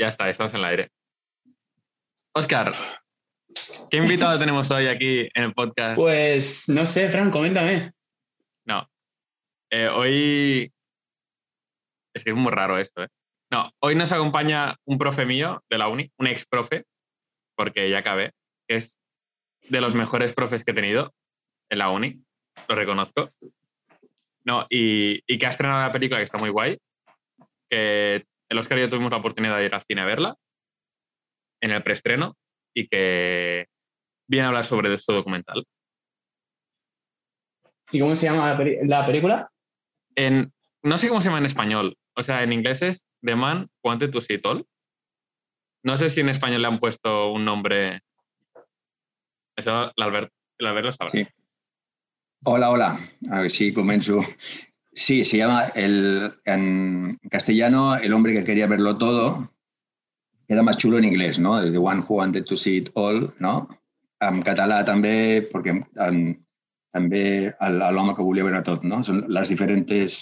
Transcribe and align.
Ya 0.00 0.06
está, 0.06 0.30
estamos 0.30 0.54
en 0.54 0.60
el 0.60 0.64
aire. 0.64 0.90
Oscar, 2.32 2.72
¿qué 3.90 3.96
invitado 3.96 4.38
tenemos 4.38 4.70
hoy 4.70 4.86
aquí 4.86 5.28
en 5.34 5.42
el 5.42 5.54
podcast? 5.54 5.96
Pues 5.96 6.68
no 6.68 6.86
sé, 6.86 7.08
Fran, 7.08 7.32
coméntame. 7.32 7.92
No. 8.64 8.88
Eh, 9.70 9.88
hoy. 9.88 10.72
Es 12.14 12.22
que 12.22 12.30
es 12.30 12.36
muy 12.36 12.52
raro 12.52 12.78
esto, 12.78 13.02
¿eh? 13.02 13.08
No, 13.50 13.70
hoy 13.82 13.96
nos 13.96 14.12
acompaña 14.12 14.76
un 14.84 14.98
profe 14.98 15.24
mío 15.24 15.64
de 15.68 15.78
la 15.78 15.88
uni, 15.88 16.12
un 16.18 16.28
ex 16.28 16.46
profe, 16.46 16.84
porque 17.56 17.90
ya 17.90 17.98
acabé, 17.98 18.32
que 18.68 18.76
es 18.76 18.98
de 19.68 19.80
los 19.80 19.94
mejores 19.94 20.32
profes 20.32 20.64
que 20.64 20.72
he 20.72 20.74
tenido 20.74 21.12
en 21.70 21.78
la 21.78 21.90
uni, 21.90 22.22
lo 22.68 22.74
reconozco. 22.74 23.30
No, 24.44 24.66
y, 24.70 25.22
y 25.26 25.38
que 25.38 25.46
ha 25.46 25.50
estrenado 25.50 25.80
la 25.80 25.92
película 25.92 26.20
que 26.20 26.24
está 26.24 26.38
muy 26.38 26.50
guay, 26.50 26.78
que 27.70 28.26
el 28.48 28.58
Oscar 28.58 28.78
y 28.78 28.82
yo 28.82 28.88
tuvimos 28.88 29.10
la 29.10 29.18
oportunidad 29.18 29.58
de 29.58 29.66
ir 29.66 29.74
al 29.74 29.82
cine 29.82 30.02
a 30.02 30.06
verla 30.06 30.36
en 31.60 31.70
el 31.70 31.82
preestreno 31.82 32.36
y 32.74 32.88
que 32.88 33.66
viene 34.28 34.46
a 34.46 34.48
hablar 34.48 34.64
sobre 34.64 34.98
su 35.00 35.12
documental. 35.12 35.64
¿Y 37.90 38.00
cómo 38.00 38.14
se 38.16 38.26
llama 38.26 38.58
la, 38.84 39.06
película? 39.06 39.50
En, 40.14 40.52
no 40.82 40.98
sé 40.98 41.08
cómo 41.08 41.22
se 41.22 41.28
llama 41.28 41.38
en 41.38 41.46
español, 41.46 41.96
o 42.14 42.22
sea, 42.22 42.42
en 42.42 42.52
inglés 42.52 42.82
es 42.82 43.06
The 43.22 43.34
Man 43.34 43.70
Who 43.82 43.90
Wanted 43.90 44.10
to 44.10 44.20
See 44.20 44.36
It 44.36 44.46
All. 44.46 44.66
No 45.84 45.96
sé 45.96 46.10
si 46.10 46.20
en 46.20 46.28
español 46.28 46.62
le 46.62 46.68
han 46.68 46.80
puesto 46.80 47.32
un 47.32 47.44
nombre. 47.44 48.00
Eso 49.56 49.92
el 49.96 50.02
Albert, 50.02 50.32
el 50.58 50.66
Albert 50.66 50.86
lo 50.86 50.92
sabrá. 50.92 51.10
Sí. 51.10 51.26
Hola, 52.44 52.70
hola. 52.70 53.00
A 53.30 53.40
ver 53.40 53.50
si 53.50 53.72
comenzo. 53.72 54.20
Sí, 54.98 55.24
se 55.24 55.36
llama 55.36 55.70
el, 55.76 56.34
en 56.44 57.16
castellano 57.30 57.94
El 57.96 58.12
hombre 58.12 58.32
que 58.32 58.42
quería 58.42 58.66
verlo 58.66 58.98
todo. 58.98 59.54
Era 60.48 60.64
más 60.64 60.76
chulo 60.76 60.98
en 60.98 61.04
inglés, 61.04 61.38
no? 61.38 61.62
The 61.62 61.78
one 61.78 62.00
who 62.00 62.16
wanted 62.16 62.46
to 62.46 62.56
see 62.56 62.78
it 62.78 62.90
all, 62.94 63.32
no? 63.38 63.68
En 64.18 64.42
català 64.42 64.80
també, 64.82 65.46
perquè 65.52 65.76
en, 66.02 66.18
també 66.90 67.54
l'home 67.94 68.16
que 68.16 68.26
volia 68.26 68.48
veure 68.48 68.64
tot, 68.66 68.82
no? 68.82 69.04
Són 69.06 69.22
les 69.30 69.54
diferentes... 69.54 70.18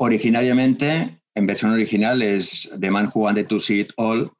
Originariamente, 0.00 1.20
en 1.34 1.46
versión 1.46 1.72
original, 1.72 2.22
es 2.22 2.70
The 2.80 2.90
man 2.90 3.10
who 3.12 3.28
wanted 3.28 3.48
to 3.48 3.60
see 3.60 3.80
it 3.80 3.92
all, 3.96 4.30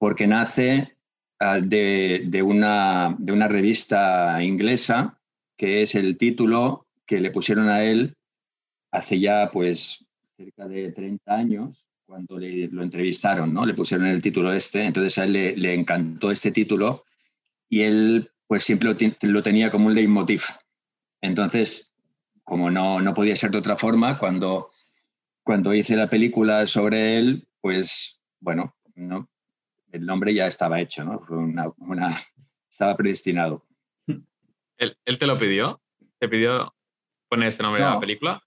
porque 0.00 0.26
nace 0.26 0.96
ah, 1.38 1.60
de, 1.60 2.22
de 2.26 2.42
una, 2.42 3.14
de 3.16 3.32
una 3.32 3.46
revista 3.46 4.42
inglesa 4.42 5.20
que 5.56 5.82
es 5.82 5.94
el 5.94 6.16
título 6.18 6.88
que 7.06 7.20
le 7.20 7.30
pusieron 7.30 7.68
a 7.68 7.84
él 7.84 8.16
hace 8.92 9.20
ya 9.20 9.50
pues 9.52 10.06
cerca 10.36 10.66
de 10.68 10.92
30 10.92 11.34
años, 11.34 11.86
cuando 12.06 12.38
le, 12.38 12.68
lo 12.68 12.82
entrevistaron, 12.82 13.52
¿no? 13.54 13.64
Le 13.64 13.74
pusieron 13.74 14.06
el 14.06 14.20
título 14.20 14.52
este, 14.52 14.82
entonces 14.84 15.16
a 15.18 15.24
él 15.24 15.32
le, 15.32 15.56
le 15.56 15.74
encantó 15.74 16.30
este 16.30 16.50
título 16.50 17.04
y 17.68 17.82
él 17.82 18.30
pues 18.48 18.64
siempre 18.64 18.88
lo, 19.22 19.42
tenía 19.42 19.70
como 19.70 19.86
un 19.86 19.94
leitmotiv. 19.94 20.42
Entonces, 21.20 21.94
como 22.42 22.68
no, 22.70 23.00
no 23.00 23.14
podía 23.14 23.36
ser 23.36 23.52
de 23.52 23.58
otra 23.58 23.76
forma, 23.76 24.18
cuando, 24.18 24.70
cuando 25.44 25.72
hice 25.72 25.94
la 25.94 26.10
película 26.10 26.66
sobre 26.66 27.16
él, 27.16 27.46
pues 27.60 28.20
bueno, 28.40 28.74
no, 28.96 29.28
el 29.92 30.04
nombre 30.04 30.34
ya 30.34 30.48
estaba 30.48 30.80
hecho, 30.80 31.04
¿no? 31.04 31.20
Fue 31.20 31.36
una, 31.36 31.70
una- 31.78 32.20
estaba 32.68 32.96
predestinado. 32.96 33.64
¿Él, 34.78 34.96
él 35.04 35.18
te 35.18 35.26
lo 35.26 35.36
pidió? 35.38 35.80
¿Te 36.18 36.28
pidió 36.28 36.74
poner 37.28 37.48
este 37.50 37.62
nombre 37.62 37.82
a 37.82 37.86
la 37.86 37.94
No. 37.94 38.00
película? 38.00 38.42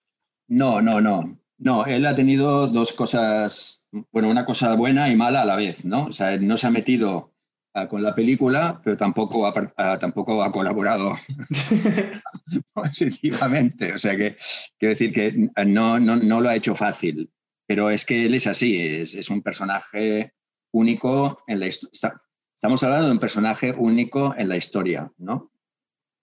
No, 0.53 0.81
no, 0.81 1.01
no. 1.01 1.39
No, 1.57 1.85
él 1.85 2.05
ha 2.05 2.13
tenido 2.13 2.67
dos 2.67 2.93
cosas, 2.93 3.83
bueno, 4.11 4.29
una 4.29 4.45
cosa 4.45 4.75
buena 4.75 5.09
y 5.09 5.15
mala 5.15 5.41
a 5.41 5.45
la 5.45 5.55
vez, 5.55 5.83
¿no? 5.83 6.05
O 6.05 6.11
sea, 6.11 6.33
él 6.33 6.45
no 6.45 6.57
se 6.57 6.67
ha 6.67 6.69
metido 6.69 7.33
ah, 7.73 7.87
con 7.87 8.03
la 8.03 8.13
película, 8.13 8.79
pero 8.83 8.95
tampoco 8.95 9.47
ha, 9.47 9.73
ah, 9.77 9.97
tampoco 9.97 10.43
ha 10.43 10.51
colaborado 10.51 11.15
positivamente. 12.73 13.93
O 13.93 13.97
sea, 13.97 14.15
que 14.15 14.37
quiero 14.77 14.93
decir 14.93 15.11
que 15.11 15.49
no, 15.65 15.99
no, 15.99 16.17
no 16.17 16.41
lo 16.41 16.49
ha 16.49 16.55
hecho 16.55 16.75
fácil, 16.75 17.31
pero 17.65 17.89
es 17.89 18.05
que 18.05 18.27
él 18.27 18.35
es 18.35 18.45
así, 18.45 18.77
es, 18.79 19.15
es 19.15 19.31
un 19.31 19.41
personaje 19.41 20.33
único 20.71 21.43
en 21.47 21.61
la 21.61 21.67
historia. 21.67 22.13
Estamos 22.53 22.83
hablando 22.83 23.07
de 23.07 23.13
un 23.13 23.19
personaje 23.19 23.71
único 23.71 24.35
en 24.37 24.49
la 24.49 24.57
historia, 24.57 25.11
¿no? 25.17 25.51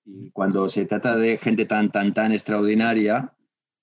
Y 0.05 0.31
cuando 0.31 0.69
se 0.69 0.85
trata 0.85 1.17
de 1.17 1.37
gente 1.37 1.67
tan, 1.67 1.91
tan, 1.91 2.15
tan 2.15 2.31
extraordinaria, 2.31 3.35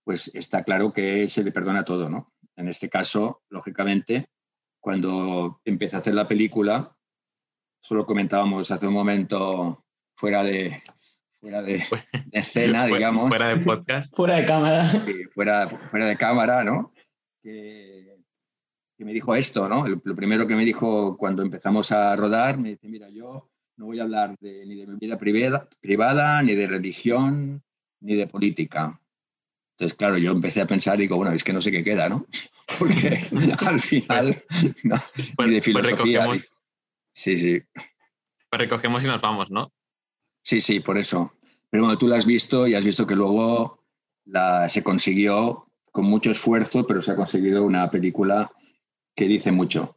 pues 0.07 0.31
está 0.33 0.63
claro 0.63 0.93
que 0.93 1.27
se 1.27 1.43
le 1.43 1.51
perdona 1.51 1.83
todo, 1.83 2.07
¿no? 2.09 2.31
En 2.55 2.69
este 2.69 2.87
caso, 2.87 3.41
lógicamente, 3.49 4.29
cuando 4.79 5.59
empecé 5.65 5.97
a 5.97 5.99
hacer 5.99 6.13
la 6.13 6.29
película, 6.29 6.95
solo 7.81 8.05
comentábamos 8.05 8.71
hace 8.71 8.87
un 8.87 8.93
momento 8.93 9.83
fuera 10.15 10.43
de, 10.43 10.81
fuera 11.41 11.61
de, 11.61 11.83
de 12.27 12.39
escena, 12.39 12.85
digamos, 12.85 13.27
Fuera 13.27 13.49
de 13.49 13.57
podcast. 13.57 14.15
Fuera 14.15 14.35
de 14.37 14.45
cámara. 14.45 15.05
fuera, 15.33 15.69
fuera 15.91 16.05
de 16.05 16.15
cámara, 16.15 16.63
¿no? 16.63 16.93
Que, 17.43 18.17
que 18.97 19.03
me 19.03 19.11
dijo 19.11 19.35
esto, 19.35 19.67
¿no? 19.67 19.85
Lo, 19.89 20.01
lo 20.01 20.15
primero 20.15 20.47
que 20.47 20.55
me 20.55 20.63
dijo 20.63 21.17
cuando 21.17 21.41
empezamos 21.43 21.91
a 21.91 22.15
rodar, 22.15 22.57
me 22.57 22.69
dice, 22.69 22.87
mira, 22.87 23.09
yo 23.09 23.49
no 23.75 23.87
voy 23.87 23.99
a 23.99 24.03
hablar 24.03 24.37
de- 24.39 24.65
ni 24.65 24.75
de 24.75 24.87
mi 24.87 24.95
vida 24.99 25.17
privada, 25.17 25.67
privada, 25.81 26.41
ni 26.43 26.55
de 26.55 26.65
religión, 26.67 27.61
ni 27.99 28.15
de 28.15 28.27
política. 28.27 29.01
Entonces, 29.79 29.95
claro, 29.95 30.17
yo 30.17 30.31
empecé 30.31 30.59
a 30.61 30.65
pensar 30.67 30.97
y 30.97 31.03
digo, 31.03 31.17
bueno, 31.17 31.31
es 31.33 31.43
que 31.43 31.53
no 31.53 31.61
sé 31.61 31.71
qué 31.71 31.83
queda, 31.83 32.09
¿no? 32.09 32.25
Porque 32.79 33.21
al 33.65 33.79
final, 33.79 34.43
no, 34.83 34.95
Pues, 35.35 35.47
ni 35.47 35.53
de 35.55 35.61
pues 35.61 35.65
filosofía. 35.65 36.21
recogemos, 36.21 36.51
Sí, 37.13 37.37
sí, 37.39 37.61
pues 38.49 38.59
recogemos 38.59 39.03
y 39.03 39.07
nos 39.07 39.21
vamos, 39.21 39.49
¿no? 39.51 39.71
sí, 40.43 40.61
sí, 40.61 40.79
por 40.79 40.97
eso. 40.97 41.33
Pero 41.69 41.83
bueno, 41.83 41.97
tú 41.97 42.07
la 42.07 42.17
has 42.17 42.25
visto 42.25 42.67
y 42.67 42.73
has 42.75 42.83
visto 42.85 43.05
que 43.05 43.15
luego 43.15 43.83
la, 44.25 44.67
se 44.69 44.81
consiguió 44.83 45.67
con 45.91 46.05
mucho 46.05 46.31
esfuerzo, 46.31 46.85
pero 46.87 47.01
se 47.01 47.11
ha 47.11 47.15
conseguido 47.15 47.63
una 47.63 47.89
película 47.91 48.51
que 49.15 49.25
dice 49.27 49.51
mucho. 49.51 49.95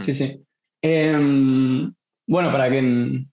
Sí, 0.00 0.14
sí. 0.14 0.44
Em, 0.82 1.92
bueno, 2.26 2.52
para 2.52 2.68
quien, 2.68 3.30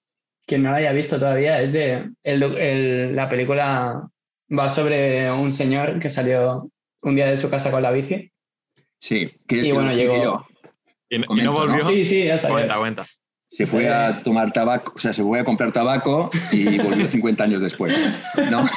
quien 0.47 0.63
no 0.63 0.71
la 0.71 0.77
haya 0.77 0.91
visto 0.93 1.19
todavía, 1.19 1.61
es 1.61 1.73
de 1.73 2.11
el 2.23 2.43
el- 2.43 3.15
la 3.15 3.29
película 3.29 4.09
va 4.51 4.69
sobre 4.69 5.31
un 5.31 5.51
señor 5.51 5.99
que 5.99 6.09
salió 6.09 6.69
un 7.01 7.15
día 7.15 7.27
de 7.27 7.37
su 7.37 7.49
casa 7.49 7.71
con 7.71 7.81
la 7.83 7.91
bici. 7.91 8.31
Sí, 8.99 9.31
¿quieres 9.47 9.67
Y 9.67 9.71
bueno, 9.71 9.93
llegó- 9.93 10.23
yo? 10.23 10.47
Y, 11.09 11.15
y 11.17 11.19
no 11.19 11.25
Comento, 11.27 11.51
¿no? 11.51 11.59
volvió. 11.59 11.85
Sí, 11.85 12.05
sí, 12.05 12.23
ya 12.25 12.35
está. 12.35 12.49
Cuenta, 12.49 12.77
cuenta. 12.77 13.05
Se 13.47 13.65
fue 13.67 13.87
a 13.87 14.23
tomar 14.23 14.51
tabaco, 14.51 14.93
o 14.95 14.99
sea, 14.99 15.13
se 15.13 15.21
fue 15.21 15.39
a 15.39 15.45
comprar 15.45 15.71
tabaco 15.71 16.31
y 16.51 16.77
volvió 16.79 17.07
50 17.07 17.43
años 17.43 17.61
después. 17.61 17.97
¿no? 18.49 18.67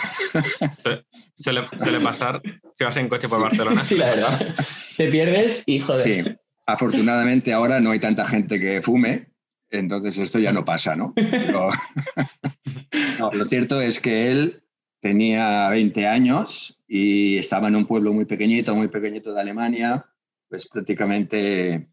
Se- 0.83 1.05
Suele, 1.41 1.61
suele 1.79 2.01
pasar 2.01 2.43
si 2.75 2.83
vas 2.83 2.97
en 2.97 3.09
coche 3.09 3.29
por 3.29 3.41
Barcelona. 3.41 3.85
Sí, 3.85 3.95
la 3.97 4.11
verdad. 4.11 4.55
Te 4.97 5.09
pierdes 5.09 5.63
y 5.69 5.79
joder. 5.79 6.03
Sí, 6.27 6.37
afortunadamente 6.67 7.53
ahora 7.53 7.79
no 7.81 7.93
hay 7.93 8.01
tanta 8.01 8.27
gente 8.27 8.59
que 8.59 8.83
fume, 8.83 9.29
entonces 9.71 10.19
esto 10.19 10.41
ya 10.41 10.53
no 10.53 10.65
pasa, 10.65 10.97
¿no? 10.97 11.13
Pero- 11.31 11.71
No, 13.19 13.31
lo 13.33 13.45
cierto 13.45 13.81
es 13.81 14.01
que 14.01 14.31
él 14.31 14.63
tenía 15.01 15.69
20 15.69 16.07
años 16.07 16.79
y 16.87 17.37
estaba 17.37 17.69
en 17.69 17.77
un 17.77 17.87
pueblo 17.87 18.13
muy 18.13 18.25
pequeñito, 18.25 18.75
muy 18.75 18.89
pequeñito 18.89 19.33
de 19.33 19.41
Alemania, 19.41 20.07
pues 20.49 20.67
prácticamente, 20.67 21.89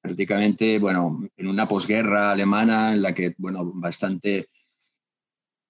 prácticamente, 0.00 0.78
bueno, 0.78 1.20
en 1.36 1.48
una 1.48 1.68
posguerra 1.68 2.32
alemana 2.32 2.92
en 2.92 3.02
la 3.02 3.14
que, 3.14 3.34
bueno, 3.38 3.70
bastante... 3.74 4.48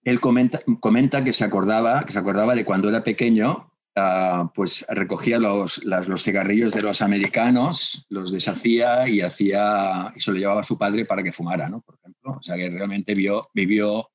Él 0.04 0.20
comenta, 0.20 0.60
comenta 0.80 1.24
que 1.24 1.32
se 1.32 1.44
acordaba, 1.44 2.04
que 2.04 2.12
se 2.12 2.18
acordaba 2.18 2.54
de 2.54 2.64
cuando 2.64 2.88
era 2.88 3.02
pequeño, 3.02 3.72
ah, 3.96 4.50
pues 4.54 4.86
recogía 4.88 5.38
los, 5.38 5.84
los 5.84 6.22
cigarrillos 6.22 6.72
de 6.72 6.82
los 6.82 7.02
americanos, 7.02 8.06
los 8.08 8.32
deshacía 8.32 9.08
y 9.08 9.20
hacía, 9.20 10.12
y 10.16 10.20
se 10.20 10.30
lo 10.30 10.38
llevaba 10.38 10.60
a 10.60 10.64
su 10.64 10.78
padre 10.78 11.04
para 11.04 11.22
que 11.22 11.32
fumara, 11.32 11.68
¿no? 11.68 11.80
Por 11.82 11.96
ejemplo. 11.96 12.36
O 12.38 12.42
sea 12.42 12.56
que 12.56 12.70
realmente 12.70 13.14
vio, 13.14 13.50
vivió 13.52 14.08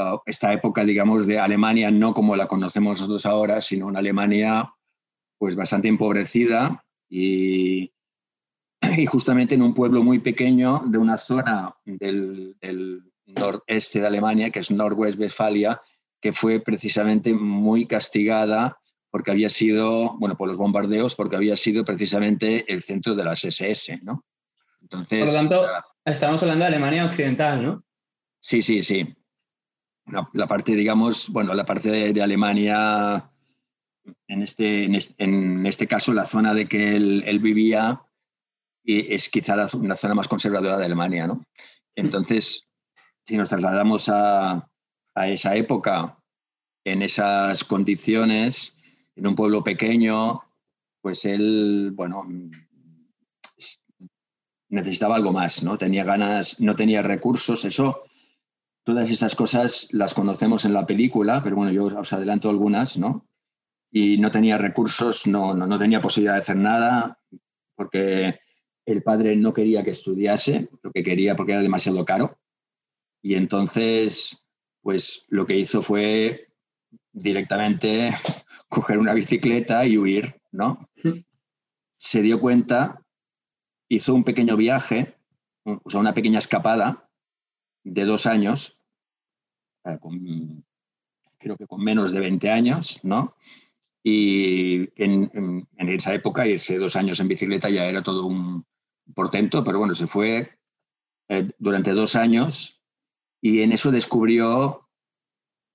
ah, 0.00 0.22
esta 0.26 0.52
época, 0.52 0.84
digamos, 0.84 1.26
de 1.26 1.38
Alemania, 1.38 1.90
no 1.90 2.14
como 2.14 2.36
la 2.36 2.46
conocemos 2.46 3.00
nosotros 3.00 3.26
ahora, 3.26 3.60
sino 3.60 3.86
una 3.86 3.98
Alemania 4.00 4.72
pues 5.38 5.56
bastante 5.56 5.88
empobrecida 5.88 6.84
y, 7.08 7.92
y 8.96 9.06
justamente 9.06 9.54
en 9.54 9.62
un 9.62 9.74
pueblo 9.74 10.02
muy 10.02 10.18
pequeño 10.18 10.82
de 10.86 10.98
una 10.98 11.16
zona 11.16 11.74
del, 11.84 12.56
del 12.60 13.02
noreste 13.26 14.00
de 14.00 14.06
Alemania, 14.06 14.50
que 14.50 14.60
es 14.60 14.70
Northwest 14.70 15.18
Westfalia, 15.18 15.80
que 16.20 16.32
fue 16.32 16.60
precisamente 16.60 17.32
muy 17.32 17.86
castigada 17.86 18.78
porque 19.10 19.30
había 19.30 19.50
sido, 19.50 20.16
bueno, 20.18 20.36
por 20.36 20.48
los 20.48 20.56
bombardeos, 20.56 21.14
porque 21.14 21.36
había 21.36 21.56
sido 21.56 21.84
precisamente 21.84 22.70
el 22.72 22.82
centro 22.82 23.14
de 23.14 23.24
las 23.24 23.44
SS, 23.44 24.00
¿no? 24.02 24.24
Entonces, 24.80 25.18
Por 25.18 25.28
lo 25.28 25.34
tanto, 25.34 25.64
ah, 25.64 25.84
estamos 26.04 26.42
hablando 26.42 26.64
de 26.64 26.68
Alemania 26.68 27.04
Occidental, 27.04 27.62
¿no? 27.62 27.84
sí, 28.40 28.62
sí, 28.62 28.82
sí. 28.82 29.14
La, 30.32 30.46
parte, 30.46 30.74
digamos, 30.74 31.28
bueno, 31.28 31.54
la 31.54 31.64
parte 31.64 31.90
de, 31.90 32.12
de 32.12 32.22
Alemania 32.22 33.30
en 34.28 34.42
este, 34.42 34.84
en 34.84 35.66
este, 35.66 35.86
caso, 35.86 36.12
la 36.12 36.26
zona 36.26 36.54
de 36.54 36.68
que 36.68 36.96
él, 36.96 37.38
vivía 37.40 38.02
es 38.84 39.28
quizá 39.28 39.56
la, 39.56 39.68
una 39.74 39.96
zona 39.96 40.14
más 40.14 40.28
conservadora 40.28 40.78
de 40.78 40.84
Alemania. 40.84 41.26
¿no? 41.26 41.44
Entonces, 41.94 42.68
si 43.24 43.36
nos 43.36 43.48
trasladamos 43.48 44.08
a, 44.08 44.68
a 45.14 45.28
esa 45.28 45.56
época, 45.56 46.18
en 46.84 47.02
esas 47.02 47.64
condiciones, 47.64 48.76
en 49.16 49.26
un 49.26 49.34
pueblo 49.34 49.62
pequeño, 49.62 50.40
pues 51.02 51.24
él, 51.24 51.92
bueno, 51.94 52.26
necesitaba 54.68 55.16
algo 55.16 55.32
más, 55.32 55.62
¿no? 55.62 55.76
Tenía 55.76 56.04
ganas, 56.04 56.60
no 56.60 56.74
tenía 56.74 57.02
recursos, 57.02 57.64
eso, 57.64 58.04
todas 58.84 59.10
estas 59.10 59.34
cosas 59.34 59.88
las 59.92 60.14
conocemos 60.14 60.64
en 60.64 60.72
la 60.72 60.86
película, 60.86 61.42
pero 61.42 61.56
bueno, 61.56 61.72
yo 61.72 61.84
os 61.86 62.12
adelanto 62.12 62.48
algunas, 62.48 62.96
¿no? 62.96 63.26
Y 63.90 64.18
no 64.18 64.30
tenía 64.30 64.58
recursos, 64.58 65.26
no, 65.26 65.54
no, 65.54 65.66
no 65.66 65.78
tenía 65.78 66.00
posibilidad 66.00 66.34
de 66.34 66.40
hacer 66.40 66.56
nada, 66.56 67.18
porque 67.74 68.40
el 68.86 69.02
padre 69.02 69.36
no 69.36 69.52
quería 69.52 69.82
que 69.82 69.90
estudiase, 69.90 70.68
lo 70.82 70.92
que 70.92 71.02
quería 71.02 71.36
porque 71.36 71.52
era 71.52 71.62
demasiado 71.62 72.04
caro. 72.04 72.38
Y 73.22 73.34
entonces, 73.34 74.46
pues 74.80 75.24
lo 75.28 75.46
que 75.46 75.58
hizo 75.58 75.82
fue 75.82 76.48
directamente 77.12 78.12
coger 78.68 78.98
una 78.98 79.14
bicicleta 79.14 79.84
y 79.86 79.98
huir, 79.98 80.40
¿no? 80.52 80.88
Se 81.98 82.22
dio 82.22 82.40
cuenta, 82.40 83.02
hizo 83.88 84.14
un 84.14 84.24
pequeño 84.24 84.56
viaje, 84.56 85.16
o 85.64 85.90
sea, 85.90 86.00
una 86.00 86.14
pequeña 86.14 86.38
escapada 86.38 87.09
de 87.84 88.04
dos 88.04 88.26
años, 88.26 88.78
creo 91.38 91.56
que 91.56 91.66
con 91.66 91.82
menos 91.82 92.12
de 92.12 92.20
20 92.20 92.50
años, 92.50 93.00
¿no? 93.02 93.34
Y 94.02 94.88
en, 95.02 95.66
esa 95.76 96.14
época 96.14 96.46
irse 96.46 96.78
dos 96.78 96.96
años 96.96 97.20
en 97.20 97.28
bicicleta 97.28 97.68
ya 97.68 97.86
era 97.86 98.02
todo 98.02 98.26
un 98.26 98.64
portento, 99.14 99.62
pero 99.64 99.78
bueno, 99.78 99.94
se 99.94 100.06
fue 100.06 100.58
eh, 101.28 101.48
durante 101.58 101.92
dos 101.92 102.16
años 102.16 102.80
y 103.42 103.60
en 103.60 103.72
eso 103.72 103.90
descubrió 103.90 104.88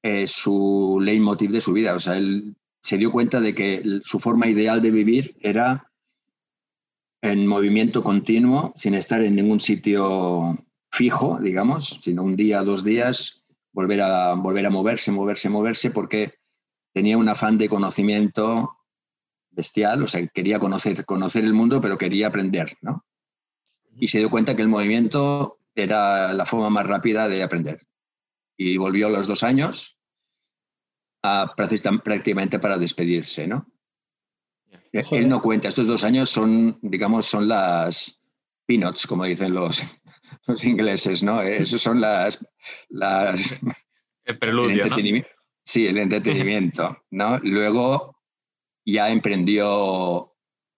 eh, 0.01 0.27
su 0.27 0.99
leitmotiv 1.01 1.51
de 1.51 1.61
su 1.61 1.73
vida. 1.73 1.93
O 1.93 1.99
sea, 1.99 2.17
él 2.17 2.55
se 2.81 2.97
dio 2.97 3.11
cuenta 3.11 3.39
de 3.41 3.53
que 3.53 3.83
su 4.03 4.19
forma 4.19 4.47
ideal 4.47 4.81
de 4.81 4.91
vivir 4.91 5.35
era 5.41 5.91
en 7.21 7.47
movimiento 7.47 8.03
continuo, 8.03 8.73
sin 8.75 8.93
estar 8.93 9.23
en 9.23 9.35
ningún 9.35 9.59
sitio 9.59 10.64
fijo, 10.95 11.37
digamos, 11.41 11.99
sino 12.01 12.23
un 12.23 12.37
día, 12.37 12.61
dos 12.61 12.83
días, 12.85 13.43
volver 13.73 14.01
a, 14.01 14.33
volver 14.33 14.65
a 14.65 14.69
moverse, 14.69 15.11
moverse, 15.11 15.49
moverse, 15.49 15.91
porque 15.91 16.35
tenía 16.93 17.17
un 17.17 17.27
afán 17.27 17.57
de 17.57 17.67
conocimiento 17.67 18.77
bestial, 19.49 20.03
o 20.03 20.07
sea, 20.07 20.25
quería 20.27 20.57
conocer, 20.57 21.05
conocer 21.05 21.43
el 21.43 21.53
mundo, 21.53 21.81
pero 21.81 21.97
quería 21.97 22.27
aprender, 22.27 22.77
¿no? 22.81 23.05
Y 23.97 24.07
se 24.07 24.19
dio 24.19 24.29
cuenta 24.29 24.55
que 24.55 24.61
el 24.61 24.69
movimiento 24.69 25.59
era 25.73 26.33
la 26.33 26.45
forma 26.45 26.69
más 26.69 26.87
rápida 26.87 27.27
de 27.27 27.43
aprender. 27.43 27.81
Y 28.57 28.77
volvió 28.77 29.07
a 29.07 29.09
los 29.09 29.27
dos 29.27 29.43
años 29.43 29.97
prácticamente 31.21 32.59
para 32.59 32.77
despedirse, 32.77 33.47
¿no? 33.47 33.67
Él 34.91 35.27
no 35.27 35.41
cuenta, 35.41 35.67
estos 35.67 35.87
dos 35.87 36.05
años 36.05 36.29
son, 36.29 36.79
digamos, 36.81 37.25
son 37.25 37.49
las 37.49 38.21
peanuts, 38.65 39.05
como 39.07 39.25
dicen 39.25 39.53
los, 39.53 39.83
los 40.45 40.63
ingleses, 40.63 41.23
¿no? 41.23 41.41
Esos 41.41 41.81
son 41.81 42.01
las... 42.01 42.45
las 42.89 43.61
el 44.25 44.39
preludio, 44.39 44.85
Sí, 45.63 45.87
el 45.87 45.97
entretenimiento, 45.97 47.03
¿no? 47.09 47.39
Luego 47.39 48.15
ya 48.85 49.09
emprendió, 49.09 50.35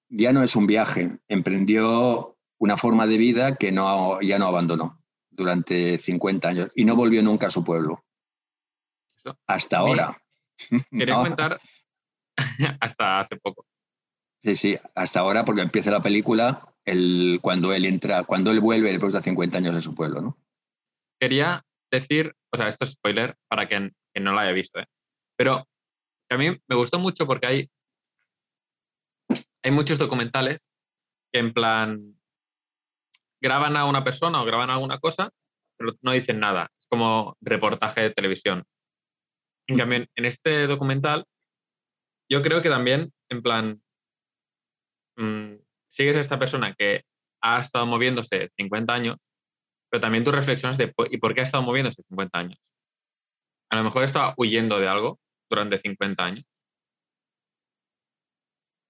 ya 0.08 0.32
no 0.32 0.44
es 0.44 0.56
un 0.56 0.66
viaje, 0.66 1.20
emprendió 1.28 2.38
una 2.58 2.78
forma 2.78 3.06
de 3.06 3.18
vida 3.18 3.56
que 3.58 3.72
no, 3.72 4.22
ya 4.22 4.40
no 4.40 4.48
abandonó 4.48 5.04
durante 5.30 5.98
50 5.98 6.48
años 6.48 6.72
y 6.74 6.86
no 6.86 6.96
volvió 6.96 7.22
nunca 7.22 7.48
a 7.48 7.52
su 7.52 7.64
pueblo. 7.64 8.06
Hasta 9.46 9.80
ahora. 9.80 10.18
Quería 10.92 11.16
comentar 11.16 11.60
hasta 12.80 13.20
hace 13.20 13.36
poco. 13.38 13.66
Sí, 14.40 14.56
sí, 14.56 14.78
hasta 14.96 15.20
ahora 15.20 15.44
porque 15.44 15.62
empieza 15.62 15.92
la 15.92 16.02
película 16.02 16.74
el, 16.88 17.40
cuando 17.42 17.74
él 17.74 17.86
entra, 17.86 18.24
cuando 18.24 18.50
él 18.50 18.62
vuelve 18.62 18.92
después 18.92 19.14
de 19.14 19.22
50 19.22 19.58
años 19.58 19.76
de 19.76 19.82
su 19.82 19.94
pueblo, 19.94 20.22
¿no? 20.22 20.38
Quería 21.20 21.66
decir, 21.92 22.34
o 22.52 22.58
sea, 22.58 22.68
esto 22.68 22.86
es 22.86 22.92
spoiler 22.92 23.36
para 23.50 23.68
quien, 23.68 23.94
no 24.20 24.32
lo 24.32 24.40
haya 24.40 24.52
visto, 24.52 24.80
¿eh? 24.80 24.88
pero 25.38 25.68
a 26.30 26.38
mí 26.38 26.58
me 26.68 26.76
gustó 26.76 26.98
mucho 26.98 27.28
porque 27.28 27.48
hay, 27.48 27.70
hay 29.64 29.72
muchos 29.72 30.00
documentales 30.00 30.66
que 31.32 31.40
en 31.40 31.54
plan 31.54 32.20
graban 33.42 33.76
a 33.76 33.86
una 33.86 34.04
persona 34.04 34.42
o 34.42 34.46
graban 34.46 34.70
alguna 34.70 34.98
cosa, 34.98 35.30
pero 35.78 35.94
no 36.02 36.12
dicen 36.14 36.40
nada. 36.40 36.72
Es 36.80 36.88
como 36.88 37.38
reportaje 37.42 38.02
de 38.02 38.10
televisión. 38.10 38.64
En 39.68 39.78
cambio, 39.78 40.06
en 40.16 40.26
este 40.26 40.66
documental, 40.66 41.26
yo 42.32 42.42
creo 42.42 42.62
que 42.62 42.70
también, 42.70 43.14
en 43.30 43.44
plan, 43.44 43.84
mm, 45.18 45.67
sigues 45.90 46.18
a 46.18 46.22
esta 46.22 46.40
persona 46.40 46.74
que 46.74 47.04
ha 47.42 47.62
estado 47.62 47.86
moviéndose 47.86 48.50
50 48.58 48.94
años, 48.94 49.18
pero 49.90 50.02
también 50.02 50.24
tú 50.24 50.32
reflexionas 50.32 50.78
de 50.78 50.94
¿y 51.10 51.18
por 51.18 51.34
qué 51.34 51.42
ha 51.42 51.44
estado 51.44 51.64
moviéndose 51.64 52.04
50 52.10 52.38
años? 52.38 52.60
A 53.70 53.76
lo 53.76 53.84
mejor 53.84 54.04
estaba 54.04 54.34
huyendo 54.38 54.80
de 54.80 54.88
algo 54.88 55.20
durante 55.50 55.78
50 55.78 56.24
años. 56.24 56.46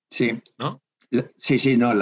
Sí. 0.09 0.41
¿No? 0.57 0.81
Sí, 1.37 1.59
sí, 1.59 1.77
no. 1.77 1.93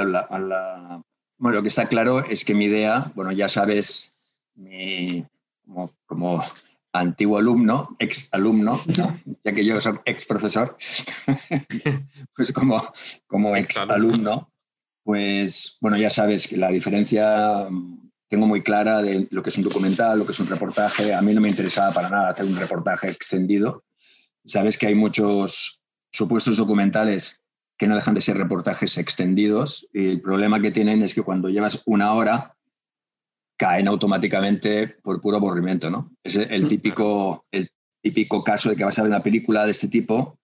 Bueno, 1.37 1.57
lo 1.57 1.61
que 1.61 1.67
está 1.67 1.87
claro 1.87 2.23
es 2.25 2.45
que 2.45 2.53
mi 2.53 2.65
idea, 2.65 3.11
bueno, 3.15 3.31
ya 3.31 3.49
sabes, 3.49 4.13
mi, 4.55 5.25
como, 5.65 5.93
como 6.05 6.43
antiguo 6.93 7.37
alumno, 7.37 7.95
ex 7.99 8.29
alumno, 8.31 8.81
ya 8.87 9.21
que 9.43 9.65
yo 9.65 9.79
soy 9.81 9.99
ex 10.05 10.25
profesor, 10.25 10.77
pues 12.35 12.51
como, 12.53 12.81
como 13.27 13.55
ex 13.55 13.75
alumno, 13.77 14.51
pues 15.05 15.77
bueno, 15.79 15.97
ya 15.97 16.09
sabes 16.09 16.47
que 16.47 16.57
la 16.57 16.69
diferencia 16.69 17.67
mm, 17.69 18.09
tengo 18.27 18.47
muy 18.47 18.63
clara 18.63 19.03
de 19.03 19.27
lo 19.29 19.43
que 19.43 19.51
es 19.51 19.57
un 19.57 19.63
documental, 19.63 20.17
lo 20.17 20.25
que 20.25 20.31
es 20.31 20.39
un 20.39 20.47
reportaje. 20.47 21.13
A 21.13 21.21
mí 21.21 21.31
no 21.33 21.41
me 21.41 21.47
interesaba 21.47 21.93
para 21.93 22.09
nada 22.09 22.29
hacer 22.29 22.45
un 22.45 22.57
reportaje 22.57 23.11
extendido. 23.11 23.83
Sabes 24.45 24.79
que 24.79 24.87
hay 24.87 24.95
muchos 24.95 25.79
supuestos 26.11 26.57
documentales 26.57 27.43
que 27.77 27.87
no 27.87 27.95
dejan 27.95 28.15
de 28.15 28.21
ser 28.21 28.35
reportajes 28.37 28.97
extendidos 28.97 29.87
y 29.93 30.07
el 30.07 30.21
problema 30.21 30.59
que 30.59 30.71
tienen 30.71 31.03
es 31.03 31.13
que 31.13 31.21
cuando 31.21 31.49
llevas 31.49 31.83
una 31.85 32.13
hora 32.13 32.55
caen 33.57 33.87
automáticamente 33.87 34.87
por 35.03 35.21
puro 35.21 35.37
aburrimiento, 35.37 35.91
¿no? 35.91 36.11
Es 36.23 36.35
el 36.35 36.67
típico, 36.67 37.45
el 37.51 37.69
típico 38.01 38.43
caso 38.43 38.69
de 38.69 38.75
que 38.75 38.83
vas 38.83 38.97
a 38.97 39.03
ver 39.03 39.11
una 39.11 39.23
película 39.23 39.65
de 39.65 39.71
este 39.71 39.87
tipo, 39.87 40.39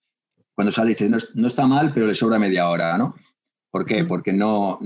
cuando 0.53 0.71
sale 0.71 0.89
dices, 0.89 1.09
no, 1.09 1.17
no 1.33 1.47
está 1.47 1.65
mal, 1.65 1.93
pero 1.93 2.05
le 2.05 2.15
sobra 2.15 2.37
media 2.37 2.69
hora, 2.69 2.97
¿no? 2.97 3.15
¿Por 3.71 3.85
qué? 3.85 4.03
Porque 4.03 4.33
no, 4.33 4.79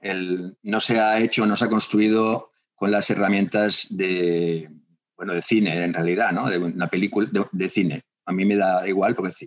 el, 0.00 0.56
no 0.62 0.80
se 0.80 0.98
ha 0.98 1.20
hecho, 1.20 1.46
no 1.46 1.56
se 1.56 1.66
ha 1.66 1.68
construido 1.68 2.50
con 2.74 2.90
las 2.90 3.10
herramientas 3.10 3.86
de, 3.90 4.68
bueno, 5.16 5.34
de 5.34 5.42
cine, 5.42 5.84
en 5.84 5.94
realidad, 5.94 6.32
¿no? 6.32 6.48
De 6.48 6.58
una 6.58 6.88
película 6.88 7.28
de, 7.52 7.68
cine. 7.68 8.02
A 8.26 8.32
mí 8.32 8.44
me 8.44 8.56
da 8.56 8.88
igual 8.88 9.14
porque 9.14 9.46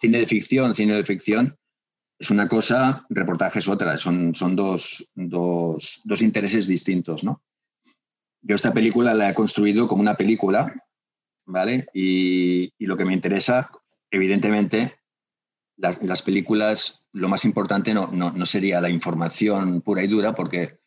cine 0.00 0.18
de 0.18 0.26
ficción, 0.26 0.74
cine 0.74 0.94
de 0.94 1.04
ficción 1.04 1.56
es 2.18 2.30
una 2.30 2.48
cosa, 2.48 3.04
reportaje 3.10 3.58
es 3.58 3.68
otra, 3.68 3.96
son, 3.96 4.34
son 4.34 4.56
dos, 4.56 5.06
dos, 5.14 6.00
dos, 6.04 6.22
intereses 6.22 6.66
distintos, 6.66 7.22
¿no? 7.22 7.42
Yo 8.40 8.54
esta 8.54 8.72
película 8.72 9.12
la 9.12 9.30
he 9.30 9.34
construido 9.34 9.86
como 9.86 10.00
una 10.00 10.16
película, 10.16 10.74
¿vale? 11.44 11.86
Y, 11.92 12.72
y 12.78 12.86
lo 12.86 12.96
que 12.96 13.04
me 13.04 13.12
interesa, 13.12 13.70
evidentemente, 14.10 14.98
las, 15.76 16.02
las, 16.02 16.22
películas, 16.22 17.05
lo 17.16 17.28
más 17.28 17.44
importante 17.46 17.94
no, 17.94 18.08
no, 18.12 18.30
no, 18.30 18.44
sería 18.44 18.80
la 18.80 18.90
información 18.90 19.80
pura 19.80 20.04
y 20.04 20.06
dura, 20.06 20.34
porque 20.34 20.80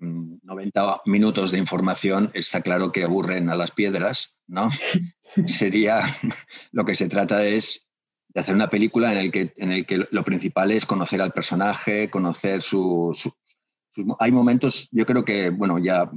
90 0.00 0.82
mm, 0.82 1.10
minutos 1.10 1.52
de 1.52 1.58
información 1.58 2.30
está 2.34 2.62
claro 2.62 2.90
que 2.90 3.04
aburren 3.04 3.48
a 3.48 3.54
las 3.54 3.70
piedras, 3.70 4.38
¿no? 4.48 4.70
sería, 5.46 6.04
lo 6.72 6.84
que 6.84 6.96
se 6.96 7.08
trata 7.08 7.44
es 7.44 7.86
de 8.28 8.40
hacer 8.40 8.56
una 8.56 8.70
película 8.70 9.12
en 9.12 9.18
el 9.18 9.30
que, 9.30 9.52
en 9.56 9.70
el 9.70 9.86
que 9.86 10.04
lo 10.10 10.24
principal 10.24 10.72
es 10.72 10.84
conocer 10.84 11.22
al 11.22 11.32
personaje, 11.32 12.10
conocer 12.10 12.62
su, 12.62 13.16
Hay 14.18 14.32
momentos, 14.32 14.88
yo 14.90 15.06
creo 15.06 15.24
que, 15.24 15.50
bueno, 15.50 15.78
ya, 15.78 16.10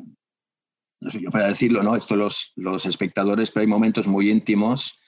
no 1.01 1.11
sé 1.11 1.21
yo 1.21 1.29
para 1.29 1.49
decirlo, 1.49 1.83
¿no? 1.83 1.95
Esto 1.95 2.15
los, 2.15 2.51
los 2.55 2.87
espectadores, 2.87 3.51
pero 3.51 3.61
hay 3.61 3.67
momentos 3.67 4.07
muy 4.07 4.31
íntimos, 4.31 4.99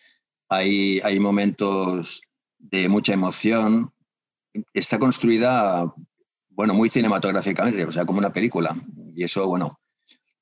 hay, 0.47 0.99
hay 0.99 1.19
momentos 1.19 2.21
de 2.59 2.87
mucha 2.89 3.13
emoción. 3.13 3.94
Está 4.73 4.99
construida, 4.99 5.93
bueno, 6.49 6.73
muy 6.73 6.89
cinematográficamente, 6.89 7.85
o 7.85 7.91
sea, 7.91 8.05
como 8.05 8.19
una 8.19 8.31
película. 8.31 8.75
Y 9.15 9.23
eso, 9.23 9.47
bueno, 9.47 9.79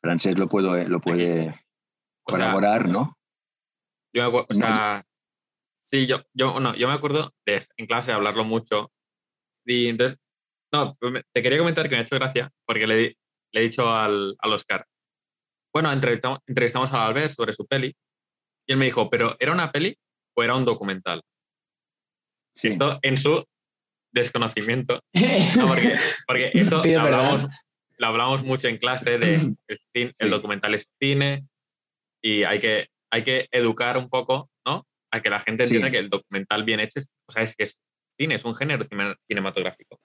Francés 0.02 0.38
lo, 0.38 0.48
puedo, 0.48 0.76
lo 0.88 1.00
puede 1.00 1.60
colaborar, 2.24 2.88
¿no? 2.90 3.18
Yo, 4.14 4.46
o 4.48 4.54
sea, 4.54 5.06
Sí, 5.84 6.08
yo, 6.08 6.22
yo, 6.34 6.62
no, 6.62 6.74
yo 6.76 6.88
me 6.88 6.94
acuerdo 6.94 7.34
de 7.46 7.62
en 7.76 7.86
clase 7.86 8.14
hablarlo 8.14 8.46
mucho. 8.46 8.92
Y 9.66 9.90
entonces, 9.90 10.18
no, 10.72 10.98
te 11.34 11.42
quería 11.42 11.60
comentar 11.60 11.90
que 11.90 11.96
me 11.96 12.00
ha 12.00 12.04
hecho 12.04 12.16
gracia 12.16 12.52
porque 12.66 12.88
le, 12.88 13.18
le 13.52 13.60
he 13.60 13.64
dicho 13.64 13.94
al, 13.94 14.36
al 14.40 14.54
Oscar, 14.54 14.88
bueno, 15.74 15.92
entrevistamos, 15.92 16.40
entrevistamos 16.48 16.94
a 16.94 17.06
Albert 17.06 17.32
sobre 17.32 17.54
su 17.54 17.68
peli 17.68 17.94
y 18.66 18.72
él 18.72 18.78
me 18.78 18.86
dijo, 18.86 19.10
¿pero 19.10 19.36
era 19.40 19.52
una 19.52 19.72
peli 19.72 19.98
o 20.36 20.44
era 20.44 20.56
un 20.56 20.64
documental? 20.64 21.22
Esto 22.56 23.00
en 23.02 23.18
su 23.18 23.44
desconocimiento. 24.14 25.04
porque, 25.68 25.98
porque, 26.26 26.52
esto 26.54 26.82
lo 26.84 27.00
hablamos, 27.00 27.48
lo 27.98 28.08
hablamos, 28.08 28.44
mucho 28.44 28.68
en 28.68 28.78
clase 28.78 29.18
de 29.18 29.36
el, 29.68 29.80
cine, 29.94 30.14
el 30.20 30.30
documental 30.30 30.74
es 30.76 30.90
cine 31.00 31.46
y 32.22 32.44
hay 32.44 32.60
que, 32.60 32.88
hay 33.12 33.24
que 33.24 33.48
educar 33.52 33.98
un 33.98 34.10
poco, 34.10 34.50
¿no? 34.66 34.88
A 35.12 35.22
que 35.22 35.30
la 35.30 35.40
gente 35.40 35.64
entienda 35.64 35.92
que 35.92 36.00
el 36.00 36.10
documental 36.10 36.64
bien 36.64 36.80
hecho 36.80 37.00
es, 37.00 37.10
o 37.28 37.32
sea, 37.32 37.44
es 37.44 37.56
que 37.56 37.64
es 37.64 37.80
cine, 38.18 38.36
es 38.36 38.46
un 38.46 38.56
género 38.56 38.86
cinematográfico. 39.28 40.00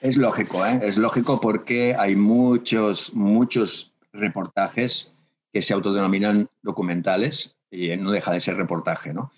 Es 0.00 0.16
lógico, 0.16 0.64
¿eh? 0.66 0.80
es 0.82 0.96
lógico 0.96 1.40
porque 1.40 1.94
hay 1.98 2.16
muchos, 2.16 3.14
muchos 3.14 3.94
reportajes 4.12 5.14
que 5.52 5.62
se 5.62 5.72
autodenominan 5.72 6.50
documentales 6.62 7.56
y 7.70 7.96
no 7.96 8.10
deja 8.10 8.32
de 8.32 8.40
ser 8.40 8.56
reportaje, 8.56 9.14
¿no? 9.14 9.32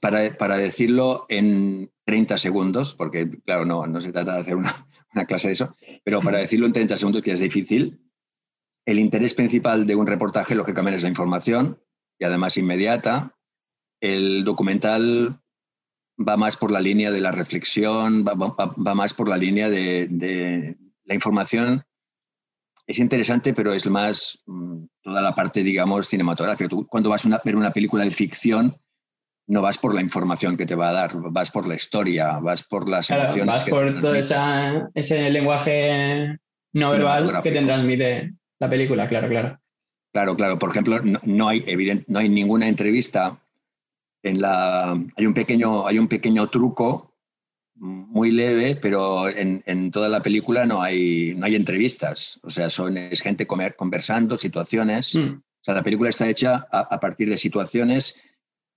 Para, 0.00 0.36
para 0.36 0.56
decirlo 0.56 1.26
en 1.28 1.90
30 2.04 2.38
segundos, 2.38 2.94
porque 2.94 3.28
claro, 3.44 3.64
no, 3.64 3.86
no 3.86 4.00
se 4.00 4.12
trata 4.12 4.34
de 4.34 4.40
hacer 4.40 4.56
una, 4.56 4.86
una 5.14 5.26
clase 5.26 5.48
de 5.48 5.54
eso, 5.54 5.76
pero 6.04 6.20
para 6.20 6.38
decirlo 6.38 6.66
en 6.66 6.72
30 6.72 6.96
segundos, 6.96 7.22
que 7.22 7.32
es 7.32 7.40
difícil, 7.40 8.00
el 8.84 8.98
interés 8.98 9.34
principal 9.34 9.86
de 9.86 9.94
un 9.94 10.06
reportaje, 10.06 10.54
lógicamente, 10.54 10.96
es 10.96 11.02
la 11.02 11.08
información 11.08 11.80
y 12.18 12.24
además 12.24 12.56
inmediata. 12.56 13.36
El 14.00 14.42
documental 14.44 15.40
va 16.18 16.36
más 16.36 16.56
por 16.56 16.70
la 16.70 16.80
línea 16.80 17.10
de 17.12 17.20
la 17.20 17.30
reflexión, 17.30 18.24
va, 18.26 18.34
va, 18.34 18.94
más 18.94 19.14
por 19.14 19.28
la 19.28 19.36
línea 19.36 19.70
de, 19.70 20.08
de, 20.08 20.76
la 21.04 21.14
información. 21.14 21.84
Es 22.86 22.98
interesante, 22.98 23.54
pero 23.54 23.72
es 23.72 23.86
más 23.86 24.42
mm, 24.46 24.84
toda 25.02 25.22
la 25.22 25.34
parte, 25.34 25.62
digamos, 25.62 26.08
cinematográfica. 26.08 26.68
Tú, 26.68 26.86
cuando 26.88 27.10
vas 27.10 27.24
a 27.24 27.40
ver 27.44 27.54
una 27.54 27.72
película 27.72 28.04
de 28.04 28.10
ficción, 28.10 28.76
no 29.46 29.62
vas 29.62 29.78
por 29.78 29.94
la 29.94 30.00
información 30.00 30.56
que 30.56 30.66
te 30.66 30.74
va 30.74 30.90
a 30.90 30.92
dar, 30.92 31.12
vas 31.14 31.50
por 31.50 31.66
la 31.66 31.74
historia, 31.74 32.38
vas 32.38 32.62
por 32.62 32.88
las 32.88 33.10
emociones. 33.10 33.46
Vas 33.46 33.68
por 33.68 34.00
todo 34.00 34.14
ese 34.14 35.30
lenguaje 35.30 36.38
no 36.72 36.90
verbal 36.90 37.42
que 37.42 37.50
te 37.50 37.62
transmite 37.62 38.32
la 38.58 38.70
película, 38.70 39.08
claro, 39.08 39.28
claro. 39.28 39.58
Claro, 40.12 40.36
claro. 40.36 40.58
Por 40.58 40.70
ejemplo, 40.70 41.00
no, 41.02 41.48
hay, 41.48 41.64
evidente, 41.66 42.04
no 42.08 42.18
hay 42.18 42.28
ninguna 42.28 42.68
entrevista 42.68 43.38
en 44.22 44.40
la... 44.40 44.92
Hay 44.92 45.26
un 45.26 45.34
pequeño, 45.34 45.86
hay 45.86 45.98
un 45.98 46.06
pequeño 46.06 46.48
truco 46.50 47.12
muy 47.74 48.30
leve, 48.30 48.76
pero 48.76 49.28
en, 49.28 49.90
toda 49.90 50.08
la 50.08 50.22
película 50.22 50.66
no 50.66 50.82
hay, 50.82 51.34
no 51.34 51.46
hay 51.46 51.56
entrevistas. 51.56 52.38
O 52.42 52.50
sea, 52.50 52.70
son, 52.70 52.96
es 52.96 53.20
gente 53.20 53.46
comer, 53.46 53.74
conversando, 53.74 54.38
situaciones. 54.38 55.14
Mm. 55.16 55.38
O 55.38 55.64
sea, 55.64 55.74
la 55.74 55.82
película 55.82 56.10
está 56.10 56.28
hecha 56.28 56.66
a, 56.70 57.00
partir 57.00 57.28
de 57.28 57.38
situaciones 57.38 58.20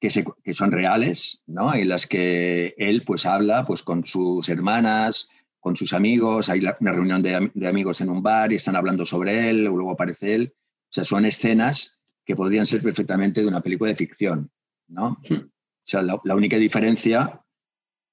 que, 0.06 0.12
se, 0.12 0.24
que, 0.44 0.54
son 0.54 0.72
reales, 0.72 1.42
¿no? 1.48 1.74
En 1.74 1.90
las 1.90 2.06
que 2.06 2.76
él 2.78 3.04
pues 3.04 3.26
habla 3.26 3.66
pues, 3.66 3.82
con 3.82 4.06
sus 4.06 4.48
hermanas, 4.50 5.30
con 5.60 5.76
sus 5.76 5.94
amigos, 5.94 6.48
hay 6.50 6.62
una 6.80 6.92
reunión 6.92 7.24
de, 7.24 7.50
de, 7.56 7.68
amigos 7.68 8.02
en 8.02 8.12
un 8.12 8.22
bar 8.22 8.54
y 8.54 8.58
están 8.58 8.76
hablando 8.76 9.04
sobre 9.04 9.50
él, 9.50 9.66
luego 9.66 9.92
aparece 9.92 10.36
él. 10.36 10.54
O 10.56 10.92
sea, 10.92 11.04
son 11.04 11.26
escenas 11.26 12.00
que 12.24 12.36
podrían 12.36 12.68
ser 12.68 12.84
perfectamente 12.84 13.42
de 13.42 13.48
una 13.48 13.62
película 13.62 13.90
de 13.90 13.96
ficción. 13.96 14.52
¿no? 14.88 15.18
O 15.28 15.88
sea, 15.88 16.04
la, 16.04 16.36
única 16.36 16.58
diferencia 16.58 17.42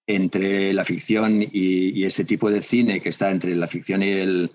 entre 0.06 0.72
la 0.72 0.87
ficción 0.87 1.42
y, 1.42 2.04
ese 2.04 2.25
tipo 2.25 2.50
de 2.50 2.62
cine 2.62 3.02
que 3.02 3.11
está 3.11 3.30
entre 3.30 3.54
la 3.54 3.68
ficción 3.68 4.02
y 4.02 4.08
el... 4.12 4.52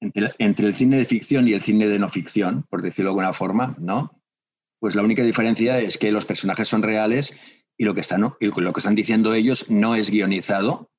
Entre, 0.00 0.66
el 0.68 0.74
cine 0.74 0.98
de 0.98 1.06
ficción 1.06 1.48
y 1.48 1.54
el 1.54 1.62
cine 1.62 1.86
de 1.86 1.98
no 1.98 2.10
ficción, 2.10 2.64
por 2.68 2.82
decirlo 2.82 3.08
de 3.08 3.12
alguna 3.12 3.32
forma, 3.32 3.74
¿no? 3.78 4.21
Pues 4.82 4.96
la 4.96 5.02
única 5.02 5.22
diferencia 5.22 5.78
es 5.78 5.96
que 5.96 6.10
los 6.10 6.24
personajes 6.24 6.66
son 6.66 6.82
reales 6.82 7.38
y 7.78 7.84
lo 7.84 7.94
que 7.94 8.00
están, 8.00 8.20
lo 8.40 8.72
que 8.72 8.80
están 8.80 8.96
diciendo 8.96 9.32
ellos 9.32 9.70
no 9.70 9.94
es 9.94 10.10
guionizado. 10.10 10.90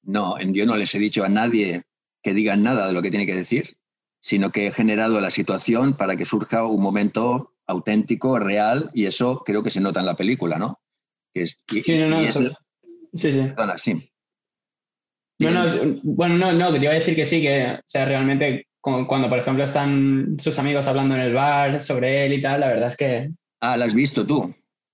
No, 0.00 0.40
yo 0.40 0.64
no 0.64 0.76
les 0.76 0.94
he 0.94 1.00
dicho 1.00 1.24
a 1.24 1.28
nadie 1.28 1.82
que 2.22 2.34
digan 2.34 2.62
nada 2.62 2.86
de 2.86 2.92
lo 2.92 3.02
que 3.02 3.10
tiene 3.10 3.26
que 3.26 3.34
decir, 3.34 3.76
sino 4.20 4.52
que 4.52 4.68
he 4.68 4.70
generado 4.70 5.20
la 5.20 5.32
situación 5.32 5.94
para 5.94 6.14
que 6.14 6.24
surja 6.24 6.64
un 6.64 6.80
momento 6.80 7.52
auténtico, 7.66 8.38
real, 8.38 8.92
y 8.94 9.06
eso 9.06 9.42
creo 9.44 9.64
que 9.64 9.72
se 9.72 9.80
nota 9.80 9.98
en 9.98 10.06
la 10.06 10.14
película, 10.14 10.60
¿no? 10.60 10.80
sí, 11.34 11.98
no, 11.98 12.10
no, 12.10 12.24
sí, 13.12 13.32
sí. 13.32 13.40
bueno, 16.04 16.38
no, 16.38 16.52
no, 16.52 16.70
te 16.70 16.78
iba 16.78 16.92
a 16.92 16.94
decir 16.94 17.16
que 17.16 17.26
sí, 17.26 17.42
que 17.42 17.80
sea, 17.86 18.04
realmente 18.04 18.68
cuando, 18.82 19.28
por 19.28 19.38
ejemplo, 19.38 19.64
están 19.64 20.36
sus 20.38 20.58
amigos 20.58 20.86
hablando 20.88 21.14
en 21.14 21.20
el 21.20 21.34
bar 21.34 21.80
sobre 21.80 22.26
él 22.26 22.32
y 22.34 22.42
tal, 22.42 22.60
la 22.60 22.68
verdad 22.68 22.88
es 22.88 22.96
que... 22.96 23.30
Ah, 23.60 23.76
¿la 23.76 23.84
has 23.84 23.94
visto 23.94 24.26
tú? 24.26 24.52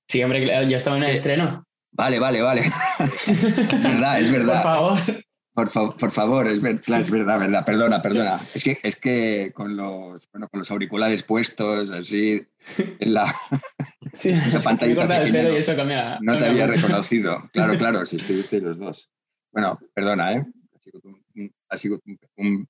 Sí, 0.09 0.23
hombre, 0.23 0.47
yo 0.69 0.77
estaba 0.77 0.97
en 0.99 1.05
el 1.05 1.15
estreno. 1.17 1.65
Vale, 1.93 2.19
vale, 2.19 2.43
vale. 2.43 2.63
es 3.27 3.83
verdad, 3.83 4.21
es 4.21 4.31
verdad. 4.31 4.63
Por 4.63 5.69
favor. 5.71 5.97
Por, 5.97 6.11
favor, 6.13 6.47
es, 6.47 6.63
es, 6.63 7.11
verdad, 7.11 7.41
verdad. 7.41 7.65
Perdona, 7.65 8.01
perdona. 8.01 8.47
Es 8.55 8.63
que, 8.63 8.79
es 8.81 8.95
que 8.95 9.51
con, 9.53 9.77
los, 9.77 10.29
bueno, 10.31 10.49
con 10.49 10.61
los 10.61 10.71
auriculares 10.71 11.25
puestos, 11.25 11.91
así, 11.91 12.47
en 12.77 13.15
la, 13.15 13.35
sí, 14.13 14.33
pantallita 14.63 15.09
pequeña, 15.09 16.19
no, 16.21 16.39
te 16.39 16.47
había 16.47 16.69
reconocido. 16.69 17.49
Claro, 17.53 17.77
claro, 17.77 18.07
si 18.07 18.17
estuviste 18.19 18.61
los 18.61 18.79
dos. 18.79 19.11
Bueno, 19.53 19.81
perdona, 19.95 20.35
¿eh? 20.35 20.47
Ha 21.71 21.77
sido 21.77 22.01
un, 22.05 22.19
un, 22.37 22.69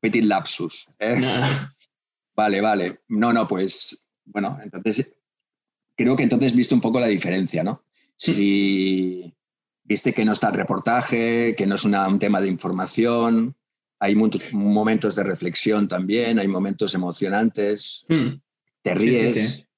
petit 0.00 0.24
lapsus. 0.24 0.86
¿eh? 0.98 1.20
Vale, 2.36 2.60
vale. 2.62 3.00
No, 3.08 3.34
no, 3.34 3.46
pues, 3.46 4.02
bueno, 4.24 4.58
entonces, 4.62 5.12
creo 5.94 6.16
que 6.16 6.22
entonces 6.22 6.54
viste 6.54 6.74
un 6.74 6.80
poco 6.80 6.98
la 6.98 7.08
diferencia, 7.08 7.62
¿no? 7.62 7.84
Si 8.16 9.34
viste 9.82 10.14
que 10.14 10.24
no 10.24 10.32
está 10.32 10.48
el 10.48 10.54
reportaje, 10.54 11.54
que 11.54 11.66
no 11.66 11.74
es 11.74 11.84
un 11.84 12.18
tema 12.18 12.40
de 12.40 12.48
información, 12.48 13.56
hay 13.98 14.14
muchos 14.14 14.54
momentos 14.54 15.16
de 15.16 15.24
reflexión 15.24 15.86
también, 15.86 16.38
hay 16.38 16.48
momentos 16.48 16.94
emocionantes. 16.94 18.06
Hmm 18.08 18.40
te 18.82 18.94
ríes, 18.94 19.68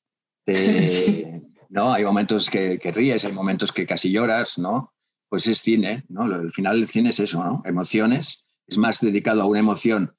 ¿no? 1.68 1.92
Hay 1.92 2.04
momentos 2.04 2.50
que, 2.50 2.78
ríes, 2.94 3.24
hay 3.24 3.32
momentos 3.32 3.72
que 3.72 3.86
casi 3.86 4.10
lloras, 4.10 4.58
¿no? 4.58 4.92
Pues 5.28 5.46
es 5.46 5.60
cine, 5.60 6.04
¿no? 6.08 6.22
Al 6.22 6.52
final 6.52 6.80
el 6.80 6.88
cine 6.88 7.10
es 7.10 7.20
eso, 7.20 7.42
¿no? 7.42 7.62
Emociones, 7.64 8.44
es 8.66 8.78
más 8.78 9.00
dedicado 9.00 9.42
a 9.42 9.46
una 9.46 9.60
emoción 9.60 10.14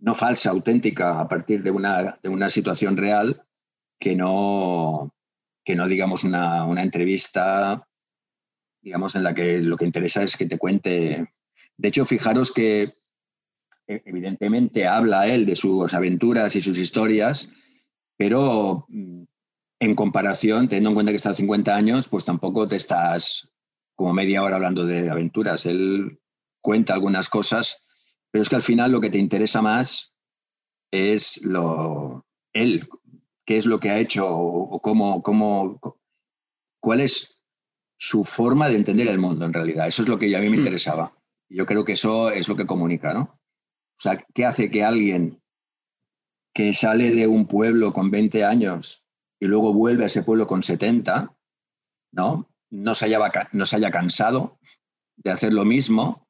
no 0.00 0.14
falsa, 0.14 0.50
auténtica, 0.50 1.20
a 1.20 1.28
partir 1.28 1.62
de 1.62 1.70
una, 1.70 2.18
de 2.22 2.28
una 2.28 2.50
situación 2.50 2.96
real, 2.96 3.42
que 3.98 4.14
no, 4.14 5.12
que 5.64 5.74
no 5.74 5.88
digamos, 5.88 6.24
una, 6.24 6.64
una 6.64 6.82
entrevista, 6.82 7.88
digamos, 8.80 9.16
en 9.16 9.24
la 9.24 9.34
que 9.34 9.58
lo 9.58 9.76
que 9.76 9.86
interesa 9.86 10.22
es 10.22 10.36
que 10.36 10.46
te 10.46 10.58
cuente. 10.58 11.32
De 11.76 11.88
hecho, 11.88 12.04
fijaros 12.04 12.52
que 12.52 12.92
e, 13.86 14.02
evidentemente 14.04 14.86
habla 14.86 15.26
él 15.26 15.46
de 15.46 15.56
sus 15.56 15.92
aventuras 15.94 16.54
y 16.54 16.62
sus 16.62 16.78
historias, 16.78 17.52
pero 18.16 18.86
mm, 18.88 19.24
en 19.80 19.94
comparación, 19.94 20.68
teniendo 20.68 20.90
en 20.90 20.94
cuenta 20.94 21.12
que 21.12 21.16
estás 21.16 21.38
50 21.38 21.74
años, 21.74 22.08
pues 22.08 22.24
tampoco 22.24 22.68
te 22.68 22.76
estás 22.76 23.50
como 23.96 24.12
media 24.12 24.44
hora 24.44 24.56
hablando 24.56 24.86
de 24.86 25.10
aventuras. 25.10 25.66
Él 25.66 26.20
cuenta 26.60 26.94
algunas 26.94 27.28
cosas, 27.28 27.82
pero 28.38 28.44
es 28.44 28.50
que 28.50 28.54
al 28.54 28.62
final 28.62 28.92
lo 28.92 29.00
que 29.00 29.10
te 29.10 29.18
interesa 29.18 29.62
más 29.62 30.14
es 30.92 31.42
lo 31.42 32.24
él, 32.52 32.88
qué 33.44 33.56
es 33.56 33.66
lo 33.66 33.80
que 33.80 33.90
ha 33.90 33.98
hecho 33.98 34.28
o 34.30 34.80
cómo, 34.80 35.24
cómo, 35.24 35.80
cuál 36.78 37.00
es 37.00 37.36
su 37.96 38.22
forma 38.22 38.68
de 38.68 38.76
entender 38.76 39.08
el 39.08 39.18
mundo 39.18 39.44
en 39.44 39.52
realidad. 39.52 39.88
Eso 39.88 40.02
es 40.02 40.08
lo 40.08 40.20
que 40.20 40.36
a 40.36 40.40
mí 40.40 40.50
me 40.50 40.56
hmm. 40.56 40.60
interesaba. 40.60 41.18
Yo 41.48 41.66
creo 41.66 41.84
que 41.84 41.94
eso 41.94 42.30
es 42.30 42.46
lo 42.46 42.54
que 42.54 42.68
comunica, 42.68 43.12
¿no? 43.12 43.22
O 43.22 44.00
sea, 44.00 44.24
¿qué 44.32 44.44
hace 44.46 44.70
que 44.70 44.84
alguien 44.84 45.42
que 46.54 46.72
sale 46.74 47.10
de 47.10 47.26
un 47.26 47.48
pueblo 47.48 47.92
con 47.92 48.08
20 48.12 48.44
años 48.44 49.04
y 49.40 49.46
luego 49.46 49.74
vuelve 49.74 50.04
a 50.04 50.06
ese 50.06 50.22
pueblo 50.22 50.46
con 50.46 50.62
70, 50.62 51.36
¿no? 52.12 52.48
No 52.70 52.94
se 52.94 53.06
haya, 53.06 53.18
no 53.50 53.66
se 53.66 53.74
haya 53.74 53.90
cansado 53.90 54.60
de 55.16 55.32
hacer 55.32 55.52
lo 55.52 55.64
mismo, 55.64 56.28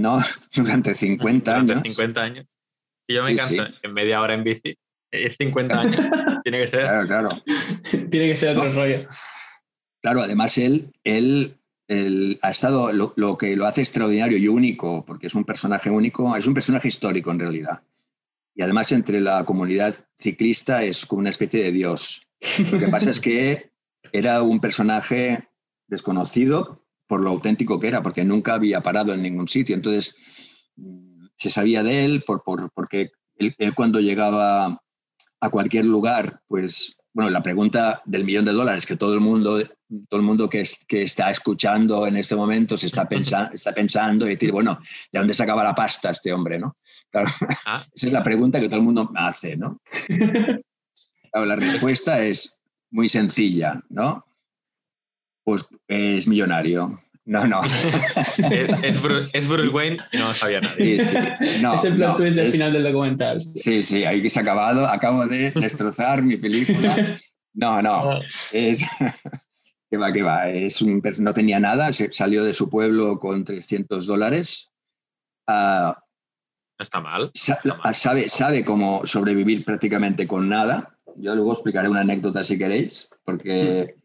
¿no? 0.00 0.22
Durante 0.54 0.94
50 0.94 1.50
Durante 1.50 1.72
años. 1.72 1.82
50 1.84 2.20
años. 2.20 2.58
Si 3.06 3.14
yo 3.14 3.24
me 3.24 3.36
canso 3.36 3.66
en 3.82 3.92
media 3.92 4.20
hora 4.20 4.34
en 4.34 4.44
bici, 4.44 4.76
es 5.10 5.36
50 5.36 5.80
años. 5.80 6.12
Tiene 6.44 6.58
que 6.58 6.66
ser. 6.66 6.80
Claro, 6.80 7.06
claro. 7.06 7.42
Tiene 8.10 8.28
que 8.28 8.36
ser 8.36 8.56
otro 8.56 8.72
rollo. 8.72 9.08
Claro, 10.02 10.22
además 10.22 10.56
él, 10.58 10.92
él, 11.04 11.56
ha 12.40 12.50
estado, 12.50 12.92
lo, 12.92 13.12
lo, 13.16 13.36
que 13.36 13.56
lo 13.56 13.66
hace 13.66 13.82
extraordinario 13.82 14.38
y 14.38 14.48
único, 14.48 15.04
porque 15.04 15.26
es 15.26 15.34
un 15.34 15.44
personaje 15.44 15.90
único, 15.90 16.34
es 16.36 16.46
un 16.46 16.54
personaje 16.54 16.88
histórico 16.88 17.30
en 17.32 17.40
realidad 17.40 17.82
y 18.54 18.62
además 18.62 18.92
entre 18.92 19.20
la 19.20 19.44
comunidad 19.44 19.94
ciclista 20.18 20.84
es 20.84 21.06
como 21.06 21.20
una 21.20 21.30
especie 21.30 21.62
de 21.62 21.72
dios. 21.72 22.26
Lo 22.70 22.78
que 22.78 22.88
pasa 22.88 23.10
es 23.10 23.20
que 23.20 23.70
era 24.12 24.42
un 24.42 24.60
personaje 24.60 25.48
desconocido 25.86 26.84
por 27.10 27.24
lo 27.24 27.30
auténtico 27.30 27.80
que 27.80 27.88
era, 27.88 28.04
porque 28.04 28.24
nunca 28.24 28.54
había 28.54 28.82
parado 28.82 29.12
en 29.12 29.20
ningún 29.20 29.48
sitio. 29.48 29.74
Entonces, 29.74 30.16
se 31.36 31.50
sabía 31.50 31.82
de 31.82 32.04
él 32.04 32.22
por, 32.22 32.44
porque 32.72 33.10
él, 33.34 33.74
cuando 33.74 33.98
llegaba 33.98 34.80
a 35.40 35.50
cualquier 35.50 35.86
lugar, 35.86 36.40
pues, 36.46 36.96
bueno, 37.12 37.28
la 37.30 37.42
pregunta 37.42 38.00
del 38.04 38.24
millón 38.24 38.44
de 38.44 38.52
dólares 38.52 38.86
que 38.86 38.94
todo 38.94 39.12
el 39.14 39.18
mundo, 39.18 39.60
todo 40.08 40.20
el 40.20 40.24
mundo 40.24 40.48
que, 40.48 40.62
que 40.86 41.02
está 41.02 41.32
escuchando 41.32 42.06
en 42.06 42.16
este 42.16 42.36
momento 42.36 42.76
se 42.76 42.86
está, 42.86 43.08
pensando 43.08 43.50
está 43.54 43.74
pensando 43.74 44.26
y 44.26 44.34
decir, 44.34 44.52
bueno, 44.52 44.78
¿de 45.10 45.18
dónde 45.18 45.34
sacaba 45.34 45.64
la 45.64 45.74
pasta 45.74 46.10
este 46.10 46.32
hombre, 46.32 46.60
no? 46.60 46.76
Ah. 47.12 47.84
Esa 47.92 48.06
es 48.06 48.12
la 48.12 48.22
pregunta 48.22 48.60
que 48.60 48.68
todo 48.68 48.78
el 48.78 48.86
mundo 48.86 49.10
hace, 49.16 49.56
¿no? 49.56 49.80
la 51.32 51.56
respuesta 51.56 52.22
es 52.22 52.60
muy 52.92 53.08
sencilla, 53.08 53.82
¿no? 53.88 54.29
Pues 55.44 55.66
es 55.88 56.26
millonario. 56.26 57.00
No, 57.24 57.46
no. 57.46 57.60
es, 58.82 59.00
Bruce, 59.00 59.68
Wayne 59.68 59.98
y 60.12 60.18
no 60.18 60.34
sabía 60.34 60.60
nadie. 60.60 61.04
Sí, 61.04 61.16
es 61.16 61.84
el 61.84 61.94
plot 61.94 62.16
twist 62.16 62.34
del 62.34 62.50
final 62.50 62.72
del 62.72 62.82
documental. 62.82 63.40
Sí, 63.40 63.82
sí, 63.82 64.04
ahí 64.04 64.22
que 64.22 64.30
se 64.30 64.40
ha 64.40 64.42
acabado. 64.42 64.86
Acabo 64.86 65.26
de 65.26 65.50
destrozar 65.54 66.22
mi 66.22 66.36
película. 66.36 67.18
No, 67.54 67.80
no. 67.82 68.10
Ah. 68.10 68.20
Es. 68.52 68.82
que 69.90 69.96
va, 69.96 70.12
que 70.12 70.22
va. 70.22 70.48
Es 70.48 70.82
un, 70.82 71.02
no 71.18 71.34
tenía 71.34 71.60
nada. 71.60 71.90
salió 71.92 72.44
de 72.44 72.52
su 72.52 72.68
pueblo 72.70 73.18
con 73.18 73.44
300 73.44 74.06
dólares. 74.06 74.72
Uh, 75.46 75.92
no 75.92 76.82
está 76.82 77.00
mal. 77.00 77.30
Sabe, 77.92 78.28
sabe 78.28 78.64
cómo 78.64 79.06
sobrevivir 79.06 79.64
prácticamente 79.64 80.26
con 80.26 80.48
nada. 80.48 80.96
Yo 81.16 81.34
luego 81.34 81.52
explicaré 81.52 81.88
una 81.88 82.00
anécdota 82.00 82.42
si 82.42 82.56
queréis, 82.56 83.10
porque 83.24 83.94
mm. 83.96 83.99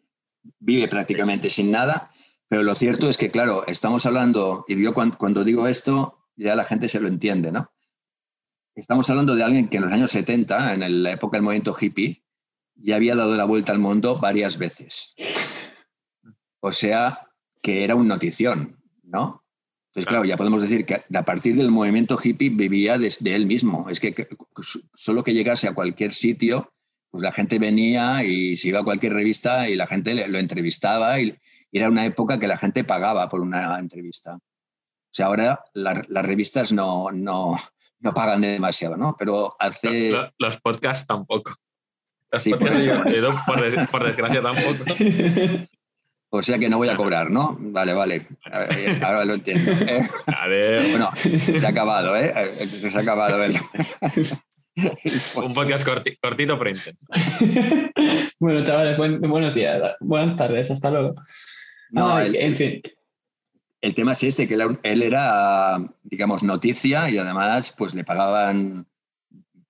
Vive 0.60 0.88
prácticamente 0.88 1.50
sin 1.50 1.72
nada 1.72 2.12
pero 2.48 2.64
lo 2.64 2.76
cierto 2.76 3.10
es 3.10 3.18
que, 3.18 3.32
claro, 3.32 3.66
estamos 3.68 4.06
hablando, 4.06 4.66
y 4.68 4.82
yo 4.82 4.94
cuando, 4.94 5.44
digo 5.44 5.68
esto, 5.68 6.28
ya 6.36 6.56
la 6.56 6.64
gente 6.64 6.90
se 6.90 7.00
lo 7.00 7.08
entiende, 7.08 7.52
¿no? 7.52 7.72
Estamos 8.76 9.10
hablando 9.10 9.36
de 9.36 9.44
alguien 9.44 9.70
que 9.70 9.78
en 9.78 9.84
los 9.84 9.94
años 9.94 10.12
70, 10.12 10.74
en 10.74 11.04
la 11.04 11.12
época 11.12 11.38
del 11.38 11.44
movimiento 11.44 11.76
hippie, 11.80 12.24
ya 12.76 12.98
había 12.98 13.16
dado 13.16 13.36
la 13.36 13.46
vuelta 13.46 13.72
al 13.72 13.80
mundo 13.80 14.20
varias 14.20 14.58
veces. 14.58 15.16
O 16.60 16.72
sea, 16.74 17.30
que 17.62 17.84
era 17.84 17.96
un 17.96 18.08
notición, 18.08 18.82
¿no? 19.02 19.44
Entonces, 19.88 20.10
claro, 20.10 20.26
ya 20.26 20.36
podemos 20.36 20.62
decir 20.62 20.86
que 20.86 21.06
a 21.14 21.24
partir 21.24 21.56
del 21.56 21.72
movimiento 21.72 22.20
hippie 22.22 22.50
vivía 22.50 22.98
desde 22.98 23.34
él 23.34 23.46
mismo. 23.46 23.90
Es 23.90 24.02
que, 24.02 24.28
solo 24.94 25.24
que 25.24 25.34
llegase 25.34 25.70
a 25.70 25.74
cualquier 25.74 26.12
sitio, 26.12 26.75
pues 27.10 27.24
la 27.24 27.32
gente 27.32 27.60
venía 27.60 28.24
y 28.24 28.56
se 28.56 28.70
iba 28.70 28.80
a 28.80 28.84
cualquier 28.84 29.14
revista 29.14 29.70
y 29.70 29.76
la 29.76 29.88
gente 29.88 30.28
lo 30.28 30.40
entrevistaba 30.40 31.20
y, 31.20 31.36
era 31.72 31.90
una 31.90 32.06
época 32.06 32.40
que 32.40 32.48
la 32.48 32.58
gente 32.58 32.86
pagaba 32.86 33.28
por 33.28 33.42
una 33.42 33.78
entrevista. 33.80 34.36
O 34.36 34.42
sea, 35.12 35.26
ahora 35.26 35.60
las 35.74 36.26
revistas 36.26 36.72
no, 36.72 37.12
no, 37.12 37.58
no, 38.00 38.14
pagan 38.14 38.40
demasiado, 38.40 38.96
¿no? 38.96 39.18
Pero 39.20 39.58
hace... 39.60 40.14
Los, 40.38 40.58
podcasts 40.62 41.06
tampoco. 41.06 41.54
sí, 42.38 42.52
por, 42.52 42.70
por, 43.92 44.06
desgracia 44.06 44.42
tampoco. 44.42 44.86
O 46.30 46.42
sea 46.42 46.60
que 46.60 46.70
no 46.70 46.78
voy 46.78 46.90
a 46.90 46.98
cobrar, 46.98 47.32
¿no? 47.32 47.56
Vale, 47.60 47.94
vale. 47.94 48.28
ahora 49.02 49.24
lo 49.24 49.36
entiendo. 49.36 49.72
A 50.28 50.48
ver. 50.48 50.90
Bueno, 50.90 51.12
se 51.16 51.66
ha 51.66 51.70
acabado, 51.70 52.16
¿eh? 52.18 52.70
Se 52.70 52.98
ha 52.98 53.02
acabado. 53.02 53.42
El... 53.44 53.58
Un 55.36 55.54
podcast 55.54 55.86
cortito, 55.86 56.60
pero 56.60 56.70
intenso. 56.70 57.06
bueno, 58.40 58.66
chavales, 58.66 58.98
buenos 58.98 59.56
días. 59.56 59.96
Buenas 60.02 60.38
tardes. 60.38 60.70
Hasta 60.70 60.92
luego. 60.92 61.16
No, 61.92 62.20
el, 62.20 62.36
en 62.36 62.58
fin. 62.58 62.82
El 63.82 63.94
tema 63.94 64.12
es 64.14 64.24
este, 64.24 64.48
que 64.48 64.58
él 64.84 65.04
era, 65.04 65.78
digamos, 66.04 66.44
noticia 66.44 67.10
y 67.10 67.18
además 67.18 67.74
pues 67.78 67.94
le 67.94 68.04
pagaban 68.04 68.88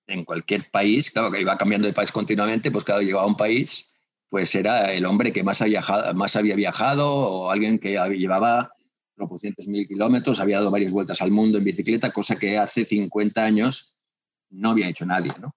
en 0.08 0.24
cualquier 0.24 0.70
país, 0.70 1.10
claro 1.10 1.30
que 1.30 1.40
iba 1.40 1.58
cambiando 1.58 1.86
de 1.86 1.92
país 1.92 2.12
continuamente, 2.12 2.70
pues 2.70 2.84
cada 2.84 3.00
llegaba 3.00 3.24
a 3.24 3.26
un 3.26 3.36
país, 3.36 3.90
pues 4.28 4.54
era 4.54 4.92
el 4.92 5.04
hombre 5.04 5.32
que 5.32 5.42
más, 5.42 5.60
había 5.60 5.80
viajado, 5.80 6.14
más 6.14 6.36
había 6.36 6.56
viajado 6.56 7.08
o 7.12 7.50
alguien 7.50 7.78
que 7.78 7.98
llevaba 8.16 8.72
tropocientos 9.16 9.66
mil 9.66 9.86
kilómetros, 9.86 10.40
había 10.40 10.58
dado 10.58 10.70
varias 10.70 10.92
vueltas 10.92 11.20
al 11.22 11.30
mundo 11.30 11.58
en 11.58 11.64
bicicleta, 11.64 12.10
cosa 12.10 12.36
que 12.36 12.56
hace 12.56 12.84
50 12.84 13.44
años 13.44 13.95
no 14.50 14.70
había 14.70 14.88
hecho 14.88 15.06
nadie, 15.06 15.32
¿no? 15.40 15.54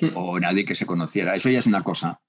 Hmm. 0.00 0.16
O 0.16 0.40
nadie 0.40 0.64
que 0.64 0.74
se 0.74 0.86
conociera. 0.86 1.34
Eso 1.34 1.50
ya 1.50 1.58
es 1.58 1.66
una 1.66 1.82
cosa. 1.82 2.20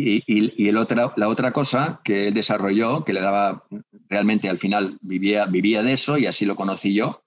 Y, 0.00 0.68
el 0.68 0.76
otra, 0.76 1.12
la 1.16 1.28
otra 1.28 1.52
cosa 1.52 2.00
que 2.04 2.30
desarrolló, 2.30 3.04
que 3.04 3.12
le 3.12 3.20
daba, 3.20 3.64
realmente 4.08 4.48
al 4.48 4.58
final 4.58 4.96
vivía, 5.00 5.46
vivía 5.46 5.82
de 5.82 5.94
eso 5.94 6.18
y 6.18 6.26
así 6.26 6.46
lo 6.46 6.54
conocí 6.54 6.94
yo, 6.94 7.24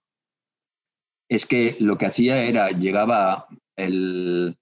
es 1.27 1.45
que 1.45 1.75
lo 1.79 1.97
que 1.97 2.05
hacía 2.05 2.43
era, 2.43 2.69
llegaba 2.69 3.47
el, 3.75 4.57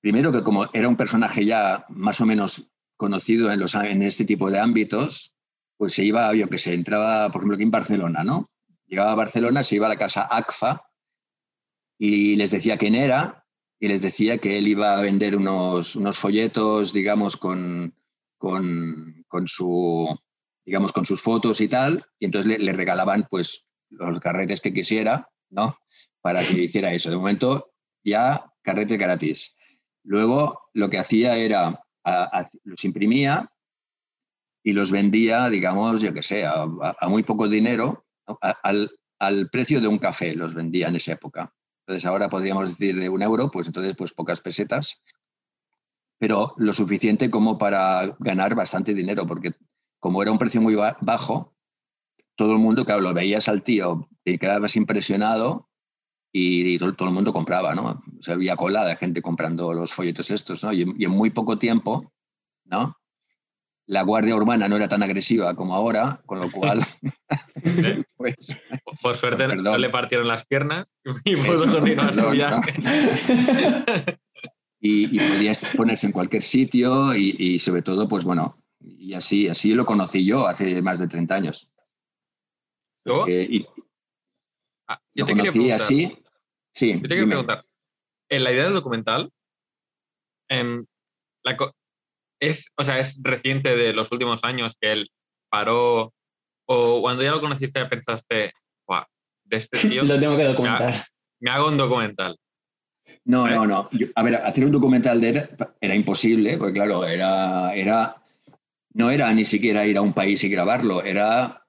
primero 0.00 0.32
que 0.32 0.42
como 0.42 0.70
era 0.72 0.88
un 0.88 0.96
personaje 0.96 1.44
ya 1.44 1.84
más 1.88 2.20
o 2.20 2.26
menos 2.26 2.70
conocido 2.96 3.52
en, 3.52 3.60
los, 3.60 3.74
en 3.74 4.02
este 4.02 4.24
tipo 4.24 4.50
de 4.50 4.58
ámbitos, 4.58 5.34
pues 5.76 5.94
se 5.94 6.04
iba, 6.04 6.34
yo 6.34 6.48
que 6.48 6.58
se 6.58 6.74
entraba, 6.74 7.30
por 7.30 7.40
ejemplo, 7.40 7.54
aquí 7.54 7.64
en 7.64 7.70
Barcelona, 7.70 8.24
¿no? 8.24 8.50
Llegaba 8.86 9.12
a 9.12 9.16
Barcelona, 9.16 9.64
se 9.64 9.76
iba 9.76 9.86
a 9.86 9.90
la 9.90 9.98
casa 9.98 10.28
ACFA 10.30 10.89
y 12.02 12.34
les 12.36 12.50
decía 12.50 12.78
quién 12.78 12.94
era 12.94 13.44
y 13.78 13.88
les 13.88 14.00
decía 14.00 14.38
que 14.38 14.56
él 14.56 14.68
iba 14.68 14.96
a 14.96 15.02
vender 15.02 15.36
unos, 15.36 15.96
unos 15.96 16.18
folletos, 16.18 16.94
digamos, 16.94 17.36
con, 17.36 17.94
con, 18.38 19.22
con, 19.28 19.46
su, 19.46 20.18
digamos, 20.64 20.92
con 20.92 21.04
sus 21.04 21.20
fotos 21.20 21.60
y 21.60 21.68
tal, 21.68 22.06
y 22.18 22.24
entonces 22.24 22.58
le, 22.58 22.72
regalaban 22.72 23.26
pues 23.30 23.66
los 23.90 24.18
carretes 24.18 24.62
que 24.62 24.72
quisiera, 24.72 25.28
¿no? 25.50 25.76
Para 26.22 26.42
que 26.42 26.62
hiciera 26.62 26.94
eso. 26.94 27.10
De 27.10 27.16
momento 27.16 27.70
ya 28.02 28.50
carretes 28.62 28.98
gratis. 28.98 29.56
Luego 30.02 30.58
lo 30.72 30.88
que 30.88 30.98
hacía 30.98 31.36
era, 31.36 31.84
los 32.64 32.82
imprimía 32.86 33.52
y 34.62 34.72
los 34.72 34.90
vendía, 34.90 35.50
digamos, 35.50 36.00
yo 36.00 36.14
que 36.14 36.22
sé, 36.22 36.46
a, 36.46 36.64
muy 37.08 37.24
poco 37.24 37.46
dinero, 37.46 38.06
al, 38.40 38.90
al 39.18 39.50
precio 39.50 39.82
de 39.82 39.88
un 39.88 39.98
café 39.98 40.34
los 40.34 40.54
vendía 40.54 40.88
en 40.88 40.96
esa 40.96 41.12
época. 41.12 41.52
Entonces 41.90 42.06
ahora 42.06 42.28
podríamos 42.28 42.78
decir 42.78 43.00
de 43.00 43.08
un 43.08 43.20
euro, 43.20 43.50
pues 43.50 43.66
entonces 43.66 43.96
pues 43.98 44.12
pocas 44.12 44.40
pesetas, 44.40 45.02
pero 46.20 46.54
lo 46.56 46.72
suficiente 46.72 47.32
como 47.32 47.58
para 47.58 48.14
ganar 48.20 48.54
bastante 48.54 48.94
dinero, 48.94 49.26
porque 49.26 49.56
como 49.98 50.22
era 50.22 50.30
un 50.30 50.38
precio 50.38 50.62
muy 50.62 50.76
bajo, 50.76 51.52
todo 52.36 52.52
el 52.52 52.60
mundo, 52.60 52.84
claro, 52.84 53.00
lo 53.00 53.12
veías 53.12 53.48
al 53.48 53.64
tío 53.64 54.08
y 54.24 54.38
quedabas 54.38 54.76
impresionado 54.76 55.68
y, 56.32 56.78
todo, 56.78 57.08
el 57.08 57.12
mundo 57.12 57.32
compraba, 57.32 57.74
¿no? 57.74 58.00
O 58.20 58.22
sea, 58.22 58.34
había 58.34 58.54
cola 58.54 58.84
de 58.84 58.94
gente 58.94 59.20
comprando 59.20 59.72
los 59.72 59.92
folletos 59.92 60.30
estos, 60.30 60.62
¿no? 60.62 60.72
y 60.72 60.82
en 60.82 61.10
muy 61.10 61.30
poco 61.30 61.58
tiempo, 61.58 62.12
¿no? 62.66 62.99
La 63.90 64.02
guardia 64.02 64.36
urbana 64.36 64.68
no 64.68 64.76
era 64.76 64.86
tan 64.86 65.02
agresiva 65.02 65.56
como 65.56 65.74
ahora, 65.74 66.22
con 66.24 66.38
lo 66.38 66.48
cual... 66.48 66.86
pues, 68.16 68.56
Por 69.02 69.16
suerte 69.16 69.48
no 69.48 69.76
le 69.76 69.90
partieron 69.90 70.28
las 70.28 70.46
piernas 70.46 70.88
y 71.24 71.34
pudo 71.34 71.68
continuar 71.68 72.14
su 72.14 72.30
viaje. 72.30 72.72
y, 74.80 75.16
y, 75.16 75.18
podía 75.18 75.52
ponerse 75.76 76.06
en 76.06 76.12
cualquier 76.12 76.44
sitio 76.44 77.16
y, 77.16 77.58
sobre 77.58 77.82
todo, 77.82 78.06
pues 78.06 78.22
bueno, 78.22 78.62
y 78.78 79.14
así, 79.14 79.48
así 79.48 79.74
lo 79.74 79.84
conocí 79.84 80.24
yo 80.24 80.46
hace 80.46 80.80
más 80.82 81.00
de 81.00 81.08
30 81.08 81.34
años. 81.34 81.72
¿Luego? 83.04 83.26
Eh, 83.26 83.66
ah, 84.86 85.00
yo 85.12 85.24
te 85.24 85.34
quería 85.34 85.50
preguntar, 85.50 85.80
así. 85.80 86.16
Sí, 86.72 86.92
yo 86.92 87.02
te 87.02 87.08
quería 87.08 87.26
preguntar, 87.26 87.66
en 88.28 88.44
la 88.44 88.52
idea 88.52 88.64
del 88.64 88.74
documental, 88.74 89.32
en 90.48 90.86
la, 91.42 91.56
es, 92.40 92.72
o 92.76 92.84
sea, 92.84 92.98
es 92.98 93.18
reciente 93.22 93.76
de 93.76 93.92
los 93.92 94.10
últimos 94.10 94.42
años 94.42 94.76
que 94.80 94.92
él 94.92 95.10
paró 95.50 96.12
o 96.66 97.00
cuando 97.00 97.22
ya 97.22 97.30
lo 97.30 97.40
conociste 97.40 97.84
pensaste, 97.86 98.52
de 99.50 99.56
este 99.56 99.78
tío... 99.88 100.04
lo 100.04 100.18
tengo 100.18 100.36
que 100.36 100.44
documentar. 100.44 101.06
Me, 101.40 101.50
hago 101.50 101.68
un 101.68 101.76
documental. 101.76 102.36
No, 103.24 103.48
no, 103.48 103.66
no. 103.66 103.88
a 104.14 104.22
ver, 104.22 104.36
hacer 104.36 104.64
un 104.64 104.72
documental 104.72 105.20
de 105.20 105.28
él 105.28 105.48
era 105.80 105.94
imposible, 105.94 106.56
porque 106.56 106.74
claro, 106.74 107.04
era, 107.04 107.74
era, 107.74 108.22
no 108.94 109.10
era 109.10 109.32
ni 109.32 109.44
siquiera 109.44 109.86
ir 109.86 109.98
a 109.98 110.02
un 110.02 110.12
país 110.12 110.42
y 110.44 110.48
grabarlo, 110.48 111.02
era 111.02 111.66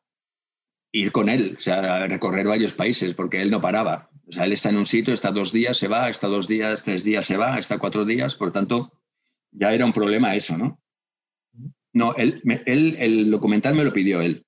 ir 0.94 1.12
con 1.12 1.30
él, 1.30 1.56
o 1.58 1.60
sea, 1.60 2.08
recorrer 2.08 2.48
varios 2.48 2.74
países, 2.74 3.14
porque 3.14 3.42
él 3.42 3.50
no 3.50 3.62
paraba. 3.62 4.10
O 4.28 4.32
sea, 4.32 4.46
él 4.46 4.54
está 4.54 4.70
en 4.70 4.78
un 4.78 4.86
sitio, 4.86 5.14
está 5.14 5.32
dos 5.32 5.52
días, 5.52 5.78
se 5.78 5.88
va, 5.88 6.10
está 6.10 6.28
dos 6.28 6.48
días, 6.48 6.84
tres 6.84 7.04
días, 7.04 7.26
se 7.26 7.38
va, 7.38 7.58
está 7.60 7.80
cuatro 7.80 8.06
días, 8.06 8.36
por 8.36 8.52
tanto, 8.52 8.92
ya 9.52 9.74
era 9.74 9.86
un 9.86 9.94
problema 9.94 10.36
eso, 10.36 10.58
¿no? 10.58 10.80
No, 11.94 12.16
él, 12.16 12.42
él, 12.66 12.96
el 13.00 13.32
documental 13.32 13.76
me 13.76 13.84
lo 13.84 13.92
pidió 13.92 14.22
él. 14.22 14.46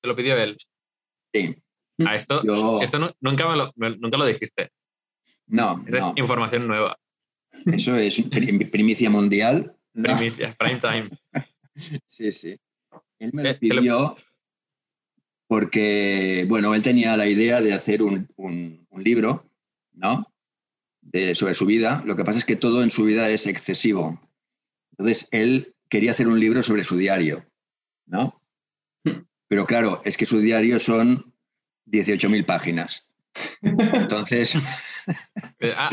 ¿Te 0.00 0.08
lo 0.08 0.16
pidió 0.16 0.36
él? 0.36 0.56
Sí. 1.32 1.54
Ah, 1.98 2.16
esto, 2.16 2.42
esto 2.82 3.14
nunca, 3.20 3.48
me 3.48 3.56
lo, 3.56 3.96
nunca 3.96 4.16
lo 4.16 4.26
dijiste. 4.26 4.70
No. 5.46 5.84
Esa 5.86 5.98
es 5.98 6.04
información 6.16 6.66
nueva. 6.66 6.98
Eso 7.66 7.96
es 7.96 8.22
primicia 8.70 9.10
mundial. 9.10 9.74
Primicia, 9.92 10.54
prime 10.58 10.80
time. 10.80 11.10
sí, 12.06 12.32
sí. 12.32 12.58
Él 13.18 13.30
me 13.32 13.42
lo 13.42 13.50
eh, 13.50 13.54
pidió 13.54 14.16
porque, 15.48 16.44
bueno, 16.48 16.74
él 16.74 16.82
tenía 16.82 17.16
la 17.16 17.28
idea 17.28 17.60
de 17.60 17.72
hacer 17.72 18.02
un, 18.02 18.28
libro, 18.96 19.48
¿no? 19.92 20.26
De, 21.12 21.34
sobre 21.34 21.54
su 21.54 21.66
vida. 21.66 22.02
Lo 22.04 22.16
que 22.16 22.24
pasa 22.24 22.38
es 22.38 22.44
que 22.44 22.56
todo 22.56 22.82
en 22.82 22.90
su 22.90 23.04
vida 23.04 23.30
es 23.30 23.46
excesivo. 23.46 24.20
Entonces, 24.92 25.28
él 25.30 25.74
quería 25.88 26.10
hacer 26.10 26.26
un 26.26 26.40
libro 26.40 26.62
sobre 26.62 26.82
su 26.82 26.96
diario, 26.96 27.44
¿no? 28.06 28.42
Pero 29.48 29.66
claro, 29.66 30.02
es 30.04 30.16
que 30.16 30.26
su 30.26 30.40
diario 30.40 30.80
son 30.80 31.32
18.000 31.86 32.44
páginas. 32.44 33.08
Entonces, 33.62 34.56
eh, 35.60 35.72
ah. 35.76 35.90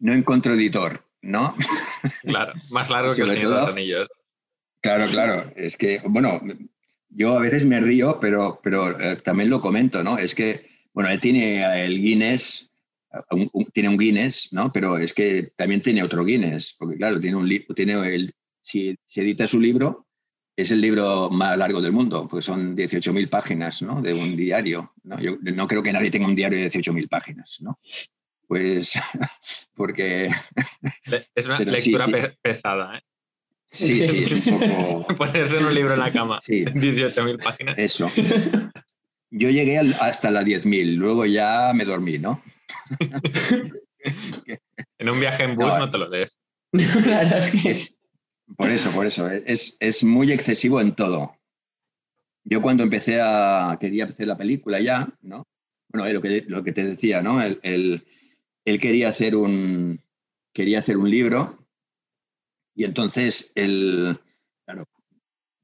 no 0.00 0.12
encuentro 0.12 0.54
editor, 0.54 1.04
¿no? 1.22 1.54
Claro, 2.22 2.52
más 2.70 2.90
largo 2.90 3.14
que 3.14 3.22
el 3.22 3.42
los 3.42 3.68
Anillos. 3.68 4.08
Claro, 4.80 5.06
claro. 5.10 5.52
Es 5.56 5.76
que, 5.76 6.00
bueno, 6.04 6.40
yo 7.08 7.36
a 7.36 7.40
veces 7.40 7.64
me 7.64 7.80
río, 7.80 8.18
pero, 8.20 8.60
pero 8.62 9.00
eh, 9.00 9.16
también 9.16 9.50
lo 9.50 9.60
comento, 9.60 10.04
¿no? 10.04 10.18
Es 10.18 10.34
que, 10.34 10.68
bueno, 10.92 11.10
él 11.10 11.20
tiene 11.20 11.84
el 11.84 12.00
Guinness, 12.00 12.70
tiene 13.72 13.88
un 13.88 13.96
Guinness, 13.96 14.52
¿no? 14.52 14.72
Pero 14.72 14.98
es 14.98 15.12
que 15.12 15.52
también 15.56 15.80
tiene 15.80 16.02
otro 16.02 16.24
Guinness, 16.24 16.76
porque 16.78 16.96
claro, 16.96 17.20
tiene 17.20 17.36
un 17.36 17.48
tiene 17.74 18.14
el, 18.14 18.34
si, 18.60 18.96
se 19.06 19.22
edita 19.22 19.46
su 19.46 19.60
libro, 19.60 20.06
es 20.58 20.72
el 20.72 20.80
libro 20.80 21.30
más 21.30 21.56
largo 21.56 21.80
del 21.80 21.92
mundo, 21.92 22.26
porque 22.28 22.44
son 22.44 22.76
18.000 22.76 23.28
páginas, 23.30 23.80
¿no? 23.80 24.02
De 24.02 24.12
un 24.12 24.36
diario, 24.36 24.92
¿no? 25.04 25.20
Yo 25.20 25.38
no 25.40 25.68
creo 25.68 25.84
que 25.84 25.92
nadie 25.92 26.10
tenga 26.10 26.26
un 26.26 26.34
diario 26.34 26.58
de 26.58 26.66
18.000 26.66 27.08
páginas, 27.08 27.58
¿no? 27.60 27.78
Pues, 28.48 28.98
porque... 29.74 30.30
Es 31.34 31.46
una 31.46 31.60
lectura 31.60 32.06
pesada, 32.42 32.98
¿eh? 32.98 33.02
Sí, 33.70 33.94
sí, 33.94 34.24
es 34.24 34.32
un 34.32 34.42
poco... 34.42 35.06
Puede 35.16 35.46
ser 35.46 35.64
un 35.64 35.74
libro 35.74 35.94
en 35.94 36.00
la 36.00 36.12
cama. 36.12 36.40
Sí. 36.40 36.64
18.000 36.64 37.42
páginas. 37.42 37.78
Eso. 37.78 38.10
Yo 39.30 39.50
llegué 39.50 39.78
hasta 39.78 40.30
la 40.30 40.42
10.000, 40.42 40.96
luego 40.96 41.24
ya 41.24 41.72
me 41.72 41.84
dormí, 41.84 42.18
¿no? 42.18 42.42
en 44.98 45.08
un 45.08 45.20
viaje 45.20 45.44
en 45.44 45.56
bus 45.56 45.78
no, 45.78 45.90
te 45.90 45.98
lo 45.98 46.08
lees. 46.08 46.38
Por 48.56 48.70
eso, 48.70 48.90
por 48.92 49.04
eso. 49.04 49.28
Es, 49.28 49.76
es, 49.78 50.02
muy 50.02 50.32
excesivo 50.32 50.80
en 50.80 50.94
todo. 50.94 51.36
Yo 52.44 52.62
cuando 52.62 52.82
empecé 52.82 53.20
a... 53.20 53.76
quería 53.78 54.06
hacer 54.06 54.26
la 54.26 54.38
película 54.38 54.80
ya, 54.80 55.06
¿no? 55.20 55.46
Bueno, 55.90 56.10
lo 56.10 56.22
que, 56.22 56.46
lo 56.48 56.64
que 56.64 56.72
te 56.72 56.82
decía, 56.82 57.20
¿no? 57.20 57.42
Él, 57.42 57.60
él 57.62 58.80
quería 58.80 59.10
hacer 59.10 59.36
un... 59.36 60.02
quería 60.54 60.78
hacer 60.78 60.96
un 60.96 61.10
libro 61.10 61.68
y 62.78 62.84
entonces, 62.84 63.50
el, 63.56 64.20
claro, 64.64 64.88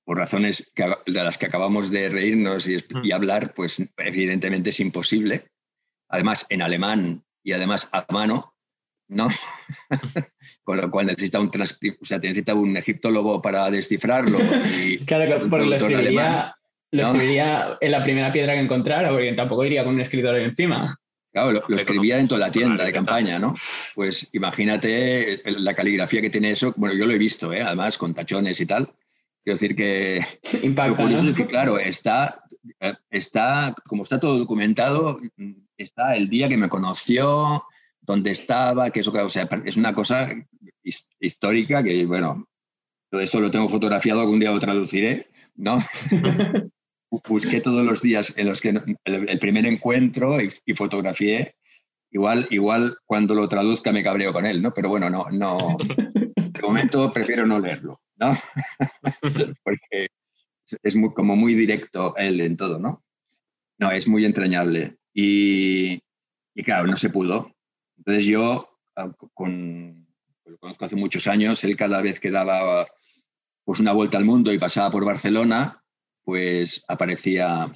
por 0.04 0.18
razones 0.18 0.72
de 0.74 1.22
las 1.22 1.38
que 1.38 1.46
acabamos 1.46 1.92
de 1.92 2.08
reírnos 2.08 2.66
y, 2.66 2.78
y, 3.04 3.12
hablar, 3.12 3.54
pues 3.54 3.80
evidentemente 3.98 4.70
es 4.70 4.80
imposible. 4.80 5.48
Además, 6.08 6.46
en 6.48 6.62
alemán 6.62 7.24
y 7.42 7.52
además 7.52 7.88
a 7.92 8.06
mano, 8.10 8.54
¿no? 9.08 9.28
Con 10.64 10.80
lo 10.80 10.90
cual 10.90 11.06
necesita 11.06 11.40
un 11.40 11.48
o 11.48 12.04
sea, 12.04 12.18
necesita 12.18 12.54
un 12.54 12.76
egiptólogo 12.76 13.40
para 13.42 13.70
descifrarlo. 13.70 14.38
claro, 15.06 15.48
porque 15.48 15.66
lo 15.66 15.76
escribiría, 15.76 16.56
lo 16.90 17.02
escribiría 17.02 17.78
en 17.80 17.90
la 17.90 18.02
primera 18.02 18.32
piedra 18.32 18.54
que 18.54 18.60
encontrara, 18.60 19.10
porque 19.10 19.32
tampoco 19.32 19.64
iría 19.64 19.84
con 19.84 19.94
un 19.94 20.00
escritor 20.00 20.36
encima. 20.36 20.98
Claro, 21.34 21.64
lo, 21.66 21.76
escribía 21.76 22.16
dentro 22.16 22.36
de 22.36 22.44
la 22.44 22.50
tienda 22.52 22.84
de 22.84 22.92
campaña, 22.92 23.40
¿no? 23.40 23.56
Pues 23.96 24.28
imagínate 24.32 25.42
la 25.44 25.74
caligrafía 25.74 26.20
que 26.20 26.30
tiene 26.30 26.52
eso. 26.52 26.72
Bueno, 26.76 26.94
yo 26.94 27.06
lo 27.06 27.12
he 27.12 27.18
visto, 27.18 27.52
¿eh? 27.52 27.60
además 27.60 27.98
con 27.98 28.14
tachones 28.14 28.60
y 28.60 28.66
tal. 28.66 28.88
Quiero 29.42 29.58
decir 29.58 29.74
que 29.74 30.24
lo 30.62 30.96
curioso 30.96 31.30
es 31.30 31.34
que, 31.34 31.46
claro, 31.46 31.80
está, 31.80 32.44
eh, 32.78 32.94
está, 33.10 33.74
como 33.84 34.04
está 34.04 34.20
todo 34.20 34.38
documentado, 34.38 35.20
está 35.76 36.16
el 36.16 36.28
día 36.28 36.48
que 36.48 36.56
me 36.56 36.68
conoció, 36.68 37.64
dónde 38.00 38.30
estaba, 38.30 38.90
que 38.90 39.00
eso, 39.00 39.12
o 39.12 39.30
sea, 39.30 39.48
es 39.64 39.76
una 39.76 39.94
cosa 39.94 40.30
histórica 41.18 41.82
que, 41.82 42.04
bueno, 42.06 42.46
todo 43.10 43.20
esto 43.20 43.40
lo 43.40 43.50
tengo 43.50 43.68
fotografiado, 43.68 44.20
algún 44.20 44.40
día 44.40 44.50
lo 44.50 44.60
traduciré, 44.60 45.28
¿no? 45.54 45.78
busqué 47.28 47.60
todos 47.60 47.84
los 47.84 48.02
días 48.02 48.34
en 48.36 48.48
los 48.48 48.60
que 48.60 48.80
el, 49.04 49.38
primer 49.38 49.66
encuentro 49.66 50.38
y, 50.40 50.74
fotografié. 50.74 51.56
Igual, 52.10 52.46
igual 52.50 52.96
cuando 53.04 53.34
lo 53.34 53.48
traduzca 53.48 53.92
me 53.92 54.02
cabreo 54.02 54.32
con 54.32 54.46
él, 54.46 54.62
¿no? 54.62 54.72
Pero 54.72 54.88
bueno, 54.88 55.10
no, 55.10 55.26
no. 55.30 55.76
De 56.36 56.62
momento 56.62 57.10
prefiero 57.12 57.46
no 57.46 57.58
leerlo, 57.58 58.00
¿no? 58.16 58.38
Porque 59.64 60.08
es 60.82 60.94
muy, 60.94 61.12
como 61.12 61.34
muy 61.34 61.54
directo 61.54 62.14
él 62.16 62.40
en 62.40 62.56
todo, 62.56 62.78
¿no? 62.78 63.04
No, 63.78 63.90
es 63.90 64.06
muy 64.06 64.24
entrañable. 64.24 64.96
Y, 65.14 66.02
claro, 66.64 66.88
no 66.88 66.96
se 66.96 67.10
pudo. 67.10 67.54
Entonces 67.96 68.26
yo, 68.26 68.78
ah, 68.96 69.10
con, 69.32 70.06
lo 70.44 70.58
conozco 70.58 70.84
hace 70.84 70.96
muchos 70.96 71.26
años, 71.28 71.62
él 71.64 71.76
cada 71.76 72.02
vez 72.02 72.20
que 72.20 72.30
daba 72.30 72.86
pues 73.64 73.80
una 73.80 73.92
vuelta 73.92 74.18
al 74.18 74.24
mundo 74.24 74.52
y 74.52 74.58
pasaba 74.58 74.90
por 74.90 75.04
Barcelona, 75.04 75.82
pues 76.24 76.84
aparecía 76.88 77.72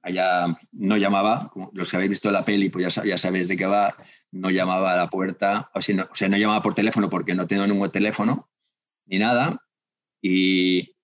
allá, 0.00 0.58
no 0.72 0.96
llamaba, 0.96 1.50
los 1.72 1.90
que 1.90 1.96
habéis 1.96 2.10
visto 2.10 2.30
la 2.30 2.44
peli, 2.44 2.68
pues 2.68 2.94
ya, 2.94 3.04
ya 3.04 3.18
sabéis 3.18 3.48
de 3.48 3.56
qué 3.56 3.66
va, 3.66 3.96
no 4.30 4.50
llamaba 4.50 4.92
a 4.92 4.96
la 4.96 5.10
puerta, 5.10 5.70
o 5.74 5.80
sea, 5.80 6.28
no, 6.28 6.36
llamaba 6.36 6.62
por 6.62 6.74
teléfono 6.74 7.10
porque 7.10 7.34
no 7.34 7.46
tengo 7.46 7.66
ningún 7.66 7.90
teléfono, 7.90 8.50
ni 9.06 9.18
nada, 9.18 9.62
y 10.20 10.96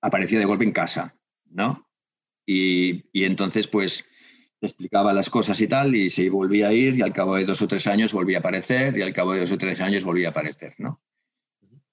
aparecía 0.00 0.38
de 0.38 0.44
golpe 0.44 0.64
en 0.64 0.72
casa, 0.72 1.16
¿no? 1.46 1.88
Y, 2.46 3.04
y 3.12 3.24
entonces, 3.24 3.68
pues, 3.68 4.08
explicaba 4.60 5.12
las 5.12 5.30
cosas 5.30 5.60
y 5.60 5.68
tal, 5.68 5.94
y 5.94 6.10
se 6.10 6.28
volvía 6.30 6.68
a 6.68 6.72
ir, 6.72 6.96
y 6.96 7.02
al 7.02 7.12
cabo 7.12 7.36
de 7.36 7.44
dos 7.44 7.62
o 7.62 7.68
tres 7.68 7.86
años 7.86 8.12
volvía 8.12 8.38
a 8.38 8.40
aparecer, 8.40 8.96
y 8.96 9.02
al 9.02 9.12
cabo 9.12 9.32
de 9.32 9.40
dos 9.40 9.52
o 9.52 9.58
tres 9.58 9.80
años 9.80 10.04
volvía 10.04 10.28
a 10.28 10.30
aparecer, 10.30 10.74
¿no? 10.78 11.00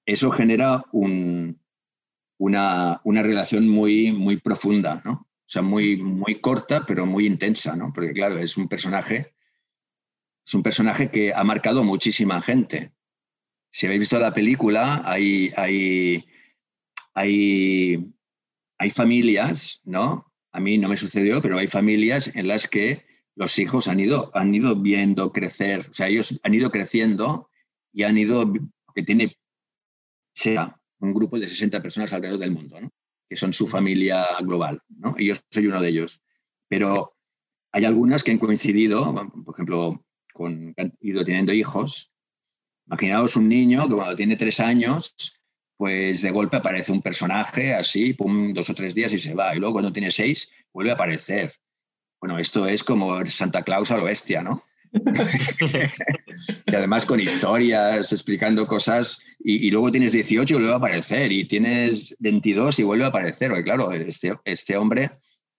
Eso 0.06 0.32
genera 0.32 0.86
un, 0.92 1.60
una, 2.38 3.02
una, 3.04 3.24
relación 3.24 3.68
muy, 3.68 4.12
muy 4.12 4.38
profunda, 4.38 5.02
¿no? 5.06 5.12
O 5.14 5.48
sea, 5.48 5.62
muy, 5.62 5.98
muy 5.98 6.36
corta, 6.36 6.86
pero 6.86 7.06
muy 7.06 7.26
intensa, 7.26 7.76
¿no? 7.76 7.92
Porque, 7.94 8.14
claro, 8.14 8.40
es 8.40 8.58
un 8.58 8.68
personaje, 8.68 9.34
es 10.46 10.54
un 10.54 10.64
personaje 10.64 11.10
que 11.10 11.34
ha 11.34 11.44
marcado 11.44 11.84
muchísima 11.84 12.42
gente. 12.42 12.94
Si 13.72 13.86
habéis 13.86 14.02
visto 14.02 14.18
la 14.20 14.34
película, 14.34 15.04
hay, 15.06 15.54
hay, 15.56 16.26
hay, 17.14 18.14
hay 18.78 18.90
familias, 18.92 19.82
¿no? 19.84 20.32
A 20.56 20.62
mí 20.62 20.78
no 20.78 20.88
me 20.88 20.96
sucedió, 20.96 21.42
pero 21.42 21.58
hay 21.58 21.68
familias 21.68 22.34
en 22.34 22.48
las 22.48 22.70
que 22.70 23.04
los 23.36 23.60
hijos 23.60 23.90
han 23.90 24.00
ido, 24.00 24.32
han 24.34 24.56
ido 24.56 24.74
viendo 24.74 25.34
crecer, 25.34 25.86
o 25.90 25.94
sea, 25.94 26.08
ellos 26.08 26.40
han 26.44 26.54
ido 26.54 26.72
creciendo 26.72 27.50
y 27.92 28.04
han 28.04 28.18
ido, 28.18 28.54
que 28.94 29.04
tiene, 29.04 29.38
sea 30.34 30.80
un 31.00 31.14
grupo 31.14 31.38
de 31.38 31.50
60 31.50 31.82
personas 31.82 32.14
alrededor 32.14 32.40
del 32.40 32.52
mundo, 32.52 32.80
que 33.28 33.36
son 33.36 33.54
su 33.54 33.68
familia 33.68 34.26
global. 34.44 34.82
¿no? 34.88 35.16
Y 35.18 35.28
yo 35.28 35.36
soy 35.52 35.68
uno 35.68 35.82
de 35.82 35.90
ellos. 35.90 36.22
Pero 36.70 37.18
hay 37.74 37.84
algunas 37.84 38.24
que 38.24 38.32
han 38.32 38.38
coincidido, 38.38 39.14
por 39.44 39.56
ejemplo, 39.56 40.06
con, 40.34 40.74
han 40.78 40.94
ido 41.02 41.26
teniendo 41.26 41.52
hijos. 41.52 42.14
Imaginaos 42.88 43.36
un 43.36 43.50
niño 43.50 43.90
que 43.90 43.96
cuando 43.96 44.16
tiene 44.16 44.38
tres 44.38 44.62
años, 44.62 45.35
pues 45.78 46.22
de 46.22 46.32
golpe 46.32 46.58
aparece 46.58 46.92
un 46.92 47.02
personaje 47.02 47.74
así, 47.74 48.14
pum, 48.14 48.54
dos 48.54 48.70
o 48.70 48.76
tres 48.76 48.96
días 48.96 49.14
y 49.14 49.20
se 49.20 49.34
va. 49.34 49.56
Y 49.56 49.60
luego 49.60 49.74
cuando 49.74 49.94
tiene 49.94 50.12
seis, 50.12 50.52
vuelve 50.74 50.92
a 50.92 50.96
aparecer. 50.96 51.54
Bueno, 52.20 52.40
esto 52.40 52.68
es 52.68 52.84
como 52.84 53.26
Santa 53.26 53.64
Claus 53.64 53.92
a 53.92 53.98
lo 53.98 54.06
bestia, 54.06 54.42
¿no? 54.42 54.64
y 56.66 56.76
además 56.76 57.06
con 57.06 57.20
historias, 57.20 58.14
explicando 58.14 58.66
cosas, 58.66 59.22
y, 59.40 59.70
luego 59.70 59.92
tienes 59.92 60.14
18 60.14 60.54
y 60.54 60.58
vuelve 60.58 60.74
a 60.74 60.78
aparecer, 60.78 61.32
y 61.32 61.46
tienes 61.46 62.16
22 62.20 62.80
y 62.80 62.84
vuelve 62.84 63.06
a 63.06 63.10
aparecer. 63.10 63.50
Porque 63.50 63.64
claro, 63.64 63.92
este, 63.92 64.34
este 64.46 64.78
hombre 64.78 65.12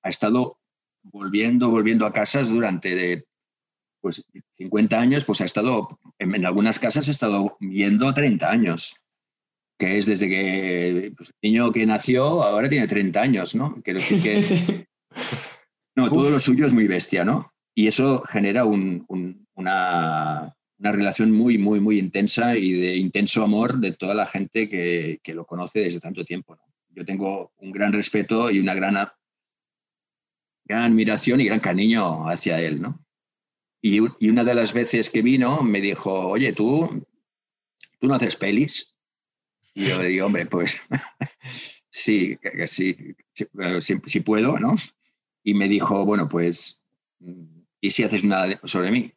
ha 0.02 0.08
estado 0.08 0.58
volviendo, 1.02 1.70
volviendo 1.70 2.06
a 2.06 2.12
casas 2.12 2.48
durante 2.48 3.26
pues, 4.00 4.24
50 4.56 4.98
años, 4.98 5.24
pues 5.24 5.40
ha 5.40 5.44
estado, 5.44 6.00
en, 6.18 6.44
algunas 6.46 6.78
casas 6.78 7.08
ha 7.08 7.10
estado 7.10 7.56
viendo 7.60 8.12
30 8.12 8.50
años, 8.50 8.94
que 9.78 9.98
es 9.98 10.06
desde 10.06 10.28
que 10.28 11.12
pues, 11.16 11.32
el 11.40 11.52
niño 11.52 11.72
que 11.72 11.86
nació 11.86 12.42
ahora 12.42 12.68
tiene 12.68 12.86
30 12.86 13.20
años, 13.20 13.54
¿no? 13.54 13.82
que... 13.82 13.94
No, 15.96 16.10
todo 16.10 16.28
lo 16.28 16.38
suyo 16.38 16.66
es 16.66 16.74
muy 16.74 16.86
bestia, 16.86 17.24
¿no? 17.24 17.54
Y 17.74 17.86
eso 17.86 18.22
genera 18.28 18.66
una, 18.66 20.54
relación 20.78 21.32
muy, 21.32 21.56
muy, 21.56 21.80
muy 21.80 21.98
intensa 21.98 22.54
y 22.54 22.72
de 22.72 22.96
intenso 22.96 23.42
amor 23.42 23.78
de 23.78 23.92
toda 23.92 24.14
la 24.14 24.26
gente 24.26 24.68
que, 24.68 25.20
lo 25.32 25.46
conoce 25.46 25.80
desde 25.80 26.00
tanto 26.00 26.22
tiempo. 26.22 26.58
Yo 26.90 27.06
tengo 27.06 27.52
un 27.56 27.72
gran 27.72 27.94
respeto 27.94 28.50
y 28.50 28.58
una 28.58 28.74
gran, 28.74 29.08
gran 30.66 30.82
admiración 30.82 31.40
y 31.40 31.46
gran 31.46 31.60
cariño 31.60 32.28
hacia 32.28 32.60
él. 32.60 32.82
¿no? 32.82 33.02
Y, 33.80 34.00
una 34.28 34.44
de 34.44 34.54
las 34.54 34.74
veces 34.74 35.08
que 35.08 35.22
vino 35.22 35.62
me 35.62 35.80
dijo, 35.80 36.12
oye, 36.28 36.52
tú 36.52 37.06
¿tú 37.98 38.08
no 38.08 38.14
haces 38.14 38.36
pelis? 38.36 38.95
Y 39.76 39.88
yo 39.88 40.02
le 40.02 40.08
digo, 40.08 40.24
hombre, 40.24 40.46
pues 40.46 40.80
sí, 41.90 42.38
sí, 42.64 42.96
sí, 44.06 44.20
puedo, 44.20 44.58
¿no? 44.58 44.74
Y 45.44 45.52
me 45.52 45.68
dijo, 45.68 46.02
bueno, 46.06 46.30
pues, 46.30 46.82
¿y 47.82 47.90
si 47.90 48.02
haces 48.02 48.24
una 48.24 48.58
sobre 48.64 48.90
mí? 48.90 49.12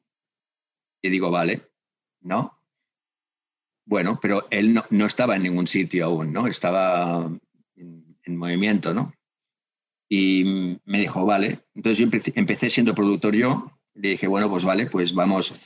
Y 1.01 1.09
digo, 1.09 1.31
vale, 1.31 1.61
¿no? 2.19 2.61
Bueno, 3.85 4.19
pero 4.21 4.47
él 4.51 4.73
no, 4.73 5.05
estaba 5.05 5.37
en 5.37 5.43
ningún 5.43 5.65
sitio 5.65 6.05
aún, 6.05 6.33
¿no? 6.33 6.45
Estaba 6.45 7.31
en, 7.77 8.37
movimiento, 8.37 8.93
¿no? 8.93 9.13
Y 10.09 10.77
me 10.83 10.99
dijo, 10.99 11.25
vale. 11.25 11.61
Entonces 11.73 11.99
yo 11.99 12.31
empecé, 12.35 12.69
siendo 12.69 12.93
productor 12.93 13.33
yo. 13.33 13.71
Le 13.93 14.09
dije, 14.09 14.27
bueno, 14.27 14.49
pues 14.49 14.65
vale, 14.65 14.87
pues 14.87 15.13
vamos. 15.13 15.57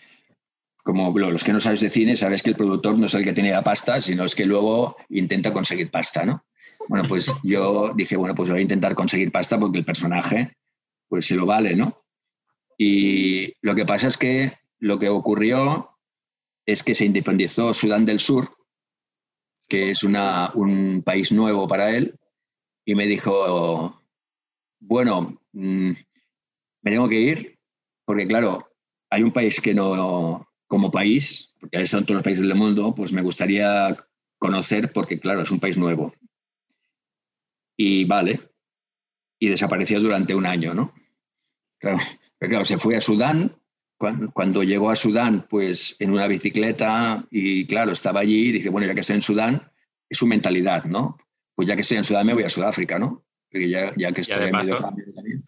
Como 0.84 1.17
los 1.17 1.43
que 1.43 1.54
no 1.54 1.60
sabes 1.60 1.80
de 1.80 1.89
cine, 1.89 2.17
sabes 2.17 2.43
que 2.43 2.50
el 2.50 2.58
productor 2.58 2.98
no 2.98 3.06
es 3.06 3.13
el 3.13 3.24
que 3.24 3.34
tiene 3.34 3.52
la 3.52 3.63
pasta, 3.63 4.02
sino 4.02 4.26
es 4.26 4.36
que 4.36 4.46
luego 4.46 4.98
intenta 5.10 5.54
conseguir 5.54 5.89
pasta, 5.89 6.26
¿no? 6.26 6.46
Bueno, 6.89 7.08
pues 7.08 7.32
yo 7.43 7.93
dije, 7.96 8.17
bueno, 8.17 8.36
pues 8.36 8.50
voy 8.50 8.60
a 8.60 8.63
intentar 8.63 8.93
conseguir 8.93 9.32
pasta 9.32 9.60
porque 9.60 9.80
el 9.80 9.86
personaje, 9.86 10.56
pues 11.08 11.26
se 11.26 11.36
lo 11.36 11.46
vale, 11.46 11.76
¿no? 11.76 12.04
Y 12.78 13.54
lo 13.62 13.76
que 13.76 13.86
pasa 13.86 14.08
es 14.08 14.17
que 14.17 14.54
lo 14.80 15.00
que 15.00 15.10
ocurrió 15.10 15.98
es 16.65 16.84
que 16.84 16.96
se 16.96 17.06
independizó 17.06 17.74
Sudán 17.74 18.06
del 18.06 18.19
Sur, 18.19 18.56
que 19.67 19.91
es 19.91 20.04
un 20.04 21.02
país 21.06 21.32
nuevo 21.32 21.67
para 21.67 21.96
él, 21.96 22.19
y 22.86 22.96
me 22.96 23.06
dijo, 23.06 24.02
bueno, 24.80 25.41
mm, 25.54 25.91
me 26.82 26.91
tengo 26.91 27.08
que 27.08 27.19
ir, 27.19 27.60
porque 28.06 28.28
claro, 28.28 28.67
hay 29.10 29.24
un 29.24 29.32
país 29.32 29.62
que 29.62 29.74
no, 29.74 30.48
como 30.74 30.90
país, 30.90 31.54
porque 31.60 31.84
están 31.84 32.04
todos 32.04 32.16
los 32.16 32.24
países 32.24 32.48
del 32.48 32.56
mundo, 32.56 32.96
pues 32.96 33.12
me 33.12 33.22
gustaría 33.22 33.96
conocer, 34.40 34.92
porque 34.92 35.20
claro, 35.20 35.44
es 35.44 35.52
un 35.52 35.60
país 35.60 35.78
nuevo. 35.78 36.16
Y 37.78 38.06
vale, 38.06 38.50
y 39.38 39.50
desapareció 39.50 40.02
durante 40.02 40.34
un 40.34 40.48
año, 40.48 40.74
¿no? 40.74 40.92
Claro, 41.78 42.00
claro, 42.40 42.66
se 42.66 42.80
fue 42.80 42.96
a 42.96 43.02
Sudán, 43.02 43.56
cuando, 44.34 44.64
llegó 44.64 44.90
a 44.90 44.96
Sudán, 44.96 45.46
pues 45.48 45.96
en 46.00 46.10
una 46.10 46.26
bicicleta 46.26 47.24
y 47.30 47.68
claro, 47.68 47.92
estaba 47.92 48.22
allí 48.22 48.48
y 48.48 48.54
dice, 48.54 48.70
bueno, 48.70 48.88
ya 48.88 48.96
que 48.96 49.02
estoy 49.02 49.18
en 49.18 49.22
Sudán, 49.22 49.72
es 50.10 50.18
su 50.18 50.26
mentalidad, 50.26 50.86
¿no? 50.86 51.20
Pues 51.54 51.68
ya 51.68 51.76
que 51.76 51.84
estoy 51.84 51.98
en 51.98 52.04
Sudán 52.04 52.26
me 52.26 52.34
voy 52.34 52.46
a 52.46 52.50
Sudáfrica, 52.50 52.98
¿no? 52.98 53.24
Porque 53.52 53.70
ya, 53.70 53.94
ya 53.96 54.12
que 54.12 54.22
estoy 54.22 54.46
en 54.46 54.56
medio 54.56 54.80
cambio 54.80 55.06
también. 55.14 55.46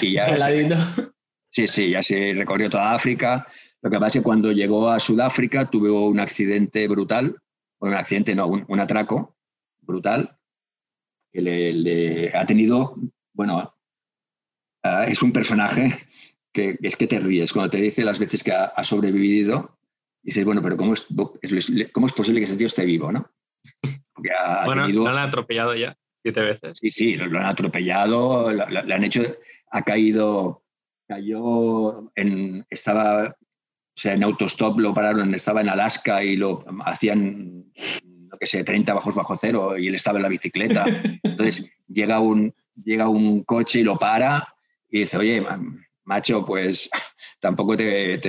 Y 0.00 0.14
ya 0.14 0.36
sí, 1.48 1.68
sí, 1.68 1.90
ya 1.90 2.02
se 2.02 2.34
recorrió 2.34 2.68
toda 2.68 2.92
África. 2.92 3.46
Lo 3.82 3.90
que 3.90 3.98
pasa 3.98 4.06
es 4.06 4.14
que 4.14 4.22
cuando 4.22 4.52
llegó 4.52 4.88
a 4.88 4.98
Sudáfrica 4.98 5.66
tuvo 5.66 6.08
un 6.08 6.20
accidente 6.20 6.86
brutal, 6.88 7.36
bueno, 7.78 7.96
un 7.96 8.00
accidente, 8.00 8.34
no, 8.34 8.46
un, 8.48 8.80
atraco 8.80 9.36
brutal, 9.80 10.36
que 11.32 11.40
le, 11.40 12.36
ha 12.36 12.44
tenido, 12.44 12.96
bueno, 13.32 13.74
es 15.06 15.22
un 15.22 15.32
personaje 15.32 16.08
es 16.80 16.96
que 16.96 17.06
te 17.06 17.20
ríes. 17.20 17.52
Cuando 17.52 17.70
te 17.70 17.78
dice 17.78 18.04
las 18.04 18.18
veces 18.18 18.42
que 18.42 18.52
ha, 18.52 18.82
sobrevivido, 18.84 19.78
dices, 20.22 20.44
bueno, 20.44 20.62
pero 20.62 20.76
¿cómo 20.76 20.94
es, 20.94 21.06
¿cómo 21.92 22.06
es 22.06 22.12
posible 22.12 22.40
que 22.40 22.44
ese 22.44 22.56
tío 22.56 22.66
esté 22.66 22.84
vivo, 22.84 23.12
no? 23.12 23.30
bueno, 24.64 24.88
lo 24.88 25.06
han 25.06 25.18
atropellado 25.18 25.74
ya 25.74 25.96
siete 26.22 26.40
veces. 26.40 26.78
Sí, 26.78 26.90
sí, 26.90 27.14
lo, 27.14 27.38
han 27.38 27.46
atropellado, 27.46 28.50
le 28.50 28.94
han 28.94 29.04
hecho, 29.04 29.22
ha 29.70 29.82
caído, 29.82 30.64
cayó 31.06 32.10
en, 32.16 32.66
estaba, 32.70 33.36
o 33.98 34.00
sea, 34.00 34.14
en 34.14 34.22
autostop 34.22 34.78
lo 34.78 34.94
pararon, 34.94 35.34
estaba 35.34 35.60
en 35.60 35.68
Alaska 35.68 36.22
y 36.22 36.36
lo 36.36 36.64
hacían, 36.84 37.64
lo 38.30 38.38
que 38.38 38.46
sé, 38.46 38.62
30 38.62 38.94
bajos 38.94 39.16
bajo 39.16 39.36
cero 39.36 39.76
y 39.76 39.88
él 39.88 39.96
estaba 39.96 40.18
en 40.18 40.22
la 40.22 40.28
bicicleta. 40.28 40.84
Entonces 41.24 41.72
llega 41.88 42.20
un, 42.20 42.54
llega 42.80 43.08
un 43.08 43.42
coche 43.42 43.80
y 43.80 43.82
lo 43.82 43.98
para 43.98 44.54
y 44.88 45.00
dice, 45.00 45.16
oye, 45.18 45.44
macho, 46.04 46.46
pues 46.46 46.88
tampoco 47.40 47.76
te, 47.76 48.20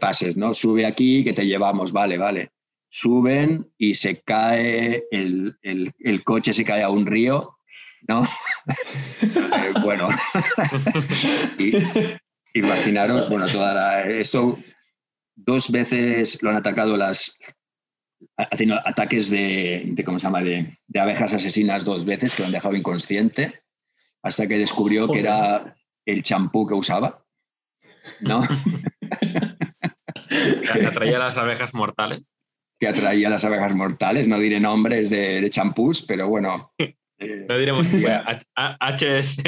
pases, 0.00 0.36
¿no? 0.36 0.54
Sube 0.54 0.86
aquí 0.86 1.24
que 1.24 1.32
te 1.32 1.46
llevamos, 1.46 1.90
vale, 1.90 2.16
vale. 2.16 2.52
Suben 2.88 3.72
y 3.78 3.96
se 3.96 4.20
cae, 4.20 5.02
el, 5.10 6.22
coche 6.22 6.54
se 6.54 6.64
cae 6.64 6.84
a 6.84 6.90
un 6.90 7.06
río, 7.06 7.56
¿no? 8.06 8.22
Eh, 8.22 9.72
bueno, 9.82 10.10
imaginaros, 12.54 13.28
bueno, 13.28 13.48
toda 13.48 14.02
esto 14.04 14.60
dos 15.44 15.70
veces 15.70 16.42
lo 16.42 16.50
han 16.50 16.56
atacado 16.56 16.96
las, 16.96 17.38
ha 18.36 18.56
tenido 18.56 18.78
ataques 18.86 19.30
de, 19.30 19.94
¿cómo 20.04 20.18
se 20.18 20.24
llama?, 20.24 20.42
de, 20.42 20.78
de, 20.86 21.00
abejas 21.00 21.32
asesinas 21.32 21.84
dos 21.84 22.04
veces 22.04 22.34
que 22.34 22.42
lo 22.42 22.46
han 22.46 22.52
dejado 22.52 22.76
inconsciente, 22.76 23.62
hasta 24.22 24.46
que 24.46 24.58
descubrió 24.58 25.10
que 25.10 25.20
era 25.20 25.76
el 26.06 26.22
champú 26.22 26.66
que 26.66 26.74
usaba, 26.74 27.24
¿no? 28.20 28.42
que 30.28 30.86
atraía 30.86 31.18
las 31.18 31.36
abejas 31.36 31.74
mortales. 31.74 32.34
Que 32.78 32.88
atraía 32.88 33.28
las 33.28 33.44
abejas 33.44 33.74
mortales, 33.74 34.26
no 34.28 34.38
diré 34.38 34.60
nombres 34.60 35.10
de, 35.10 35.48
champús, 35.50 36.02
pero 36.02 36.28
bueno. 36.28 36.72
Eh, 36.78 36.96
no 37.48 37.58
diremos 37.58 37.86
HS. 37.86 39.42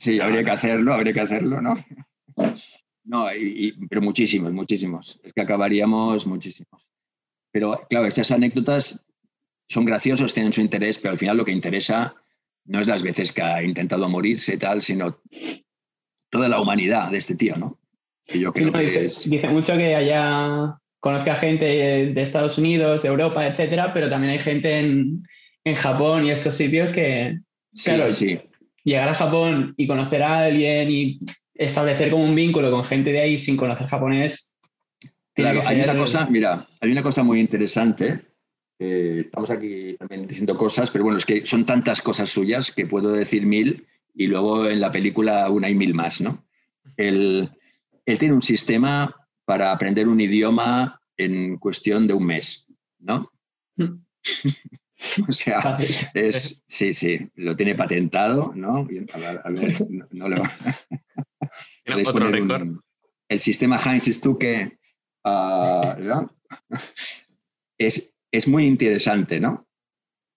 Sí, 0.00 0.20
habría 0.20 0.44
que 0.44 0.50
hacerlo, 0.50 0.94
habría 0.94 1.12
que 1.12 1.20
hacerlo, 1.20 1.60
¿no? 1.60 1.84
No, 3.08 3.26
pero 3.88 4.02
muchísimos, 4.02 4.52
muchísimos. 4.52 5.18
Es 5.24 5.32
que 5.32 5.40
acabaríamos 5.40 6.26
muchísimos. 6.26 6.86
Pero 7.50 7.86
claro, 7.88 8.06
estas 8.06 8.30
anécdotas 8.30 9.02
son 9.66 9.86
graciosas, 9.86 10.34
tienen 10.34 10.52
su 10.52 10.60
interés, 10.60 10.98
pero 10.98 11.12
al 11.12 11.18
final 11.18 11.38
lo 11.38 11.44
que 11.46 11.52
interesa 11.52 12.14
no 12.66 12.80
es 12.80 12.86
las 12.86 13.02
veces 13.02 13.32
que 13.32 13.40
ha 13.40 13.62
intentado 13.62 14.06
morirse 14.10 14.54
y 14.54 14.58
tal, 14.58 14.82
sino 14.82 15.22
toda 16.30 16.50
la 16.50 16.60
humanidad 16.60 17.10
de 17.10 17.16
este 17.16 17.34
tío, 17.34 17.56
¿no? 17.56 17.78
yo 18.26 18.52
dice, 18.52 19.48
mucho 19.48 19.74
que 19.78 19.94
haya 19.94 20.78
conozca 21.00 21.36
gente 21.36 21.64
de 21.64 22.22
Estados 22.22 22.58
Unidos, 22.58 23.00
de 23.02 23.08
Europa, 23.08 23.46
etcétera, 23.46 23.94
pero 23.94 24.10
también 24.10 24.34
hay 24.34 24.38
gente 24.38 24.78
en, 24.78 25.24
Japón 25.76 26.24
y 26.24 26.30
estos 26.30 26.54
sitios 26.54 26.92
que, 26.92 27.40
claro, 27.84 28.10
sí. 28.10 28.40
llegar 28.84 29.10
a 29.10 29.14
Japón 29.14 29.74
y 29.76 29.86
conocer 29.86 30.22
a 30.22 30.44
alguien 30.44 30.90
y 30.90 31.18
establecer 31.58 32.10
como 32.10 32.24
un 32.24 32.34
vínculo 32.34 32.70
con 32.70 32.84
gente 32.84 33.10
de 33.12 33.20
ahí 33.20 33.36
sin 33.36 33.56
conocer 33.56 33.88
japonés. 33.88 34.56
Claro, 35.34 35.60
hay 35.66 35.80
una 35.80 35.96
cosa, 35.96 36.26
mira, 36.30 36.66
hay 36.80 36.90
una 36.90 37.02
cosa 37.02 37.22
muy 37.22 37.40
interesante. 37.40 38.22
estamos 38.78 39.50
aquí 39.50 39.96
también 39.98 40.26
diciendo 40.26 40.56
cosas, 40.56 40.90
pero 40.90 41.04
bueno, 41.04 41.18
es 41.18 41.26
que 41.26 41.44
son 41.44 41.66
tantas 41.66 42.00
cosas 42.00 42.30
suyas 42.30 42.70
que 42.70 42.86
puedo 42.86 43.12
decir 43.12 43.44
mil 43.44 43.86
y 44.14 44.28
luego 44.28 44.68
en 44.68 44.80
la 44.80 44.90
película 44.90 45.50
una 45.50 45.68
y 45.68 45.74
mil 45.74 45.94
más, 45.94 46.20
¿no? 46.20 46.44
Él, 46.96 47.50
tiene 48.04 48.34
un 48.34 48.42
sistema 48.42 49.14
para 49.44 49.70
aprender 49.70 50.08
un 50.08 50.20
idioma 50.20 51.00
en 51.16 51.58
cuestión 51.58 52.06
de 52.06 52.14
un 52.14 52.24
mes, 52.24 52.66
¿no? 52.98 53.30
Mm. 53.76 54.00
o 55.28 55.32
sea, 55.32 55.78
es, 56.14 56.64
sí, 56.66 56.92
sí, 56.92 57.18
lo 57.34 57.54
tiene 57.56 57.74
patentado, 57.74 58.52
¿no? 58.54 58.88
A 59.12 59.50
ver, 59.50 59.74
no, 60.12 60.28
lo... 60.28 60.42
el 63.28 63.40
sistema 63.40 63.80
Heinz 63.84 64.06
Stuke 64.06 64.78
uh, 65.24 66.26
es, 67.78 68.14
es 68.30 68.48
muy 68.48 68.64
interesante, 68.66 69.40
¿no? 69.40 69.66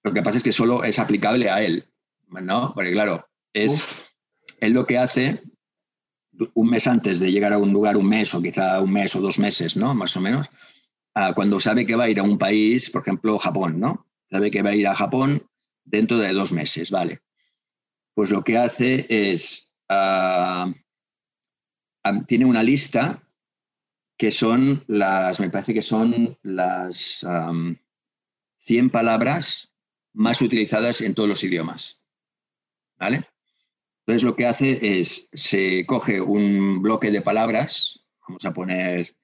Lo 0.04 0.14
que 0.14 0.22
pasa 0.22 0.38
es 0.38 0.44
que 0.44 0.52
solo 0.52 0.84
es 0.84 1.00
aplicable 1.00 1.50
a 1.50 1.62
él, 1.62 1.86
¿no? 2.30 2.74
Porque 2.74 2.92
claro, 2.92 3.28
es, 3.54 3.86
él 4.60 4.74
lo 4.74 4.86
que 4.86 4.98
hace 4.98 5.42
un 6.54 6.70
mes 6.70 6.88
antes 6.88 7.20
de 7.20 7.32
llegar 7.32 7.54
a 7.54 7.58
un 7.58 7.72
lugar, 7.72 7.98
un 7.98 8.08
mes 8.08 8.34
o 8.34 8.42
quizá 8.42 8.80
un 8.82 8.92
mes 8.92 9.16
o 9.16 9.22
dos 9.22 9.38
meses, 9.38 9.76
¿no? 9.76 9.94
Más 9.94 10.16
o 10.18 10.22
menos, 10.22 10.48
cuando 11.36 11.60
sabe 11.60 11.86
que 11.86 11.96
va 11.96 12.06
a 12.06 12.10
ir 12.10 12.20
a 12.20 12.24
un 12.24 12.38
país, 12.38 12.90
por 12.90 13.02
ejemplo, 13.02 13.38
Japón, 13.38 13.80
¿no? 13.80 14.08
Sabe 14.30 14.50
que 14.50 14.62
va 14.62 14.72
a 14.72 14.76
ir 14.76 14.88
a 14.88 14.96
Japón 14.96 15.46
dentro 15.84 16.18
de 16.18 16.32
dos 16.34 16.52
meses, 16.52 16.90
¿vale? 16.90 17.22
Pues 18.14 18.30
lo 18.30 18.44
que 18.44 18.58
hace 18.58 19.06
es, 19.10 19.74
tiene 22.28 22.46
una 22.46 22.64
lista 22.64 23.24
que 24.18 24.32
son 24.32 24.84
las, 24.88 25.40
me 25.40 25.50
parece 25.50 25.74
que 25.74 25.82
son 25.82 26.38
las 26.44 27.26
100 28.60 28.90
palabras 28.90 29.76
más 30.14 30.42
utilizadas 30.42 31.02
en 31.02 31.16
todos 31.16 31.30
los 31.30 31.44
idiomas, 31.44 32.04
¿vale? 33.00 33.26
Entonces 34.02 34.24
lo 34.24 34.36
que 34.36 34.46
hace 34.46 35.00
es, 35.00 35.30
se 35.34 35.86
coge 35.86 36.22
un 36.22 36.82
bloque 36.82 37.12
de 37.12 37.22
palabras, 37.22 38.06
vamos 38.28 38.46
a 38.46 38.54
poner, 38.54 39.16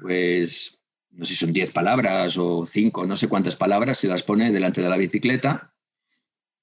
pues, 0.00 0.82
no 1.10 1.24
sé 1.24 1.34
si 1.34 1.38
son 1.38 1.52
10 1.52 1.70
palabras 1.70 2.36
o 2.38 2.66
5, 2.66 3.06
no 3.06 3.16
sé 3.16 3.28
cuántas 3.28 3.56
palabras, 3.56 3.98
se 3.98 4.08
las 4.08 4.22
pone 4.22 4.50
delante 4.50 4.80
de 4.80 4.88
la 4.88 4.96
bicicleta 4.96 5.74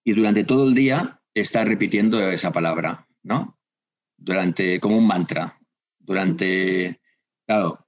y 0.03 0.13
durante 0.13 0.43
todo 0.43 0.67
el 0.67 0.73
día 0.73 1.21
está 1.33 1.63
repitiendo 1.63 2.19
esa 2.31 2.51
palabra, 2.51 3.07
¿no? 3.23 3.59
Durante, 4.17 4.79
como 4.79 4.97
un 4.97 5.07
mantra, 5.07 5.58
durante, 6.09 6.99
claro, 7.45 7.85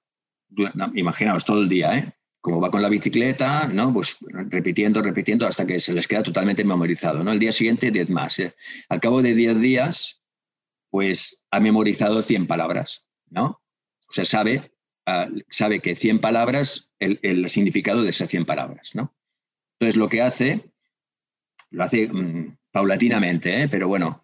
imaginaos 0.93 1.43
todo 1.43 1.61
el 1.61 1.67
día, 1.67 1.97
¿eh? 1.97 2.13
como 2.39 2.61
va 2.61 2.69
con 2.69 2.83
la 2.83 2.89
bicicleta, 2.89 3.67
¿no? 3.67 3.91
Pues 3.91 4.17
repitiendo, 4.21 5.01
repitiendo 5.01 5.47
hasta 5.47 5.65
que 5.65 5.79
se 5.79 5.91
les 5.91 6.07
queda 6.07 6.21
totalmente 6.21 6.63
memorizado, 6.63 7.23
¿no? 7.23 7.31
El 7.31 7.39
día 7.39 7.51
siguiente, 7.51 7.89
10 7.89 8.09
más. 8.11 8.37
¿eh? 8.37 8.53
Al 8.89 8.99
cabo 8.99 9.23
de 9.23 9.33
10 9.33 9.59
días, 9.59 10.21
pues 10.91 11.45
ha 11.49 11.59
memorizado 11.59 12.21
100 12.21 12.45
palabras, 12.45 13.09
¿no? 13.31 13.59
O 14.07 14.13
sea, 14.13 14.25
sabe, 14.25 14.71
ah, 15.07 15.27
sabe 15.49 15.79
que 15.79 15.95
100 15.95 16.21
palabras, 16.21 16.91
el, 16.99 17.49
significado 17.49 18.03
de 18.03 18.09
esas 18.09 18.29
100 18.29 18.45
palabras, 18.45 18.91
¿no? 18.93 19.15
Entonces, 19.79 19.97
lo 19.97 20.09
que 20.09 20.21
hace, 20.21 20.71
lo 21.71 21.83
hace 21.83 22.07
mm, 22.07 22.55
paulatinamente, 22.71 23.63
¿eh? 23.63 23.67
pero 23.67 23.87
bueno, 23.87 24.20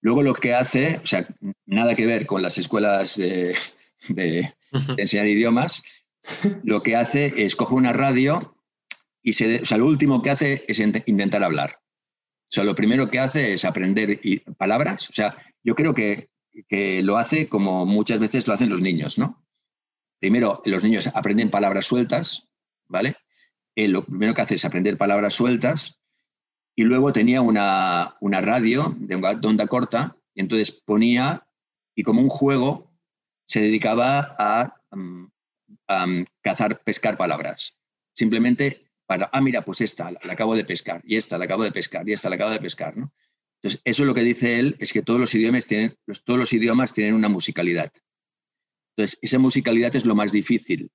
luego 0.00 0.22
lo 0.22 0.34
que 0.34 0.54
hace, 0.54 1.00
o 1.02 1.06
sea, 1.06 1.26
nada 1.66 1.94
que 1.94 2.06
ver 2.06 2.26
con 2.26 2.42
las 2.42 2.58
escuelas 2.58 3.16
de, 3.16 3.56
de 4.08 4.54
enseñar 4.96 5.26
idiomas, 5.26 5.82
lo 6.62 6.82
que 6.82 6.96
hace 6.96 7.32
es 7.36 7.56
coge 7.56 7.74
una 7.74 7.92
radio 7.92 8.56
y 9.22 9.34
se, 9.34 9.62
o 9.62 9.64
sea, 9.64 9.78
lo 9.78 9.86
último 9.86 10.22
que 10.22 10.30
hace 10.30 10.64
es 10.68 10.78
intentar 10.78 11.42
hablar. 11.42 11.80
O 12.50 12.50
sea, 12.50 12.64
lo 12.64 12.74
primero 12.74 13.10
que 13.10 13.18
hace 13.18 13.54
es 13.54 13.64
aprender 13.64 14.20
palabras. 14.56 15.10
O 15.10 15.12
sea, 15.12 15.36
yo 15.62 15.74
creo 15.74 15.94
que, 15.94 16.30
que 16.68 17.02
lo 17.02 17.18
hace 17.18 17.48
como 17.48 17.84
muchas 17.84 18.18
veces 18.18 18.46
lo 18.46 18.54
hacen 18.54 18.70
los 18.70 18.80
niños, 18.80 19.18
¿no? 19.18 19.44
Primero, 20.18 20.62
los 20.64 20.82
niños 20.82 21.08
aprenden 21.08 21.50
palabras 21.50 21.86
sueltas, 21.86 22.48
¿vale? 22.88 23.16
Él 23.76 23.92
lo 23.92 24.04
primero 24.04 24.34
que 24.34 24.42
hace 24.42 24.54
es 24.54 24.64
aprender 24.64 24.96
palabras 24.96 25.34
sueltas 25.34 26.00
y 26.78 26.84
luego 26.84 27.12
tenía 27.12 27.40
una, 27.42 28.14
una 28.20 28.40
radio 28.40 28.94
de 29.00 29.16
onda 29.16 29.66
corta 29.66 30.16
y 30.32 30.42
entonces 30.42 30.70
ponía 30.70 31.44
y 31.96 32.04
como 32.04 32.22
un 32.22 32.28
juego 32.28 32.88
se 33.46 33.60
dedicaba 33.60 34.36
a 34.38 34.76
mm, 34.92 36.22
cazar, 36.40 36.80
pescar 36.84 37.16
palabras. 37.16 37.76
Simplemente 38.14 38.92
para, 39.06 39.28
ah, 39.32 39.40
mira, 39.40 39.64
pues 39.64 39.80
esta 39.80 40.12
la, 40.12 40.20
acabo 40.30 40.54
de 40.54 40.64
pescar, 40.64 41.02
y 41.04 41.16
esta 41.16 41.36
la 41.36 41.46
acabo 41.46 41.64
de 41.64 41.72
pescar, 41.72 42.08
y 42.08 42.12
esta 42.12 42.28
la 42.28 42.36
acabo 42.36 42.52
de 42.52 42.60
pescar, 42.60 42.96
¿no? 42.96 43.12
Entonces, 43.56 43.80
eso 43.84 44.04
lo 44.04 44.14
que 44.14 44.22
dice 44.22 44.60
él 44.60 44.76
es 44.78 44.92
que 44.92 45.02
todos 45.02 45.18
los 45.18 45.34
idiomas 45.34 45.66
tienen, 45.66 45.96
todos 46.24 46.38
los 46.38 46.52
idiomas 46.52 46.92
tienen 46.92 47.14
una 47.14 47.28
musicalidad. 47.28 47.90
Entonces, 48.94 49.18
esa 49.20 49.40
musicalidad 49.40 49.96
es 49.96 50.04
lo 50.04 50.14
más 50.14 50.30
difícil. 50.30 50.92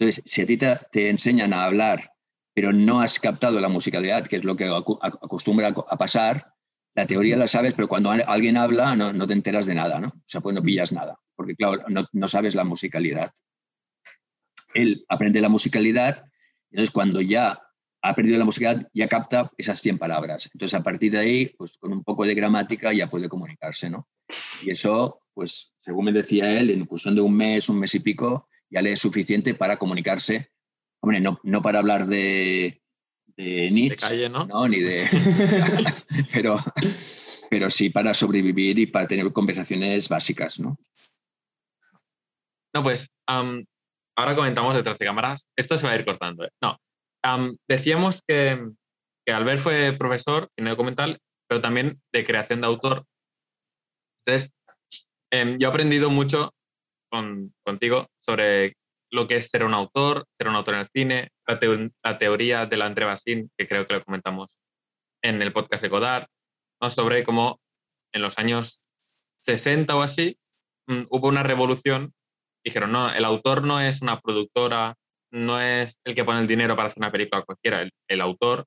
Entonces, 0.00 0.24
si 0.26 0.42
a 0.42 0.46
ti 0.46 0.56
te, 0.56 1.08
enseñan 1.08 1.52
a 1.52 1.62
hablar, 1.62 2.12
pero 2.54 2.72
no 2.72 3.00
has 3.00 3.18
captado 3.18 3.60
la 3.60 3.68
musicalidad, 3.68 4.26
que 4.26 4.36
es 4.36 4.44
lo 4.44 4.56
que 4.56 4.66
acostumbra 4.66 5.68
a 5.68 5.96
pasar, 5.96 6.54
la 6.94 7.06
teoría 7.06 7.36
la 7.36 7.48
sabes, 7.48 7.72
pero 7.74 7.88
cuando 7.88 8.10
alguien 8.10 8.56
habla 8.56 8.94
no, 8.94 9.26
te 9.26 9.32
enteras 9.32 9.66
de 9.66 9.74
nada, 9.74 9.98
¿no? 10.00 10.08
O 10.08 10.22
sea, 10.26 10.40
pues 10.40 10.54
no 10.54 10.62
pillas 10.62 10.92
nada, 10.92 11.18
porque 11.34 11.56
claro, 11.56 11.84
no, 11.88 12.06
no 12.12 12.28
sabes 12.28 12.54
la 12.54 12.64
musicalidad 12.64 13.32
él 14.74 15.04
aprende 15.08 15.40
la 15.40 15.48
musicalidad, 15.48 16.24
entonces 16.70 16.90
cuando 16.90 17.20
ya 17.20 17.60
ha 18.04 18.08
aprendido 18.08 18.38
la 18.38 18.44
musicalidad, 18.44 18.88
ya 18.92 19.08
capta 19.08 19.50
esas 19.56 19.80
100 19.80 19.98
palabras. 19.98 20.50
Entonces 20.52 20.78
a 20.78 20.82
partir 20.82 21.12
de 21.12 21.18
ahí, 21.18 21.46
pues 21.56 21.76
con 21.78 21.92
un 21.92 22.02
poco 22.02 22.24
de 22.24 22.34
gramática 22.34 22.92
ya 22.92 23.08
puede 23.08 23.28
comunicarse, 23.28 23.90
¿no? 23.90 24.08
Y 24.62 24.70
eso, 24.70 25.22
pues 25.34 25.72
según 25.78 26.06
me 26.06 26.12
decía 26.12 26.58
él, 26.58 26.70
en 26.70 26.86
cuestión 26.86 27.14
de 27.14 27.20
un 27.20 27.36
mes, 27.36 27.68
un 27.68 27.78
mes 27.78 27.94
y 27.94 28.00
pico, 28.00 28.48
ya 28.68 28.82
le 28.82 28.92
es 28.92 28.98
suficiente 28.98 29.54
para 29.54 29.76
comunicarse. 29.76 30.50
Hombre, 31.02 31.20
no, 31.20 31.40
no 31.42 31.62
para 31.62 31.80
hablar 31.80 32.06
de, 32.06 32.80
de 33.36 33.70
Nietzsche, 33.72 33.96
calle, 33.96 34.28
¿no? 34.28 34.46
Ni 34.68 34.78
de... 34.78 35.08
pero, 36.32 36.58
pero 37.50 37.70
sí 37.70 37.90
para 37.90 38.14
sobrevivir 38.14 38.78
y 38.78 38.86
para 38.86 39.08
tener 39.08 39.32
conversaciones 39.32 40.08
básicas, 40.08 40.60
¿no? 40.60 40.78
No, 42.74 42.82
pues 42.82 43.10
ahora 43.26 44.36
comentamos 44.36 44.76
detrás 44.76 44.98
de 44.98 45.06
cámaras. 45.06 45.46
Esto 45.56 45.76
se 45.76 45.86
va 45.86 45.92
a 45.92 45.96
ir 45.96 46.04
cortando. 46.04 46.44
¿eh? 46.44 46.50
No. 46.62 46.78
decíamos 47.68 48.22
que, 48.26 48.70
que, 49.26 49.32
Albert 49.32 49.60
fue 49.60 49.92
profesor 49.92 50.50
en 50.56 50.66
documental, 50.66 51.18
pero 51.48 51.60
también 51.60 52.00
de 52.12 52.24
creación 52.24 52.60
de 52.60 52.68
autor. 52.68 53.04
Entonces, 54.24 54.52
em, 55.32 55.58
yo 55.58 55.66
he 55.66 55.70
aprendido 55.70 56.10
mucho 56.10 56.54
con, 57.10 57.52
contigo 57.64 58.06
sobre 58.20 58.76
lo 59.12 59.28
que 59.28 59.36
es 59.36 59.48
ser 59.48 59.64
un 59.64 59.74
autor, 59.74 60.26
ser 60.38 60.48
un 60.48 60.56
autor 60.56 60.74
en 60.74 60.80
el 60.80 60.88
cine, 60.88 61.28
la, 61.46 62.18
teoría 62.18 62.66
de 62.66 62.76
la 62.76 62.86
André 62.86 63.06
que 63.56 63.68
creo 63.68 63.86
que 63.86 63.94
lo 63.94 64.04
comentamos 64.04 64.58
en 65.22 65.42
el 65.42 65.52
podcast 65.52 65.82
de 65.82 65.88
Godard, 65.88 66.26
¿no? 66.80 66.90
sobre 66.90 67.22
cómo 67.22 67.60
en 68.12 68.22
los 68.22 68.38
años 68.38 68.82
60 69.44 69.94
o 69.94 70.02
así 70.02 70.38
mm, 70.88 71.02
hubo 71.10 71.28
una 71.28 71.42
revolución 71.42 72.12
dijeron, 72.64 72.92
no, 72.92 73.12
el 73.12 73.24
autor 73.24 73.64
no 73.64 73.80
es 73.80 74.02
una 74.02 74.20
productora, 74.20 74.94
no 75.32 75.60
es 75.60 76.00
el 76.04 76.14
que 76.14 76.24
pone 76.24 76.40
el 76.40 76.46
dinero 76.46 76.76
para 76.76 76.88
hacer 76.88 77.00
una 77.00 77.12
película 77.12 77.42
cualquiera, 77.42 77.88
el, 78.08 78.20
autor 78.20 78.66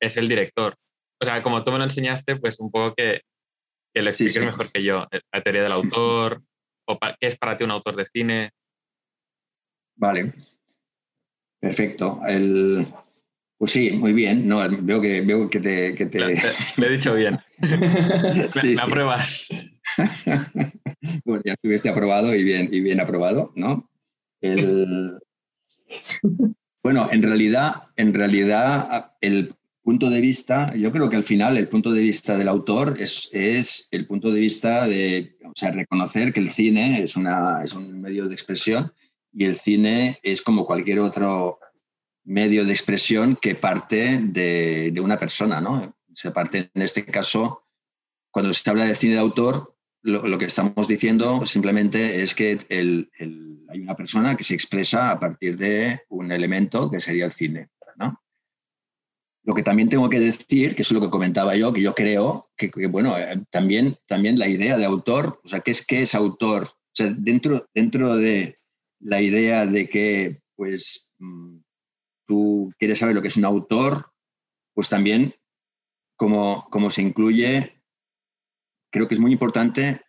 es 0.00 0.16
el 0.16 0.28
director. 0.28 0.74
O 1.20 1.24
sea, 1.24 1.42
como 1.42 1.62
tú 1.62 1.72
me 1.72 1.78
lo 1.78 1.84
enseñaste, 1.84 2.36
pues 2.36 2.58
un 2.60 2.70
poco 2.70 2.94
que, 2.94 3.22
que 3.94 4.02
lo 4.02 4.10
expliques 4.10 4.44
mejor 4.44 4.72
que 4.72 4.82
yo, 4.82 5.06
eh, 5.10 5.20
la 5.32 5.42
teoría 5.42 5.62
del 5.62 5.72
autor, 5.72 6.42
o 6.88 6.98
qué 6.98 7.26
es 7.26 7.36
para 7.36 7.56
ti 7.56 7.64
un 7.64 7.70
autor 7.70 7.96
de 7.96 8.06
cine. 8.06 8.50
Vale, 10.00 10.32
perfecto. 11.60 12.22
El, 12.26 12.86
pues 13.58 13.72
sí, 13.72 13.90
muy 13.90 14.14
bien. 14.14 14.48
No, 14.48 14.66
veo 14.82 14.98
que, 14.98 15.20
veo 15.20 15.50
que 15.50 15.60
te... 15.60 15.94
Que 15.94 16.06
te... 16.06 16.18
he 16.78 16.88
dicho 16.88 17.14
bien. 17.14 17.38
sí, 18.50 18.74
me, 18.76 18.80
apruebas. 18.80 19.46
bueno, 21.26 21.42
ya 21.44 21.52
estuviste 21.52 21.90
aprobado 21.90 22.34
y 22.34 22.42
bien, 22.42 22.70
y 22.72 22.80
bien 22.80 22.98
aprobado, 22.98 23.52
¿no? 23.54 23.90
bueno, 26.82 27.10
en 27.12 27.22
realidad, 27.22 27.88
en 27.96 28.14
realidad, 28.14 29.12
el 29.20 29.54
punto 29.82 30.08
de 30.08 30.22
vista, 30.22 30.74
yo 30.74 30.90
creo 30.92 31.10
que 31.10 31.16
al 31.16 31.24
final 31.24 31.58
el 31.58 31.68
punto 31.68 31.92
de 31.92 32.00
vista 32.00 32.38
del 32.38 32.48
autor 32.48 32.96
es, 32.98 33.28
es 33.32 33.86
el 33.90 34.06
punto 34.06 34.32
de 34.32 34.40
vista 34.40 34.88
de 34.88 35.36
o 35.44 35.52
sea, 35.54 35.72
reconocer 35.72 36.32
que 36.32 36.40
el 36.40 36.52
cine 36.52 37.02
es, 37.02 37.16
una, 37.16 37.62
es 37.62 37.74
un 37.74 38.00
medio 38.00 38.28
de 38.28 38.34
expresión 38.34 38.90
y 39.32 39.44
el 39.44 39.58
cine 39.58 40.18
es 40.22 40.42
como 40.42 40.66
cualquier 40.66 41.00
otro 41.00 41.58
medio 42.24 42.64
de 42.64 42.72
expresión 42.72 43.36
que 43.40 43.54
parte 43.54 44.18
de, 44.22 44.90
de 44.92 45.00
una 45.00 45.18
persona, 45.18 45.60
¿no? 45.60 45.96
Se 46.14 46.30
parte, 46.30 46.70
en 46.74 46.82
este 46.82 47.04
caso, 47.04 47.64
cuando 48.30 48.52
se 48.52 48.68
habla 48.68 48.86
de 48.86 48.94
cine 48.94 49.14
de 49.14 49.20
autor, 49.20 49.74
lo, 50.02 50.38
que 50.38 50.46
estamos 50.46 50.88
diciendo 50.88 51.44
simplemente 51.44 52.22
es 52.22 52.34
que 52.34 52.58
hay 52.70 53.80
una 53.80 53.94
persona 53.94 54.36
que 54.36 54.44
se 54.44 54.54
expresa 54.54 55.10
a 55.10 55.20
partir 55.20 55.58
de 55.58 56.00
un 56.08 56.32
elemento 56.32 56.90
que 56.90 57.00
sería 57.00 57.26
el 57.26 57.32
cine. 57.32 57.68
¿no? 57.96 58.20
Lo 59.44 59.54
que 59.54 59.62
también 59.62 59.88
tengo 59.88 60.08
que 60.08 60.20
decir, 60.20 60.74
que 60.74 60.82
es 60.82 60.90
lo 60.90 61.00
que 61.00 61.10
comentaba 61.10 61.56
yo, 61.56 61.72
que 61.72 61.82
yo 61.82 61.94
creo 61.94 62.50
que, 62.56 62.70
bueno, 62.86 63.18
eh, 63.18 63.42
también, 63.50 63.96
también 64.06 64.38
la 64.38 64.48
idea 64.48 64.78
de 64.78 64.84
autor, 64.84 65.38
o 65.44 65.48
sea, 65.48 65.60
¿qué 65.60 65.72
es, 65.72 65.84
qué 65.84 66.02
es 66.02 66.14
autor? 66.14 66.64
O 66.64 66.94
sea, 66.94 67.12
dentro, 67.16 67.68
dentro 67.74 68.16
de 68.16 68.58
la 69.00 69.20
idea 69.20 69.66
de 69.66 69.88
que, 69.88 70.42
pues, 70.56 71.12
mm, 71.18 71.58
tú 72.26 72.72
quieres 72.78 72.98
saber 72.98 73.14
lo 73.14 73.22
que 73.22 73.28
es 73.28 73.36
un 73.36 73.44
autor, 73.44 74.12
pues 74.74 74.88
también 74.88 75.34
como, 76.16 76.68
como 76.70 76.90
se 76.90 77.02
incluye 77.02 77.80
creo 78.90 79.08
que 79.08 79.14
es 79.14 79.20
muy 79.20 79.32
importante 79.32 80.02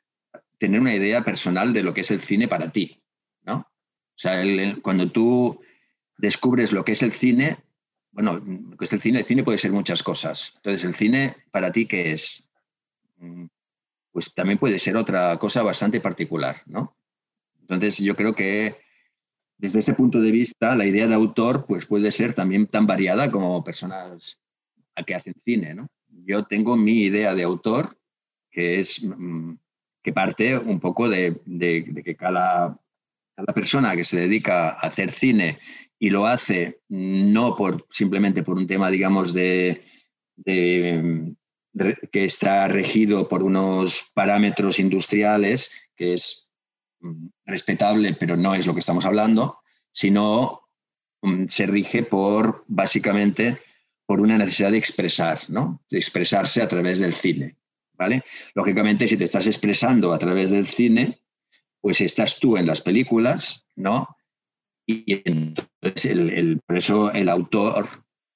tener 0.58 0.80
una 0.80 0.96
idea 0.96 1.24
personal 1.24 1.74
de 1.74 1.84
lo 1.84 1.94
que 1.94 2.02
es 2.02 2.12
el 2.12 2.22
cine 2.22 2.48
para 2.48 2.72
ti, 2.72 3.02
¿no? 3.44 3.56
O 3.58 4.18
sea, 4.22 4.44
cuando 4.82 5.10
tú 5.10 5.62
descubres 6.18 6.72
lo 6.72 6.84
que 6.84 6.92
es 6.92 7.02
el 7.02 7.12
cine, 7.12 7.58
bueno, 8.12 8.34
lo 8.38 8.78
que 8.78 8.86
es 8.86 8.94
el 8.94 9.02
cine, 9.02 9.20
el 9.20 9.26
cine 9.26 9.44
puede 9.44 9.58
ser 9.58 9.72
muchas 9.72 10.04
cosas. 10.04 10.54
Entonces, 10.58 10.84
el 10.84 10.96
cine 10.96 11.36
para 11.50 11.72
ti, 11.72 11.88
¿qué 11.88 12.12
es? 12.12 12.50
Mm, 13.18 13.46
pues 14.12 14.34
también 14.36 14.60
puede 14.60 14.78
ser 14.78 14.98
otra 14.98 15.38
cosa 15.40 15.64
bastante 15.64 16.00
particular, 16.00 16.62
¿no? 16.66 16.96
Entonces, 17.62 17.98
yo 18.00 18.16
creo 18.16 18.36
que 18.36 18.81
desde 19.62 19.80
este 19.80 19.93
punto 19.93 20.20
de 20.20 20.32
vista, 20.32 20.76
la 20.76 20.88
idea 20.88 21.07
de 21.07 21.14
autor 21.14 21.68
pues 21.68 21.86
puede 21.86 22.09
ser 22.09 22.34
también 22.34 22.66
tan 22.66 22.88
variada 22.88 23.30
como 23.30 23.64
personas 23.64 24.41
que 25.05 25.14
hacen 25.14 25.36
cine, 25.45 25.76
¿no? 25.76 25.88
Yo 26.26 26.45
tengo 26.45 26.76
mi 26.76 27.03
idea 27.03 27.36
de 27.36 27.43
autor 27.43 27.95
que 28.49 28.80
es 28.80 29.03
mm, 29.03 29.53
que 30.01 30.14
parte 30.14 30.57
un 30.57 30.80
poco 30.80 31.07
de, 31.07 31.39
que 32.03 32.16
cada, 32.16 32.76
persona 33.53 33.95
que 33.95 34.03
se 34.03 34.22
dedica 34.22 34.70
a 34.70 34.88
hacer 34.88 35.12
cine 35.12 35.59
y 35.99 36.09
lo 36.09 36.26
hace 36.26 36.82
no 36.89 37.55
por 37.55 37.86
simplemente 37.91 38.41
por 38.41 38.57
un 38.57 38.66
tema, 38.66 38.89
digamos, 38.89 39.32
de, 39.32 39.84
que 40.43 41.36
está 42.12 42.68
regido 42.68 43.30
por 43.30 43.43
unos 43.43 44.09
parámetros 44.16 44.80
industriales, 44.80 45.72
que 45.95 46.14
es 46.14 46.51
respetable, 47.45 48.16
pero 48.20 48.38
no 48.38 48.56
es 48.56 48.68
lo 48.68 48.74
que 48.74 48.80
estamos 48.80 49.06
hablando, 49.06 49.60
sino 49.91 50.68
mm, 51.22 51.45
se 51.47 51.66
rige 51.66 52.04
por, 52.04 52.64
básicamente, 52.68 53.60
por 54.06 54.20
una 54.20 54.38
necesidad 54.38 54.72
de 54.72 54.78
expresar, 54.78 55.39
¿no? 55.47 55.82
de 55.89 55.97
expresarse 55.97 56.62
a 56.62 56.68
través 56.68 56.99
del 56.99 57.14
cine. 57.14 57.58
Lógicamente, 58.56 59.08
si 59.08 59.16
te 59.16 59.26
estás 59.26 59.45
expresando 59.45 60.12
a 60.12 60.18
través 60.18 60.49
del 60.49 60.66
cine, 60.66 61.22
pues 61.80 62.02
estás 62.02 62.39
tú 62.39 62.58
en 62.58 62.66
las 62.66 62.82
películas, 62.82 63.68
¿no? 63.76 64.16
y 64.88 65.22
entonces 65.26 66.06
el, 66.06 66.60
por 66.66 66.78
eso 66.78 67.12
el 67.12 67.30
autor 67.30 67.88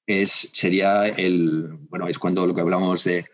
es, 0.07 0.51
sería 0.53 1.07
el, 1.07 1.67
bueno, 1.89 2.07
es 2.07 2.19
cuando 2.19 2.45
lo 2.45 2.53
que 2.53 2.61
hablamos 2.61 3.03
de 3.03 3.25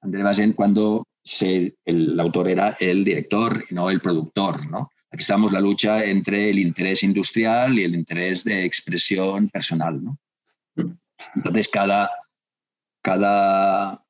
André 0.00 0.22
Bazin, 0.22 0.52
cuando 0.52 1.04
se, 1.22 1.76
el, 1.84 2.18
autor 2.18 2.48
era 2.48 2.76
el 2.80 3.04
director 3.04 3.64
y 3.68 3.74
no 3.74 3.90
el 3.90 4.00
productor, 4.00 4.70
¿no? 4.70 4.90
Aquí 5.10 5.22
estamos 5.22 5.52
la 5.52 5.60
lucha 5.60 6.04
entre 6.04 6.50
el 6.50 6.58
interés 6.58 7.02
industrial 7.02 7.78
y 7.78 7.84
el 7.84 7.94
interés 7.94 8.44
de 8.44 8.64
expresión 8.64 9.48
personal, 9.48 10.02
¿no? 10.02 10.18
Entonces, 11.34 11.68
cada, 11.68 12.10
cada 13.02 14.04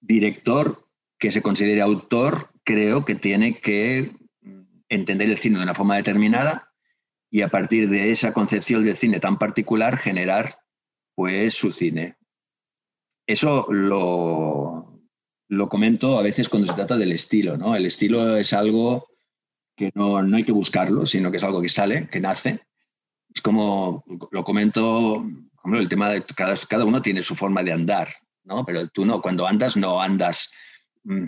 director 0.00 0.86
que 1.18 1.32
se 1.32 1.42
considere 1.42 1.80
autor 1.80 2.50
creo 2.64 3.04
que 3.04 3.14
tiene 3.14 3.60
que 3.60 4.10
entender 4.88 5.30
el 5.30 5.38
cine 5.38 5.58
de 5.58 5.64
una 5.64 5.74
forma 5.74 5.96
determinada 5.96 6.72
y 7.30 7.42
a 7.42 7.48
partir 7.48 7.88
de 7.88 8.10
esa 8.10 8.32
concepción 8.32 8.84
del 8.84 8.96
cine 8.96 9.20
tan 9.20 9.38
particular 9.38 9.96
generar 9.96 10.58
pues 11.14 11.54
su 11.54 11.72
cine. 11.72 12.16
Eso 13.26 13.66
lo, 13.70 14.93
lo 15.48 15.68
comento 15.68 16.18
a 16.18 16.22
veces 16.22 16.48
cuando 16.48 16.68
se 16.68 16.74
trata 16.74 16.96
del 16.96 17.12
estilo, 17.12 17.56
¿no? 17.56 17.76
El 17.76 17.86
estilo 17.86 18.36
es 18.36 18.52
algo 18.52 19.08
que 19.76 19.90
no, 19.94 20.22
no, 20.22 20.36
hay 20.36 20.44
que 20.44 20.52
buscarlo, 20.52 21.06
sino 21.06 21.30
que 21.30 21.38
es 21.38 21.42
algo 21.42 21.60
que 21.60 21.68
sale, 21.68 22.08
que 22.08 22.20
nace. 22.20 22.60
Es 23.34 23.40
como 23.42 24.04
lo 24.30 24.44
comento, 24.44 25.24
el 25.64 25.88
tema 25.88 26.10
de 26.10 26.24
cada, 26.24 26.56
cada 26.68 26.84
uno 26.84 27.02
tiene 27.02 27.22
su 27.22 27.34
forma 27.34 27.62
de 27.62 27.72
andar, 27.72 28.08
¿no? 28.44 28.64
Pero 28.64 28.88
tú 28.88 29.04
no, 29.04 29.20
cuando 29.20 29.46
andas 29.46 29.76
no 29.76 30.00
andas 30.00 30.52
mm, 31.02 31.24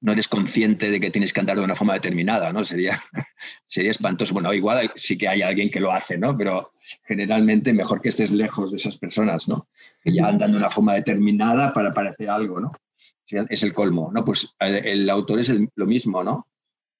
no 0.00 0.12
eres 0.12 0.28
consciente 0.28 0.90
de 0.90 1.00
que 1.00 1.10
tienes 1.10 1.32
que 1.32 1.40
andar 1.40 1.56
de 1.56 1.64
una 1.64 1.74
forma 1.74 1.94
determinada, 1.94 2.52
¿no? 2.52 2.64
Sería, 2.64 3.02
sería 3.66 3.90
espantoso. 3.90 4.32
Bueno, 4.32 4.54
igual 4.54 4.90
sí 4.94 5.18
que 5.18 5.28
hay 5.28 5.42
alguien 5.42 5.70
que 5.70 5.80
lo 5.80 5.92
hace, 5.92 6.18
¿no? 6.18 6.36
Pero 6.36 6.72
generalmente 7.04 7.72
mejor 7.72 8.00
que 8.00 8.10
estés 8.10 8.30
lejos 8.30 8.70
de 8.70 8.76
esas 8.76 8.96
personas, 8.96 9.48
¿no? 9.48 9.68
Que 10.02 10.12
ya 10.12 10.26
andan 10.26 10.52
de 10.52 10.58
una 10.58 10.70
forma 10.70 10.94
determinada 10.94 11.72
para 11.72 11.92
parecer 11.92 12.30
algo, 12.30 12.60
¿no? 12.60 12.72
Es 13.30 13.62
el 13.62 13.74
colmo, 13.74 14.10
¿no? 14.12 14.24
Pues 14.24 14.54
el, 14.58 15.08
autor 15.10 15.40
es 15.40 15.52
lo 15.74 15.86
mismo, 15.86 16.24
¿no? 16.24 16.46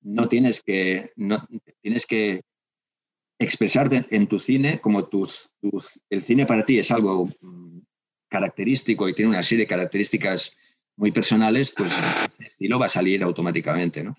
No 0.03 0.29
tienes 0.29 0.63
que, 0.63 1.13
no, 1.17 1.47
tienes 1.81 2.07
que 2.07 2.43
expresarte 3.39 4.07
en 4.11 4.27
tu 4.27 4.39
cine 4.39 4.81
como 4.81 5.07
tus, 5.07 5.49
tus, 5.61 6.01
el 6.11 6.23
cine 6.23 6.45
para 6.45 6.65
ti 6.67 6.79
es 6.79 6.91
algo 6.91 7.31
mm, 7.41 7.79
característico 8.29 9.09
y 9.09 9.15
tiene 9.15 9.31
una 9.31 9.43
serie 9.43 9.65
de 9.65 9.69
características 9.69 10.57
muy 10.97 11.13
personales, 11.13 11.73
pues 11.77 11.93
el 12.39 12.47
estilo 12.47 12.79
va 12.79 12.87
a 12.87 12.91
salir 12.91 13.23
automáticamente, 13.23 14.03
¿no? 14.03 14.17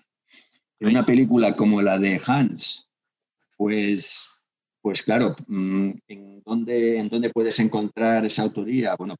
En 0.80 0.88
una 0.88 1.04
película 1.04 1.54
como 1.54 1.82
la 1.82 1.98
de 1.98 2.20
Hans, 2.26 2.90
pues, 3.56 4.26
pues 4.80 5.02
claro, 5.02 5.36
mm, 5.46 5.90
¿en 6.08 6.42
dónde, 6.42 6.98
¿en 6.98 7.08
dónde 7.08 7.30
puedes 7.30 7.58
encontrar 7.60 8.24
esa 8.24 8.42
autoría? 8.42 8.96
Bueno, 8.96 9.16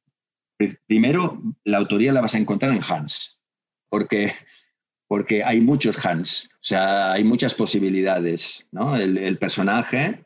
primero, 0.87 1.41
la 1.63 1.77
autoría 1.77 2.13
la 2.13 2.21
vas 2.21 2.35
a 2.35 2.39
encontrar 2.39 2.71
en 2.71 2.81
Hans, 2.87 3.41
porque, 3.89 4.33
porque 5.07 5.43
hay 5.43 5.61
muchos 5.61 6.03
Hans, 6.05 6.49
o 6.55 6.63
sea, 6.63 7.11
hay 7.11 7.23
muchas 7.23 7.55
posibilidades, 7.55 8.67
¿no? 8.71 8.95
El, 8.95 9.37
personaje, 9.37 10.25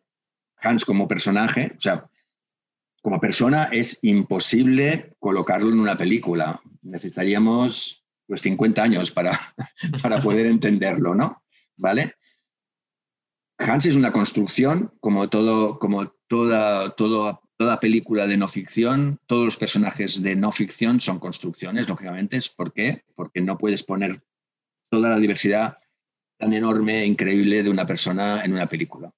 Hans 0.58 0.86
como 0.86 1.08
personaje, 1.08 1.74
o 1.78 1.82
sea, 1.82 2.10
como 3.02 3.20
persona 3.20 3.66
es 3.66 4.00
imposible 4.02 5.16
colocarlo 5.20 5.70
en 5.70 5.80
una 5.80 5.96
película. 5.96 6.60
Necesitaríamos 6.82 8.04
pues 8.26 8.42
50 8.42 8.82
años 8.82 9.12
para, 9.12 9.40
para 10.02 10.20
poder 10.20 10.48
entenderlo, 10.48 11.14
¿no? 11.14 11.44
¿Vale? 11.78 12.16
Hans 13.58 13.86
es 13.86 13.96
una 13.96 14.12
construcción, 14.12 14.92
como, 15.00 15.30
todo, 15.30 15.80
como 15.80 16.14
toda, 16.28 16.96
toda 17.58 17.80
película 17.80 18.28
de 18.28 18.38
no 18.38 18.48
ficción, 18.48 19.20
todos 19.28 19.46
los 19.46 19.58
personajes 19.58 20.22
de 20.22 20.36
no 20.36 20.52
ficción 20.52 21.02
son 21.02 21.20
construcciones, 21.20 21.88
lógicamente. 21.88 22.40
¿Por 22.56 22.74
qué? 22.74 23.04
Porque 23.16 23.42
no 23.42 23.58
puedes 23.58 23.84
poner 23.84 24.22
toda 24.90 25.10
la 25.10 25.20
diversidad 25.20 25.78
tan 26.38 26.54
enorme 26.54 27.02
e 27.02 27.06
increíble 27.06 27.64
de 27.64 27.70
una 27.70 27.86
persona 27.86 28.44
en 28.44 28.54
una 28.54 28.68
película. 28.68 29.12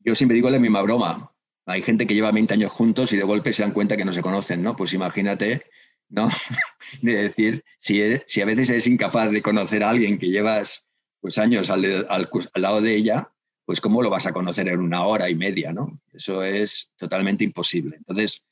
Yo 0.00 0.14
siempre 0.14 0.36
digo 0.36 0.48
la 0.50 0.58
misma 0.58 0.82
broma. 0.82 1.32
Hay 1.66 1.82
gente 1.82 2.06
que 2.06 2.14
lleva 2.14 2.32
20 2.32 2.54
años 2.54 2.72
juntos 2.72 3.12
y 3.12 3.16
de 3.16 3.24
golpe 3.24 3.52
se 3.52 3.62
dan 3.62 3.72
cuenta 3.72 3.96
que 3.96 4.04
no 4.04 4.12
se 4.12 4.22
conocen, 4.22 4.62
¿no? 4.62 4.76
Pues 4.76 4.92
imagínate, 4.92 5.66
¿no? 6.08 6.28
de 7.02 7.14
decir, 7.14 7.64
si, 7.78 8.00
si 8.26 8.40
a 8.40 8.46
veces 8.46 8.70
eres 8.70 8.86
incapaz 8.86 9.30
de 9.30 9.42
conocer 9.42 9.82
a 9.82 9.90
alguien 9.90 10.18
que 10.18 10.28
llevas 10.28 10.88
pues, 11.20 11.36
años 11.38 11.68
al, 11.70 12.06
al, 12.08 12.30
lado 12.54 12.80
de 12.80 12.94
ella, 12.94 13.32
pues 13.68 13.82
cómo 13.82 14.00
lo 14.00 14.08
vas 14.08 14.24
a 14.24 14.32
conocer 14.32 14.66
en 14.68 14.80
una 14.80 15.04
hora 15.04 15.28
y 15.28 15.34
media, 15.34 15.74
¿no? 15.74 16.00
Eso 16.14 16.42
es 16.42 16.94
totalmente 16.96 17.44
imposible. 17.44 17.96
Entonces, 17.98 18.48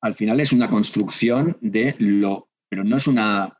al 0.00 0.14
final 0.14 0.38
es 0.38 0.52
una 0.52 0.70
construcción 0.70 1.56
de 1.60 1.96
lo, 1.98 2.48
pero 2.68 2.84
no 2.84 2.96
es 2.96 3.08
una, 3.08 3.58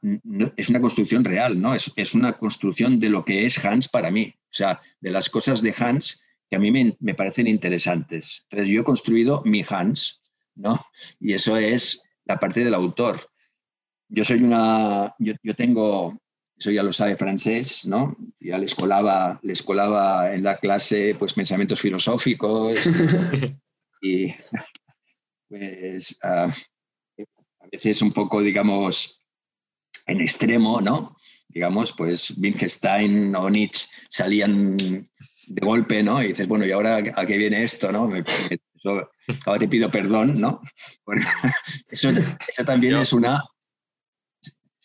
es 0.57 0.69
una 0.69 0.81
construcción 0.81 1.25
real, 1.25 1.61
¿no? 1.61 1.75
Es, 1.75 1.93
es 1.97 2.15
una 2.15 2.35
construcción 2.35 3.01
de 3.01 3.09
lo 3.09 3.25
que 3.25 3.47
es 3.47 3.65
Hans 3.65 3.89
para 3.89 4.13
mí. 4.13 4.33
O 4.45 4.55
sea, 4.55 4.81
de 5.01 5.11
las 5.11 5.29
cosas 5.29 5.61
de 5.61 5.75
Hans 5.77 6.23
que 6.49 6.55
a 6.55 6.61
mí 6.61 6.71
me, 6.71 7.15
parecen 7.15 7.49
interesantes. 7.49 8.47
Entonces 8.49 8.73
yo 8.73 8.83
he 8.83 8.85
construido 8.85 9.43
mi 9.45 9.65
Hans, 9.69 10.23
¿no? 10.55 10.79
Y 11.19 11.33
eso 11.33 11.57
es 11.57 12.01
la 12.27 12.39
parte 12.39 12.63
del 12.63 12.75
autor. 12.75 13.29
Yo 14.09 14.23
soy 14.23 14.41
una, 14.45 15.17
yo, 15.19 15.35
tengo, 15.57 16.17
eso 16.57 16.71
ya 16.71 16.83
lo 16.83 16.93
sabe 16.93 17.17
francés, 17.17 17.85
¿no? 17.87 18.17
Ya 18.41 18.59
les 18.59 18.75
colaba, 18.75 19.41
les 19.43 19.63
colaba 19.63 20.33
en 20.35 20.43
la 20.43 20.57
clase 20.59 21.17
pues 21.19 21.33
pensamientos 21.33 21.81
filosóficos 21.81 22.79
y 24.03 24.35
pues 25.49 26.19
a 26.23 26.55
veces 27.71 28.03
un 28.03 28.13
poco, 28.13 28.41
digamos, 28.41 29.21
en 30.07 30.21
extremo, 30.21 30.81
¿no? 30.81 31.17
Digamos, 31.49 31.93
pues 31.93 32.35
Wittgenstein 32.37 33.35
o 33.35 33.49
Nietzsche 33.49 33.87
salían 34.09 34.77
de 34.77 35.67
golpe, 35.67 36.03
¿no? 36.03 36.23
Y 36.23 36.29
dices, 36.29 36.49
bueno, 36.49 36.67
¿y 36.67 36.73
ahora 36.73 36.97
a 36.97 37.27
qué 37.27 37.37
viene 37.37 37.65
esto, 37.65 37.93
no? 37.93 38.11
ahora 39.47 39.59
te 39.59 39.69
pido 39.69 39.91
perdón, 39.91 40.41
¿no? 40.41 40.61
eso, 41.89 42.13
también 42.65 42.97
es 42.97 43.13
una... 43.13 43.43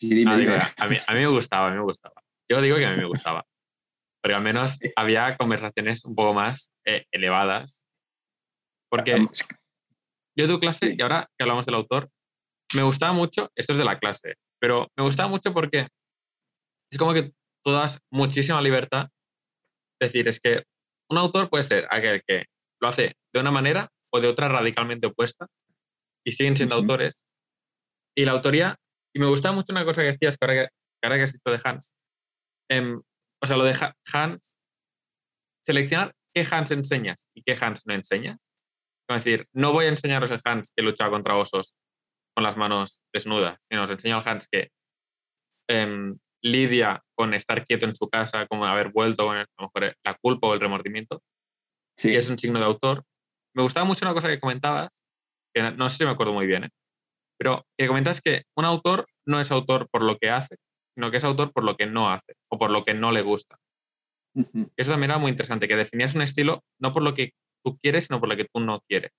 a, 0.02 0.86
mí, 0.88 0.98
me 1.14 1.26
gustaba, 1.26 1.68
a 1.68 1.70
mí 1.70 1.76
me 1.76 1.82
gustaba. 1.82 2.22
Yo 2.50 2.60
digo 2.60 2.76
que 2.76 2.86
a 2.86 2.92
mí 2.92 2.96
me 2.96 3.06
gustaba. 3.06 3.44
Porque 4.22 4.34
al 4.34 4.42
menos 4.42 4.78
había 4.96 5.36
conversaciones 5.36 6.04
un 6.04 6.14
poco 6.14 6.34
más 6.34 6.72
eh, 6.86 7.06
elevadas. 7.12 7.84
Porque 8.90 9.26
yo 10.36 10.48
tu 10.48 10.58
clase, 10.58 10.94
y 10.96 11.02
ahora 11.02 11.28
que 11.36 11.44
hablamos 11.44 11.66
del 11.66 11.74
autor, 11.74 12.10
me 12.74 12.82
gustaba 12.82 13.12
mucho, 13.12 13.50
esto 13.54 13.72
es 13.72 13.78
de 13.78 13.84
la 13.84 13.98
clase, 13.98 14.36
pero 14.60 14.88
me 14.96 15.04
gustaba 15.04 15.28
mucho 15.28 15.52
porque 15.52 15.88
es 16.92 16.98
como 16.98 17.12
que 17.12 17.32
tú 17.64 17.72
das 17.72 17.98
muchísima 18.10 18.60
libertad 18.60 19.08
decir, 20.00 20.28
es 20.28 20.40
que 20.40 20.64
un 21.10 21.18
autor 21.18 21.50
puede 21.50 21.64
ser 21.64 21.86
aquel 21.90 22.22
que 22.26 22.46
lo 22.80 22.88
hace 22.88 23.16
de 23.34 23.40
una 23.40 23.50
manera 23.50 23.90
o 24.12 24.20
de 24.20 24.28
otra 24.28 24.48
radicalmente 24.48 25.08
opuesta 25.08 25.46
y 26.24 26.32
siguen 26.32 26.56
siendo 26.56 26.74
autores. 26.74 27.24
Y 28.16 28.24
la 28.24 28.32
autoría, 28.32 28.76
y 29.14 29.20
me 29.20 29.26
gustaba 29.26 29.54
mucho 29.54 29.72
una 29.72 29.84
cosa 29.84 30.02
que 30.02 30.12
decías, 30.12 30.36
que 30.36 30.44
ahora 30.44 30.54
que, 30.54 30.68
ahora 31.02 31.16
que 31.16 31.22
has 31.24 31.32
dicho 31.32 31.50
de 31.50 31.60
Hans, 31.62 31.94
em, 32.68 33.00
o 33.42 33.46
sea, 33.46 33.56
lo 33.56 33.64
de 33.64 33.92
Hans, 34.12 34.56
seleccionar 35.64 36.14
qué 36.34 36.46
Hans 36.50 36.70
enseñas 36.70 37.28
y 37.34 37.42
qué 37.42 37.56
Hans 37.60 37.86
no 37.86 37.94
enseñas. 37.94 38.38
Es 39.08 39.24
decir, 39.24 39.48
no 39.52 39.72
voy 39.72 39.86
a 39.86 39.88
enseñaros 39.88 40.30
el 40.30 40.40
Hans 40.44 40.72
que 40.74 40.82
luchaba 40.82 41.10
contra 41.10 41.36
osos 41.36 41.74
con 42.34 42.44
las 42.44 42.56
manos 42.56 43.02
desnudas, 43.12 43.58
sino 43.68 43.82
os 43.82 43.90
enseño 43.90 44.16
al 44.16 44.28
Hans 44.28 44.46
que 44.50 44.70
em, 45.68 46.16
lidia 46.42 47.02
con 47.16 47.34
estar 47.34 47.66
quieto 47.66 47.86
en 47.86 47.94
su 47.94 48.08
casa, 48.08 48.46
como 48.46 48.66
haber 48.66 48.90
vuelto 48.92 49.26
con 49.26 49.36
a 49.36 49.46
lo 49.58 49.70
mejor 49.74 49.96
la 50.04 50.14
culpa 50.14 50.48
o 50.48 50.54
el 50.54 50.60
remordimiento. 50.60 51.22
Sí. 51.96 52.12
Y 52.12 52.16
es 52.16 52.28
un 52.30 52.38
signo 52.38 52.58
de 52.58 52.64
autor. 52.64 53.04
Me 53.54 53.62
gustaba 53.62 53.84
mucho 53.84 54.04
una 54.04 54.14
cosa 54.14 54.28
que 54.28 54.40
comentabas, 54.40 54.90
que 55.52 55.72
no 55.72 55.88
sé 55.88 55.98
si 55.98 56.04
me 56.04 56.10
acuerdo 56.10 56.32
muy 56.32 56.46
bien, 56.46 56.64
¿eh? 56.64 56.70
Pero 57.40 57.66
que 57.78 57.88
comentas 57.88 58.20
que 58.20 58.42
un 58.54 58.66
autor 58.66 59.06
no 59.26 59.40
es 59.40 59.50
autor 59.50 59.88
por 59.90 60.02
lo 60.02 60.18
que 60.18 60.28
hace, 60.28 60.56
sino 60.94 61.10
que 61.10 61.16
es 61.16 61.24
autor 61.24 61.52
por 61.52 61.64
lo 61.64 61.74
que 61.74 61.86
no 61.86 62.10
hace 62.10 62.34
o 62.50 62.58
por 62.58 62.70
lo 62.70 62.84
que 62.84 62.92
no 62.92 63.12
le 63.12 63.22
gusta. 63.22 63.56
Eso 64.76 64.90
también 64.90 65.10
era 65.10 65.18
muy 65.18 65.30
interesante, 65.30 65.66
que 65.66 65.74
definías 65.74 66.14
un 66.14 66.20
estilo 66.20 66.62
no 66.78 66.92
por 66.92 67.02
lo 67.02 67.14
que 67.14 67.32
tú 67.64 67.78
quieres, 67.78 68.06
sino 68.06 68.20
por 68.20 68.28
lo 68.28 68.36
que 68.36 68.44
tú 68.44 68.60
no 68.60 68.80
quieres. 68.86 69.12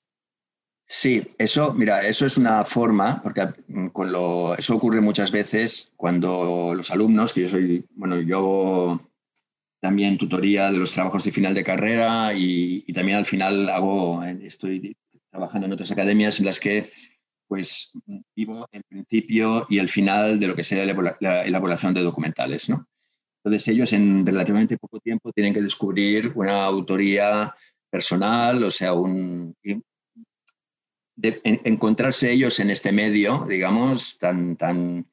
Sí, 0.87 1.33
eso, 1.39 1.73
mira, 1.73 2.05
eso 2.05 2.27
es 2.27 2.37
una 2.37 2.63
forma, 2.63 3.23
porque 3.23 3.47
con 3.91 4.11
lo, 4.11 4.55
eso 4.55 4.75
ocurre 4.75 5.01
muchas 5.01 5.31
veces 5.31 5.91
cuando 5.95 6.73
los 6.75 6.91
alumnos, 6.91 7.33
que 7.33 7.41
yo 7.41 7.49
soy, 7.49 7.85
bueno, 7.95 8.21
yo 8.21 9.01
también 9.81 10.19
tutoría 10.19 10.71
de 10.71 10.77
los 10.77 10.91
trabajos 10.91 11.23
de 11.23 11.31
final 11.31 11.55
de 11.55 11.63
carrera 11.63 12.33
y, 12.35 12.83
también 12.93 13.17
al 13.17 13.25
final 13.25 13.67
hago, 13.69 14.23
estoy 14.23 14.95
trabajando 15.31 15.65
en 15.65 15.73
otras 15.73 15.89
academias 15.89 16.39
en 16.39 16.45
las 16.45 16.59
que 16.59 16.91
pues 17.51 17.91
vivo 18.33 18.65
el 18.71 18.81
principio 18.83 19.67
y 19.69 19.79
el 19.79 19.89
final 19.89 20.39
de 20.39 20.47
lo 20.47 20.55
que 20.55 20.63
sería 20.63 20.85
la 21.19 21.41
elaboración 21.41 21.93
de 21.93 22.01
documentales, 22.01 22.69
¿no? 22.69 22.87
Entonces 23.43 23.67
ellos 23.67 23.91
en 23.91 24.25
relativamente 24.25 24.77
poco 24.77 25.01
tiempo 25.01 25.33
tienen 25.33 25.53
que 25.53 25.61
descubrir 25.61 26.31
una 26.35 26.63
autoría 26.63 27.53
personal, 27.89 28.63
o 28.63 28.71
sea, 28.71 28.93
un, 28.93 29.53
encontrarse 31.43 32.31
ellos 32.31 32.57
en 32.61 32.69
este 32.69 32.93
medio, 32.93 33.45
digamos, 33.49 34.17
tan, 34.17 34.55
tan, 34.55 35.05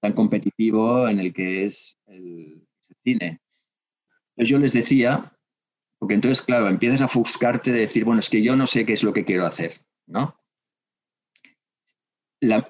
tan 0.00 0.14
competitivo 0.14 1.08
en 1.08 1.20
el 1.20 1.32
que 1.32 1.66
es 1.66 1.96
el, 2.06 2.66
cine. 3.04 3.40
Entonces 4.30 4.48
yo 4.48 4.58
les 4.58 4.72
decía, 4.72 5.32
porque 6.00 6.14
entonces, 6.14 6.44
claro, 6.44 6.66
empiezas 6.66 7.02
a 7.02 7.06
ofuscarte 7.06 7.70
de 7.70 7.78
decir, 7.78 8.04
bueno, 8.04 8.18
es 8.18 8.30
que 8.30 8.42
yo 8.42 8.56
no 8.56 8.66
sé 8.66 8.84
qué 8.84 8.94
es 8.94 9.04
lo 9.04 9.12
que 9.12 9.24
quiero 9.24 9.46
hacer, 9.46 9.74
¿no? 10.08 10.36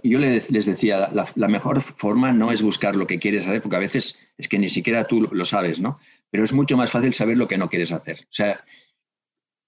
Yo 0.02 0.18
les, 0.18 0.48
decía, 0.50 1.10
la, 1.12 1.48
mejor 1.48 1.80
forma 1.82 2.32
no 2.32 2.52
es 2.52 2.62
buscar 2.62 2.96
lo 2.96 3.06
que 3.06 3.18
quieres 3.18 3.46
hacer, 3.46 3.62
porque 3.62 3.76
a 3.76 3.80
veces 3.80 4.18
es 4.36 4.48
que 4.48 4.58
ni 4.58 4.68
siquiera 4.68 5.06
tú 5.06 5.22
lo 5.30 5.44
sabes, 5.44 5.80
¿no? 5.80 5.98
Pero 6.30 6.44
es 6.44 6.52
mucho 6.52 6.76
más 6.76 6.90
fácil 6.90 7.14
saber 7.14 7.36
lo 7.36 7.48
que 7.48 7.58
no 7.58 7.68
quieres 7.68 7.92
hacer. 7.92 8.20
O 8.22 8.34
sea, 8.34 8.64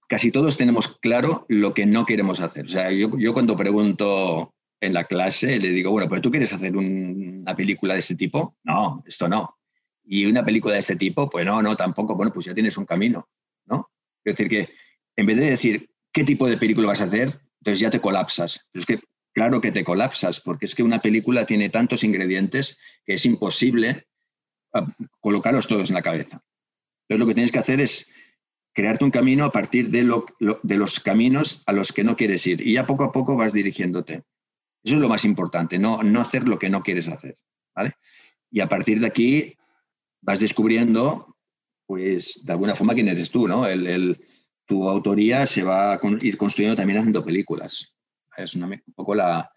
casi 0.07 0.31
todos 0.31 0.57
tenemos 0.57 0.97
claro 0.99 1.45
lo 1.49 1.73
que 1.73 1.85
no 1.85 2.05
queremos 2.05 2.39
hacer. 2.39 2.65
O 2.65 2.69
sea, 2.69 2.91
yo, 2.91 3.17
yo 3.17 3.33
cuando 3.33 3.55
pregunto 3.55 4.53
en 4.79 4.93
la 4.93 5.05
clase, 5.05 5.59
le 5.59 5.69
digo, 5.69 5.91
bueno, 5.91 6.09
pero 6.09 6.21
tú 6.21 6.31
quieres 6.31 6.53
hacer 6.53 6.75
una 6.75 7.55
película 7.55 7.93
de 7.93 7.99
este 7.99 8.15
tipo? 8.15 8.55
No, 8.63 9.03
esto 9.05 9.27
no. 9.27 9.57
Y 10.03 10.25
una 10.25 10.45
película 10.45 10.75
de 10.75 10.81
este 10.81 10.95
tipo, 10.95 11.29
pues 11.29 11.45
no, 11.45 11.61
no, 11.61 11.75
tampoco. 11.75 12.15
Bueno, 12.15 12.31
pues 12.31 12.45
ya 12.45 12.53
tienes 12.53 12.77
un 12.77 12.85
camino, 12.85 13.27
¿no? 13.65 13.91
Es 14.23 14.35
decir, 14.35 14.49
que 14.49 14.69
en 15.15 15.25
vez 15.25 15.37
de 15.37 15.49
decir 15.49 15.89
qué 16.13 16.23
tipo 16.23 16.47
de 16.47 16.57
película 16.57 16.87
vas 16.87 17.01
a 17.01 17.05
hacer, 17.05 17.39
entonces 17.59 17.79
ya 17.79 17.89
te 17.89 17.99
colapsas. 17.99 18.69
Es 18.73 18.85
que 18.85 18.99
claro 19.37 19.61
que 19.61 19.71
te 19.71 19.83
colapsas, 19.83 20.39
porque 20.39 20.65
es 20.65 20.73
que 20.73 20.81
una 20.81 20.99
película 20.99 21.45
tiene 21.45 21.69
tantos 21.69 22.03
ingredientes 22.03 22.79
que 23.05 23.13
es 23.13 23.25
imposible 23.27 24.07
ah, 24.73 24.87
colocarlos 25.19 25.67
todos 25.67 25.89
en 25.89 25.93
la 25.93 26.01
cabeza. 26.01 26.41
Entonces 27.03 27.19
lo 27.19 27.27
que 27.27 27.35
tienes 27.35 27.51
que 27.51 27.59
hacer 27.59 27.79
es 27.79 28.11
crearte 28.73 29.05
un 29.05 29.11
camino 29.11 29.45
a 29.45 29.51
partir 29.51 29.91
de, 29.91 30.01
los 30.01 30.99
caminos 31.01 31.61
a 31.67 31.73
los 31.73 31.93
que 31.93 32.03
no 32.03 32.15
quieres 32.15 32.47
ir 32.47 32.65
y 32.65 32.73
ya 32.73 32.87
poco 32.87 33.03
a 33.03 33.11
poco 33.11 33.35
vas 33.35 33.53
dirigiéndote. 33.53 34.23
Eso 34.83 34.95
es 34.95 35.01
lo 35.01 35.07
más 35.07 35.23
importante, 35.23 35.77
no, 35.77 36.01
no 36.01 36.19
hacer 36.19 36.47
lo 36.47 36.57
que 36.57 36.71
no 36.71 36.81
quieres 36.81 37.07
hacer. 37.07 37.35
Y 38.49 38.61
a 38.61 38.67
partir 38.67 38.99
de 38.99 39.05
aquí 39.05 39.55
vas 40.19 40.39
descubriendo, 40.39 41.37
pues, 41.85 42.43
de 42.43 42.53
alguna 42.53 42.75
forma 42.75 42.95
quién 42.95 43.07
eres 43.07 43.29
tú, 43.29 43.47
¿no? 43.47 43.67
El, 43.67 44.19
tu 44.65 44.89
autoría 44.89 45.45
se 45.45 45.61
va 45.61 45.93
a 45.93 45.99
ir 46.21 46.37
construyendo 46.37 46.75
también 46.75 46.97
haciendo 46.97 47.23
películas. 47.23 47.96
Es 48.37 48.55
un 48.55 48.81
poco 48.95 49.15
la, 49.15 49.51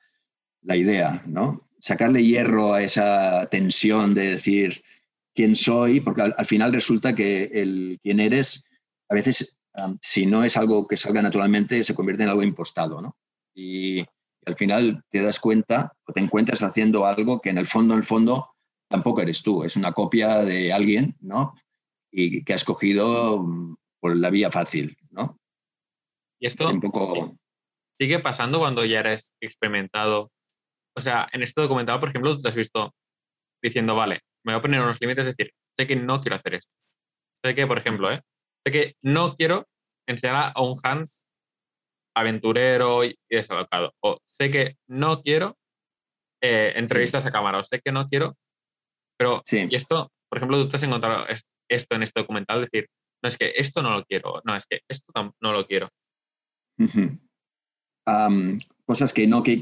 idea, 0.62 1.22
¿no? 1.26 1.68
Sacarle 1.78 2.24
hierro 2.24 2.74
a 2.74 2.83
esa 2.83 3.47
tensión 3.51 4.14
de 4.14 4.33
decir 4.33 4.83
quién 5.35 5.55
soy, 5.55 6.01
porque 6.01 6.22
al, 6.22 6.47
final 6.47 6.72
resulta 6.72 7.14
que 7.14 7.45
el 7.53 7.99
quién 8.03 8.20
eres, 8.20 8.66
a 9.09 9.14
veces, 9.14 9.61
si 10.01 10.26
no 10.26 10.45
es 10.45 10.57
algo 10.57 10.87
que 10.89 10.97
salga 10.97 11.22
naturalmente, 11.22 11.85
se 11.85 11.95
convierte 11.95 12.24
en 12.24 12.31
algo 12.31 12.43
impostado, 12.43 13.01
¿no? 13.01 13.16
Y, 13.55 14.05
al 14.47 14.57
final 14.57 15.05
te 15.11 15.22
das 15.22 15.39
cuenta 15.39 15.93
o 16.07 16.12
te 16.12 16.20
encuentras 16.20 16.62
haciendo 16.62 17.07
algo 17.07 17.41
que 17.41 17.51
en 17.51 17.59
el 17.59 17.66
fondo, 17.66 17.95
en 17.95 18.01
el 18.01 18.07
fondo, 18.07 18.51
tampoco 18.89 19.20
eres 19.20 19.43
tú, 19.43 19.64
es 19.64 19.76
una 19.76 19.93
copia 19.93 20.45
de 20.45 20.72
alguien, 20.72 21.16
¿no? 21.20 21.55
Y 22.11 22.43
que 22.43 22.55
has 22.55 22.64
cogido 22.64 23.43
mm, 23.43 23.76
por 24.01 24.16
la 24.16 24.31
vía 24.31 24.51
fácil, 24.51 24.97
¿no? 25.11 25.39
Y 26.39 26.47
esto, 26.47 26.70
un 26.70 26.81
poco 26.81 27.37
sigue 28.01 28.18
pasando 28.18 28.59
cuando 28.59 28.84
ya 28.84 29.01
eres 29.01 29.34
experimentado. 29.42 30.32
O 30.96 31.01
sea, 31.01 31.28
en 31.32 31.42
este 31.42 31.61
documental, 31.61 32.01
por 32.01 32.09
ejemplo, 32.09 32.34
tú 32.34 32.42
te 32.42 32.48
has 32.48 32.55
visto 32.55 32.94
diciendo, 33.62 33.94
vale, 33.94 34.20
me 34.44 34.55
voy 34.55 34.59
a 34.59 34.62
poner 34.62 34.80
unos 34.80 35.01
límites, 35.01 35.26
es 35.26 35.36
decir, 35.36 35.53
sé 35.76 35.86
que 35.86 35.96
no 35.96 36.20
quiero 36.20 36.36
hacer 36.36 36.55
esto. 36.55 36.72
Sé 37.44 37.55
que, 37.55 37.66
por 37.66 37.78
ejemplo, 37.78 38.11
¿eh? 38.11 38.22
sé 38.66 38.72
que 38.72 38.94
no 39.03 39.36
quiero 39.36 39.68
enseñar 40.09 40.53
a 40.55 40.62
un 40.62 40.78
Hans 40.82 41.24
aventurero 42.16 43.05
y 43.05 43.18
desalocado. 43.28 43.92
O 44.03 44.18
sé 44.24 44.51
que 44.51 44.76
no 44.88 45.22
quiero 45.22 45.59
eh, 46.42 46.72
entrevistas 46.76 47.26
a 47.26 47.30
cámara, 47.30 47.59
o 47.59 47.62
sé 47.62 47.80
que 47.84 47.92
no 47.92 48.09
quiero. 48.09 48.36
Pero, 49.18 49.42
y 49.51 49.74
esto, 49.76 50.11
por 50.30 50.38
ejemplo, 50.38 50.62
tú 50.62 50.70
te 50.70 50.76
has 50.76 50.82
encontrado 50.82 51.26
esto 51.68 51.94
en 51.94 52.03
este 52.03 52.20
documental, 52.20 52.62
decir, 52.62 52.88
no 53.22 53.28
es 53.28 53.36
que 53.36 53.53
esto 53.57 53.82
no 53.82 53.90
lo 53.90 54.05
quiero, 54.05 54.40
no 54.44 54.57
es 54.57 54.64
que 54.66 54.80
esto 54.88 55.12
no 55.40 55.53
lo 55.53 55.66
quiero 55.66 55.90
cosas 58.86 59.12
que 59.12 59.26
no, 59.26 59.42
que, 59.42 59.59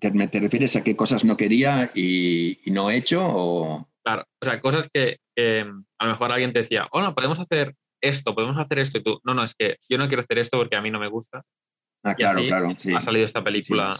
te, 0.00 0.40
refieres 0.40 0.76
a 0.76 0.84
qué 0.84 0.94
cosas 0.94 1.24
no 1.24 1.36
quería 1.36 1.90
y, 1.94 2.58
no 2.66 2.90
he 2.90 2.96
hecho 2.96 3.20
o... 3.20 3.88
Claro, 4.04 4.24
o 4.40 4.44
sea, 4.44 4.60
cosas 4.60 4.88
que, 4.92 5.18
a 5.36 6.04
lo 6.04 6.10
mejor 6.10 6.32
alguien 6.32 6.52
te 6.52 6.60
decía, 6.60 6.86
hola, 6.92 7.14
podemos 7.14 7.38
hacer 7.38 7.74
esto, 8.00 8.34
podemos 8.34 8.58
hacer 8.58 8.78
esto 8.78 8.98
y 8.98 9.02
tú, 9.02 9.20
no, 9.24 9.34
no, 9.34 9.44
es 9.44 9.54
que 9.54 9.78
yo 9.88 9.98
no 9.98 10.08
quiero 10.08 10.22
hacer 10.22 10.38
esto 10.38 10.58
porque 10.58 10.76
a 10.76 10.82
mí 10.82 10.90
no 10.90 11.00
me 11.00 11.08
gusta. 11.08 11.42
Ah, 12.04 12.14
claro, 12.14 12.42
claro. 12.42 12.76
Ha 12.96 13.00
salido 13.00 13.24
esta 13.24 13.44
película. 13.44 13.92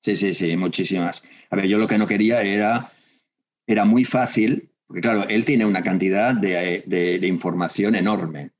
Sí, 0.00 0.16
sí, 0.16 0.34
sí, 0.34 0.56
muchísimas. 0.56 1.22
A 1.50 1.56
ver, 1.56 1.66
yo 1.66 1.78
lo 1.78 1.86
que 1.86 1.98
no 1.98 2.06
quería 2.06 2.42
era, 2.42 2.92
era 3.66 3.84
muy 3.84 4.04
fácil, 4.04 4.70
porque 4.86 5.00
claro, 5.00 5.28
él 5.28 5.44
tiene 5.44 5.64
una 5.64 5.82
cantidad 5.82 6.34
de, 6.34 6.84
de 6.86 7.26
información 7.26 7.94
enorme, 7.94 8.50
¿no? 8.50 8.53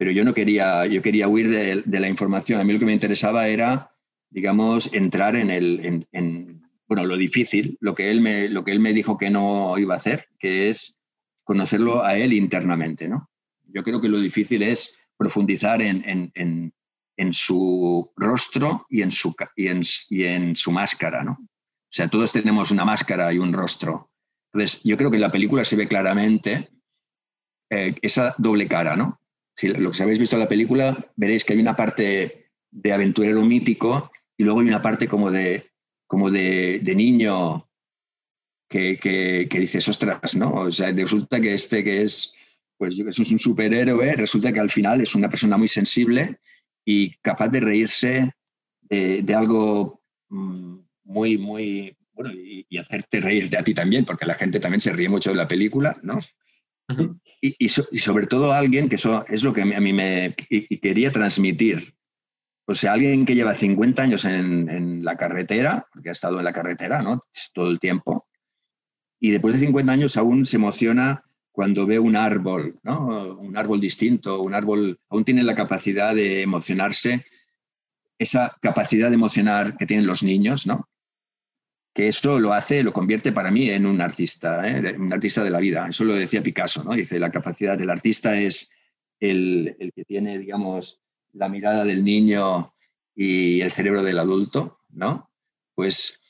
Pero 0.00 0.12
yo 0.12 0.24
no 0.24 0.32
quería, 0.32 0.86
yo 0.86 1.02
quería 1.02 1.28
huir 1.28 1.50
de, 1.50 2.00
la 2.00 2.08
información. 2.08 2.58
A 2.58 2.64
mí 2.64 2.72
lo 2.72 2.78
que 2.78 2.86
me 2.86 2.94
interesaba 2.94 3.48
era, 3.48 3.94
digamos, 4.30 4.90
entrar 4.94 5.36
en, 5.36 5.50
el, 5.50 6.06
en, 6.10 6.62
bueno, 6.88 7.04
lo 7.04 7.18
difícil, 7.18 7.76
lo 7.82 7.94
que, 7.94 8.10
él 8.10 8.22
me, 8.22 8.48
lo 8.48 8.64
que 8.64 8.72
él 8.72 8.80
me 8.80 8.94
dijo 8.94 9.18
que 9.18 9.28
no 9.28 9.76
iba 9.76 9.92
a 9.92 9.98
hacer, 9.98 10.24
que 10.38 10.70
es 10.70 10.96
conocerlo 11.44 12.02
a 12.02 12.16
él 12.16 12.32
internamente, 12.32 13.08
¿no? 13.08 13.28
Yo 13.66 13.82
creo 13.82 14.00
que 14.00 14.08
lo 14.08 14.18
difícil 14.18 14.62
es 14.62 14.98
profundizar 15.18 15.82
en, 15.82 16.72
su 17.32 18.10
rostro 18.16 18.86
y 18.88 19.02
en 19.02 19.12
su, 19.12 19.36
y 19.54 19.68
en, 19.68 19.82
y 20.08 20.24
en 20.24 20.56
su 20.56 20.72
máscara, 20.72 21.22
¿no? 21.22 21.32
O 21.32 21.92
sea, 21.92 22.08
todos 22.08 22.32
tenemos 22.32 22.70
una 22.70 22.86
máscara 22.86 23.34
y 23.34 23.38
un 23.38 23.52
rostro. 23.52 24.10
Entonces, 24.50 24.82
yo 24.82 24.96
creo 24.96 25.10
que 25.10 25.18
en 25.18 25.22
la 25.22 25.30
película 25.30 25.62
se 25.62 25.76
ve 25.76 25.86
claramente 25.86 26.70
eh, 27.68 27.94
esa 28.00 28.34
doble 28.38 28.66
cara, 28.66 28.96
¿no? 28.96 29.19
Si 29.60 29.68
lo 29.68 29.92
que 29.92 30.02
habéis 30.02 30.18
visto 30.18 30.36
en 30.36 30.40
la 30.40 30.48
película, 30.48 31.12
veréis 31.16 31.44
que 31.44 31.52
hay 31.52 31.60
una 31.60 31.76
parte 31.76 32.50
de 32.70 32.92
aventurero 32.94 33.42
mítico 33.42 34.10
y 34.38 34.44
luego 34.44 34.60
hay 34.60 34.68
una 34.68 34.80
parte 34.80 35.06
como 35.06 35.30
de, 35.30 35.70
como 36.06 36.30
de, 36.30 36.80
niño 36.96 37.68
que, 38.70 38.96
que, 38.96 39.60
dices, 39.60 39.86
ostras, 39.86 40.34
¿no? 40.34 40.50
O 40.54 40.72
sea, 40.72 40.92
resulta 40.92 41.42
que 41.42 41.52
este 41.52 41.84
que 41.84 42.00
es, 42.00 42.32
pues 42.78 42.98
es 42.98 43.18
un 43.18 43.38
superhéroe, 43.38 44.14
resulta 44.14 44.50
que 44.50 44.60
al 44.60 44.70
final 44.70 45.02
es 45.02 45.14
una 45.14 45.28
persona 45.28 45.58
muy 45.58 45.68
sensible 45.68 46.38
y 46.82 47.10
capaz 47.16 47.48
de 47.48 47.60
reírse 47.60 48.30
de, 48.80 49.34
algo 49.34 50.00
mm, 50.30 50.78
muy, 51.04 51.36
muy, 51.36 51.94
bueno, 52.12 52.32
y, 52.32 52.64
y, 52.66 52.78
hacerte 52.78 53.20
reír 53.20 53.50
de 53.50 53.58
a 53.58 53.62
ti 53.62 53.74
también, 53.74 54.06
porque 54.06 54.24
la 54.24 54.34
gente 54.34 54.58
también 54.58 54.80
se 54.80 54.94
ríe 54.94 55.10
mucho 55.10 55.28
de 55.28 55.36
la 55.36 55.48
película, 55.48 56.00
¿no? 56.02 56.18
Y, 57.40 57.68
sobre 57.68 58.26
todo 58.26 58.52
alguien, 58.52 58.88
que 58.88 58.96
eso 58.96 59.24
es 59.28 59.42
lo 59.42 59.52
que 59.52 59.62
a 59.62 59.80
mí 59.80 59.92
me 59.92 60.34
quería 60.82 61.10
transmitir. 61.10 61.94
O 62.66 62.74
sea, 62.74 62.92
alguien 62.92 63.24
que 63.24 63.34
lleva 63.34 63.54
50 63.54 64.02
años 64.02 64.24
en, 64.24 65.04
la 65.04 65.16
carretera, 65.16 65.86
porque 65.92 66.10
ha 66.10 66.12
estado 66.12 66.38
en 66.38 66.44
la 66.44 66.52
carretera 66.52 67.02
¿no? 67.02 67.22
todo 67.54 67.70
el 67.70 67.78
tiempo, 67.78 68.28
y 69.18 69.30
después 69.30 69.54
de 69.54 69.66
50 69.66 69.92
años 69.92 70.16
aún 70.16 70.46
se 70.46 70.56
emociona 70.56 71.24
cuando 71.50 71.86
ve 71.86 71.98
un 71.98 72.16
árbol, 72.16 72.78
¿no? 72.82 73.36
un 73.38 73.56
árbol 73.56 73.80
distinto, 73.80 74.40
un 74.40 74.54
árbol, 74.54 75.00
aún 75.08 75.24
tiene 75.24 75.42
la 75.42 75.54
capacidad 75.54 76.14
de 76.14 76.42
emocionarse, 76.42 77.24
esa 78.18 78.56
capacidad 78.60 79.08
de 79.08 79.14
emocionar 79.14 79.76
que 79.76 79.86
tienen 79.86 80.06
los 80.06 80.22
niños, 80.22 80.66
¿no? 80.66 80.88
Eso 82.08 82.38
lo 82.38 82.52
hace, 82.52 82.82
lo 82.82 82.92
convierte 82.92 83.32
para 83.32 83.50
mí 83.50 83.68
en 83.70 83.86
un 83.86 84.00
artista, 84.00 84.68
¿eh? 84.68 84.96
un 84.96 85.12
artista 85.12 85.42
de 85.42 85.50
la 85.50 85.60
vida. 85.60 85.88
Eso 85.88 86.04
lo 86.04 86.14
decía 86.14 86.42
Picasso, 86.42 86.84
¿no? 86.84 86.92
Dice, 86.92 87.18
la 87.18 87.30
capacidad 87.30 87.76
del 87.76 87.90
artista 87.90 88.38
es 88.40 88.70
el, 89.18 89.76
que 89.94 90.04
tiene, 90.04 90.38
digamos, 90.38 91.00
la 91.32 91.48
mirada 91.48 91.84
del 91.84 92.04
niño 92.04 92.74
y 93.14 93.60
el 93.60 93.72
cerebro 93.72 94.02
del 94.02 94.18
adulto, 94.18 94.80
¿no? 94.88 95.30
Pues 95.74 96.20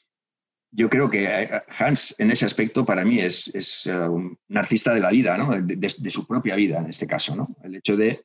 yo 0.70 0.88
creo 0.88 1.10
que 1.10 1.24
eh, 1.24 1.62
Hans, 1.78 2.14
en 2.18 2.30
ese 2.30 2.46
aspecto, 2.46 2.84
para 2.84 3.04
mí 3.04 3.20
es, 3.20 3.50
eh, 3.86 3.92
un, 3.92 4.38
artista 4.54 4.94
de 4.94 5.00
la 5.00 5.10
vida, 5.10 5.36
¿no? 5.36 5.50
De, 5.50 5.76
de, 5.76 6.10
su 6.10 6.26
propia 6.26 6.56
vida, 6.56 6.78
en 6.78 6.90
este 6.90 7.06
caso, 7.06 7.36
¿no? 7.36 7.56
El 7.62 7.76
hecho 7.76 7.96
de 7.96 8.24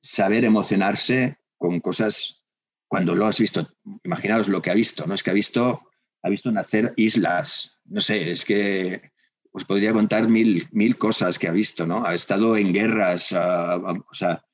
saber 0.00 0.44
emocionarse 0.44 1.38
con 1.56 1.80
cosas 1.80 2.42
cuando 2.88 3.14
lo 3.14 3.26
has 3.26 3.38
visto. 3.38 3.68
Imaginaos 4.04 4.48
lo 4.48 4.62
que 4.62 4.70
ha 4.70 4.74
visto, 4.74 5.06
¿no? 5.06 5.14
Es 5.14 5.22
que 5.22 5.30
ha 5.30 5.34
visto 5.34 5.80
ha 6.26 6.28
visto 6.28 6.50
nacer 6.50 6.92
islas. 6.96 7.80
No 7.84 8.00
sé, 8.00 8.32
es 8.32 8.44
que 8.44 9.12
os 9.52 9.64
podría 9.64 9.92
contar 9.92 10.28
mil, 10.28 10.66
mil 10.72 10.98
cosas 10.98 11.38
que 11.38 11.46
ha 11.46 11.52
visto, 11.52 11.86
¿no? 11.86 12.04
Ha 12.04 12.14
estado 12.14 12.56
en 12.56 12.72
guerras, 12.72 13.32
o 13.32 14.12
sea, 14.14 14.44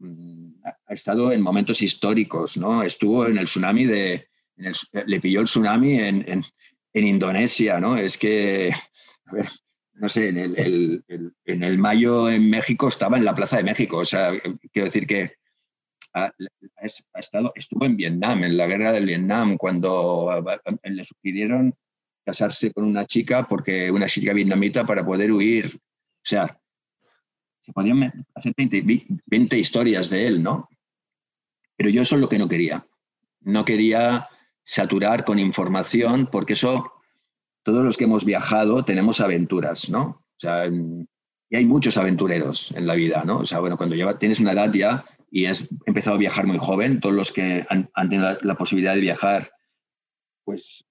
mm, 0.00 0.54
ha 0.64 0.92
estado 0.92 1.30
en 1.32 1.40
momentos 1.40 1.80
históricos, 1.80 2.56
¿no? 2.56 2.82
Estuvo 2.82 3.26
en 3.26 3.38
el 3.38 3.46
tsunami 3.46 3.84
de, 3.84 4.28
le 4.56 5.20
pilló 5.20 5.40
el 5.40 5.46
tsunami 5.46 6.00
en, 6.00 6.24
en, 6.26 7.06
Indonesia, 7.06 7.78
¿no? 7.78 7.96
Es 7.96 8.18
que, 8.18 8.72
no 9.94 10.08
sé, 10.08 10.28
en 10.30 10.38
el, 10.38 11.04
en 11.44 11.62
el 11.62 11.78
Mayo 11.78 12.28
en 12.28 12.50
México 12.50 12.88
estaba 12.88 13.16
en 13.16 13.24
la 13.24 13.34
Plaza 13.34 13.58
de 13.58 13.64
México. 13.64 13.98
O 13.98 14.04
sea, 14.04 14.32
quiero 14.72 14.86
decir 14.86 15.06
que 15.06 15.36
ha, 16.16 16.32
estado, 17.18 17.52
estuvo 17.54 17.84
en 17.84 17.96
Vietnam, 17.96 18.44
en 18.44 18.56
la 18.56 18.66
guerra 18.66 18.92
del 18.92 19.04
Vietnam, 19.04 19.56
cuando 19.56 20.42
le 20.82 21.04
sugirieron 21.04 21.74
casarse 22.24 22.72
con 22.72 22.84
una 22.84 23.04
chica 23.04 23.46
porque 23.46 23.90
una 23.90 24.06
chica 24.06 24.32
vietnamita 24.32 24.86
para 24.86 25.04
poder 25.04 25.30
huir. 25.30 25.66
O 25.76 26.28
sea, 26.28 26.58
se 27.60 27.72
podían 27.72 28.26
hacer 28.34 28.54
20, 28.56 29.58
historias 29.58 30.08
de 30.08 30.26
él, 30.26 30.42
¿no? 30.42 30.68
Pero 31.76 31.90
yo 31.90 32.02
eso 32.02 32.14
es 32.14 32.20
lo 32.20 32.28
que 32.28 32.38
no 32.38 32.48
quería. 32.48 32.86
No 33.40 33.64
quería 33.64 34.28
saturar 34.62 35.24
con 35.24 35.38
información 35.38 36.28
porque 36.32 36.54
eso, 36.54 36.92
todos 37.62 37.84
los 37.84 37.96
que 37.96 38.04
hemos 38.04 38.24
viajado 38.24 38.84
tenemos 38.84 39.20
aventuras, 39.20 39.90
¿no? 39.90 40.02
O 40.02 40.38
sea, 40.38 40.66
y 40.66 41.56
hay 41.56 41.66
muchos 41.66 41.96
aventureros 41.96 42.72
en 42.72 42.86
la 42.86 42.94
vida, 42.94 43.22
¿no? 43.24 43.38
O 43.38 43.44
sea, 43.44 43.60
bueno, 43.60 43.76
cuando 43.76 43.94
ya 43.94 44.18
tienes 44.18 44.40
una 44.40 44.52
edad 44.52 44.72
ya 44.72 45.04
y 45.36 45.44
has 45.44 45.68
empezado 45.84 46.16
a 46.16 46.18
viajar 46.18 46.46
muy 46.46 46.56
joven, 46.56 46.98
todos 46.98 47.14
los 47.14 47.30
que 47.30 47.66
han, 47.68 47.90
tenido 48.08 48.38
la, 48.40 48.54
posibilidad 48.54 48.94
de 48.94 49.02
viajar, 49.02 49.52
pues 50.44 50.86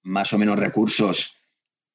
más 0.00 0.32
o 0.32 0.38
menos 0.38 0.58
recursos, 0.58 1.36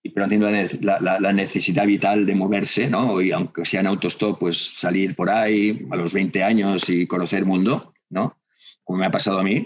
pero 0.04 0.26
han 0.26 0.30
tenido 0.30 0.52
la, 0.82 1.34
necesidad 1.34 1.88
vital 1.88 2.28
de 2.28 2.36
moverse, 2.36 2.92
¿no? 2.92 3.20
Y 3.24 3.32
aunque 3.32 3.66
sea 3.66 3.80
en 3.80 3.88
autostop, 3.88 4.38
pues 4.40 4.60
salir 4.60 5.16
por 5.16 5.32
ahí 5.32 5.88
a 5.90 5.96
los 5.96 6.14
20 6.14 6.44
años 6.44 6.88
y 6.92 7.08
conocer 7.08 7.40
el 7.40 7.46
mundo, 7.46 7.92
¿no? 8.10 8.40
Como 8.84 9.00
me 9.00 9.08
ha 9.08 9.12
pasado 9.12 9.40
a 9.40 9.44
mí, 9.44 9.66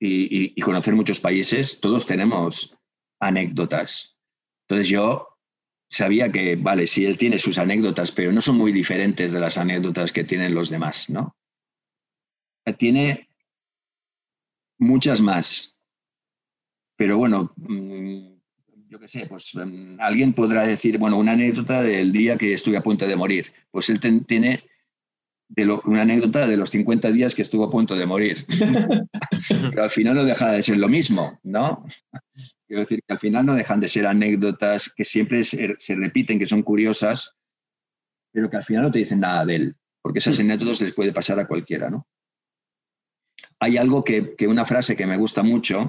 y, 0.00 0.54
y 0.56 0.60
conocer 0.60 0.96
muchos 0.96 1.20
países, 1.20 1.78
todos 1.78 2.04
tenemos 2.04 2.76
anécdotas. 3.20 4.18
Entonces 4.62 4.88
yo 4.88 5.33
sabía 5.88 6.30
que, 6.30 6.56
vale, 6.56 6.86
sí, 6.86 7.06
él 7.06 7.16
tiene 7.16 7.38
sus 7.38 7.58
anécdotas, 7.58 8.12
pero 8.12 8.32
no 8.32 8.40
son 8.40 8.56
muy 8.56 8.72
diferentes 8.72 9.32
de 9.32 9.40
las 9.40 9.58
anécdotas 9.58 10.12
que 10.12 10.24
tienen 10.24 10.54
los 10.54 10.70
demás, 10.70 11.10
¿no? 11.10 11.36
Tiene 12.78 13.28
muchas 14.78 15.20
más. 15.20 15.76
Pero 16.96 17.18
bueno, 17.18 17.52
mm, 17.56 18.34
yo 18.88 18.98
qué 18.98 19.08
sé, 19.08 19.26
pues 19.26 19.50
mm, 19.54 20.00
alguien 20.00 20.32
podrá 20.32 20.64
decir, 20.64 20.98
bueno, 20.98 21.18
una 21.18 21.32
anécdota 21.32 21.82
del 21.82 22.12
día 22.12 22.36
que 22.38 22.54
estuve 22.54 22.76
a 22.76 22.82
punto 22.82 23.06
de 23.06 23.16
morir. 23.16 23.52
Pues 23.70 23.90
él 23.90 24.00
tiene 24.26 24.64
una 25.84 26.02
anécdota 26.02 26.46
de 26.46 26.56
los 26.56 26.70
50 26.70 27.12
días 27.12 27.34
que 27.34 27.42
estuvo 27.42 27.64
a 27.64 27.70
punto 27.70 27.94
de 27.96 28.06
morir. 28.06 28.44
Pero 29.48 29.82
al 29.82 29.90
final 29.90 30.14
no 30.14 30.24
deja 30.24 30.52
de 30.52 30.62
ser 30.62 30.78
lo 30.78 30.88
mismo, 30.88 31.38
¿no? 31.42 31.84
Quiero 32.74 32.86
decir 32.86 33.04
que 33.06 33.12
al 33.12 33.20
final 33.20 33.46
no 33.46 33.54
dejan 33.54 33.78
de 33.78 33.86
ser 33.86 34.04
anécdotas 34.04 34.92
que 34.92 35.04
siempre 35.04 35.44
se, 35.44 35.76
repiten, 35.90 36.40
que 36.40 36.46
son 36.48 36.64
curiosas, 36.64 37.36
pero 38.32 38.50
que 38.50 38.56
al 38.56 38.64
final 38.64 38.82
no 38.82 38.90
te 38.90 38.98
dicen 38.98 39.20
nada 39.20 39.46
de 39.46 39.54
él, 39.54 39.76
porque 40.02 40.18
esas 40.18 40.40
anécdotas 40.40 40.80
les 40.80 40.92
puede 40.92 41.12
pasar 41.12 41.38
a 41.38 41.46
cualquiera, 41.46 41.88
¿no? 41.88 42.08
Hay 43.60 43.76
algo 43.76 44.02
que, 44.02 44.34
una 44.48 44.64
frase 44.64 44.96
que 44.96 45.06
me 45.06 45.16
gusta 45.16 45.44
mucho, 45.44 45.88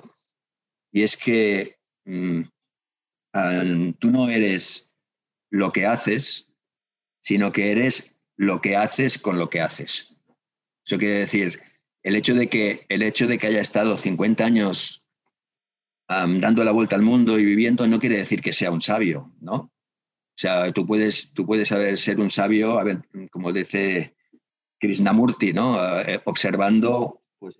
y 0.91 1.01
es 1.01 1.17
que 1.17 1.79
mm, 2.05 2.41
tú 3.97 4.11
no 4.11 4.29
eres 4.29 4.91
lo 5.49 5.71
que 5.71 5.87
haces, 5.87 6.53
sino 7.23 7.51
que 7.51 7.71
eres 7.71 8.15
lo 8.37 8.61
que 8.61 8.75
haces 8.75 9.17
con 9.17 9.39
lo 9.39 9.49
que 9.49 9.61
haces. 9.61 10.15
Eso 10.85 10.99
quiere 10.99 11.17
decir, 11.17 11.63
el 12.03 12.15
hecho 12.15 12.35
de 12.35 12.47
que, 12.47 12.85
el 12.89 13.01
hecho 13.01 13.25
de 13.25 13.39
que 13.39 13.47
haya 13.47 13.61
estado 13.61 13.97
50 13.97 14.45
años 14.45 15.01
dando 16.07 16.63
la 16.63 16.71
vuelta 16.71 16.95
al 16.95 17.01
mundo 17.01 17.39
y 17.39 17.45
viviendo 17.45 17.87
no 17.87 17.99
quiere 17.99 18.17
decir 18.17 18.41
que 18.41 18.53
sea 18.53 18.71
un 18.71 18.81
sabio, 18.81 19.33
¿no? 19.41 19.55
O 19.55 20.37
sea, 20.37 20.71
tú 20.73 20.85
puedes, 20.85 21.31
tú 21.33 21.45
puedes 21.45 21.69
saber 21.69 21.97
ser 21.97 22.19
un 22.19 22.29
sabio, 22.29 22.77
a 22.77 22.83
ver, 22.83 22.99
como 23.31 23.53
dice 23.53 24.15
Krishnamurti, 24.79 25.53
¿no? 25.53 25.79
Eh, 26.01 26.21
observando 26.25 27.21
pues, 27.39 27.55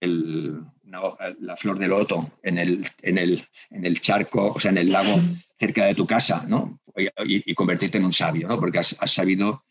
la 0.00 1.56
flor 1.58 1.78
de 1.78 1.88
loto 1.88 2.32
en 2.42 2.58
el, 2.58 2.88
en, 3.02 3.18
el, 3.18 3.46
en 3.68 3.84
el 3.84 4.00
charco, 4.00 4.52
o 4.54 4.60
sea, 4.60 4.70
en 4.70 4.78
el 4.78 4.90
lago 4.90 5.20
cerca 5.58 5.84
de 5.84 5.94
tu 5.94 6.06
casa, 6.06 6.46
¿no? 6.48 6.80
Y, 7.26 7.54
convertirte 7.54 7.98
en 7.98 8.06
un 8.06 8.12
sabio, 8.14 8.48
¿no? 8.48 8.58
Porque 8.58 8.78
has, 8.78 8.96
sabido, 9.04 9.64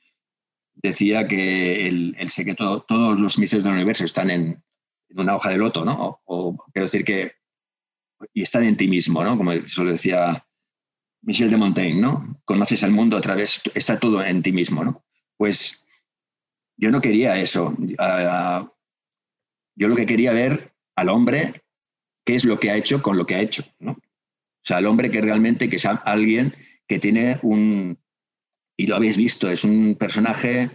decía 0.76 1.28
que 1.28 1.88
el, 1.88 2.16
el 2.20 2.30
secreto, 2.30 2.84
todos 2.88 3.20
los 3.20 3.40
misterios 3.40 3.66
del 3.66 3.74
universo 3.74 4.06
están 4.06 4.30
en, 4.30 4.64
en 5.10 5.20
una 5.20 5.36
hoja 5.36 5.50
de 5.50 5.58
loto, 5.58 5.86
¿no? 5.86 6.22
O, 6.26 6.58
quiero 6.74 6.86
decir 6.86 7.04
que, 7.04 7.34
y 8.34 8.42
estar 8.42 8.64
en 8.64 8.78
ti 8.78 8.88
mismo, 8.88 9.24
¿no? 9.24 9.38
Como 9.38 9.52
eso 9.52 9.84
lo 9.84 9.92
decía 9.92 10.46
Michel 11.22 11.52
de 11.52 11.58
Montaigne, 11.58 12.02
¿no? 12.02 12.40
Conoces 12.46 12.84
el 12.84 12.92
mundo 12.92 13.18
a 13.18 13.22
través, 13.22 13.62
está 13.74 14.00
todo 14.00 14.24
en 14.24 14.42
ti 14.42 14.52
mismo, 14.52 14.84
¿no? 14.84 15.04
Pues 15.38 15.86
yo 16.78 16.92
no 16.92 17.02
quería 17.02 17.40
eso. 17.40 17.76
yo 19.76 19.88
lo 19.88 19.96
que 19.96 20.06
quería 20.06 20.32
ver 20.32 20.74
al 20.96 21.10
hombre, 21.10 21.64
qué 22.26 22.36
es 22.36 22.46
lo 22.46 22.60
que 22.60 22.72
ha 22.72 22.78
hecho 22.78 23.02
con 23.02 23.18
lo 23.18 23.26
que 23.26 23.36
ha 23.36 23.42
hecho, 23.42 23.64
¿no? 23.80 23.92
O 23.92 24.64
sea, 24.64 24.78
al 24.78 24.86
hombre 24.88 25.10
que 25.10 25.22
realmente, 25.22 25.70
que 25.70 25.78
es 25.78 25.86
alguien 25.86 26.54
que 26.88 27.00
tiene 27.00 27.40
un, 27.42 27.98
y 28.78 28.88
lo 28.88 28.96
habéis 28.96 29.18
visto, 29.18 29.50
es 29.50 29.64
un 29.64 29.96
personaje 29.96 30.70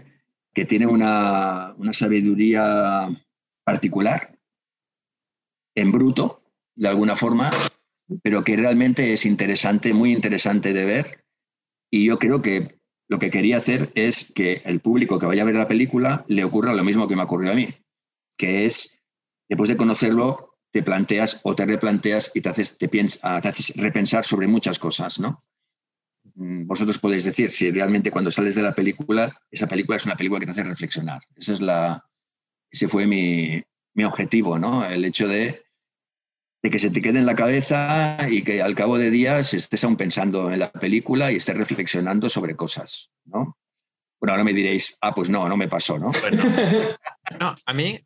que 0.54 0.64
tiene 0.64 0.86
una, 0.86 1.74
una 1.76 1.92
sabiduría 1.92 3.08
particular, 3.64 4.38
en 5.74 5.90
bruto, 5.90 6.42
de 6.76 6.88
alguna 6.88 7.16
forma, 7.16 7.50
pero 8.22 8.44
que 8.44 8.56
realmente 8.56 9.12
es 9.12 9.26
interesante, 9.26 9.92
muy 9.92 10.12
interesante 10.12 10.72
de 10.72 10.84
ver. 10.84 11.24
Y 11.90 12.06
yo 12.06 12.18
creo 12.18 12.42
que 12.42 12.78
lo 13.08 13.18
que 13.18 13.30
quería 13.30 13.58
hacer 13.58 13.90
es 13.94 14.32
que 14.34 14.62
el 14.64 14.80
público 14.80 15.18
que 15.18 15.26
vaya 15.26 15.42
a 15.42 15.46
ver 15.46 15.54
la 15.54 15.68
película 15.68 16.24
le 16.28 16.44
ocurra 16.44 16.74
lo 16.74 16.84
mismo 16.84 17.08
que 17.08 17.16
me 17.16 17.22
ha 17.22 17.26
ocurrido 17.26 17.52
a 17.52 17.56
mí, 17.56 17.74
que 18.36 18.66
es, 18.66 18.98
después 19.48 19.68
de 19.68 19.76
conocerlo, 19.76 20.56
te 20.70 20.82
planteas 20.82 21.40
o 21.44 21.54
te 21.54 21.66
replanteas 21.66 22.32
y 22.34 22.40
te 22.40 22.48
haces, 22.48 22.76
te, 22.78 22.88
piensas, 22.88 23.42
te 23.42 23.48
haces 23.48 23.76
repensar 23.76 24.24
sobre 24.24 24.48
muchas 24.48 24.78
cosas, 24.78 25.20
¿no? 25.20 25.44
Mm, 26.34 26.66
vosotros 26.66 26.98
podéis 26.98 27.24
decir 27.24 27.50
si 27.50 27.70
realmente 27.70 28.10
cuando 28.10 28.30
sales 28.30 28.54
de 28.54 28.62
la 28.62 28.74
película, 28.74 29.40
esa 29.50 29.68
película 29.68 29.96
es 29.96 30.06
una 30.06 30.16
película 30.16 30.40
que 30.40 30.46
te 30.46 30.52
hace 30.52 30.64
reflexionar. 30.64 31.22
Esa 31.36 31.52
es 31.52 31.60
la, 31.60 32.04
ese 32.74 32.88
fue 32.88 33.06
mi, 33.06 33.62
objetivo, 34.04 34.58
¿no? 34.58 34.84
El 34.84 35.04
hecho 35.04 35.28
de, 35.28 35.64
que 36.60 36.78
se 36.80 36.90
te 36.90 37.00
quede 37.00 37.20
en 37.20 37.26
la 37.26 37.36
cabeza 37.36 38.18
y 38.28 38.42
que 38.42 38.62
al 38.62 38.74
cabo 38.74 38.98
de 38.98 39.10
días 39.10 39.54
estés 39.54 39.84
aún 39.84 39.96
pensando 39.96 40.50
en 40.50 40.58
la 40.58 40.72
película 40.72 41.30
y 41.30 41.36
estés 41.36 41.56
reflexionando 41.56 42.28
sobre 42.28 42.56
cosas, 42.56 43.12
¿no? 43.24 43.56
Bueno, 44.20 44.32
ahora 44.32 44.42
me 44.42 44.52
diréis, 44.52 44.98
ah, 45.02 45.14
pues 45.14 45.30
no, 45.30 45.48
no 45.48 45.56
me 45.56 45.68
pasó, 45.68 45.98
¿no? 46.00 46.10
Pues 46.10 46.36
no. 47.40 47.54
a 47.64 47.74
mí 47.74 48.00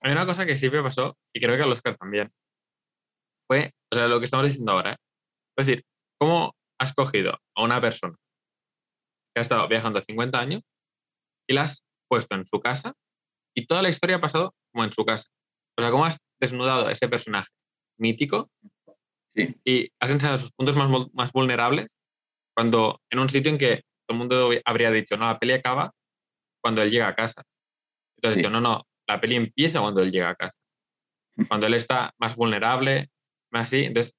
hay 0.00 0.12
una 0.12 0.26
cosa 0.26 0.46
que 0.46 0.54
sí 0.54 0.70
me 0.70 0.82
pasó, 0.82 1.16
y 1.34 1.40
creo 1.40 1.56
que 1.56 1.62
a 1.64 1.66
Oscar 1.66 1.96
también, 1.96 2.30
fue, 3.48 3.72
o 3.92 3.96
sea, 3.96 4.06
lo 4.06 4.20
que 4.20 4.26
estamos 4.26 4.46
diciendo 4.46 4.72
ahora, 4.72 4.92
¿eh? 4.92 4.96
es 5.58 5.66
decir, 5.66 5.84
¿cómo 6.20 6.54
has 6.78 6.92
cogido 6.92 7.40
a 7.56 7.64
una 7.64 7.80
persona 7.80 8.14
que 9.34 9.40
ha 9.40 9.42
estado 9.42 9.66
viajando 9.66 10.00
50 10.00 10.38
años 10.38 10.62
y 11.48 11.54
la 11.54 11.62
has 11.62 11.84
puesto 12.08 12.36
en 12.36 12.46
su 12.46 12.60
casa 12.60 12.94
y 13.54 13.66
toda 13.66 13.82
la 13.82 13.88
historia 13.88 14.16
ha 14.16 14.20
pasado 14.20 14.54
como 14.72 14.84
en 14.84 14.92
su 14.92 15.04
casa. 15.04 15.28
O 15.76 15.82
sea, 15.82 15.90
cómo 15.90 16.04
has 16.04 16.18
desnudado 16.40 16.86
a 16.86 16.92
ese 16.92 17.08
personaje 17.08 17.50
mítico 17.98 18.50
y 19.64 19.90
has 20.00 20.10
enseñado 20.10 20.38
sus 20.38 20.52
puntos 20.52 20.76
más, 20.76 20.88
más 21.12 21.32
vulnerables 21.32 21.94
cuando 22.54 23.00
en 23.10 23.18
un 23.18 23.28
sitio 23.28 23.50
en 23.50 23.58
que 23.58 23.82
todo 24.06 24.14
el 24.14 24.18
mundo 24.18 24.50
habría 24.64 24.90
dicho, 24.90 25.16
no, 25.16 25.26
la 25.26 25.38
peli 25.38 25.54
acaba 25.54 25.92
cuando 26.62 26.82
él 26.82 26.90
llega 26.90 27.08
a 27.08 27.14
casa. 27.14 27.42
Entonces, 28.16 28.38
dicho, 28.38 28.50
no, 28.50 28.60
no, 28.60 28.82
la 29.08 29.20
peli 29.20 29.34
empieza 29.34 29.80
cuando 29.80 30.02
él 30.02 30.12
llega 30.12 30.30
a 30.30 30.34
casa. 30.34 30.58
Cuando 31.48 31.66
él 31.66 31.74
está 31.74 32.12
más 32.18 32.36
vulnerable, 32.36 33.08
más 33.52 33.66
así, 33.68 33.84
entonces 33.84 34.14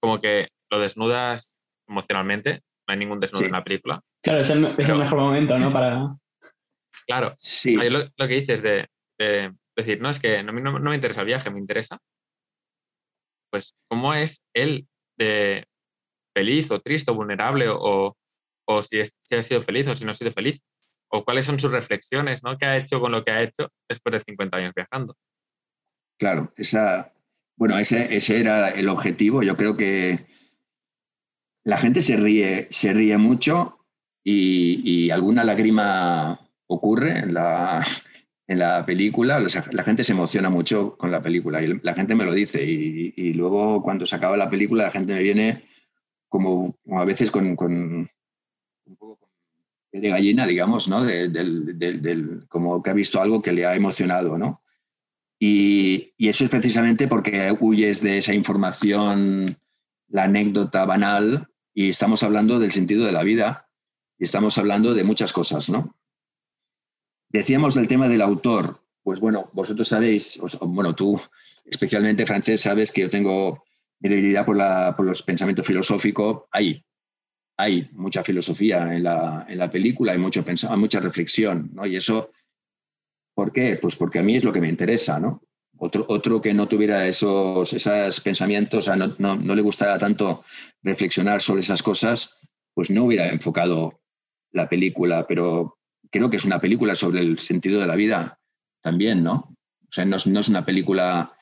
como 0.00 0.18
que 0.18 0.48
lo 0.70 0.78
desnudas 0.78 1.56
emocionalmente, 1.86 2.62
no 2.88 2.92
hay 2.92 2.98
ningún 2.98 3.20
desnudo 3.20 3.44
en 3.44 3.52
la 3.52 3.62
película. 3.62 4.00
Claro, 4.22 4.40
es 4.40 4.50
el, 4.50 4.74
es 4.78 4.88
el 4.88 4.98
mejor 4.98 5.18
momento, 5.18 5.58
¿no? 5.58 5.70
Para... 5.70 6.16
Claro, 7.10 7.36
sí. 7.40 7.74
Lo, 7.74 8.08
lo, 8.16 8.28
que 8.28 8.34
dices 8.34 8.62
de, 8.62 8.88
decir, 9.76 10.00
no, 10.00 10.10
es 10.10 10.20
que 10.20 10.44
no, 10.44 10.52
no, 10.52 10.90
me 10.90 10.94
interesa 10.94 11.22
el 11.22 11.26
viaje, 11.26 11.50
me 11.50 11.58
interesa, 11.58 11.98
pues, 13.50 13.74
cómo 13.88 14.14
es 14.14 14.44
él 14.54 14.86
de 15.18 15.66
feliz 16.32 16.70
o 16.70 16.80
triste 16.80 17.10
o 17.10 17.14
vulnerable 17.14 17.66
o, 17.68 18.16
o 18.64 18.82
si, 18.84 19.02
si, 19.22 19.34
ha 19.34 19.42
sido 19.42 19.60
feliz 19.60 19.88
o 19.88 19.96
si 19.96 20.04
no 20.04 20.12
ha 20.12 20.14
sido 20.14 20.30
feliz, 20.30 20.62
o 21.10 21.24
cuáles 21.24 21.46
son 21.46 21.58
sus 21.58 21.72
reflexiones, 21.72 22.44
¿no? 22.44 22.56
¿Qué 22.56 22.66
ha 22.66 22.76
hecho 22.76 23.00
con 23.00 23.10
lo 23.10 23.24
que 23.24 23.32
ha 23.32 23.42
hecho 23.42 23.72
después 23.88 24.12
de 24.12 24.20
50 24.20 24.56
años 24.56 24.72
viajando? 24.76 25.16
Claro, 26.16 26.52
esa, 26.56 27.12
bueno, 27.56 27.76
ese, 27.76 28.14
ese 28.14 28.38
era 28.38 28.68
el 28.68 28.88
objetivo. 28.88 29.42
Yo 29.42 29.56
creo 29.56 29.76
que 29.76 30.28
la 31.64 31.78
gente 31.78 32.02
se 32.02 32.16
ríe, 32.16 32.68
se 32.70 32.92
ríe 32.92 33.18
mucho 33.18 33.84
y, 34.22 34.80
y 34.84 35.10
alguna 35.10 35.42
lágrima 35.42 36.46
ocurre 36.70 37.18
en 37.18 37.34
la, 37.34 37.84
en 38.46 38.58
la 38.60 38.86
película, 38.86 39.40
la 39.40 39.82
gente 39.82 40.04
se 40.04 40.12
emociona 40.12 40.50
mucho 40.50 40.96
con 40.96 41.10
la 41.10 41.20
película 41.20 41.62
y 41.62 41.80
la 41.82 41.94
gente 41.94 42.14
me 42.14 42.24
lo 42.24 42.32
dice 42.32 42.62
y, 42.62 43.32
luego 43.32 43.82
cuando 43.82 44.06
se 44.06 44.16
acaba 44.16 44.36
la 44.36 44.50
película 44.50 44.84
la 44.84 44.90
gente 44.90 45.14
me 45.14 45.22
viene 45.22 45.64
como, 46.28 46.76
a 46.92 47.04
veces 47.04 47.30
con, 47.30 47.56
un 47.58 48.08
poco 48.96 49.28
de 49.92 50.08
gallina, 50.08 50.46
digamos, 50.46 50.86
¿no? 50.86 51.02
del, 51.02 52.44
como 52.48 52.82
que 52.82 52.90
ha 52.90 52.94
visto 52.94 53.20
algo 53.20 53.42
que 53.42 53.52
le 53.52 53.66
ha 53.66 53.74
emocionado, 53.74 54.38
¿no? 54.38 54.62
Y, 55.40 56.12
y, 56.18 56.28
eso 56.28 56.44
es 56.44 56.50
precisamente 56.50 57.08
porque 57.08 57.56
huyes 57.58 58.02
de 58.02 58.18
esa 58.18 58.34
información, 58.34 59.58
la 60.08 60.24
anécdota 60.24 60.84
banal, 60.84 61.48
y 61.72 61.88
estamos 61.88 62.22
hablando 62.22 62.58
del 62.58 62.72
sentido 62.72 63.06
de 63.06 63.12
la 63.12 63.22
vida, 63.22 63.68
y 64.18 64.24
estamos 64.24 64.58
hablando 64.58 64.92
de 64.92 65.02
muchas 65.02 65.32
cosas, 65.32 65.70
¿no? 65.70 65.96
Decíamos 67.30 67.74
del 67.74 67.88
tema 67.88 68.08
del 68.08 68.22
autor. 68.22 68.80
Pues 69.02 69.20
bueno, 69.20 69.48
vosotros 69.52 69.88
sabéis, 69.88 70.38
bueno, 70.60 70.94
tú 70.94 71.20
especialmente, 71.64 72.26
Francés, 72.26 72.60
sabes 72.60 72.90
que 72.90 73.02
yo 73.02 73.10
tengo 73.10 73.64
debilidad 73.98 74.44
por, 74.44 74.56
la, 74.56 74.94
por 74.96 75.06
los 75.06 75.22
pensamientos 75.22 75.66
filosóficos. 75.66 76.44
Hay, 76.50 76.84
hay 77.56 77.88
mucha 77.92 78.24
filosofía 78.24 78.94
en 78.94 79.04
la, 79.04 79.46
en 79.48 79.58
la 79.58 79.70
película, 79.70 80.12
hay 80.12 80.18
mucho 80.18 80.44
mucha 80.76 81.00
reflexión, 81.00 81.70
¿no? 81.72 81.86
Y 81.86 81.96
eso, 81.96 82.30
¿por 83.34 83.52
qué? 83.52 83.78
Pues 83.80 83.94
porque 83.94 84.18
a 84.18 84.22
mí 84.22 84.36
es 84.36 84.44
lo 84.44 84.52
que 84.52 84.60
me 84.60 84.68
interesa, 84.68 85.20
¿no? 85.20 85.42
Otro, 85.78 86.04
otro 86.08 86.42
que 86.42 86.52
no 86.52 86.68
tuviera 86.68 87.06
esos, 87.06 87.72
esos 87.72 88.20
pensamientos, 88.20 88.88
no, 88.88 89.14
no, 89.18 89.36
no 89.36 89.54
le 89.54 89.62
gustara 89.62 89.98
tanto 89.98 90.44
reflexionar 90.82 91.40
sobre 91.40 91.62
esas 91.62 91.82
cosas, 91.82 92.36
pues 92.74 92.90
no 92.90 93.04
hubiera 93.04 93.28
enfocado 93.28 94.00
la 94.52 94.68
película, 94.68 95.26
pero 95.26 95.79
creo 96.10 96.30
que 96.30 96.36
es 96.36 96.44
una 96.44 96.60
película 96.60 96.94
sobre 96.94 97.20
el 97.20 97.38
sentido 97.38 97.80
de 97.80 97.86
la 97.86 97.96
vida 97.96 98.38
también, 98.80 99.22
¿no? 99.22 99.56
O 99.88 99.92
sea, 99.92 100.04
no, 100.04 100.16
no 100.24 100.40
es 100.40 100.48
una 100.48 100.64
película 100.64 101.36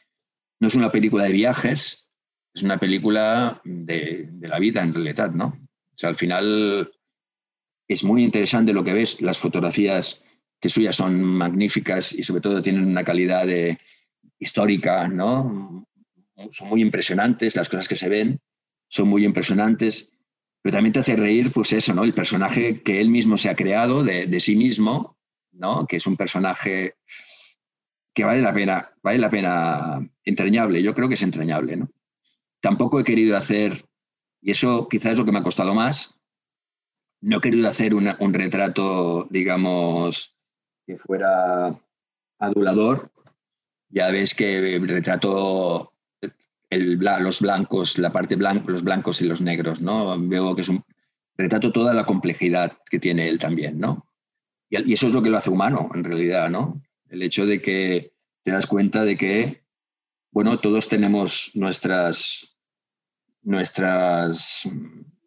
no 0.61 0.69
es 0.69 0.75
una 0.75 0.91
película 0.91 1.25
de 1.25 1.33
viajes, 1.33 2.09
es 2.55 2.63
una 2.63 2.79
película 2.79 3.61
de, 3.65 4.29
la 4.41 4.59
vida 4.59 4.83
en 4.83 4.93
realidad, 4.93 5.31
¿no? 5.31 5.47
O 5.47 5.97
sea, 5.97 6.09
al 6.09 6.17
final 6.17 6.93
es 7.87 8.05
muy 8.05 8.25
interesante 8.25 8.73
lo 8.73 8.85
que 8.85 8.93
ves, 8.93 9.21
las 9.21 9.39
fotografías 9.39 10.25
que 10.61 10.69
suyas 10.69 10.97
son 10.97 11.23
magníficas 11.23 12.13
y 12.13 12.25
sobre 12.25 12.41
todo 12.41 12.63
tienen 12.63 12.85
una 12.87 13.05
calidad 13.05 13.47
de, 13.47 13.79
histórica, 14.39 15.09
¿no? 15.09 15.87
Son 16.53 16.69
muy 16.69 16.81
impresionantes, 16.81 17.57
las 17.57 17.69
cosas 17.69 17.89
que 17.89 17.97
se 17.97 18.09
ven 18.09 18.41
son 18.89 19.09
muy 19.09 19.25
impresionantes, 19.25 20.13
pero 20.69 20.77
también 20.77 20.93
te 20.93 20.99
hace 20.99 21.17
reír, 21.17 21.51
pues 21.51 21.73
eso, 21.73 21.95
¿no? 21.95 22.05
El 22.05 22.13
personaje 22.13 22.83
que 22.83 23.01
él 23.01 23.09
mismo 23.09 23.39
se 23.39 23.49
ha 23.49 23.57
creado 23.57 24.05
de, 24.05 24.39
sí 24.39 24.55
mismo, 24.55 25.17
¿no? 25.51 25.87
Que 25.87 25.97
es 25.97 26.07
un 26.07 26.15
personaje 26.15 26.99
que 28.15 28.25
vale 28.25 28.43
la 28.43 28.53
pena, 28.53 28.93
vale 29.03 29.17
la 29.17 29.31
pena 29.31 30.07
entrañable. 30.25 30.83
Yo 30.83 30.95
creo 30.95 31.09
que 31.09 31.15
es 31.15 31.23
entrañable, 31.23 31.79
¿no? 31.79 31.89
Tampoco 32.61 33.01
he 33.01 33.05
querido 33.05 33.35
hacer, 33.35 33.83
y 34.43 34.51
eso 34.51 34.89
quizás 34.91 35.13
es 35.13 35.19
lo 35.19 35.25
que 35.25 35.33
me 35.33 35.39
ha 35.39 35.43
costado 35.43 35.73
más, 35.73 36.21
no 37.23 37.39
he 37.39 37.41
querido 37.41 37.67
hacer 37.67 37.95
un 37.95 38.35
retrato, 38.35 39.27
digamos, 39.31 40.37
que 40.87 40.99
fuera 40.99 41.81
adulador. 42.39 43.11
Ya 43.89 44.11
ves 44.11 44.35
que 44.35 44.79
retrato 44.83 45.95
los 46.71 47.41
blancos, 47.41 47.99
la 47.99 48.13
parte 48.13 48.37
blanca, 48.37 48.71
los 48.71 48.83
blancos 48.83 49.23
y 49.23 49.27
los 49.27 49.41
negros, 49.41 49.81
¿no? 49.81 50.17
Veo 50.19 50.55
que 50.55 50.63
es 50.63 50.69
un 50.69 50.85
retrato 51.37 51.73
toda 51.73 51.95
la 51.95 52.05
complejidad 52.05 52.79
que 52.91 52.99
tiene 52.99 53.29
él 53.29 53.39
también, 53.39 53.79
¿no? 53.79 54.07
Y, 54.69 54.91
y 54.91 54.93
eso 54.95 55.07
es 55.07 55.13
lo 55.13 55.23
que 55.23 55.31
lo 55.31 55.39
hace 55.39 55.51
humano, 55.51 55.91
en 55.95 56.05
realidad, 56.05 56.51
¿no? 56.51 56.83
El 57.09 57.23
hecho 57.23 57.47
de 57.47 57.63
que 57.63 58.13
te 58.43 58.51
das 58.51 58.67
cuenta 58.67 59.05
de 59.05 59.17
que, 59.17 59.65
bueno, 60.31 60.59
todos 60.61 60.89
tenemos 60.89 61.51
nuestras, 61.55 62.57
nuestras 63.43 64.69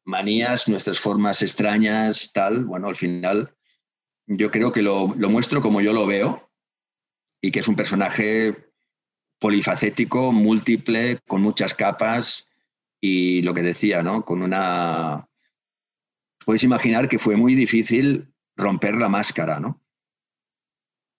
manías, 0.04 0.68
nuestras 0.68 1.00
formas 1.00 1.42
extrañas, 1.42 2.32
tal. 2.34 2.66
Bueno, 2.66 2.88
al 2.88 2.96
final 2.96 3.56
yo 4.28 4.52
creo 4.52 4.72
que 4.72 4.82
lo, 4.82 5.14
lo 5.18 5.30
muestro 5.30 5.62
como 5.62 5.82
yo 5.82 5.94
lo 5.94 6.06
veo 6.06 6.52
y 7.42 7.52
que 7.52 7.60
es 7.60 7.68
un 7.68 7.76
personaje 7.76 8.71
polifacético, 9.42 10.32
múltiple, 10.32 11.20
con 11.28 11.42
muchas 11.42 11.74
capas 11.74 12.52
y 13.02 13.42
lo 13.42 13.56
que 13.56 13.64
decía, 13.64 14.04
¿no? 14.04 14.24
Con 14.24 14.44
una... 14.44 15.28
Puedes 16.46 16.64
imaginar 16.64 17.10
que 17.10 17.18
fue 17.18 17.36
muy 17.36 17.56
difícil 17.56 18.32
romper 18.56 18.96
la 18.96 19.10
máscara, 19.10 19.60
¿no? 19.60 19.82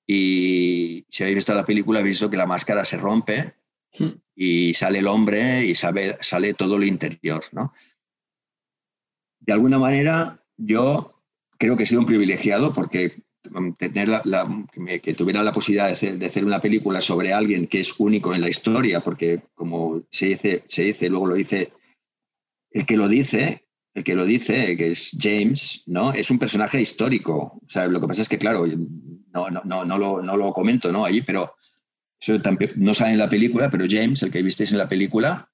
Y 0.06 1.04
si 1.08 1.24
habéis 1.24 1.36
visto 1.36 1.52
la 1.54 1.64
película, 1.64 1.98
habéis 1.98 2.14
visto 2.14 2.30
que 2.30 2.36
la 2.36 2.46
máscara 2.46 2.84
se 2.84 2.96
rompe 2.96 3.54
hmm. 3.98 4.10
y 4.36 4.74
sale 4.74 5.00
el 5.00 5.08
hombre 5.08 5.64
y 5.64 5.74
sale, 5.74 6.16
sale 6.20 6.54
todo 6.54 6.76
el 6.76 6.84
interior. 6.84 7.44
¿no? 7.50 7.72
De 9.40 9.52
alguna 9.52 9.78
manera, 9.78 10.44
yo 10.56 11.20
creo 11.58 11.76
que 11.76 11.84
he 11.84 11.86
sido 11.86 12.00
un 12.00 12.06
privilegiado 12.06 12.72
porque 12.72 13.22
tener 13.78 14.08
la, 14.08 14.66
que, 15.02 15.14
tuviera 15.14 15.42
la 15.42 15.52
posibilidad 15.52 15.86
de 15.86 15.92
hacer, 15.92 16.18
de 16.18 16.26
hacer, 16.26 16.44
una 16.44 16.60
película 16.60 17.00
sobre 17.00 17.32
alguien 17.32 17.66
que 17.66 17.80
es 17.80 17.98
único 17.98 18.34
en 18.34 18.40
la 18.40 18.48
historia, 18.48 19.00
porque 19.00 19.42
como 19.54 20.02
se 20.10 20.26
dice, 20.26 20.62
se 20.66 20.84
dice, 20.84 21.08
luego 21.08 21.26
lo 21.26 21.34
dice, 21.34 21.72
el 22.70 22.86
que 22.86 22.96
lo 22.96 23.08
dice, 23.08 23.66
el 23.94 24.04
que 24.04 24.14
lo 24.14 24.24
dice, 24.24 24.76
que 24.76 24.90
es 24.90 25.16
James, 25.18 25.82
¿no? 25.86 26.12
Es 26.12 26.30
un 26.30 26.38
personaje 26.38 26.80
histórico. 26.80 27.60
O 27.64 27.68
sea, 27.68 27.86
lo 27.86 28.00
que 28.00 28.06
pasa 28.06 28.22
es 28.22 28.28
que, 28.28 28.38
claro, 28.38 28.66
no, 28.66 29.50
no, 29.50 29.62
no, 29.64 29.84
no, 29.84 29.98
lo, 29.98 30.22
no 30.22 30.36
lo 30.36 30.52
comento 30.52 30.90
¿no? 30.92 31.04
allí, 31.04 31.22
pero 31.22 31.54
eso 32.20 32.40
también, 32.40 32.72
no 32.76 32.94
sale 32.94 33.12
en 33.12 33.18
la 33.18 33.28
película, 33.28 33.70
pero 33.70 33.86
James, 33.88 34.22
el 34.22 34.30
que 34.30 34.42
visteis 34.42 34.72
en 34.72 34.78
la 34.78 34.88
película, 34.88 35.50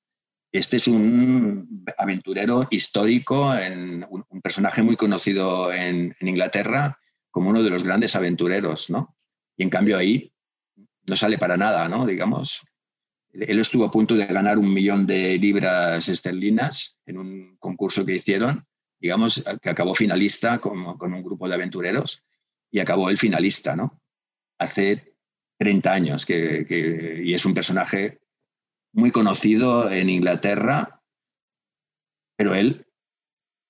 este 0.52 0.76
es 0.76 0.86
un 0.86 1.84
aventurero 1.98 2.66
histórico, 2.70 3.54
en, 3.54 4.06
un, 4.08 4.24
personaje 4.40 4.82
muy 4.82 4.96
conocido 4.96 5.72
en, 5.72 6.14
en, 6.20 6.28
Inglaterra 6.28 6.98
como 7.38 7.50
uno 7.50 7.62
de 7.62 7.70
los 7.70 7.84
grandes 7.84 8.16
aventureros, 8.16 8.90
¿no? 8.90 9.16
Y 9.56 9.62
en 9.62 9.70
cambio 9.70 9.96
ahí 9.96 10.32
no 11.06 11.16
sale 11.16 11.38
para 11.38 11.56
nada, 11.56 11.88
¿no? 11.88 12.04
Digamos, 12.04 12.66
él 13.32 13.60
estuvo 13.60 13.84
a 13.84 13.92
punto 13.92 14.16
de 14.16 14.26
ganar 14.26 14.58
un 14.58 14.74
millón 14.74 15.06
de 15.06 15.38
libras 15.38 16.08
esterlinas 16.08 16.98
en 17.06 17.16
un 17.16 17.56
concurso 17.58 18.04
que 18.04 18.16
hicieron, 18.16 18.66
digamos, 18.98 19.44
que 19.62 19.70
acabó 19.70 19.94
finalista 19.94 20.58
con, 20.58 20.80
un 20.80 21.22
grupo 21.22 21.48
de 21.48 21.54
aventureros 21.54 22.24
y 22.72 22.80
acabó 22.80 23.08
el 23.08 23.18
finalista, 23.18 23.76
¿no? 23.76 24.02
Hace 24.58 25.14
30 25.58 25.92
años 25.92 26.26
que, 26.26 27.22
y 27.24 27.34
es 27.34 27.44
un 27.44 27.54
personaje 27.54 28.18
muy 28.92 29.12
conocido 29.12 29.92
en 29.92 30.10
Inglaterra, 30.10 31.04
pero 32.36 32.56
él 32.56 32.84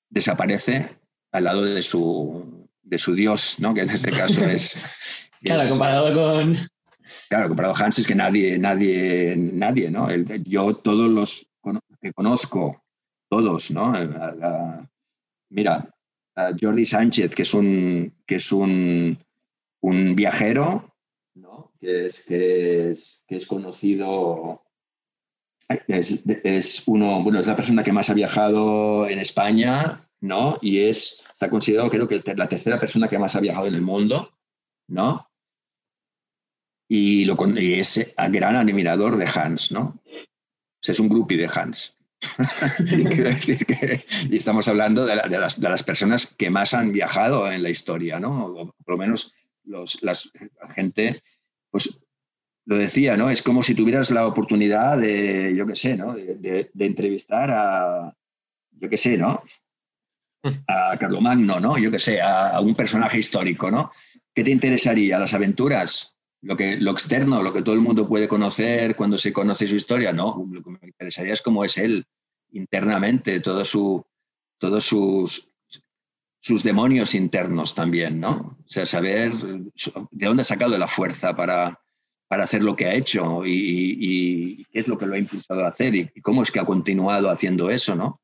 desaparece 0.08 0.96
al 1.32 1.44
lado 1.44 1.66
de 1.66 1.82
su, 1.82 2.57
de 2.88 2.98
su 2.98 3.14
dios, 3.14 3.56
¿no? 3.58 3.74
Que 3.74 3.82
en 3.82 3.90
este 3.90 4.10
caso 4.10 4.44
es... 4.44 4.76
claro, 5.42 5.68
comparado 5.68 6.14
con... 6.14 6.68
Claro, 7.28 7.48
comparado 7.48 7.74
a 7.74 7.78
Hans 7.78 7.98
es 7.98 8.06
que 8.06 8.14
nadie, 8.14 8.58
nadie, 8.58 9.34
nadie, 9.36 9.90
¿no? 9.90 10.08
yo 10.44 10.74
todos 10.76 11.10
los 11.10 11.46
que 12.00 12.12
conozco, 12.12 12.82
todos, 13.28 13.70
¿no? 13.70 13.92
mira, 15.50 15.88
Jordi 16.60 16.86
Sánchez, 16.86 17.34
que 17.34 17.42
es 17.42 17.54
un, 17.54 18.14
que 18.26 18.36
es 18.36 18.52
un, 18.52 19.18
un 19.80 20.14
viajero, 20.14 20.94
¿no? 21.34 21.72
que, 21.80 22.06
es, 22.06 22.22
que, 22.22 22.92
es, 22.92 23.22
que 23.26 23.36
es 23.36 23.46
conocido, 23.46 24.62
es, 25.68 26.24
es, 26.26 26.82
uno, 26.86 27.22
bueno, 27.22 27.40
es 27.40 27.46
la 27.46 27.56
persona 27.56 27.82
que 27.82 27.92
más 27.92 28.08
ha 28.08 28.14
viajado 28.14 29.08
en 29.08 29.18
España, 29.18 30.07
¿no? 30.20 30.58
Y 30.60 30.80
es, 30.80 31.24
está 31.32 31.48
considerado, 31.48 31.90
creo 31.90 32.08
que 32.08 32.22
la 32.36 32.48
tercera 32.48 32.80
persona 32.80 33.08
que 33.08 33.18
más 33.18 33.36
ha 33.36 33.40
viajado 33.40 33.66
en 33.66 33.74
el 33.74 33.82
mundo, 33.82 34.32
¿no? 34.88 35.28
Y, 36.88 37.24
lo, 37.24 37.36
y 37.58 37.74
es 37.74 38.14
gran 38.16 38.56
admirador 38.56 39.16
de 39.16 39.26
Hans, 39.26 39.70
¿no? 39.70 40.00
es 40.86 40.98
un 40.98 41.08
groupie 41.08 41.36
de 41.36 41.50
Hans. 41.52 41.96
Quiero 42.88 43.28
decir 43.28 43.64
que 43.66 44.04
y 44.28 44.36
estamos 44.36 44.66
hablando 44.68 45.06
de, 45.06 45.16
las, 45.16 45.82
personas 45.84 46.26
que 46.26 46.50
más 46.50 46.74
han 46.74 46.92
viajado 46.92 47.50
en 47.52 47.62
la 47.62 47.70
historia, 47.70 48.18
¿no? 48.18 48.46
O 48.46 48.74
por 48.84 48.94
lo 48.94 48.96
menos 48.96 49.34
los, 49.64 50.02
la 50.02 50.16
gente, 50.74 51.22
pues 51.70 52.06
lo 52.64 52.76
decía, 52.76 53.16
¿no? 53.16 53.30
Es 53.30 53.40
como 53.40 53.62
si 53.62 53.74
tuvieras 53.74 54.10
la 54.10 54.26
oportunidad 54.26 54.98
de, 54.98 55.54
yo 55.56 55.66
qué 55.66 55.74
sé, 55.74 55.96
¿no? 55.96 56.14
De, 56.14 56.70
entrevistar 56.78 57.50
a, 57.50 58.14
yo 58.72 58.88
qué 58.90 58.98
sé, 58.98 59.16
¿no? 59.16 59.42
A 60.66 60.96
Carlomagno, 60.98 61.60
¿no? 61.60 61.78
Yo 61.78 61.90
qué 61.90 61.98
sé, 61.98 62.20
a, 62.20 62.60
un 62.60 62.74
personaje 62.74 63.18
histórico, 63.18 63.70
¿no? 63.70 63.92
¿Qué 64.34 64.44
te 64.44 64.50
interesaría? 64.50 65.18
¿Las 65.18 65.34
aventuras? 65.34 66.16
Lo, 66.42 66.56
que, 66.56 66.76
lo 66.76 66.92
externo, 66.92 67.42
lo 67.42 67.52
que 67.52 67.62
todo 67.62 67.74
el 67.74 67.80
mundo 67.80 68.08
puede 68.08 68.28
conocer 68.28 68.94
cuando 68.94 69.18
se 69.18 69.32
conoce 69.32 69.66
su 69.66 69.74
historia, 69.74 70.12
no. 70.12 70.46
Lo 70.50 70.62
que 70.62 70.70
me 70.70 70.78
interesaría 70.82 71.34
es 71.34 71.42
cómo 71.42 71.64
es 71.64 71.76
él 71.78 72.06
internamente, 72.52 73.40
todo 73.40 73.64
todos 74.58 74.84
sus, 74.84 75.50
sus 76.40 76.62
demonios 76.62 77.14
internos 77.14 77.74
también, 77.74 78.20
¿no? 78.20 78.56
O 78.64 78.68
sea, 78.68 78.86
saber 78.86 79.32
de 79.32 80.26
dónde 80.26 80.42
ha 80.42 80.44
sacado 80.44 80.76
la 80.78 80.88
fuerza 80.88 81.34
para, 81.34 81.80
para 82.28 82.44
hacer 82.44 82.62
lo 82.62 82.76
que 82.76 82.86
ha 82.86 82.94
hecho 82.94 83.42
y, 83.44 84.64
qué 84.70 84.80
es 84.80 84.88
lo 84.88 84.98
que 84.98 85.06
lo 85.06 85.14
ha 85.14 85.18
impulsado 85.18 85.64
a 85.64 85.68
hacer 85.68 85.94
y, 85.94 86.08
cómo 86.20 86.42
es 86.42 86.50
que 86.50 86.60
ha 86.60 86.64
continuado 86.64 87.30
haciendo 87.30 87.70
eso, 87.70 87.96
¿no? 87.96 88.20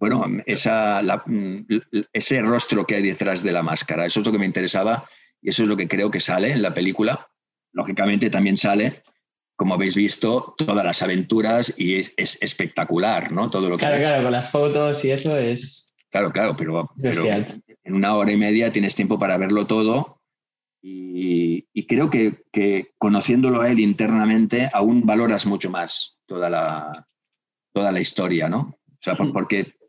Bueno, 0.00 0.24
esa, 0.46 1.02
mm, 1.26 1.66
ese 2.14 2.40
rostro 2.40 2.86
que 2.86 2.96
hay 2.96 3.02
detrás 3.02 3.42
de 3.42 3.52
la 3.52 3.62
máscara. 3.62 4.06
Eso 4.06 4.20
es 4.20 4.26
lo 4.26 4.32
que 4.32 4.38
me 4.38 4.46
interesaba 4.46 5.06
y 5.42 5.50
eso 5.50 5.62
es 5.62 5.68
lo 5.68 5.76
que 5.76 5.88
creo 5.88 6.10
que 6.10 6.20
sale 6.20 6.52
en 6.52 6.62
la 6.62 6.72
película. 6.72 7.28
Lógicamente 7.72 8.30
también 8.30 8.56
sale, 8.56 9.02
como 9.56 9.74
habéis 9.74 9.94
visto, 9.94 10.54
todas 10.56 10.86
las 10.86 11.02
aventuras 11.02 11.74
y 11.76 11.96
es, 11.96 12.14
espectacular, 12.16 13.30
¿no? 13.30 13.50
Todo 13.50 13.68
lo 13.68 13.76
claro, 13.76 13.98
claro, 13.98 14.22
con 14.22 14.32
las 14.32 14.50
fotos 14.50 15.04
y 15.04 15.10
eso 15.10 15.36
es... 15.36 15.94
Claro, 16.08 16.32
claro, 16.32 16.56
pero, 16.56 16.90
en 16.98 17.94
una 17.94 18.16
hora 18.16 18.32
y 18.32 18.36
media 18.38 18.72
tienes 18.72 18.94
tiempo 18.94 19.18
para 19.18 19.36
verlo 19.36 19.66
todo 19.66 20.22
y, 20.82 21.66
creo 21.86 22.08
que, 22.08 22.44
que, 22.50 22.92
conociéndolo 22.96 23.60
a 23.60 23.70
él 23.70 23.80
internamente 23.80 24.70
aún 24.72 25.04
valoras 25.04 25.44
mucho 25.44 25.70
más 25.70 26.20
toda 26.24 26.48
la, 26.48 27.06
toda 27.72 27.92
la 27.92 28.00
historia, 28.00 28.48
¿no? 28.48 28.78
O 28.88 29.02
sea, 29.02 29.14
porque 29.14 29.79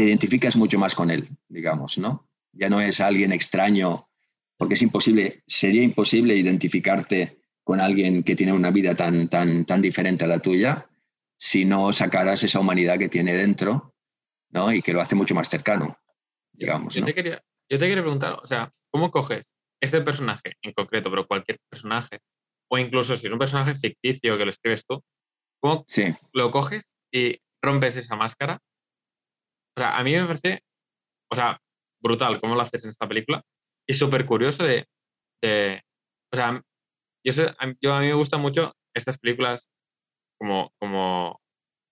te 0.00 0.06
identificas 0.06 0.56
mucho 0.56 0.78
más 0.78 0.94
con 0.94 1.10
él, 1.10 1.28
digamos, 1.46 1.98
¿no? 1.98 2.26
Ya 2.52 2.70
no 2.70 2.80
es 2.80 3.02
alguien 3.02 3.32
extraño, 3.32 4.08
porque 4.56 4.72
es 4.72 4.80
imposible, 4.80 5.42
sería 5.46 5.82
imposible 5.82 6.34
identificarte 6.34 7.42
con 7.62 7.82
alguien 7.82 8.22
que 8.22 8.34
tiene 8.34 8.54
una 8.54 8.70
vida 8.70 8.94
tan, 8.94 9.28
tan, 9.28 9.66
tan 9.66 9.82
diferente 9.82 10.24
a 10.24 10.28
la 10.28 10.38
tuya 10.38 10.88
si 11.36 11.66
no 11.66 11.92
sacaras 11.92 12.42
esa 12.42 12.60
humanidad 12.60 12.98
que 12.98 13.10
tiene 13.10 13.34
dentro, 13.34 13.94
¿no? 14.48 14.72
Y 14.72 14.80
que 14.80 14.94
lo 14.94 15.02
hace 15.02 15.14
mucho 15.14 15.34
más 15.34 15.50
cercano, 15.50 15.98
digamos. 16.50 16.94
Yo, 16.94 17.04
te, 17.04 17.12
quería, 17.12 17.42
yo 17.68 17.78
te 17.78 17.86
quería 17.86 18.02
preguntar, 18.02 18.38
o 18.42 18.46
sea, 18.46 18.72
¿cómo 18.90 19.10
coges 19.10 19.54
este 19.82 20.00
personaje 20.00 20.54
en 20.62 20.72
concreto, 20.72 21.10
pero 21.10 21.26
cualquier 21.26 21.58
personaje, 21.68 22.20
o 22.70 22.78
incluso 22.78 23.16
si 23.16 23.26
es 23.26 23.32
un 23.34 23.38
personaje 23.38 23.74
ficticio 23.74 24.38
que 24.38 24.46
lo 24.46 24.50
escribes 24.50 24.82
tú, 24.86 25.04
¿cómo 25.60 25.84
lo 26.32 26.50
coges 26.50 26.88
y 27.12 27.38
rompes 27.60 27.96
esa 27.96 28.16
máscara 28.16 28.62
o 29.80 29.82
sea, 29.82 29.96
a 29.96 30.04
mí 30.04 30.12
me 30.12 30.26
parece, 30.26 30.62
o 31.32 31.34
sea, 31.34 31.58
brutal 32.02 32.38
cómo 32.38 32.54
lo 32.54 32.60
haces 32.60 32.84
en 32.84 32.90
esta 32.90 33.08
película 33.08 33.42
y 33.88 33.94
súper 33.94 34.26
curioso 34.26 34.62
de, 34.64 34.86
o 36.30 36.36
sea, 36.36 36.62
yo, 37.26 37.32
sé, 37.32 37.46
a, 37.58 37.74
yo, 37.80 37.94
a 37.94 38.00
mí 38.00 38.08
me 38.08 38.14
gustan 38.14 38.42
mucho 38.42 38.74
estas 38.94 39.18
películas 39.18 39.70
como, 40.38 40.70
como 40.78 41.40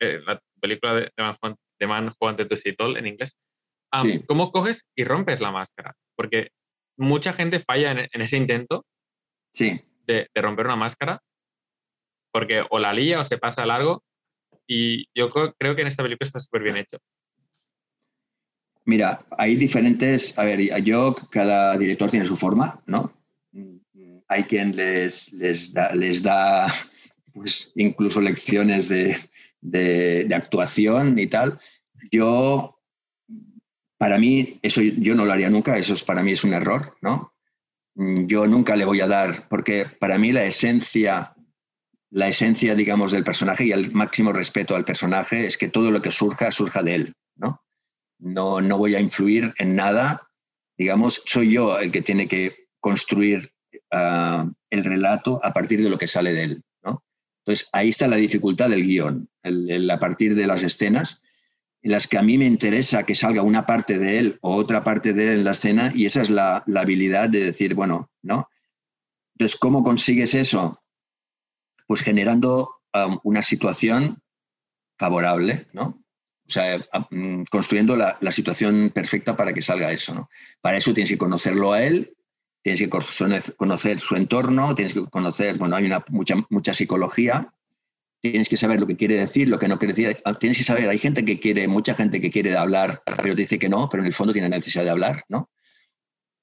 eh, 0.02 0.20
la 0.26 0.38
película 0.60 0.96
de, 0.96 1.10
de, 1.16 1.22
Man, 1.22 1.56
de 1.80 1.86
Man 1.86 2.12
to 2.76 2.96
en 2.98 3.06
inglés. 3.06 3.38
¿Cómo 4.26 4.52
coges 4.52 4.84
y 4.94 5.04
rompes 5.04 5.40
la 5.40 5.50
máscara? 5.50 5.94
Porque 6.14 6.50
mucha 6.98 7.32
gente 7.32 7.58
falla 7.58 7.92
en, 7.92 8.20
ese 8.20 8.36
intento 8.36 8.84
sí. 9.54 9.80
de, 10.06 10.28
de, 10.34 10.42
romper 10.42 10.66
una 10.66 10.76
máscara 10.76 11.22
porque 12.34 12.66
o 12.68 12.78
la 12.78 12.92
lía 12.92 13.18
o 13.20 13.24
se 13.24 13.38
pasa 13.38 13.64
largo 13.64 14.02
y 14.66 15.06
yo 15.16 15.30
creo 15.30 15.74
que 15.74 15.80
en 15.80 15.86
esta 15.86 16.02
película 16.02 16.26
está 16.26 16.38
súper 16.38 16.62
bien 16.62 16.76
hecho. 16.76 16.98
Mira, 18.88 19.20
hay 19.36 19.56
diferentes, 19.56 20.38
a 20.38 20.44
ver, 20.44 20.82
yo, 20.82 21.14
cada 21.28 21.76
director 21.76 22.10
tiene 22.10 22.24
su 22.24 22.38
forma, 22.38 22.80
¿no? 22.86 23.12
Hay 24.28 24.44
quien 24.44 24.74
les, 24.74 25.30
les 25.34 25.74
da, 25.74 25.94
les 25.94 26.22
da 26.22 26.72
pues, 27.34 27.70
incluso 27.74 28.22
lecciones 28.22 28.88
de, 28.88 29.18
de, 29.60 30.34
actuación 30.34 31.18
y 31.18 31.26
tal. 31.26 31.60
Yo, 32.10 32.80
para 33.98 34.16
mí, 34.16 34.58
eso 34.62 34.80
yo 34.80 35.14
no 35.14 35.26
lo 35.26 35.32
haría 35.32 35.50
nunca, 35.50 35.76
eso 35.76 35.92
es, 35.92 36.02
para 36.02 36.22
mí 36.22 36.32
es 36.32 36.42
un 36.42 36.54
error, 36.54 36.96
¿no? 37.02 37.34
Yo 37.94 38.46
nunca 38.46 38.74
le 38.74 38.86
voy 38.86 39.02
a 39.02 39.06
dar, 39.06 39.48
porque 39.50 39.84
para 39.84 40.16
mí 40.16 40.32
la 40.32 40.46
esencia, 40.46 41.34
la 42.08 42.28
esencia, 42.28 42.74
digamos, 42.74 43.12
del 43.12 43.22
personaje 43.22 43.66
y 43.66 43.72
el 43.72 43.92
máximo 43.92 44.32
respeto 44.32 44.74
al 44.74 44.86
personaje 44.86 45.46
es 45.46 45.58
que 45.58 45.68
todo 45.68 45.90
lo 45.90 46.00
que 46.00 46.10
surja, 46.10 46.50
surja 46.50 46.82
de 46.82 46.94
él, 46.94 47.14
¿no? 47.36 47.60
No, 48.18 48.60
no 48.60 48.78
voy 48.78 48.94
a 48.94 49.00
influir 49.00 49.54
en 49.58 49.74
nada, 49.74 50.28
digamos, 50.76 51.22
soy 51.26 51.52
yo 51.52 51.78
el 51.78 51.92
que 51.92 52.02
tiene 52.02 52.28
que 52.28 52.68
construir 52.80 53.52
ah, 53.92 54.50
el 54.70 54.84
relato 54.84 55.40
a 55.44 55.52
partir 55.52 55.82
de 55.82 55.90
lo 55.90 55.98
que 55.98 56.08
sale 56.08 56.32
de 56.32 56.42
él. 56.42 56.62
¿no? 56.82 57.04
Entonces, 57.44 57.68
ahí 57.72 57.90
está 57.90 58.08
la 58.08 58.16
dificultad 58.16 58.70
del 58.70 58.84
guion, 58.84 59.28
a 59.42 59.98
partir 59.98 60.34
de 60.34 60.46
las 60.46 60.62
escenas 60.62 61.22
en 61.82 61.92
las 61.92 62.06
que 62.06 62.18
a 62.18 62.22
mí 62.22 62.38
me 62.38 62.46
interesa 62.46 63.04
que 63.04 63.14
salga 63.14 63.42
una 63.42 63.64
parte 63.64 63.98
de 63.98 64.18
él 64.18 64.38
o 64.42 64.56
otra 64.56 64.82
parte 64.82 65.12
de 65.12 65.24
él 65.24 65.30
en 65.38 65.44
la 65.44 65.52
escena 65.52 65.92
y 65.94 66.06
esa 66.06 66.22
es 66.22 66.30
la, 66.30 66.64
habilidad 66.76 67.28
de 67.28 67.44
decir, 67.44 67.74
bueno, 67.74 68.10
¿no? 68.22 68.48
Entonces, 69.34 69.58
¿cómo 69.58 69.84
consigues 69.84 70.34
eso? 70.34 70.82
Pues 71.86 72.02
generando 72.02 72.80
ah, 72.92 73.18
una 73.22 73.42
situación 73.42 74.20
favorable, 74.98 75.68
¿no? 75.72 76.02
O 76.48 76.50
sea, 76.50 76.78
mm, 77.10 77.42
construyendo 77.50 77.94
la, 77.94 78.18
situación 78.32 78.90
perfecta 78.94 79.36
para 79.36 79.52
que 79.52 79.60
salga 79.60 79.92
eso. 79.92 80.14
¿no? 80.14 80.30
Para 80.62 80.78
eso 80.78 80.94
tienes 80.94 81.10
que 81.10 81.18
conocerlo 81.18 81.72
a 81.72 81.82
él, 81.82 82.16
tienes 82.62 82.80
que 82.80 82.88
conocer 83.56 84.00
su 84.00 84.16
entorno, 84.16 84.74
tienes 84.74 84.94
que 84.94 85.04
conocer, 85.06 85.58
bueno, 85.58 85.76
hay 85.76 85.84
una, 85.84 86.04
mucha, 86.08 86.36
mucha 86.48 86.72
psicología, 86.72 87.52
tienes 88.20 88.48
que 88.48 88.56
saber 88.56 88.80
lo 88.80 88.86
que 88.86 88.96
quiere 88.96 89.16
decir, 89.16 89.48
lo 89.48 89.58
que 89.58 89.68
no 89.68 89.78
quiere 89.78 89.92
decir. 89.92 90.20
Ah, 90.24 90.38
tienes 90.38 90.58
que 90.58 90.64
saber, 90.64 90.88
hay 90.88 90.98
gente 90.98 91.24
que 91.24 91.38
quiere, 91.38 91.68
mucha 91.68 91.94
gente 91.94 92.20
que 92.20 92.30
quiere 92.30 92.56
hablar, 92.56 93.02
pero 93.04 93.34
te 93.34 93.42
dice 93.42 93.58
que 93.58 93.68
no, 93.68 93.88
pero 93.90 94.02
en 94.02 94.06
el 94.06 94.14
fondo 94.14 94.32
tiene 94.32 94.48
necesidad 94.48 94.84
de 94.84 94.90
hablar, 94.90 95.24
¿no? 95.28 95.50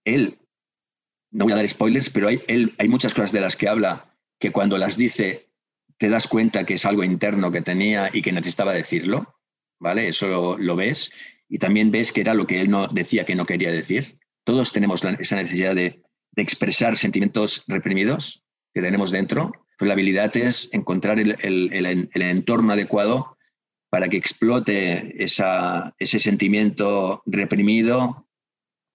Él, 0.06 0.38
no 1.32 1.46
voy 1.46 1.54
a 1.54 1.58
dar 1.58 1.68
spoilers, 1.68 2.12
pero 2.12 2.28
hay, 2.28 2.42
él, 2.48 2.76
hay 2.78 2.88
muchas 2.88 3.14
cosas 3.14 3.32
de 3.32 3.42
las 3.42 3.56
que 3.56 3.68
habla 3.68 4.16
que 4.40 4.52
cuando 4.52 4.78
las 4.78 4.98
dice 4.98 5.50
te 5.98 6.10
das 6.10 6.28
cuenta 6.28 6.66
que 6.66 6.76
es 6.76 6.86
algo 6.86 7.04
interno 7.04 7.52
que 7.52 7.62
tenía 7.62 8.10
y 8.12 8.22
que 8.22 8.32
necesitaba 8.32 8.74
decirlo. 8.74 9.35
¿Vale? 9.80 10.10
Eso 10.10 10.58
lo, 10.58 10.76
ves 10.76 11.12
y 11.48 11.60
también 11.60 11.92
ves 11.92 12.12
que 12.12 12.22
era 12.22 12.34
lo 12.34 12.48
que 12.48 12.62
él 12.62 12.70
no 12.70 12.88
decía 12.88 13.26
que 13.26 13.36
no 13.36 13.46
quería 13.46 13.72
decir. 13.72 14.20
Todos 14.44 14.72
tenemos 14.72 15.04
esa 15.20 15.36
necesidad 15.36 15.76
de, 15.76 16.02
expresar 16.38 16.98
sentimientos 16.98 17.64
reprimidos 17.66 18.44
que 18.74 18.82
tenemos 18.82 19.10
dentro, 19.10 19.54
pues 19.78 19.88
la 19.88 19.94
habilidad 19.94 20.36
es 20.36 20.68
encontrar 20.74 21.18
el, 21.18 22.10
entorno 22.14 22.74
adecuado 22.74 23.38
para 23.90 24.10
que 24.10 24.18
explote 24.18 25.14
ese 25.24 26.20
sentimiento 26.20 27.24
reprimido, 27.26 28.28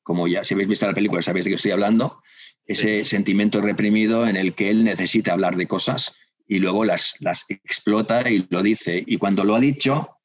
como 0.02 0.28
ya 0.28 0.44
si 0.44 0.52
habéis 0.52 0.68
visto 0.68 0.86
la 0.86 0.92
película 0.92 1.22
sabéis 1.22 1.46
de 1.46 1.52
qué 1.52 1.54
estoy 1.54 1.70
hablando, 1.70 2.20
ese 2.66 3.06
sentimiento 3.06 3.62
reprimido 3.62 4.26
en 4.28 4.36
el 4.36 4.54
que 4.54 4.68
él 4.68 4.84
necesita 4.84 5.32
hablar 5.32 5.56
de 5.56 5.66
cosas 5.66 6.14
y 6.46 6.58
luego 6.58 6.84
las, 6.84 7.14
las 7.20 7.46
explota 7.48 8.28
y 8.30 8.46
lo 8.50 8.62
dice. 8.62 9.02
Y 9.06 9.18
cuando 9.18 9.44
lo 9.44 9.54
ha 9.54 9.60
dicho, 9.60 10.19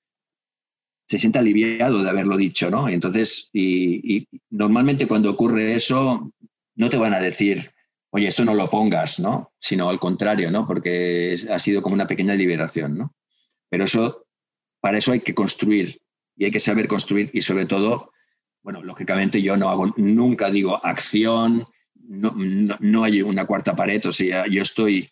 se 1.08 1.20
siente 1.20 1.40
aliviado 1.40 2.04
de 2.04 2.10
haberlo 2.10 2.38
dicho, 2.38 2.70
¿no? 2.70 2.90
Entonces, 2.90 3.50
y, 3.54 4.28
normalmente 4.50 5.08
cuando 5.08 5.30
ocurre 5.32 5.76
eso, 5.76 6.32
no 6.76 6.90
te 6.90 6.98
van 6.98 7.14
a 7.14 7.20
decir, 7.20 7.72
oye, 8.10 8.28
esto 8.28 8.44
no 8.44 8.56
lo 8.56 8.70
pongas, 8.70 9.20
¿no? 9.20 9.54
Sino 9.60 9.90
al 9.90 10.00
contrario, 10.00 10.50
¿no? 10.52 10.66
Porque 10.68 11.38
ha 11.50 11.60
sido 11.60 11.82
como 11.82 11.94
una 11.94 12.08
pequeña 12.08 12.34
liberación, 12.36 12.98
¿no? 12.98 13.16
Pero 13.70 13.86
eso, 13.86 14.26
para 14.82 14.98
eso 14.98 15.12
hay 15.12 15.20
que 15.20 15.36
construir 15.36 16.02
y 16.36 16.46
hay 16.46 16.52
que 16.52 16.60
saber 16.60 16.88
construir 16.88 17.30
y 17.34 17.42
sobre 17.42 17.66
todo, 17.66 18.12
bueno, 18.64 18.82
lógicamente 18.82 19.42
yo 19.42 19.58
no 19.58 19.70
hago, 19.70 19.94
nunca 19.98 20.50
digo 20.50 20.84
acción, 20.84 21.68
no, 21.94 22.34
no 22.36 23.04
hay 23.04 23.22
una 23.22 23.46
cuarta 23.46 23.76
pared, 23.76 24.04
o 24.06 24.12
sea, 24.12 24.46
yo 24.48 24.62
estoy, 24.62 25.10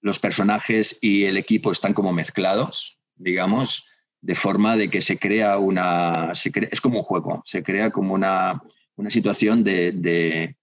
los 0.00 0.18
personajes 0.18 0.98
y 1.00 1.24
el 1.24 1.36
equipo 1.36 1.70
están 1.70 1.94
como 1.94 2.12
mezclados, 2.12 2.98
digamos, 3.14 3.89
de 4.22 4.34
forma 4.34 4.76
de 4.76 4.90
que 4.90 5.02
se 5.02 5.18
crea 5.18 5.58
una, 5.58 6.32
es 6.32 6.80
como 6.80 6.98
un 6.98 7.04
juego, 7.04 7.42
se 7.44 7.62
crea 7.62 7.90
como 7.90 8.14
una, 8.14 8.60
una 8.96 9.10
situación 9.10 9.64
de, 9.64 10.56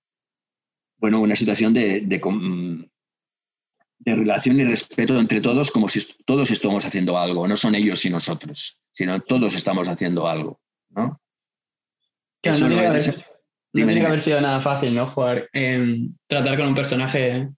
bueno, 0.98 1.20
una 1.20 1.36
situación 1.36 1.74
de, 1.74 2.02
de, 2.02 2.90
relación 4.06 4.60
y 4.60 4.64
respeto 4.64 5.20
entre 5.20 5.42
todos, 5.42 5.72
como 5.72 5.90
si 5.90 6.06
todos 6.26 6.52
estamos 6.52 6.86
haciendo 6.86 7.18
algo, 7.18 7.48
no 7.48 7.58
son 7.58 7.76
ellos 7.76 8.06
y 8.06 8.10
nosotros, 8.10 8.80
sino 8.94 9.20
todos 9.20 9.56
estamos 9.56 9.88
haciendo 9.88 10.28
algo, 10.28 10.62
¿no? 10.90 11.20
no, 12.44 12.60
tiene 13.74 14.00
que 14.00 14.08
haber, 14.08 14.22
sido 14.22 14.42
nada 14.42 14.60
fácil, 14.60 14.96
¿no? 14.96 15.08
Jugar, 15.08 15.50
tratar 16.28 16.58
con 16.58 16.68
un 16.68 16.76
personaje. 16.76 17.50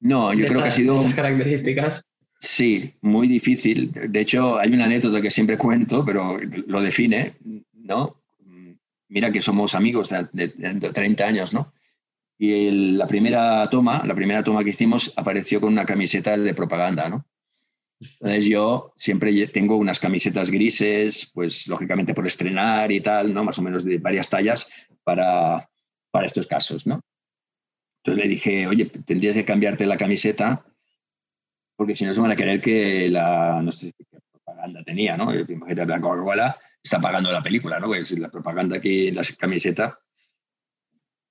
No, 0.00 0.34
yo 0.34 0.46
creo 0.46 0.62
que 0.62 0.68
ha 0.68 0.72
sido. 0.72 1.00
Esas 1.00 1.14
características. 1.14 2.09
Sí, 2.40 2.94
muy 3.02 3.28
difícil. 3.28 3.92
De 3.92 4.20
hecho, 4.20 4.58
hay 4.58 4.72
una 4.72 4.86
anécdota 4.86 5.20
que 5.20 5.30
siempre 5.30 5.58
cuento, 5.58 6.02
pero 6.04 6.38
lo 6.40 6.80
define, 6.80 7.34
¿no? 7.74 8.16
Mira 9.08 9.30
que 9.30 9.42
somos 9.42 9.74
amigos 9.74 10.08
de, 10.32 10.48
30 10.48 11.26
años, 11.26 11.52
¿no? 11.52 11.74
Y 12.38 12.70
la 12.96 13.06
primera 13.06 13.68
toma, 13.68 14.02
la 14.06 14.14
primera 14.14 14.42
toma 14.42 14.64
que 14.64 14.70
hicimos 14.70 15.12
apareció 15.16 15.60
con 15.60 15.72
una 15.72 15.84
camiseta 15.84 16.38
de 16.38 16.54
propaganda, 16.54 17.10
¿no? 17.10 17.26
Entonces 18.00 18.46
yo 18.46 18.94
siempre 18.96 19.46
tengo 19.48 19.76
unas 19.76 20.00
camisetas 20.00 20.50
grises, 20.50 21.30
pues 21.34 21.66
lógicamente 21.68 22.14
por 22.14 22.26
estrenar 22.26 22.90
y 22.90 23.02
tal, 23.02 23.34
¿no? 23.34 23.44
Más 23.44 23.58
o 23.58 23.62
menos 23.62 23.84
de 23.84 23.98
varias 23.98 24.30
tallas 24.30 24.70
para, 25.04 25.68
para 26.10 26.26
estos 26.26 26.46
casos, 26.46 26.86
¿no? 26.86 27.02
Entonces 28.02 28.24
le 28.24 28.30
dije, 28.30 28.66
oye, 28.66 28.86
tendrías 28.86 29.34
que 29.34 29.44
cambiarte 29.44 29.84
la 29.84 29.98
camiseta 29.98 30.64
porque 31.80 31.96
si 31.96 32.04
no 32.04 32.12
se 32.12 32.20
van 32.20 32.30
a 32.30 32.36
querer 32.36 32.60
que 32.60 33.08
la, 33.08 33.62
no 33.62 33.72
sé 33.72 33.94
qué 33.96 34.04
propaganda 34.30 34.84
tenía, 34.84 35.16
¿no? 35.16 35.34
Imagínate 35.34 35.86
la 35.86 35.98
Coca-Cola, 35.98 36.58
está 36.82 37.00
pagando 37.00 37.32
la 37.32 37.42
película, 37.42 37.80
¿no? 37.80 37.94
Es 37.94 38.10
la 38.18 38.28
propaganda 38.28 38.76
aquí 38.76 39.08
en 39.08 39.14
la 39.14 39.22
camiseta. 39.38 39.98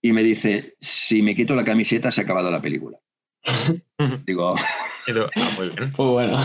Y 0.01 0.11
me 0.11 0.23
dice, 0.23 0.75
si 0.79 1.21
me 1.21 1.35
quito 1.35 1.53
la 1.53 1.63
camiseta, 1.63 2.09
se 2.09 2.21
ha 2.21 2.23
acabado 2.23 2.49
la 2.49 2.63
película. 2.63 2.97
Digo, 4.25 4.55
ah, 4.57 5.49
muy 5.55 5.69
bien. 5.69 5.93
Pues 5.95 6.09
bueno. 6.09 6.39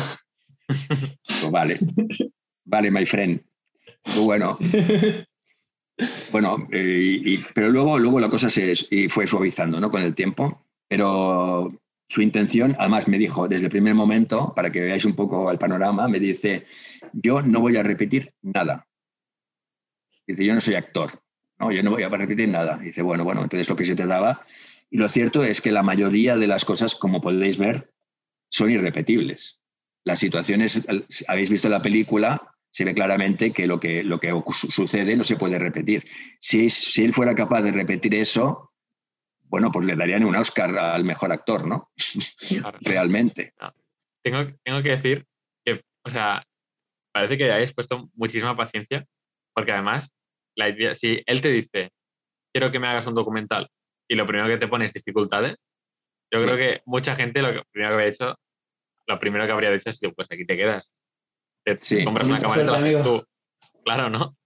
Pues 0.66 1.50
vale, 1.50 1.80
vale, 2.66 2.90
my 2.90 3.07
friend. 3.07 3.42
Pues 4.02 4.18
bueno. 4.18 4.59
Bueno, 6.30 6.59
eh, 6.72 7.42
pero 7.55 7.70
luego, 7.70 7.98
luego 7.98 8.20
la 8.20 8.28
cosa 8.28 8.50
se 8.50 8.74
y 8.90 9.09
fue 9.09 9.26
suavizando 9.26 9.80
¿no? 9.80 9.90
con 9.90 10.02
el 10.02 10.14
tiempo. 10.14 10.66
Pero 10.88 11.70
su 12.09 12.22
intención, 12.22 12.76
además 12.78 13.09
me 13.09 13.18
dijo 13.18 13.48
desde 13.48 13.66
el 13.66 13.70
primer 13.70 13.94
momento, 13.94 14.52
para 14.55 14.70
que 14.70 14.80
veáis 14.80 15.05
un 15.05 15.14
poco 15.14 15.50
el 15.50 15.59
panorama, 15.59 16.09
me 16.09 16.20
dice, 16.20 16.66
yo 17.12 17.42
no 17.42 17.61
voy 17.61 17.76
a 17.76 17.82
repetir 17.82 18.34
nada. 18.42 18.86
Dice, 20.26 20.44
yo 20.44 20.55
no 20.55 20.61
soy 20.61 20.74
actor, 20.74 21.22
no, 21.59 21.70
yo 21.72 21.82
no 21.82 21.90
voy 21.90 22.02
a 22.02 22.09
repetir 22.09 22.48
nada. 22.48 22.78
Dice, 22.78 23.02
bueno, 23.02 23.24
bueno, 23.24 23.42
entonces 23.42 23.68
lo 23.68 23.76
que 23.76 23.84
se 23.84 23.94
te 23.94 24.07
daba. 24.07 24.46
Y 24.90 24.98
lo 24.98 25.09
cierto 25.09 25.42
es 25.42 25.61
que 25.61 25.72
la 25.72 25.82
mayoría 25.82 26.36
de 26.36 26.46
las 26.46 26.64
cosas, 26.64 26.94
como 26.94 27.20
podéis 27.20 27.59
ver, 27.59 27.92
son 28.48 28.70
irrepetibles. 28.70 29.61
Las 30.05 30.20
situaciones, 30.20 30.86
habéis 31.28 31.50
visto 31.50 31.68
la 31.68 31.82
película, 31.82 32.55
se 32.70 32.84
ve 32.84 32.94
claramente 32.94 33.52
que 33.52 33.66
lo 33.66 33.80
que, 33.80 34.02
lo 34.02 34.20
que 34.20 34.32
sucede 34.52 35.16
no 35.16 35.24
se 35.24 35.36
puede 35.36 35.59
repetir. 35.59 36.05
Si, 36.40 36.68
si 36.70 37.05
él 37.05 37.12
fuera 37.12 37.34
capaz 37.34 37.62
de 37.62 37.72
repetir 37.72 38.14
eso, 38.14 38.72
bueno, 39.55 39.70
pues 39.70 39.86
le 39.86 39.94
darían 39.94 40.24
un 40.24 40.34
Oscar 40.34 40.76
al 40.76 41.05
mejor 41.05 41.30
actor, 41.30 41.64
¿no? 41.64 41.92
Realmente. 42.80 43.55
Tengo, 44.20 44.52
tengo 44.64 44.82
que 44.82 44.88
decir 44.88 45.24
que, 45.64 45.80
o 46.05 46.11
sea, 46.11 46.42
parece 47.12 47.38
que 47.38 47.44
hayáis 47.44 47.72
puesto 47.72 48.11
muchísima 48.14 48.57
paciencia, 48.57 49.07
porque 49.55 49.70
además, 49.70 50.12
la 50.57 50.70
idea, 50.70 50.92
si 50.96 51.22
él 51.26 51.40
te 51.40 51.52
dice, 51.52 51.92
quiero 52.52 52.72
que 52.72 52.80
me 52.80 52.88
hagas 52.88 53.07
un 53.07 53.14
documental, 53.14 53.68
y 54.11 54.16
lo 54.16 54.26
primero 54.26 54.48
que 54.48 54.57
te 54.57 54.66
pone 54.66 54.86
es 54.86 54.92
dificultades, 54.92 55.55
yo 56.32 56.42
creo 56.42 56.57
que 56.57 56.82
mucha 56.84 57.14
gente 57.14 57.40
lo 57.40 57.50
primero 57.70 57.90
que 57.90 57.94
habría 57.94 58.09
hecho, 58.09 58.34
lo 59.07 59.18
primero 59.20 59.46
que 59.46 59.52
habría 59.52 59.72
hecho 59.72 59.90
es, 59.90 60.00
pues 60.16 60.26
aquí 60.32 60.44
te 60.44 60.57
quedas. 60.57 60.92
Te 61.64 62.05
compras 62.05 62.26
una 62.26 62.38
cámara 62.38 62.61
y 62.61 62.66
te 62.66 62.72
la 62.72 62.78
haces 62.78 63.05
tú. 63.05 63.24
Claro, 63.84 64.11
¿no? 64.11 64.36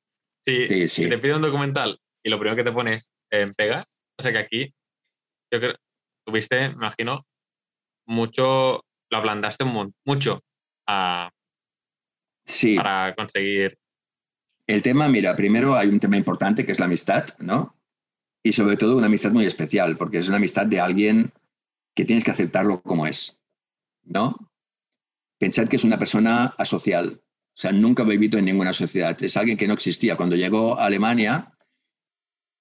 Si, 0.45 0.87
si, 0.87 1.09
te 1.09 1.17
pide 1.17 1.35
un 1.35 1.41
documental 1.41 1.99
y 2.23 2.29
lo 2.29 2.39
primero 2.39 2.57
que 2.57 2.65
te 2.65 2.73
pones 2.73 3.11
en 3.31 3.55
pegas, 3.55 3.97
o 4.19 4.23
sea 4.23 4.33
que 4.33 4.39
aquí 4.39 4.75
yo 5.53 5.61
creo, 5.61 5.75
tuviste, 6.25 6.69
me 6.69 6.75
imagino, 6.75 7.27
mucho, 8.07 8.85
lo 9.11 9.19
ablandaste 9.19 9.65
mucho 10.05 10.43
a, 10.87 11.31
sí. 12.45 12.77
para 12.77 13.15
conseguir. 13.15 13.79
El 14.67 14.83
tema, 14.83 15.09
mira, 15.09 15.35
primero 15.37 15.77
hay 15.77 15.89
un 15.89 16.01
tema 16.01 16.17
importante 16.17 16.65
que 16.65 16.73
es 16.73 16.79
la 16.79 16.87
amistad, 16.87 17.27
¿no? 17.39 17.75
Y 18.43 18.53
sobre 18.53 18.77
todo 18.77 18.97
una 18.97 19.07
amistad 19.07 19.33
muy 19.33 19.47
especial, 19.47 19.97
porque 19.97 20.19
es 20.19 20.29
una 20.29 20.37
amistad 20.37 20.67
de 20.67 20.81
alguien 20.81 21.33
que 21.95 22.05
tienes 22.05 22.25
que 22.25 22.31
aceptarlo 22.31 22.83
como 22.83 23.07
es, 23.07 23.43
¿no? 24.05 24.51
Pensad 25.39 25.69
que 25.69 25.77
es 25.77 25.85
una 25.85 25.99
persona 25.99 26.55
asocial, 26.59 27.23
o 27.59 27.61
sea, 27.61 27.73
nunca 27.73 28.05
ha 28.05 28.07
vivido 28.07 28.39
en 28.39 28.45
ninguna 28.45 28.73
sociedad. 28.73 29.21
Es 29.21 29.37
alguien 29.37 29.59
que 29.59 29.67
no 29.67 29.75
existía. 29.75 30.17
Cuando 30.17 30.37
llegó 30.37 30.79
a 30.79 30.87
Alemania, 30.87 31.58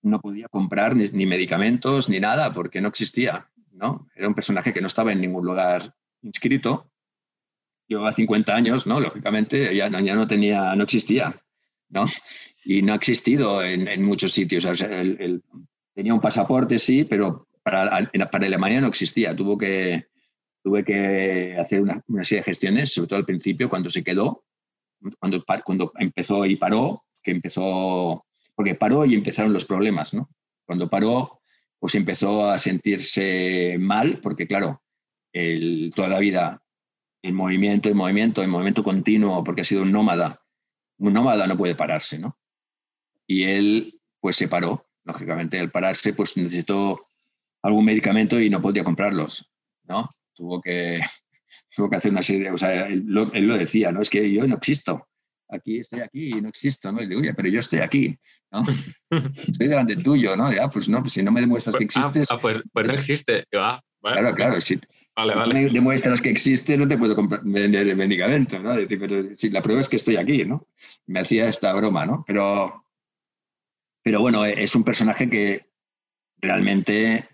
no 0.01 0.19
podía 0.19 0.47
comprar 0.47 0.95
ni, 0.95 1.25
medicamentos 1.25 2.09
ni 2.09 2.19
nada 2.19 2.53
porque 2.53 2.81
no 2.81 2.87
existía, 2.87 3.49
¿no? 3.71 4.07
Era 4.15 4.27
un 4.27 4.35
personaje 4.35 4.73
que 4.73 4.81
no 4.81 4.87
estaba 4.87 5.11
en 5.11 5.21
ningún 5.21 5.45
lugar 5.45 5.95
inscrito. 6.21 6.91
Llevaba 7.87 8.13
50 8.13 8.55
años, 8.55 8.85
¿no? 8.85 8.99
Lógicamente 8.99 9.75
ya, 9.75 9.89
ya 9.89 10.15
no 10.15 10.27
tenía, 10.27 10.75
no 10.75 10.83
existía, 10.83 11.41
¿no? 11.89 12.05
Y 12.63 12.81
no 12.81 12.93
ha 12.93 12.97
existido 12.97 13.63
en, 13.63 14.03
muchos 14.03 14.33
sitios. 14.33 14.67
Tenía 15.93 16.13
un 16.13 16.21
pasaporte, 16.21 16.79
sí, 16.79 17.05
pero 17.05 17.47
para, 17.63 18.09
para 18.31 18.45
Alemania 18.45 18.81
no 18.81 18.87
existía. 18.87 19.35
Tuvo 19.35 19.57
que, 19.57 20.07
tuve 20.63 20.83
que 20.83 21.55
hacer 21.57 21.81
una, 21.81 22.03
serie 22.23 22.41
de 22.41 22.43
gestiones, 22.43 22.93
sobre 22.93 23.07
todo 23.07 23.19
al 23.19 23.25
principio, 23.25 23.69
cuando 23.69 23.89
se 23.89 24.03
quedó, 24.03 24.43
cuando, 25.19 25.43
cuando 25.63 25.93
empezó 25.97 26.45
y 26.45 26.57
paró, 26.57 27.05
que 27.23 27.31
empezó 27.31 28.26
porque 28.58 28.74
paró 28.74 29.05
y 29.05 29.14
empezaron 29.14 29.53
los 29.53 29.66
problemas, 29.66 30.16
¿no? 30.16 30.32
Cuando 30.66 30.89
paró, 30.89 31.41
pues 31.78 31.93
empezó 31.93 32.49
a 32.49 32.58
sentirse 32.58 33.78
mal, 33.80 34.20
porque 34.20 34.47
claro, 34.47 34.82
toda 35.95 36.08
la 36.08 36.18
vida 36.18 36.64
en 37.22 37.36
movimiento, 37.36 37.88
en 37.88 37.97
movimiento, 37.97 38.41
en 38.41 38.49
movimiento 38.49 38.84
continuo, 38.84 39.43
porque 39.43 39.62
ha 39.62 39.64
sido 39.64 39.84
un 39.84 39.91
nómada. 39.91 40.41
Un 40.97 41.14
nómada 41.14 41.45
no 41.45 41.55
puede 41.55 41.76
pararse, 41.76 42.18
¿no? 42.18 42.36
Y 43.28 43.43
él, 43.43 44.01
pues 44.20 44.36
se 44.38 44.47
paró. 44.47 44.89
Lógicamente, 45.03 45.60
al 45.60 45.70
pararse, 45.70 46.14
pues 46.14 46.36
necesitó 46.36 47.10
algún 47.62 47.86
medicamento 47.86 48.39
y 48.41 48.49
no 48.49 48.60
podía 48.60 48.84
comprarlos, 48.84 49.51
¿no? 49.84 50.16
Tuvo 50.34 50.62
que, 50.62 50.99
tuvo 51.76 51.91
que 51.91 51.95
hacer 51.97 52.12
una 52.12 52.24
serie, 52.24 52.49
o 52.49 52.58
sea, 52.58 52.88
él 52.88 53.03
lo, 53.05 53.32
él 53.34 53.45
lo 53.45 53.55
decía, 53.55 53.91
¿no? 53.91 54.01
Es 54.01 54.10
que 54.10 54.32
yo 54.32 54.47
no 54.47 54.55
existo 54.55 55.08
aquí 55.49 55.80
estoy 55.80 56.01
aquí 56.01 56.30
y 56.30 56.41
no 56.41 56.49
existo, 56.49 56.91
¿no? 56.91 57.01
Y 57.01 57.08
digo, 57.08 57.22
oye, 57.22 57.34
pero 57.34 57.49
yo 57.49 57.60
estoy 57.60 57.80
aquí, 57.80 58.18
¿no? 58.51 58.65
estoy 59.47 59.67
delante 59.67 59.95
tuyo, 59.97 60.35
¿no? 60.35 60.51
Ya, 60.51 60.69
pues 60.69 60.87
no, 60.89 61.01
pues 61.01 61.13
si 61.13 61.23
no 61.23 61.31
me 61.31 61.41
demuestras 61.41 61.75
que 61.75 61.85
pues, 61.85 61.97
ah, 61.97 62.07
existes... 62.07 62.27
Ah, 62.31 62.39
pues, 62.41 62.59
pues, 62.71 62.87
no 62.87 62.93
existe. 62.93 63.43
Ah, 63.55 63.81
claro, 64.01 64.35
claro, 64.35 64.61
si 64.61 64.79
vale, 65.15 65.35
vale. 65.35 65.53
me 65.53 65.69
demuestras 65.69 66.21
que 66.21 66.29
existe, 66.29 66.77
no 66.77 66.87
te 66.87 66.97
puedo 66.97 67.15
vender 67.43 67.87
el 67.87 67.95
medicamento, 67.95 68.59
¿no? 68.59 68.75
Decir, 68.75 68.99
pero 68.99 69.35
si 69.35 69.49
la 69.49 69.61
prueba 69.61 69.81
es 69.81 69.89
que 69.89 69.97
estoy 69.97 70.17
aquí, 70.17 70.45
¿no? 70.45 70.67
Me 71.07 71.19
hacía 71.19 71.49
esta 71.49 71.73
broma, 71.73 72.05
¿no? 72.05 72.23
Pero, 72.27 72.85
pero 74.03 74.21
bueno, 74.21 74.45
es 74.45 74.75
un 74.75 74.83
personaje 74.83 75.29
que 75.29 75.67
realmente 76.39 77.27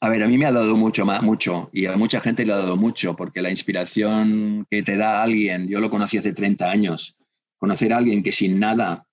a 0.00 0.08
ver, 0.10 0.22
a 0.22 0.28
mí 0.28 0.38
me 0.38 0.46
ha 0.46 0.52
dado 0.52 0.76
mucho, 0.76 1.04
mucho, 1.22 1.70
y 1.72 1.86
a 1.86 1.96
mucha 1.96 2.20
gente 2.20 2.46
le 2.46 2.52
ha 2.52 2.58
dado 2.58 2.76
mucho, 2.76 3.16
porque 3.16 3.42
la 3.42 3.50
inspiración 3.50 4.64
que 4.70 4.82
te 4.82 4.96
da 4.96 5.22
alguien, 5.22 5.66
yo 5.66 5.80
lo 5.80 5.90
conocí 5.90 6.18
hace 6.18 6.32
30 6.32 6.70
años, 6.70 7.16
conocer 7.56 7.92
a 7.92 7.96
alguien 7.96 8.22
que 8.22 8.30
sin 8.30 8.60
nada 8.60 9.07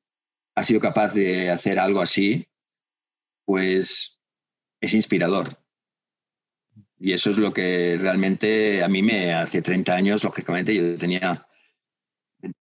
ha 0.56 0.64
sido 0.64 0.80
capaz 0.80 1.14
de 1.14 1.52
hacer 1.52 1.80
algo 1.80 2.02
así, 2.02 2.48
pues 3.46 4.20
es 4.82 4.94
inspirador. 4.94 5.58
Y 6.98 7.14
eso 7.14 7.32
es 7.32 7.38
lo 7.38 7.54
que 7.54 7.98
realmente 8.00 8.84
a 8.84 8.88
mí 8.88 9.04
me 9.04 9.34
hace 9.34 9.62
30 9.62 9.94
años, 9.94 10.24
lógicamente, 10.24 10.74
yo 10.74 10.98
tenía 10.98 11.46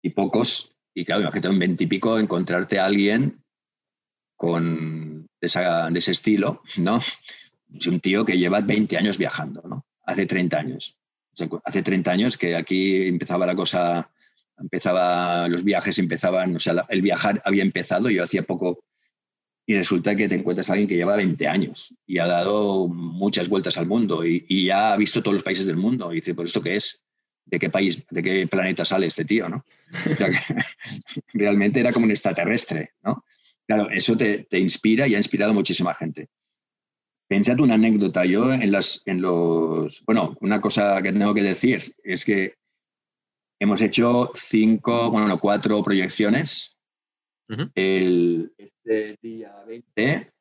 y 0.03 0.11
pocos, 0.11 0.75
y 0.95 1.05
claro, 1.05 1.31
tengo 1.31 1.53
en 1.53 1.59
20 1.59 1.85
y 1.85 1.87
pico, 1.87 2.19
encontrarte 2.19 2.79
a 2.79 2.85
alguien 2.85 3.43
con 4.37 5.27
de 5.41 5.99
ese 5.99 6.13
estilo, 6.13 6.63
¿no? 6.79 7.01
es 7.75 7.87
un 7.87 8.01
tío 8.01 8.25
que 8.25 8.39
lleva 8.39 8.61
20 8.61 8.97
años 8.97 9.19
viajando, 9.19 9.63
¿no? 9.63 9.87
Hace 10.05 10.27
30 10.27 10.59
años. 10.59 10.97
hace 11.65 11.83
30 11.83 12.11
años 12.11 12.39
que 12.39 12.57
aquí 12.57 13.07
empezaba 13.07 13.47
la 13.47 13.55
cosa, 13.55 14.11
empezaba, 14.61 15.49
los 15.49 15.65
viajes 15.65 15.99
empezaban, 15.99 16.57
o 16.57 16.61
sea, 16.61 16.85
el 16.89 17.03
viajar 17.03 17.43
había 17.45 17.63
empezado, 17.63 18.11
yo 18.11 18.23
hacía 18.23 18.43
poco, 18.43 18.85
y 19.69 19.77
resulta 19.77 20.17
que 20.17 20.29
te 20.29 20.35
encuentras 20.35 20.71
a 20.71 20.73
alguien 20.73 20.89
que 20.89 20.97
lleva 20.97 21.15
20 21.17 21.47
años 21.47 21.95
y 22.07 22.19
ha 22.19 22.27
dado 22.27 22.89
muchas 22.89 23.51
vueltas 23.51 23.77
al 23.77 23.87
mundo 23.87 24.25
y, 24.25 24.65
ya 24.65 24.95
ha 24.95 24.97
visto 24.97 25.23
todos 25.23 25.35
los 25.35 25.45
países 25.45 25.67
del 25.67 25.77
mundo. 25.77 26.11
Y 26.11 26.17
dice, 26.17 26.35
¿por 26.35 26.47
esto 26.47 26.63
qué 26.63 26.77
es? 26.77 27.03
¿De 27.45 27.59
qué 27.59 27.69
país, 27.69 28.03
de 28.09 28.23
qué 28.23 28.47
planeta 28.47 28.87
sale 28.87 29.09
este 29.09 29.27
tío, 29.27 29.47
no? 29.47 29.63
realmente 31.35 31.81
era 31.81 31.93
como 31.93 32.07
un 32.07 32.13
extraterrestre, 32.13 32.93
¿no? 33.03 33.27
Claro, 33.67 33.91
eso 33.91 34.17
te, 34.17 34.45
te 34.45 34.59
inspira 34.59 35.07
y 35.07 35.15
ha 35.15 35.19
inspirado 35.19 35.51
a 35.51 35.55
muchísima 35.55 35.95
gente. 35.95 36.31
Pensad 37.29 37.61
una 37.61 37.75
anécdota. 37.75 38.25
Yo 38.25 38.51
en, 38.51 38.73
las, 38.73 39.03
en 39.05 39.21
los. 39.21 40.03
Bueno, 40.07 40.35
una 40.41 40.63
cosa 40.63 41.03
que 41.03 41.13
tengo 41.13 41.35
que 41.35 41.43
decir 41.43 41.95
es 42.03 42.25
que 42.25 42.55
hemos 43.59 43.81
hecho 43.81 44.33
cinco, 44.35 45.11
bueno, 45.11 45.39
cuatro 45.39 45.83
proyecciones. 45.83 46.79
el, 47.75 48.53
este 48.59 49.19
día 49.23 49.55
20 49.67 50.33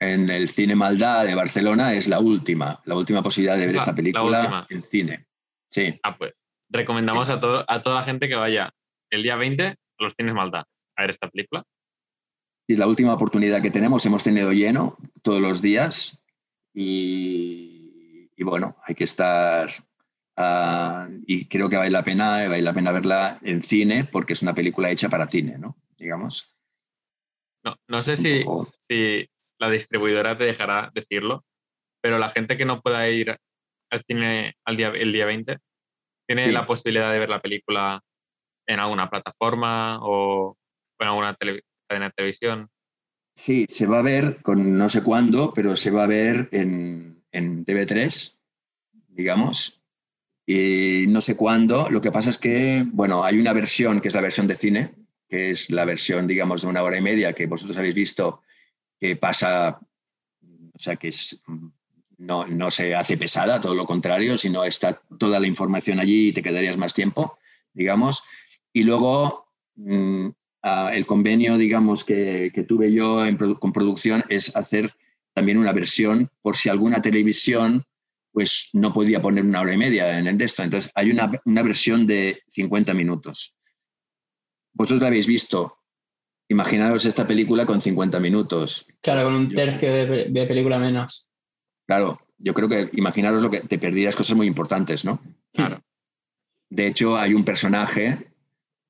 en 0.00 0.30
el 0.30 0.48
Cine 0.48 0.74
Maldá 0.74 1.24
de 1.24 1.34
Barcelona 1.34 1.94
es 1.94 2.08
la 2.08 2.20
última, 2.20 2.80
la 2.84 2.96
última 2.96 3.22
posibilidad 3.22 3.56
de 3.56 3.66
ver 3.66 3.76
esta 3.76 3.94
película 3.94 4.66
en 4.68 4.82
cine. 4.82 5.26
Sí. 5.68 5.98
Ah, 6.02 6.16
pues 6.16 6.32
recomendamos 6.68 7.30
a, 7.30 7.38
todo, 7.38 7.64
a 7.68 7.82
toda 7.82 7.96
la 7.96 8.02
gente 8.02 8.28
que 8.28 8.34
vaya 8.34 8.72
el 9.10 9.22
día 9.22 9.36
20 9.36 9.66
a 9.66 9.76
los 9.98 10.14
cines 10.14 10.34
Maldá 10.34 10.66
a 10.96 11.02
ver 11.02 11.10
esta 11.10 11.28
película. 11.28 11.64
Y 12.66 12.76
la 12.76 12.86
última 12.86 13.14
oportunidad 13.14 13.60
que 13.60 13.70
tenemos, 13.70 14.06
hemos 14.06 14.24
tenido 14.24 14.52
lleno 14.52 14.96
todos 15.22 15.40
los 15.40 15.60
días. 15.60 16.22
Y, 16.74 18.30
bueno, 18.42 18.76
hay 18.86 18.94
que 18.94 19.04
estar 19.04 19.68
ah, 20.42 21.08
y 21.26 21.46
creo 21.46 21.68
que 21.68 21.76
vale 21.76 21.90
la 21.90 22.04
pena, 22.04 22.48
vale 22.48 22.62
la 22.62 22.74
pena 22.74 22.92
verla 22.92 23.38
en 23.42 23.62
cine 23.62 24.04
porque 24.04 24.32
es 24.32 24.42
una 24.42 24.54
película 24.54 24.90
hecha 24.90 25.08
para 25.08 25.28
cine, 25.28 25.58
¿no? 25.58 25.76
Digamos. 25.96 26.54
No, 27.64 27.76
no 27.88 28.02
sé 28.02 28.16
si, 28.16 28.44
si 28.78 29.28
la 29.58 29.70
distribuidora 29.70 30.36
te 30.36 30.44
dejará 30.44 30.90
decirlo, 30.94 31.44
pero 32.02 32.18
la 32.18 32.28
gente 32.28 32.56
que 32.56 32.64
no 32.64 32.80
pueda 32.80 33.08
ir 33.08 33.38
al 33.90 34.02
cine 34.04 34.56
al 34.64 34.76
día, 34.76 34.88
el 34.88 35.12
día 35.12 35.26
20 35.26 35.58
tiene 36.26 36.50
la 36.50 36.66
posibilidad 36.66 37.12
de 37.12 37.18
ver 37.18 37.28
la 37.28 37.40
película 37.40 38.00
en 38.66 38.80
alguna 38.80 39.10
plataforma 39.10 39.98
o 40.02 40.56
en 40.98 41.08
alguna 41.08 41.36
cadena 41.36 42.06
de 42.06 42.12
televisión. 42.16 42.68
Sí, 43.34 43.66
se 43.68 43.86
va 43.86 44.00
a 44.00 44.02
ver 44.02 44.42
con 44.42 44.76
no 44.76 44.88
sé 44.88 45.02
cuándo, 45.02 45.52
pero 45.54 45.76
se 45.76 45.90
va 45.90 46.04
a 46.04 46.08
ver 46.08 46.48
en, 46.52 47.24
en 47.32 47.64
TV3, 47.64 48.38
digamos, 49.08 49.81
y 50.46 51.06
no 51.08 51.20
sé 51.20 51.36
cuándo. 51.36 51.88
Lo 51.90 52.00
que 52.00 52.12
pasa 52.12 52.30
es 52.30 52.38
que, 52.38 52.84
bueno, 52.92 53.24
hay 53.24 53.38
una 53.38 53.52
versión 53.52 54.00
que 54.00 54.08
es 54.08 54.14
la 54.14 54.20
versión 54.20 54.46
de 54.46 54.56
cine, 54.56 54.94
que 55.28 55.50
es 55.50 55.70
la 55.70 55.84
versión, 55.84 56.26
digamos, 56.26 56.62
de 56.62 56.68
una 56.68 56.82
hora 56.82 56.98
y 56.98 57.02
media 57.02 57.32
que 57.32 57.46
vosotros 57.46 57.76
habéis 57.76 57.94
visto, 57.94 58.42
que 59.00 59.16
pasa, 59.16 59.80
o 60.74 60.78
sea, 60.78 60.96
que 60.96 61.08
es, 61.08 61.42
no, 62.18 62.46
no 62.46 62.70
se 62.70 62.94
hace 62.94 63.16
pesada, 63.16 63.60
todo 63.60 63.74
lo 63.74 63.86
contrario, 63.86 64.36
sino 64.38 64.64
está 64.64 65.00
toda 65.18 65.40
la 65.40 65.46
información 65.46 66.00
allí 66.00 66.28
y 66.28 66.32
te 66.32 66.42
quedarías 66.42 66.76
más 66.76 66.94
tiempo, 66.94 67.38
digamos. 67.72 68.24
Y 68.72 68.82
luego 68.82 69.46
mm, 69.76 70.28
el 70.92 71.06
convenio, 71.06 71.56
digamos, 71.56 72.04
que, 72.04 72.50
que 72.54 72.62
tuve 72.62 72.92
yo 72.92 73.20
con 73.58 73.72
producción 73.72 74.24
es 74.28 74.54
hacer 74.56 74.92
también 75.34 75.58
una 75.58 75.72
versión 75.72 76.30
por 76.42 76.56
si 76.56 76.68
alguna 76.68 77.00
televisión 77.00 77.84
pues 78.32 78.70
no 78.72 78.92
podía 78.92 79.20
poner 79.20 79.44
una 79.44 79.60
hora 79.60 79.74
y 79.74 79.78
media 79.78 80.18
en 80.18 80.26
el 80.26 80.38
de 80.38 80.46
esto. 80.46 80.62
Entonces 80.62 80.90
hay 80.94 81.10
una, 81.10 81.30
una 81.44 81.62
versión 81.62 82.06
de 82.06 82.42
50 82.48 82.94
minutos 82.94 83.54
vosotros 84.72 85.00
la 85.00 85.08
habéis 85.08 85.26
visto. 85.26 85.78
Imaginaros 86.48 87.04
esta 87.04 87.26
película 87.26 87.64
con 87.66 87.80
50 87.80 88.20
minutos. 88.20 88.86
Claro, 89.00 89.24
con 89.24 89.34
un 89.34 89.50
tercio 89.50 89.92
de, 89.92 90.46
película 90.46 90.78
menos. 90.78 91.30
Claro, 91.86 92.20
yo 92.38 92.52
creo 92.54 92.68
que 92.68 92.90
imaginaros 92.92 93.42
lo 93.42 93.50
que 93.50 93.60
te 93.60 93.78
perdieras 93.78 94.16
cosas 94.16 94.36
muy 94.36 94.46
importantes, 94.46 95.04
¿no? 95.04 95.20
Claro. 95.52 95.82
De 96.68 96.86
hecho, 96.86 97.16
hay 97.16 97.34
un 97.34 97.44
personaje 97.44 98.32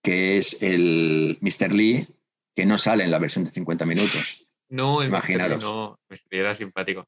que 0.02 0.38
es 0.38 0.62
el 0.62 1.38
Mr. 1.40 1.72
Lee 1.72 2.08
que 2.54 2.66
no 2.66 2.78
sale 2.78 3.04
en 3.04 3.10
la 3.10 3.18
versión 3.18 3.44
de 3.44 3.50
50 3.50 3.86
minutos. 3.86 4.46
No, 4.68 5.02
imaginaros. 5.02 5.62
no, 5.62 5.98
Mr. 6.08 6.20
Lee 6.30 6.38
era 6.38 6.54
simpático. 6.54 7.06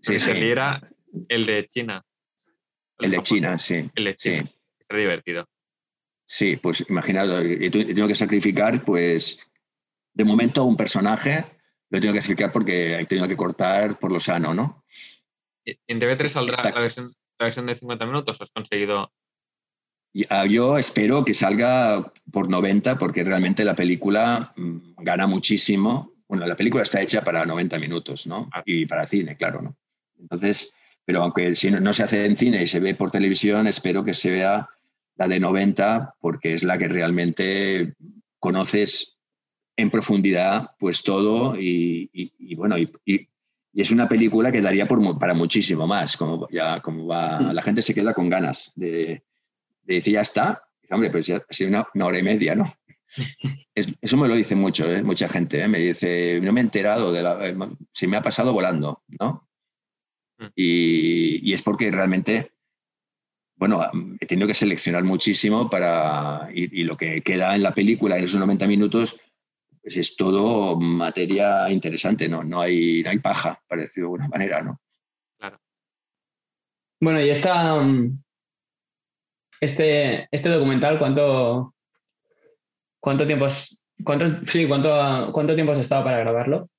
Sí, 0.00 0.14
Mr. 0.14 0.36
Lee 0.36 0.50
era 0.50 0.90
el 1.28 1.46
de 1.46 1.66
China. 1.66 2.02
El, 2.98 3.10
de 3.10 3.22
China, 3.22 3.58
sí. 3.58 3.90
El 3.94 4.04
de 4.04 4.16
China. 4.16 4.42
Sí. 4.46 4.56
Está 4.80 4.96
divertido. 4.96 5.48
Sí, 6.24 6.56
pues 6.56 6.84
imaginaos, 6.88 7.42
tengo 7.70 8.08
que 8.08 8.14
sacrificar, 8.14 8.84
pues, 8.84 9.40
de 10.12 10.24
momento 10.24 10.64
un 10.64 10.76
personaje 10.76 11.44
lo 11.90 12.00
tengo 12.00 12.14
que 12.14 12.20
sacrificar 12.20 12.52
porque 12.52 13.00
he 13.00 13.06
tenido 13.06 13.28
que 13.28 13.36
cortar 13.36 13.98
por 13.98 14.12
lo 14.12 14.20
sano, 14.20 14.54
¿no? 14.54 14.84
¿En 15.64 16.00
TV3 16.00 16.28
saldrá 16.28 16.62
la 16.62 16.80
versión, 16.80 17.12
la 17.38 17.46
versión, 17.46 17.66
de 17.66 17.74
50 17.74 18.06
minutos 18.06 18.40
o 18.40 18.44
has 18.44 18.50
conseguido...? 18.50 19.12
Ah, 20.28 20.46
yo 20.46 20.78
espero 20.78 21.24
que 21.24 21.34
salga 21.34 22.12
por 22.32 22.48
90 22.48 22.98
porque 22.98 23.22
realmente 23.22 23.64
la 23.64 23.74
película 23.74 24.52
mm, 24.56 25.02
gana 25.02 25.26
muchísimo. 25.26 26.14
Bueno, 26.26 26.46
la 26.46 26.56
película 26.56 26.82
está 26.82 27.00
hecha 27.00 27.22
para 27.22 27.44
90 27.44 27.78
minutos, 27.78 28.26
¿no? 28.26 28.48
Ah. 28.52 28.62
Y 28.64 28.86
para 28.86 29.06
cine, 29.06 29.36
claro, 29.36 29.62
¿no? 29.62 29.76
Entonces, 30.18 30.74
pero 31.10 31.24
aunque 31.24 31.56
si 31.56 31.72
no 31.72 31.92
se 31.92 32.04
hace 32.04 32.24
en 32.24 32.36
cine 32.36 32.62
y 32.62 32.68
se 32.68 32.78
ve 32.78 32.94
por 32.94 33.10
televisión, 33.10 33.66
espero 33.66 34.04
que 34.04 34.14
se 34.14 34.30
vea 34.30 34.68
la 35.16 35.26
de 35.26 35.40
90 35.40 36.14
porque 36.20 36.54
es 36.54 36.62
la 36.62 36.78
que 36.78 36.86
realmente 36.86 37.94
conoces 38.38 39.18
en 39.76 39.90
profundidad 39.90 40.70
pues 40.78 41.02
todo 41.02 41.56
y, 41.58 42.30
bueno, 42.54 42.78
y, 42.78 42.92
es 43.74 43.90
una 43.90 44.08
película 44.08 44.52
que 44.52 44.62
daría 44.62 44.86
por, 44.86 45.18
para 45.18 45.34
muchísimo 45.34 45.84
más, 45.84 46.16
como, 46.16 46.48
ya, 46.48 46.78
como 46.80 47.08
va, 47.08 47.40
mm. 47.40 47.54
la 47.54 47.62
gente 47.62 47.82
se 47.82 47.92
queda 47.92 48.14
con 48.14 48.28
ganas 48.28 48.72
de, 48.76 49.24
decir, 49.82 50.12
ya 50.12 50.20
está, 50.20 50.62
hombre, 50.92 51.10
pues 51.10 51.26
ya 51.26 51.38
ha 51.38 51.52
sido 51.52 51.70
una, 51.92 52.06
hora 52.06 52.20
y 52.20 52.22
media, 52.22 52.54
¿no? 52.54 52.72
eso 53.74 54.16
me 54.16 54.28
lo 54.28 54.36
dice 54.36 54.54
mucho, 54.54 54.88
¿eh? 54.88 55.02
mucha 55.02 55.28
gente, 55.28 55.60
¿eh? 55.60 55.66
me 55.66 55.80
dice, 55.80 56.38
no 56.40 56.52
me 56.52 56.60
he 56.60 56.62
enterado, 56.62 57.12
de 57.12 57.20
la, 57.20 57.68
se 57.92 58.06
me 58.06 58.16
ha 58.16 58.22
pasado 58.22 58.52
volando, 58.52 59.02
¿no? 59.18 59.49
Mm. 60.40 60.46
Y, 60.56 61.50
y 61.50 61.52
es 61.52 61.62
porque 61.62 61.90
realmente 61.92 62.50
bueno, 63.60 63.86
he 64.18 64.24
tenido 64.24 64.48
que 64.48 64.54
seleccionar 64.54 65.04
muchísimo 65.04 65.68
para, 65.68 66.48
y, 66.50 66.82
lo 66.82 66.96
que 66.96 67.22
queda 67.22 67.54
en 67.54 67.62
la 67.62 67.74
película 67.74 68.16
en 68.16 68.24
esos 68.24 68.40
90 68.40 68.66
minutos, 68.66 69.20
pues 69.82 69.98
es 69.98 70.16
todo 70.16 70.80
materia 70.80 71.68
interesante, 71.68 72.26
¿no? 72.26 72.42
No 72.42 72.62
hay, 72.62 73.02
no 73.02 73.10
hay 73.10 73.18
paja, 73.18 73.62
para 73.68 73.82
decirlo 73.82 74.08
de 74.08 74.14
alguna 74.14 74.28
manera, 74.28 74.62
¿no? 74.62 74.80
Claro. 75.38 75.58
Bueno, 77.02 77.20
y 77.20 77.28
esta, 77.28 77.86
este, 79.60 80.26
este 80.30 80.48
documental, 80.48 80.98
¿cuánto, 80.98 81.74
cuánto 82.98 83.26
tiempo 83.26 83.46
cuánto, 84.02 84.50
sí, 84.50 84.66
cuánto, 84.66 85.32
cuánto 85.34 85.54
tiempo 85.54 85.72
has 85.72 85.80
estado 85.80 86.02
para 86.02 86.20
grabarlo? 86.20 86.70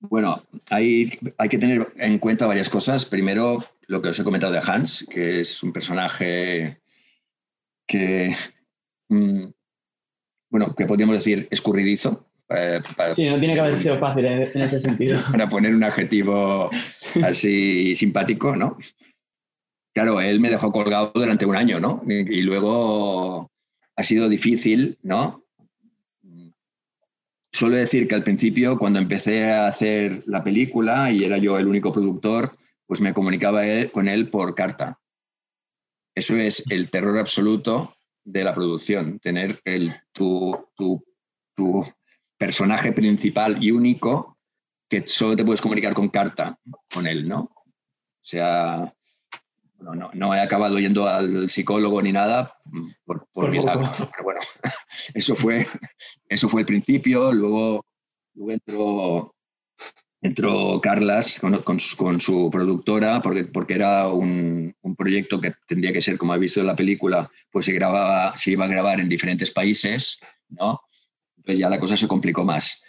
Bueno, 0.00 0.44
hay, 0.70 1.18
hay 1.38 1.48
que 1.48 1.58
tener 1.58 1.92
en 1.96 2.18
cuenta 2.18 2.46
varias 2.46 2.68
cosas. 2.68 3.04
Primero, 3.04 3.64
lo 3.86 4.00
que 4.00 4.10
os 4.10 4.18
he 4.18 4.24
comentado 4.24 4.52
de 4.52 4.62
Hans, 4.64 5.06
que 5.10 5.40
es 5.40 5.62
un 5.62 5.72
personaje 5.72 6.80
que, 7.86 8.34
mm, 9.08 9.46
bueno, 10.50 10.74
que 10.76 10.86
podríamos 10.86 11.16
decir 11.16 11.48
escurridizo. 11.50 12.26
Eh, 12.50 12.80
sí, 13.14 13.28
no 13.28 13.38
tiene 13.38 13.54
que 13.54 13.60
haber 13.60 13.76
sido 13.76 13.98
fácil 13.98 14.24
en, 14.24 14.42
ese 14.42 14.80
sentido. 14.80 15.20
Para 15.32 15.48
poner 15.48 15.74
un 15.74 15.84
adjetivo 15.84 16.70
así 17.22 17.94
simpático, 17.94 18.54
¿no? 18.54 18.78
Claro, 19.94 20.20
él 20.20 20.38
me 20.38 20.50
dejó 20.50 20.70
colgado 20.70 21.10
durante 21.14 21.44
un 21.44 21.56
año, 21.56 21.80
¿no? 21.80 22.02
y 22.06 22.42
luego 22.42 23.50
ha 23.96 24.02
sido 24.04 24.28
difícil, 24.28 24.96
¿no? 25.02 25.47
Suelo 27.58 27.74
decir 27.74 28.06
que 28.06 28.14
al 28.14 28.22
principio, 28.22 28.78
cuando 28.78 29.00
empecé 29.00 29.50
a 29.50 29.66
hacer 29.66 30.22
la 30.26 30.44
película 30.44 31.10
y 31.10 31.24
era 31.24 31.38
yo 31.38 31.58
el 31.58 31.66
único 31.66 31.92
productor, 31.92 32.56
pues 32.86 33.00
me 33.00 33.12
comunicaba 33.12 33.62
con 33.92 34.06
él 34.06 34.30
por 34.30 34.54
carta. 34.54 35.00
Eso 36.14 36.36
es 36.36 36.62
el 36.70 36.88
terror 36.88 37.18
absoluto 37.18 37.96
de 38.22 38.44
la 38.44 38.54
producción, 38.54 39.18
tener 39.18 39.60
el, 39.64 39.92
tu, 40.12 40.68
tu, 40.76 41.04
tu 41.56 41.84
personaje 42.36 42.92
principal 42.92 43.60
y 43.60 43.72
único 43.72 44.38
que 44.88 45.04
solo 45.08 45.34
te 45.34 45.44
puedes 45.44 45.60
comunicar 45.60 45.94
con 45.94 46.10
carta 46.10 46.60
con 46.94 47.08
él, 47.08 47.26
¿no? 47.26 47.40
O 47.40 48.22
sea, 48.22 48.94
no, 49.80 50.10
no, 50.14 50.32
he 50.32 50.40
acabado 50.40 50.78
yendo 50.78 51.08
al 51.08 51.50
psicólogo 51.50 52.02
ni 52.02 52.12
nada 52.12 52.56
por, 53.04 53.26
por, 53.32 53.50
milagro, 53.50 53.90
pero 53.96 54.22
bueno, 54.22 54.40
eso 55.14 55.34
fue, 55.34 55.66
eso 56.28 56.48
fue 56.48 56.62
el 56.62 56.66
principio, 56.66 57.32
luego, 57.32 57.84
luego 58.34 59.34
entró, 60.20 60.80
Carlas 60.80 61.40
con, 61.40 61.80
su 61.80 62.50
productora, 62.50 63.22
porque, 63.22 63.44
porque 63.44 63.74
era 63.74 64.08
un, 64.08 64.74
un, 64.82 64.96
proyecto 64.96 65.40
que 65.40 65.54
tendría 65.66 65.92
que 65.92 66.00
ser, 66.00 66.18
como 66.18 66.32
ha 66.32 66.38
visto 66.38 66.60
en 66.60 66.66
la 66.66 66.76
película, 66.76 67.30
pues 67.50 67.66
se, 67.66 67.72
grababa, 67.72 68.36
se 68.36 68.52
iba 68.52 68.64
a 68.64 68.68
grabar 68.68 69.00
en 69.00 69.08
diferentes 69.08 69.50
países, 69.50 70.20
¿no? 70.48 70.80
Entonces 71.36 71.60
ya 71.60 71.68
la 71.68 71.80
cosa 71.80 71.96
se 71.96 72.08
complicó 72.08 72.44
más. 72.44 72.82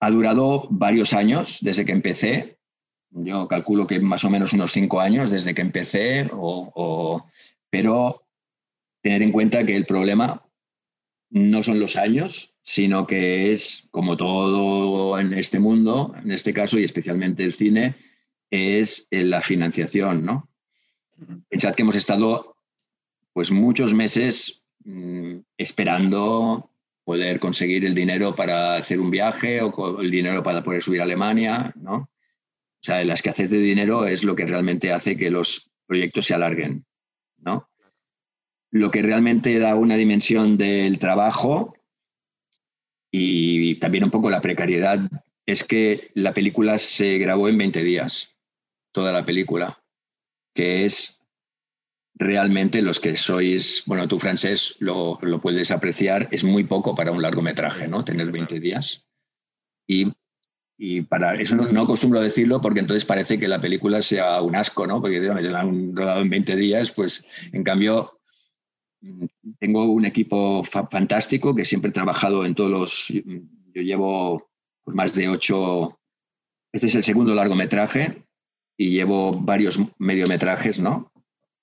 Ha 0.00 0.10
durado 0.10 0.68
varios 0.70 1.12
años 1.12 1.58
desde 1.60 1.84
que 1.84 1.92
empecé, 1.92 2.58
yo 3.10 3.48
calculo 3.48 3.86
que 3.86 3.98
más 3.98 4.24
o 4.24 4.30
menos 4.30 4.52
unos 4.52 4.72
cinco 4.72 5.00
años 5.00 5.30
desde 5.30 5.54
que 5.54 5.62
empecé, 5.62 6.28
pero 7.70 8.22
tener 9.02 9.22
en 9.22 9.32
cuenta 9.32 9.64
que 9.64 9.74
el 9.74 9.86
problema 9.86 10.45
no 11.30 11.62
son 11.62 11.80
los 11.80 11.96
años, 11.96 12.54
sino 12.62 13.06
que 13.06 13.52
es, 13.52 13.88
como 13.90 14.16
todo 14.16 15.18
en 15.18 15.32
este 15.34 15.58
mundo, 15.58 16.14
en 16.22 16.32
este 16.32 16.52
caso 16.52 16.78
y 16.78 16.84
especialmente 16.84 17.44
el 17.44 17.54
cine, 17.54 17.96
es 18.50 19.08
la 19.10 19.42
financiación, 19.42 20.24
¿no? 20.24 20.48
Pensad 21.48 21.74
que 21.74 21.82
hemos 21.82 21.96
estado 21.96 22.56
pues 23.32 23.50
muchos 23.50 23.92
meses 23.92 24.64
mm, 24.84 25.38
esperando 25.58 26.70
poder 27.04 27.38
conseguir 27.38 27.84
el 27.84 27.94
dinero 27.94 28.34
para 28.34 28.76
hacer 28.76 28.98
un 28.98 29.10
viaje 29.10 29.60
o 29.62 30.00
el 30.00 30.10
dinero 30.10 30.42
para 30.42 30.62
poder 30.62 30.82
subir 30.82 31.00
a 31.00 31.04
Alemania, 31.04 31.72
¿no? 31.76 31.96
O 31.96 32.82
sea, 32.86 33.04
la 33.04 33.14
escasez 33.14 33.50
de 33.50 33.58
dinero 33.58 34.06
es 34.06 34.24
lo 34.24 34.34
que 34.34 34.46
realmente 34.46 34.92
hace 34.92 35.16
que 35.16 35.30
los 35.30 35.70
proyectos 35.86 36.26
se 36.26 36.34
alarguen, 36.34 36.84
¿no? 37.38 37.68
Lo 38.70 38.90
que 38.90 39.02
realmente 39.02 39.58
da 39.58 39.74
una 39.74 39.96
dimensión 39.96 40.56
del 40.56 40.98
trabajo 40.98 41.74
y 43.10 43.78
también 43.78 44.04
un 44.04 44.10
poco 44.10 44.30
la 44.30 44.40
precariedad 44.40 45.00
es 45.46 45.64
que 45.64 46.10
la 46.14 46.34
película 46.34 46.78
se 46.78 47.18
grabó 47.18 47.48
en 47.48 47.58
20 47.58 47.82
días, 47.82 48.36
toda 48.92 49.12
la 49.12 49.24
película, 49.24 49.82
que 50.54 50.84
es 50.84 51.20
realmente 52.14 52.82
los 52.82 52.98
que 52.98 53.16
sois, 53.16 53.84
bueno, 53.86 54.08
tú 54.08 54.18
francés 54.18 54.76
lo, 54.80 55.18
lo 55.22 55.40
puedes 55.40 55.70
apreciar, 55.70 56.28
es 56.32 56.42
muy 56.42 56.64
poco 56.64 56.94
para 56.94 57.12
un 57.12 57.22
largometraje, 57.22 57.86
¿no? 57.88 58.04
Tener 58.04 58.32
20 58.32 58.58
días. 58.58 59.06
Y 59.86 60.12
y 60.78 61.02
para 61.02 61.40
eso 61.40 61.56
no, 61.56 61.82
acostumbro 61.82 62.20
a 62.20 62.22
decirlo 62.22 62.60
porque 62.60 62.80
entonces 62.80 63.04
parece 63.04 63.38
que 63.38 63.48
la 63.48 63.60
película 63.60 64.02
sea 64.02 64.42
un 64.42 64.54
asco, 64.56 64.86
¿no? 64.86 65.00
Porque 65.00 65.20
se 65.20 65.50
la 65.50 65.60
han 65.60 65.96
rodado 65.96 66.20
en 66.20 66.28
20 66.28 66.54
días, 66.56 66.90
pues 66.90 67.24
en 67.52 67.64
cambio 67.64 68.15
tengo 69.58 69.84
un 69.84 70.04
equipo 70.04 70.64
fantástico 70.64 71.54
que 71.54 71.64
siempre 71.64 71.90
he 71.90 71.94
trabajado 71.94 72.44
en 72.44 72.54
todos 72.54 72.70
los... 72.70 73.06
Yo 73.08 73.82
llevo 73.82 74.50
más 74.86 75.14
de 75.14 75.28
ocho... 75.28 75.98
Este 76.72 76.88
es 76.88 76.94
el 76.94 77.04
segundo 77.04 77.34
largometraje 77.34 78.24
y 78.76 78.90
llevo 78.90 79.32
varios 79.32 79.78
mediometrajes, 79.98 80.78
¿no? 80.78 81.12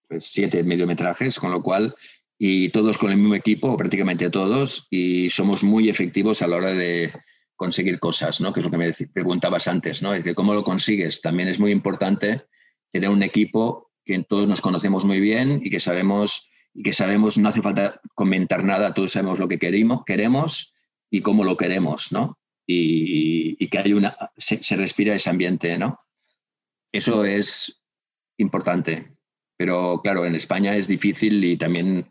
Pues 0.07 0.25
siete 0.25 0.63
mediometrajes, 0.63 1.39
con 1.39 1.51
lo 1.51 1.61
cual, 1.61 1.95
y 2.37 2.69
todos 2.69 2.97
con 2.97 3.11
el 3.11 3.17
mismo 3.17 3.35
equipo, 3.35 3.77
prácticamente 3.77 4.29
todos, 4.29 4.87
y 4.89 5.29
somos 5.29 5.63
muy 5.63 5.89
efectivos 5.89 6.41
a 6.41 6.47
la 6.47 6.57
hora 6.57 6.73
de 6.73 7.11
conseguir 7.55 7.99
cosas, 7.99 8.41
¿no? 8.41 8.51
Que 8.51 8.59
es 8.59 8.65
lo 8.65 8.71
que 8.71 8.77
me 8.77 8.91
preguntabas 9.13 9.67
antes, 9.67 10.01
¿no? 10.01 10.13
Es 10.13 10.23
decir, 10.23 10.35
¿cómo 10.35 10.53
lo 10.53 10.63
consigues? 10.63 11.21
También 11.21 11.47
es 11.47 11.59
muy 11.59 11.71
importante 11.71 12.43
tener 12.91 13.09
un 13.09 13.23
equipo 13.23 13.91
que 14.03 14.21
todos 14.23 14.47
nos 14.47 14.61
conocemos 14.61 15.05
muy 15.05 15.19
bien 15.19 15.61
y 15.63 15.69
que 15.69 15.79
sabemos, 15.79 16.49
y 16.73 16.83
que 16.83 16.93
sabemos, 16.93 17.37
no 17.37 17.49
hace 17.49 17.61
falta 17.61 18.01
comentar 18.15 18.63
nada, 18.63 18.93
todos 18.93 19.11
sabemos 19.11 19.39
lo 19.39 19.47
que 19.47 19.59
queremos, 19.59 20.03
queremos 20.05 20.73
y 21.09 21.21
cómo 21.21 21.43
lo 21.43 21.57
queremos, 21.57 22.11
¿no? 22.11 22.39
Y, 22.65 23.67
que 23.67 23.77
hay 23.79 23.93
una, 23.93 24.15
se, 24.37 24.61
se 24.61 24.75
respira 24.75 25.15
ese 25.15 25.29
ambiente, 25.29 25.77
¿no? 25.77 25.99
Eso 26.91 27.25
es 27.25 27.81
importante. 28.37 29.15
Pero 29.57 30.01
claro, 30.01 30.25
en 30.25 30.35
España 30.35 30.75
es 30.75 30.87
difícil 30.87 31.43
y 31.43 31.57
también 31.57 32.09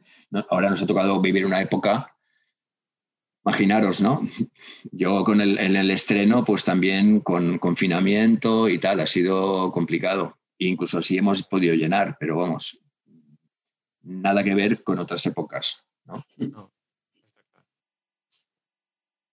ahora 0.50 0.70
nos 0.70 0.82
ha 0.82 0.86
tocado 0.86 1.20
vivir 1.20 1.44
una 1.44 1.60
época, 1.60 2.16
imaginaros, 3.44 4.00
¿no? 4.00 4.28
Yo 4.90 5.24
con 5.24 5.40
el, 5.40 5.58
en 5.58 5.76
el 5.76 5.90
estreno, 5.90 6.44
pues 6.44 6.64
también 6.64 7.20
con 7.20 7.58
confinamiento 7.58 8.68
y 8.68 8.78
tal, 8.78 9.00
ha 9.00 9.06
sido 9.06 9.70
complicado. 9.72 10.38
incluso 10.58 11.02
sí 11.02 11.18
hemos 11.18 11.42
podido 11.42 11.74
llenar, 11.74 12.16
pero 12.20 12.36
vamos, 12.36 12.81
nada 14.02 14.44
que 14.44 14.54
ver 14.54 14.82
con 14.82 14.98
otras 14.98 15.24
épocas. 15.26 15.84
¿no? 16.04 16.24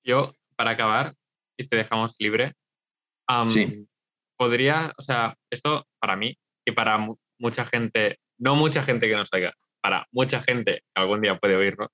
Yo, 0.04 0.34
para 0.56 0.72
acabar, 0.72 1.16
y 1.58 1.68
te 1.68 1.78
dejamos 1.78 2.16
libre, 2.20 2.54
sí 3.48 3.88
podría, 4.40 4.94
o 4.98 5.02
sea, 5.02 5.36
esto 5.52 5.86
para 6.00 6.16
mí 6.16 6.40
y 6.66 6.72
para 6.72 6.98
mucha 7.38 7.66
gente, 7.66 8.20
no 8.40 8.56
mucha 8.56 8.82
gente 8.82 9.10
que 9.10 9.16
nos 9.16 9.28
oiga, 9.34 9.54
para 9.84 10.08
mucha 10.12 10.42
gente 10.42 10.82
que 10.96 11.02
algún 11.02 11.20
día 11.20 11.38
puede 11.38 11.58
oírnos, 11.58 11.90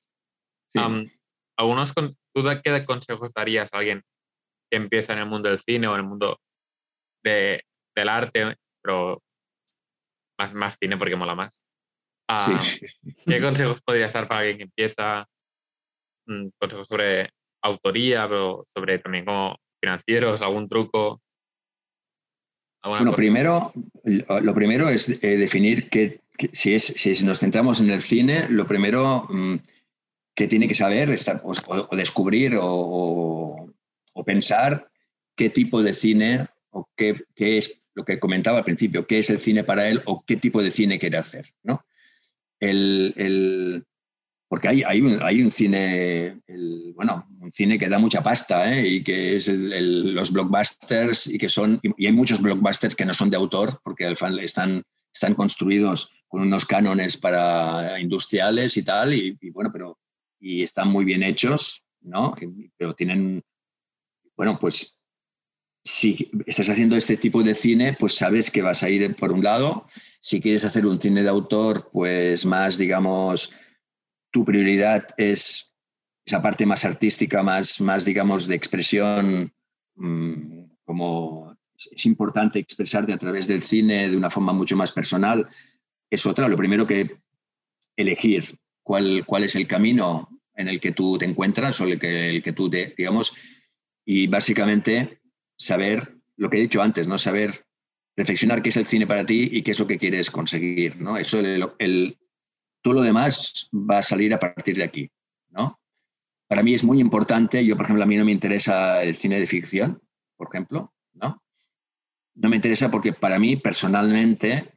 algunos, 1.57 1.93
¿tú 1.95 2.43
qué 2.63 2.85
consejos 2.85 3.33
darías 3.33 3.73
a 3.73 3.79
alguien 3.79 4.03
que 4.69 4.77
empieza 4.77 5.13
en 5.13 5.19
el 5.19 5.25
mundo 5.25 5.49
del 5.49 5.59
cine 5.59 5.87
o 5.87 5.95
en 5.95 6.01
el 6.01 6.05
mundo 6.05 6.39
de, 7.23 7.63
del 7.95 8.09
arte, 8.09 8.55
pero 8.83 9.23
más, 10.37 10.53
más 10.53 10.77
cine 10.79 10.97
porque 10.97 11.15
mola 11.15 11.33
más? 11.33 11.64
¿Qué 13.25 13.41
consejos 13.41 13.81
podrías 13.81 14.13
dar 14.13 14.27
para 14.27 14.41
alguien 14.41 14.57
que 14.57 14.63
empieza? 14.63 15.27
Mm, 16.27 16.47
consejos 16.59 16.87
sobre 16.87 17.29
autoría, 17.61 18.27
pero 18.27 18.65
sobre 18.73 18.99
también 18.99 19.25
como 19.25 19.57
financieros, 19.79 20.41
algún 20.41 20.67
truco. 20.67 21.21
Bueno, 22.83 23.13
primero, 23.13 23.73
lo 24.03 24.53
primero 24.53 24.89
es 24.89 25.09
eh, 25.09 25.37
definir 25.37 25.89
que, 25.89 26.21
si, 26.53 26.75
es, 26.75 26.85
si 26.85 27.23
nos 27.23 27.39
centramos 27.39 27.79
en 27.79 27.89
el 27.89 28.01
cine, 28.01 28.47
lo 28.49 28.67
primero 28.67 29.27
mm, 29.29 29.55
que 30.35 30.47
tiene 30.47 30.67
que 30.67 30.75
saber 30.75 31.09
o, 31.09 31.95
descubrir 31.95 32.57
o, 32.61 33.71
pensar 34.25 34.89
qué 35.35 35.49
tipo 35.49 35.81
de 35.83 35.93
cine 35.93 36.47
o 36.71 36.89
qué, 36.95 37.15
es 37.35 37.81
lo 37.93 38.03
que 38.03 38.19
comentaba 38.19 38.59
al 38.59 38.63
principio, 38.63 39.07
qué 39.07 39.19
es 39.19 39.29
el 39.29 39.39
cine 39.39 39.63
para 39.63 39.87
él 39.87 40.01
o 40.05 40.23
qué 40.25 40.35
tipo 40.35 40.61
de 40.61 40.71
cine 40.71 40.99
quiere 40.99 41.17
hacer. 41.17 41.53
¿no? 41.63 41.85
El, 42.59 43.85
porque 44.47 44.67
hay, 44.67 44.83
hay, 44.83 45.01
un, 45.01 45.21
hay 45.21 45.41
un 45.41 45.51
cine, 45.51 46.39
bueno, 46.95 47.27
un 47.39 47.51
cine 47.51 47.77
que 47.77 47.89
da 47.89 47.97
mucha 47.99 48.23
pasta 48.23 48.73
¿eh? 48.73 48.87
y 48.87 49.03
que 49.03 49.35
es 49.35 49.47
los 49.47 50.31
blockbusters 50.31 51.27
y 51.27 51.37
que 51.37 51.49
son, 51.49 51.79
y 51.81 52.05
hay 52.05 52.13
muchos 52.13 52.41
blockbusters 52.41 52.95
que 52.95 53.05
no 53.05 53.13
son 53.13 53.29
de 53.29 53.37
autor 53.37 53.79
porque 53.83 54.15
están, 54.41 54.83
están 55.13 55.33
construidos 55.35 56.11
con 56.27 56.41
unos 56.41 56.65
cánones 56.65 57.17
para 57.17 57.99
industriales 57.99 58.77
y 58.77 58.83
tal, 58.83 59.13
y, 59.13 59.37
bueno, 59.51 59.71
pero 59.71 59.97
y 60.39 60.63
están 60.63 60.89
muy 60.89 61.05
bien 61.05 61.23
hechos, 61.23 61.85
¿no? 62.01 62.35
Pero 62.77 62.93
tienen, 62.93 63.41
bueno, 64.35 64.59
pues 64.59 64.99
si 65.83 66.29
estás 66.47 66.67
haciendo 66.67 66.97
este 66.97 67.15
tipo 67.15 67.43
de 67.43 67.55
cine, 67.55 67.95
pues 67.99 68.15
sabes 68.15 68.49
que 68.51 68.61
vas 68.61 68.83
a 68.83 68.89
ir 68.89 69.15
por 69.15 69.31
un 69.31 69.43
lado. 69.43 69.87
Si 70.25 70.41
quieres 70.41 70.63
hacer 70.63 70.87
un 70.87 70.99
cine 70.99 71.21
de 71.21 71.29
autor, 71.29 71.91
pues 71.93 72.47
más, 72.47 72.79
digamos, 72.79 73.53
tu 74.31 74.43
prioridad 74.43 75.07
es 75.17 75.71
esa 76.25 76.41
parte 76.41 76.65
más 76.65 76.83
artística, 76.83 77.43
más, 77.43 77.79
más 77.79 78.05
digamos, 78.05 78.47
de 78.47 78.55
expresión, 78.55 79.53
mm, 79.93 80.63
como 80.83 81.55
es 81.91 82.05
importante 82.07 82.57
expresarte 82.57 83.13
a 83.13 83.19
través 83.19 83.45
del 83.45 83.61
cine 83.61 84.09
de 84.09 84.17
una 84.17 84.31
forma 84.31 84.51
mucho 84.51 84.75
más 84.75 84.91
personal, 84.91 85.47
es 86.09 86.25
otra. 86.25 86.47
Lo 86.47 86.57
primero 86.57 86.87
que 86.87 87.19
elegir 87.95 88.57
cuál, 88.81 89.27
cuál 89.27 89.43
es 89.43 89.55
el 89.55 89.67
camino 89.67 90.27
en 90.55 90.69
el 90.69 90.79
que 90.79 90.91
tú 90.91 91.19
te 91.19 91.25
encuentras 91.25 91.79
o 91.81 91.83
el 91.83 91.99
que, 91.99 92.31
el 92.31 92.41
que 92.41 92.53
tú 92.53 92.67
te, 92.67 92.95
digamos, 92.97 93.31
y 94.03 94.25
básicamente 94.25 95.19
saber 95.55 96.17
lo 96.35 96.49
que 96.49 96.57
he 96.57 96.61
dicho 96.61 96.81
antes, 96.81 97.05
¿no? 97.05 97.19
Saber 97.19 97.63
reflexionar 98.15 98.61
qué 98.61 98.69
es 98.69 98.77
el 98.77 98.87
cine 98.87 99.07
para 99.07 99.25
ti 99.25 99.49
y 99.51 99.61
qué 99.61 99.71
es 99.71 99.79
lo 99.79 99.87
que 99.87 99.97
quieres 99.97 100.31
conseguir, 100.31 100.99
¿no? 100.99 101.17
Eso 101.17 101.39
el, 101.39 101.67
el, 101.79 102.17
todo 102.81 102.95
lo 102.95 103.01
demás 103.01 103.69
va 103.73 103.99
a 103.99 104.03
salir 104.03 104.33
a 104.33 104.39
partir 104.39 104.77
de 104.77 104.83
aquí, 104.83 105.11
¿no? 105.49 105.79
Para 106.47 106.63
mí 106.63 106.73
es 106.73 106.83
muy 106.83 106.99
importante, 106.99 107.65
yo 107.65 107.75
por 107.75 107.85
ejemplo 107.85 108.03
a 108.03 108.07
mí 108.07 108.15
no 108.15 108.25
me 108.25 108.31
interesa 108.31 109.03
el 109.03 109.15
cine 109.15 109.39
de 109.39 109.47
ficción, 109.47 110.01
por 110.37 110.49
ejemplo, 110.51 110.93
¿no? 111.13 111.43
No 112.35 112.49
me 112.49 112.55
interesa 112.55 112.91
porque 112.91 113.13
para 113.13 113.39
mí 113.39 113.55
personalmente 113.55 114.71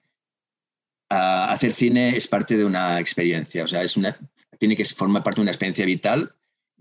hacer 1.09 1.73
cine 1.73 2.17
es 2.17 2.29
parte 2.29 2.57
de 2.57 2.65
una 2.65 3.01
experiencia, 3.01 3.65
o 3.65 3.67
sea, 3.67 3.83
es 3.83 3.97
una, 3.97 4.19
tiene 4.59 4.77
que 4.77 4.85
formar 4.85 5.23
parte 5.23 5.37
de 5.37 5.43
una 5.43 5.51
experiencia 5.51 5.85
vital 5.85 6.35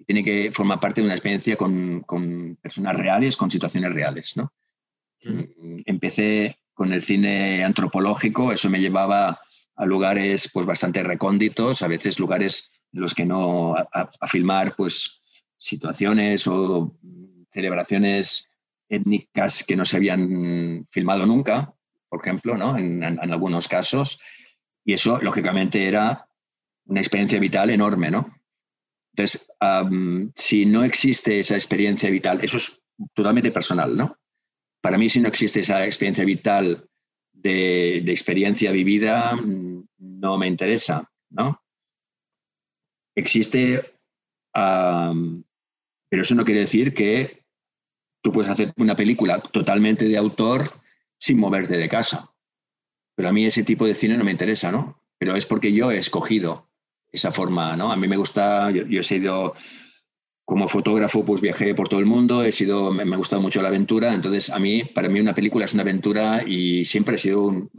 tiene 0.05 0.23
que 0.23 0.51
formar 0.51 0.79
parte 0.79 1.01
de 1.01 1.05
una 1.05 1.15
experiencia 1.15 1.55
con, 1.55 2.01
con 2.01 2.57
personas 2.61 2.95
reales, 2.95 3.35
con 3.35 3.49
situaciones 3.49 3.93
reales, 3.93 4.37
¿no? 4.37 4.53
Empecé 5.85 6.59
con 6.73 6.93
el 6.93 7.01
cine 7.01 7.63
antropológico, 7.63 8.51
eso 8.51 8.69
me 8.69 8.79
llevaba 8.79 9.39
a 9.75 9.85
lugares 9.85 10.49
pues 10.53 10.65
bastante 10.65 11.03
recónditos, 11.03 11.81
a 11.81 11.87
veces 11.87 12.19
lugares 12.19 12.71
en 12.93 13.01
los 13.01 13.13
que 13.13 13.25
no, 13.25 13.75
a, 13.75 14.27
filmar 14.27 14.75
pues 14.75 15.21
situaciones 15.57 16.47
o 16.47 16.95
celebraciones 17.51 18.49
étnicas 18.89 19.63
que 19.63 19.75
no 19.75 19.85
se 19.85 19.97
habían 19.97 20.87
filmado 20.91 21.25
nunca, 21.25 21.73
por 22.09 22.21
ejemplo, 22.21 22.57
¿no? 22.57 22.77
en, 22.77 23.03
algunos 23.03 23.67
casos. 23.67 24.19
Y 24.83 24.93
eso, 24.93 25.19
lógicamente, 25.21 25.87
era 25.87 26.27
una 26.85 27.01
experiencia 27.01 27.39
vital 27.39 27.69
enorme, 27.69 28.09
¿no? 28.09 28.37
Entonces, 29.13 29.49
si 30.35 30.65
no 30.65 30.83
existe 30.83 31.39
esa 31.39 31.55
experiencia 31.55 32.09
vital, 32.09 32.39
eso 32.43 32.57
es 32.57 32.81
totalmente 33.13 33.51
personal, 33.51 33.97
¿no? 33.97 34.17
Para 34.87 34.97
mí, 34.97 35.09
si 35.09 35.19
no 35.19 35.27
existe 35.27 35.59
esa 35.59 35.85
experiencia 35.85 36.23
vital 36.23 36.87
de, 37.33 37.97
experiencia 37.97 38.71
vivida 38.71 39.37
no 39.97 40.37
me 40.37 40.47
interesa, 40.47 41.11
¿no? 41.29 41.61
Existe, 43.13 43.83
pero 44.53 46.21
eso 46.21 46.35
no 46.35 46.45
quiere 46.45 46.61
decir 46.61 46.93
que 46.93 47.43
tú 48.23 48.31
puedes 48.31 48.49
hacer 48.49 48.71
una 48.77 48.95
película 48.95 49.41
totalmente 49.41 50.05
de 50.05 50.15
autor 50.15 50.71
sin 51.19 51.37
moverte 51.37 51.75
de 51.75 51.89
casa. 51.89 52.31
Pero 53.13 53.27
a 53.27 53.33
mí 53.33 53.45
ese 53.45 53.63
tipo 53.63 53.85
de 53.85 53.93
cine 53.93 54.17
no 54.17 54.23
me 54.23 54.31
interesa, 54.31 54.71
¿no? 54.71 55.03
Pero 55.17 55.35
es 55.35 55.45
porque 55.45 55.73
yo 55.73 55.91
he 55.91 55.97
escogido 55.97 56.69
esa 57.11 57.33
forma, 57.33 57.75
¿no? 57.75 57.91
A 57.91 57.97
mí 57.97 58.07
me 58.07 58.15
gusta, 58.15 58.71
yo 58.71 59.01
he 59.01 59.03
sido 59.03 59.53
como 60.47 60.69
fotógrafo, 60.69 61.25
pues 61.25 61.41
viajé 61.41 61.75
por 61.75 61.89
todo 61.89 61.99
el 61.99 62.05
mundo, 62.05 62.41
he 62.41 62.53
sido, 62.53 62.93
me, 62.93 63.03
ha 63.03 63.17
gustado 63.17 63.41
mucho 63.41 63.61
la 63.61 63.67
aventura, 63.67 64.13
entonces 64.13 64.49
a 64.49 64.57
mí, 64.59 64.81
para 64.81 65.09
mí 65.09 65.19
una 65.19 65.35
película 65.35 65.65
es 65.65 65.73
una 65.73 65.83
aventura 65.83 66.41
y 66.47 66.85
siempre 66.85 67.15
ha 67.15 67.17
sido 67.17 67.41
un, 67.41 67.69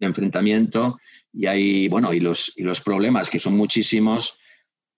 enfrentamiento 0.00 0.98
y 1.30 1.44
hay, 1.44 1.88
bueno, 1.88 2.14
y 2.14 2.20
los, 2.20 2.54
y 2.56 2.62
los 2.62 2.80
problemas 2.80 3.28
que 3.28 3.38
son 3.38 3.54
muchísimos 3.54 4.38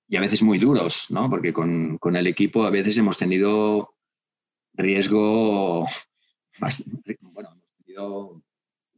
y 0.06 0.14
a 0.14 0.20
veces 0.20 0.42
muy 0.42 0.60
duros, 0.60 1.06
¿no? 1.08 1.28
Porque 1.28 1.52
con, 1.52 1.98
con 1.98 2.14
el 2.14 2.28
equipo 2.28 2.62
a 2.62 2.70
veces 2.70 2.96
hemos 2.96 3.18
tenido 3.18 3.96
riesgo, 4.72 5.88
bueno, 7.20 7.50
hemos 7.50 7.74
tenido 7.84 8.42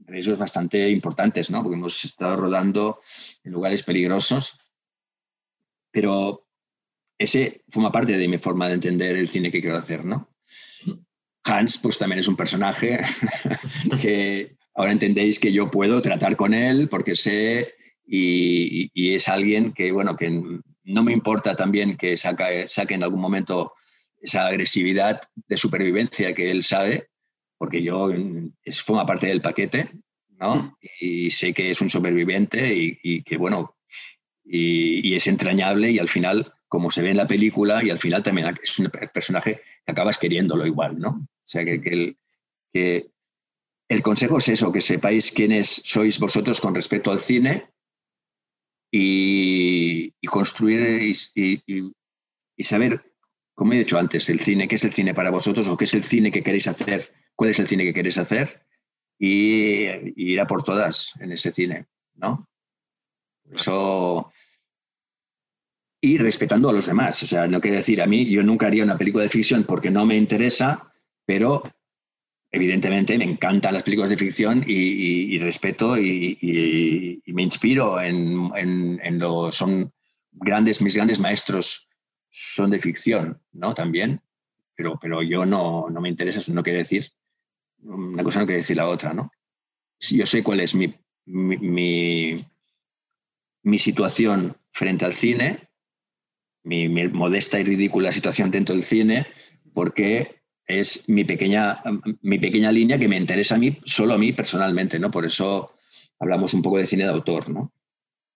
riesgos 0.00 0.38
bastante 0.38 0.90
importantes, 0.90 1.48
¿no? 1.48 1.62
Porque 1.62 1.78
hemos 1.78 2.04
estado 2.04 2.36
rodando 2.36 3.00
en 3.44 3.52
lugares 3.52 3.82
peligrosos, 3.82 4.60
pero 5.90 6.43
ese 7.18 7.62
forma 7.70 7.92
parte 7.92 8.16
de 8.16 8.28
mi 8.28 8.38
forma 8.38 8.68
de 8.68 8.74
entender 8.74 9.16
el 9.16 9.28
cine 9.28 9.50
que 9.50 9.60
quiero 9.60 9.76
hacer, 9.76 10.04
¿no? 10.04 10.28
Hans, 11.44 11.78
pues 11.78 11.98
también 11.98 12.20
es 12.20 12.28
un 12.28 12.36
personaje 12.36 13.00
que 14.00 14.56
ahora 14.74 14.92
entendéis 14.92 15.38
que 15.38 15.52
yo 15.52 15.70
puedo 15.70 16.00
tratar 16.00 16.36
con 16.36 16.54
él 16.54 16.88
porque 16.88 17.16
sé 17.16 17.74
y, 18.06 19.14
es 19.14 19.28
alguien 19.28 19.72
que, 19.72 19.92
bueno, 19.92 20.16
que 20.16 20.30
no 20.84 21.02
me 21.02 21.12
importa 21.12 21.54
también 21.56 21.96
que 21.96 22.16
saque, 22.16 22.66
saque 22.68 22.94
en 22.94 23.02
algún 23.02 23.20
momento 23.20 23.72
esa 24.20 24.46
agresividad 24.46 25.20
de 25.48 25.56
supervivencia 25.56 26.34
que 26.34 26.50
él 26.50 26.64
sabe, 26.64 27.08
porque 27.58 27.82
yo 27.82 28.10
es, 28.64 28.82
forma 28.82 29.06
parte 29.06 29.26
del 29.26 29.42
paquete, 29.42 29.90
¿no? 30.40 30.76
Y 31.00 31.30
sé 31.30 31.52
que 31.52 31.70
es 31.70 31.80
un 31.80 31.90
superviviente 31.90 32.74
y, 32.74 33.22
que, 33.22 33.36
bueno, 33.36 33.76
y, 34.44 35.14
es 35.14 35.26
entrañable 35.26 35.90
y 35.90 35.98
al 35.98 36.08
final, 36.08 36.53
como 36.74 36.90
se 36.90 37.02
ve 37.02 37.10
en 37.10 37.18
la 37.18 37.28
película, 37.28 37.84
y 37.84 37.90
al 37.90 38.00
final 38.00 38.20
también 38.24 38.52
es 38.60 38.76
un 38.80 38.90
personaje 38.90 39.60
que 39.86 39.92
acabas 39.92 40.18
queriéndolo 40.18 40.66
igual, 40.66 40.98
¿no? 40.98 41.10
O 41.10 41.46
sea, 41.46 41.64
que, 41.64 42.16
el 43.88 44.02
consejo 44.02 44.38
es 44.38 44.48
eso, 44.48 44.72
que 44.72 44.80
sepáis 44.80 45.30
quiénes 45.30 45.82
sois 45.84 46.18
vosotros 46.18 46.60
con 46.60 46.74
respecto 46.74 47.12
al 47.12 47.20
cine 47.20 47.70
y, 48.90 50.10
construir 50.26 51.00
y, 51.36 52.64
saber, 52.64 53.04
como 53.54 53.72
he 53.72 53.78
dicho 53.78 53.96
antes, 53.96 54.28
el 54.28 54.40
cine, 54.40 54.66
qué 54.66 54.74
es 54.74 54.82
el 54.82 54.92
cine 54.92 55.14
para 55.14 55.30
vosotros 55.30 55.68
o 55.68 55.76
qué 55.76 55.84
es 55.84 55.94
el 55.94 56.02
cine 56.02 56.32
que 56.32 56.42
queréis 56.42 56.66
hacer, 56.66 57.14
cuál 57.36 57.50
es 57.50 57.60
el 57.60 57.68
cine 57.68 57.84
que 57.84 57.94
queréis 57.94 58.18
hacer 58.18 58.66
y, 59.16 59.86
ir 60.16 60.40
a 60.40 60.48
por 60.48 60.64
todas 60.64 61.12
en 61.20 61.30
ese 61.30 61.52
cine, 61.52 61.86
¿no? 62.16 62.48
Eso 63.52 64.32
y 66.04 66.18
respetando 66.18 66.68
a 66.68 66.72
los 66.74 66.84
demás. 66.84 67.22
O 67.22 67.26
sea, 67.26 67.46
no 67.46 67.62
quiere 67.62 67.78
decir 67.78 68.02
a 68.02 68.06
mí, 68.06 68.26
yo 68.26 68.42
nunca 68.42 68.66
haría 68.66 68.84
una 68.84 68.98
película 68.98 69.24
de 69.24 69.30
ficción 69.30 69.64
porque 69.64 69.90
no 69.90 70.04
me 70.04 70.16
interesa, 70.16 70.92
pero 71.24 71.62
evidentemente 72.50 73.16
me 73.16 73.24
encantan 73.24 73.72
las 73.72 73.84
películas 73.84 74.10
de 74.10 74.18
ficción 74.18 74.62
y, 74.66 75.38
respeto 75.38 75.96
y, 75.98 77.22
me 77.26 77.42
inspiro 77.42 78.02
en, 78.02 79.18
lo, 79.18 79.50
son 79.50 79.90
grandes, 80.30 80.82
mis 80.82 80.94
grandes 80.94 81.18
maestros 81.18 81.88
son 82.28 82.70
de 82.70 82.80
ficción, 82.80 83.40
¿no? 83.52 83.72
También, 83.72 84.20
pero, 84.76 84.98
pero 85.00 85.22
yo 85.22 85.46
no, 85.46 85.88
no 85.88 86.00
me 86.02 86.10
interesa, 86.10 86.40
eso 86.40 86.52
no 86.52 86.62
quiere 86.62 86.80
decir, 86.80 87.06
una 87.82 88.22
cosa 88.22 88.40
no 88.40 88.46
quiere 88.46 88.60
decir 88.60 88.76
la 88.76 88.88
otra, 88.88 89.14
¿no? 89.14 89.30
Yo 90.00 90.26
sé 90.26 90.42
cuál 90.42 90.60
es 90.60 90.74
mi, 90.74 90.94
mi, 91.24 92.44
situación 93.78 94.54
frente 94.70 95.06
al 95.06 95.14
cine, 95.14 95.63
mi, 96.64 96.88
mi 96.88 97.08
modesta 97.08 97.60
y 97.60 97.64
ridícula 97.64 98.12
situación 98.12 98.50
dentro 98.50 98.74
del 98.74 98.84
cine, 98.84 99.26
porque 99.72 100.42
es 100.66 101.08
mi 101.08 101.24
pequeña, 101.24 101.82
mi 102.22 102.38
pequeña 102.38 102.72
línea 102.72 102.98
que 102.98 103.08
me 103.08 103.16
interesa 103.16 103.54
a 103.54 103.58
mí, 103.58 103.78
solo 103.84 104.14
a 104.14 104.18
mí 104.18 104.32
personalmente, 104.32 104.98
¿no? 104.98 105.10
Por 105.10 105.24
eso 105.24 105.74
hablamos 106.18 106.54
un 106.54 106.62
poco 106.62 106.78
de 106.78 106.86
cine 106.86 107.04
de 107.04 107.10
autor, 107.10 107.50
¿no? 107.50 107.72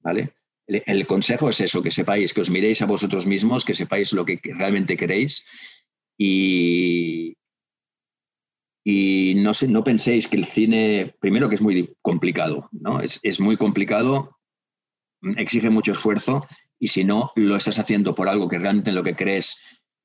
¿Vale? 0.00 0.32
El, 0.66 1.06
consejo 1.06 1.48
es 1.48 1.60
eso, 1.60 1.82
que 1.82 1.90
sepáis, 1.90 2.34
que 2.34 2.42
os 2.42 2.50
miréis 2.50 2.82
a 2.82 2.86
vosotros 2.86 3.26
mismos, 3.26 3.64
que 3.64 3.74
sepáis 3.74 4.12
lo 4.12 4.26
que 4.26 4.38
realmente 4.44 4.98
queréis 4.98 5.46
y, 6.18 7.38
y 8.84 9.34
no, 9.36 9.55
sé, 9.55 9.66
no 9.66 9.82
penséis 9.82 10.28
que 10.28 10.36
el 10.36 10.44
cine, 10.44 11.14
primero 11.20 11.48
que 11.48 11.55
es 11.55 11.62
muy 11.62 11.94
complicado, 12.02 12.68
¿no? 12.72 13.00
Es, 13.00 13.18
es 13.22 13.40
muy 13.40 13.56
complicado, 13.56 14.36
exige 15.36 15.70
mucho 15.70 15.92
esfuerzo 15.92 16.46
y 16.78 16.88
si 16.88 17.05
no 17.05 17.32
lo 17.36 17.56
estás 17.56 17.78
haciendo 17.78 18.14
por 18.14 18.28
algo 18.28 18.48
que 18.48 18.59
realmente 18.59 18.90
en 18.90 18.96
lo 18.96 19.02
que 19.02 19.16
crees 19.16 19.60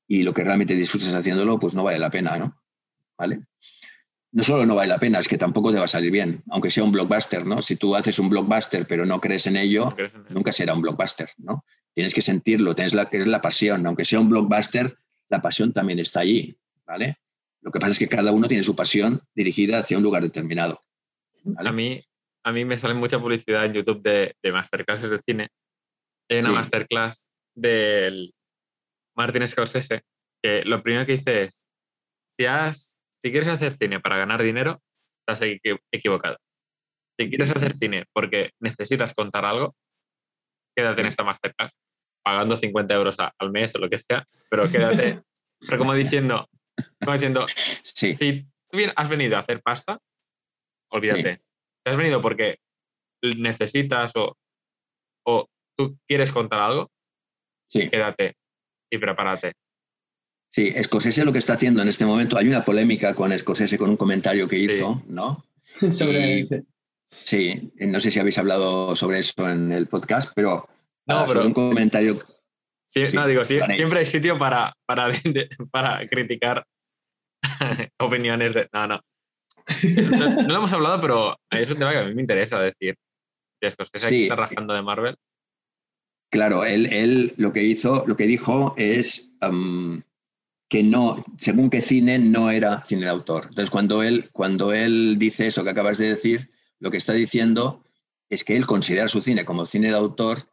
y 0.06 0.22
lo 0.22 0.34
que 0.34 0.44
realmente 0.44 0.74
disfrutes 0.74 1.12
haciéndolo, 1.14 1.58
pues 1.58 1.74
no 1.74 1.84
vale 1.84 1.98
la 1.98 2.10
pena, 2.10 2.36
¿no? 2.36 2.60
¿Vale? 3.16 3.40
No 4.32 4.42
solo 4.42 4.66
no 4.66 4.74
vale 4.74 4.88
la 4.88 4.98
pena, 4.98 5.20
es 5.20 5.28
que 5.28 5.38
tampoco 5.38 5.72
te 5.72 5.78
va 5.78 5.84
a 5.84 5.88
salir 5.88 6.10
bien, 6.10 6.42
aunque 6.50 6.70
sea 6.70 6.82
un 6.82 6.90
blockbuster, 6.90 7.46
¿no? 7.46 7.62
Si 7.62 7.76
tú 7.76 7.94
haces 7.94 8.18
un 8.18 8.28
blockbuster 8.28 8.86
pero 8.86 9.06
no 9.06 9.20
crees 9.20 9.46
en 9.46 9.56
ello, 9.56 9.94
nunca 10.30 10.50
será 10.50 10.74
un 10.74 10.82
blockbuster, 10.82 11.30
¿no? 11.38 11.64
Tienes 11.94 12.12
que 12.12 12.22
sentirlo, 12.22 12.74
tienes 12.74 12.94
la, 12.94 13.08
que 13.08 13.18
es 13.18 13.26
la 13.26 13.40
pasión, 13.40 13.86
aunque 13.86 14.04
sea 14.04 14.18
un 14.18 14.28
blockbuster, 14.28 14.98
la 15.28 15.40
pasión 15.40 15.72
también 15.72 16.00
está 16.00 16.20
allí, 16.20 16.58
¿vale? 16.84 17.18
Lo 17.62 17.70
que 17.70 17.78
pasa 17.78 17.92
es 17.92 17.98
que 17.98 18.08
cada 18.08 18.32
uno 18.32 18.48
tiene 18.48 18.64
su 18.64 18.74
pasión 18.74 19.22
dirigida 19.34 19.78
hacia 19.78 19.96
un 19.96 20.02
lugar 20.02 20.22
determinado. 20.22 20.82
A, 21.56 21.72
mí, 21.72 22.04
a 22.42 22.52
mí 22.52 22.64
me 22.64 22.76
sale 22.76 22.94
mucha 22.94 23.18
publicidad 23.20 23.64
en 23.64 23.72
YouTube 23.72 24.02
de, 24.02 24.34
de 24.42 24.52
masterclasses 24.52 25.10
de 25.10 25.18
cine. 25.20 25.48
Hay 26.30 26.38
una 26.38 26.52
masterclass 26.52 27.30
del, 27.54 28.34
Martin 29.16 29.46
Scorsese, 29.46 30.02
que 30.42 30.64
lo 30.64 30.82
primero 30.82 31.06
que 31.06 31.12
dice 31.12 31.42
es, 31.44 31.68
si, 32.30 32.44
has, 32.46 33.00
si 33.22 33.30
quieres 33.30 33.48
hacer 33.48 33.76
cine 33.76 34.00
para 34.00 34.16
ganar 34.16 34.42
dinero, 34.42 34.82
estás 35.26 35.48
equivocado. 35.92 36.36
Si 37.18 37.28
quieres 37.28 37.50
hacer 37.54 37.76
cine 37.76 38.06
porque 38.12 38.50
necesitas 38.60 39.14
contar 39.14 39.44
algo, 39.44 39.74
quédate 40.76 41.02
en 41.02 41.06
esta 41.06 41.22
masterclass, 41.22 41.76
pagando 42.24 42.56
50 42.56 42.94
euros 42.94 43.16
al 43.18 43.50
mes 43.50 43.74
o 43.74 43.78
lo 43.78 43.88
que 43.88 43.98
sea, 43.98 44.26
pero 44.50 44.70
quédate. 44.70 45.22
pero 45.60 45.78
como 45.78 45.94
diciendo, 45.94 46.48
como 47.00 47.12
diciendo 47.12 47.46
si 47.84 48.42
tú 48.68 48.76
bien 48.76 48.92
has 48.96 49.08
venido 49.08 49.36
a 49.36 49.40
hacer 49.40 49.62
pasta, 49.62 49.98
olvídate. 50.90 51.36
Si 51.84 51.90
has 51.90 51.96
venido 51.96 52.20
porque 52.20 52.58
necesitas 53.22 54.12
o, 54.16 54.36
o 55.24 55.46
tú 55.76 55.98
quieres 56.06 56.32
contar 56.32 56.60
algo, 56.60 56.90
quédate 57.70 58.36
y 58.90 58.98
prepárate. 58.98 59.52
Sí, 60.48 60.72
Scorsese 60.82 61.24
lo 61.24 61.32
que 61.32 61.40
está 61.40 61.54
haciendo 61.54 61.82
en 61.82 61.88
este 61.88 62.06
momento, 62.06 62.38
hay 62.38 62.46
una 62.46 62.64
polémica 62.64 63.14
con 63.14 63.36
Scorsese 63.36 63.76
con 63.76 63.90
un 63.90 63.96
comentario 63.96 64.48
que 64.48 64.58
hizo, 64.58 65.02
¿no? 65.08 65.44
sobre 65.90 66.44
sí, 67.24 67.72
no 67.80 67.98
sé 67.98 68.10
si 68.10 68.20
habéis 68.20 68.38
hablado 68.38 68.94
sobre 68.94 69.18
eso 69.18 69.48
en 69.48 69.72
el 69.72 69.88
podcast, 69.88 70.32
pero, 70.34 70.68
no, 71.06 71.24
pero 71.26 71.44
un 71.44 71.52
comentario. 71.52 72.18
Sí, 72.86 73.02
no, 73.12 73.26
digo, 73.26 73.44
siempre 73.44 73.98
hay 73.98 74.06
sitio 74.06 74.38
para, 74.38 74.72
para, 74.86 75.08
para 75.72 76.06
criticar 76.08 76.64
opiniones 77.98 78.54
de. 78.54 78.68
No, 78.72 78.86
no. 78.86 79.00
no. 79.82 80.42
lo 80.42 80.56
hemos 80.56 80.72
hablado, 80.72 81.00
pero 81.00 81.36
es 81.50 81.70
un 81.70 81.78
tema 81.78 81.90
que 81.90 81.98
a 81.98 82.04
mí 82.04 82.14
me 82.14 82.22
interesa 82.22 82.60
decir. 82.60 82.94
Scorsese 83.68 84.22
está 84.22 84.36
rajando 84.36 84.74
de 84.74 84.82
Marvel. 84.82 85.16
Claro, 86.34 86.64
él, 86.64 87.32
lo 87.36 87.52
que 87.52 87.62
hizo, 87.62 88.02
lo 88.08 88.16
que 88.16 88.26
dijo 88.26 88.74
es 88.76 89.30
que 90.68 90.82
no, 90.82 91.24
según 91.38 91.70
qué 91.70 91.80
cine 91.80 92.18
no 92.18 92.50
era 92.50 92.82
cine 92.82 93.02
de 93.02 93.08
autor. 93.08 93.44
Entonces, 93.50 93.70
cuando 93.70 94.02
él, 94.02 94.30
cuando 94.32 94.72
él 94.72 95.14
dice 95.16 95.46
eso 95.46 95.62
que 95.62 95.70
acabas 95.70 95.96
de 95.96 96.08
decir, 96.08 96.50
lo 96.80 96.90
que 96.90 96.96
está 96.96 97.12
diciendo 97.12 97.84
es 98.28 98.42
que 98.42 98.56
él 98.56 98.66
considera 98.66 99.06
su 99.06 99.22
cine 99.22 99.44
como 99.44 99.64
cine 99.64 99.90
de 99.90 99.94
autor 99.94 100.48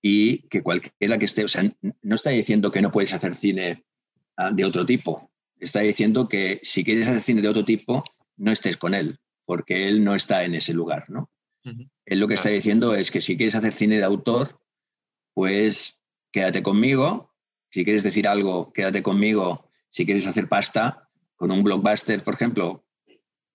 y 0.00 0.48
que 0.48 0.62
cualquiera 0.62 1.18
que 1.18 1.24
esté, 1.24 1.42
o 1.42 1.48
sea, 1.48 1.68
no 2.02 2.14
está 2.14 2.30
diciendo 2.30 2.70
que 2.70 2.80
no 2.80 2.92
puedes 2.92 3.12
hacer 3.12 3.34
cine 3.34 3.84
ah, 4.36 4.52
de 4.52 4.64
otro 4.64 4.86
tipo. 4.86 5.28
Está 5.58 5.80
diciendo 5.80 6.28
que 6.28 6.60
si 6.62 6.84
quieres 6.84 7.08
hacer 7.08 7.22
cine 7.22 7.42
de 7.42 7.48
otro 7.48 7.64
tipo, 7.64 8.04
no 8.36 8.52
estés 8.52 8.76
con 8.76 8.94
él, 8.94 9.18
porque 9.44 9.88
él 9.88 10.04
no 10.04 10.14
está 10.14 10.44
en 10.44 10.54
ese 10.54 10.72
lugar, 10.72 11.06
¿no? 11.08 11.32
Él 12.06 12.20
lo 12.20 12.28
que 12.28 12.34
está 12.34 12.50
diciendo 12.50 12.94
es 12.94 13.10
que 13.10 13.20
si 13.20 13.36
quieres 13.36 13.56
hacer 13.56 13.74
cine 13.74 13.96
de 13.98 14.04
autor, 14.04 14.60
pues 15.34 16.00
quédate 16.32 16.62
conmigo. 16.62 17.34
Si 17.70 17.84
quieres 17.84 18.02
decir 18.02 18.26
algo, 18.26 18.72
quédate 18.72 19.02
conmigo. 19.02 19.70
Si 19.90 20.04
quieres 20.04 20.26
hacer 20.26 20.48
pasta 20.48 21.08
con 21.36 21.50
un 21.50 21.62
blockbuster, 21.62 22.22
por 22.22 22.34
ejemplo, 22.34 22.84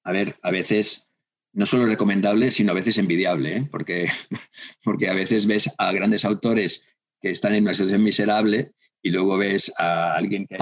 a 0.04 0.12
ver, 0.12 0.38
a 0.42 0.52
veces 0.52 1.08
no 1.54 1.66
solo 1.66 1.86
recomendable, 1.86 2.52
sino 2.52 2.72
a 2.72 2.76
veces 2.76 2.98
envidiable, 2.98 3.58
¿eh? 3.58 3.68
porque, 3.72 4.10
porque 4.84 5.10
a 5.10 5.14
veces 5.14 5.48
ves 5.48 5.70
a 5.78 5.92
grandes 5.92 6.26
autores 6.26 6.86
que 7.22 7.32
están 7.32 7.56
en 7.56 7.64
una 7.64 7.74
situación 7.74 8.04
miserable 8.04 8.74
y 9.02 9.10
luego 9.10 9.38
ves 9.38 9.72
a 9.78 10.16
alguien 10.16 10.46
que... 10.48 10.58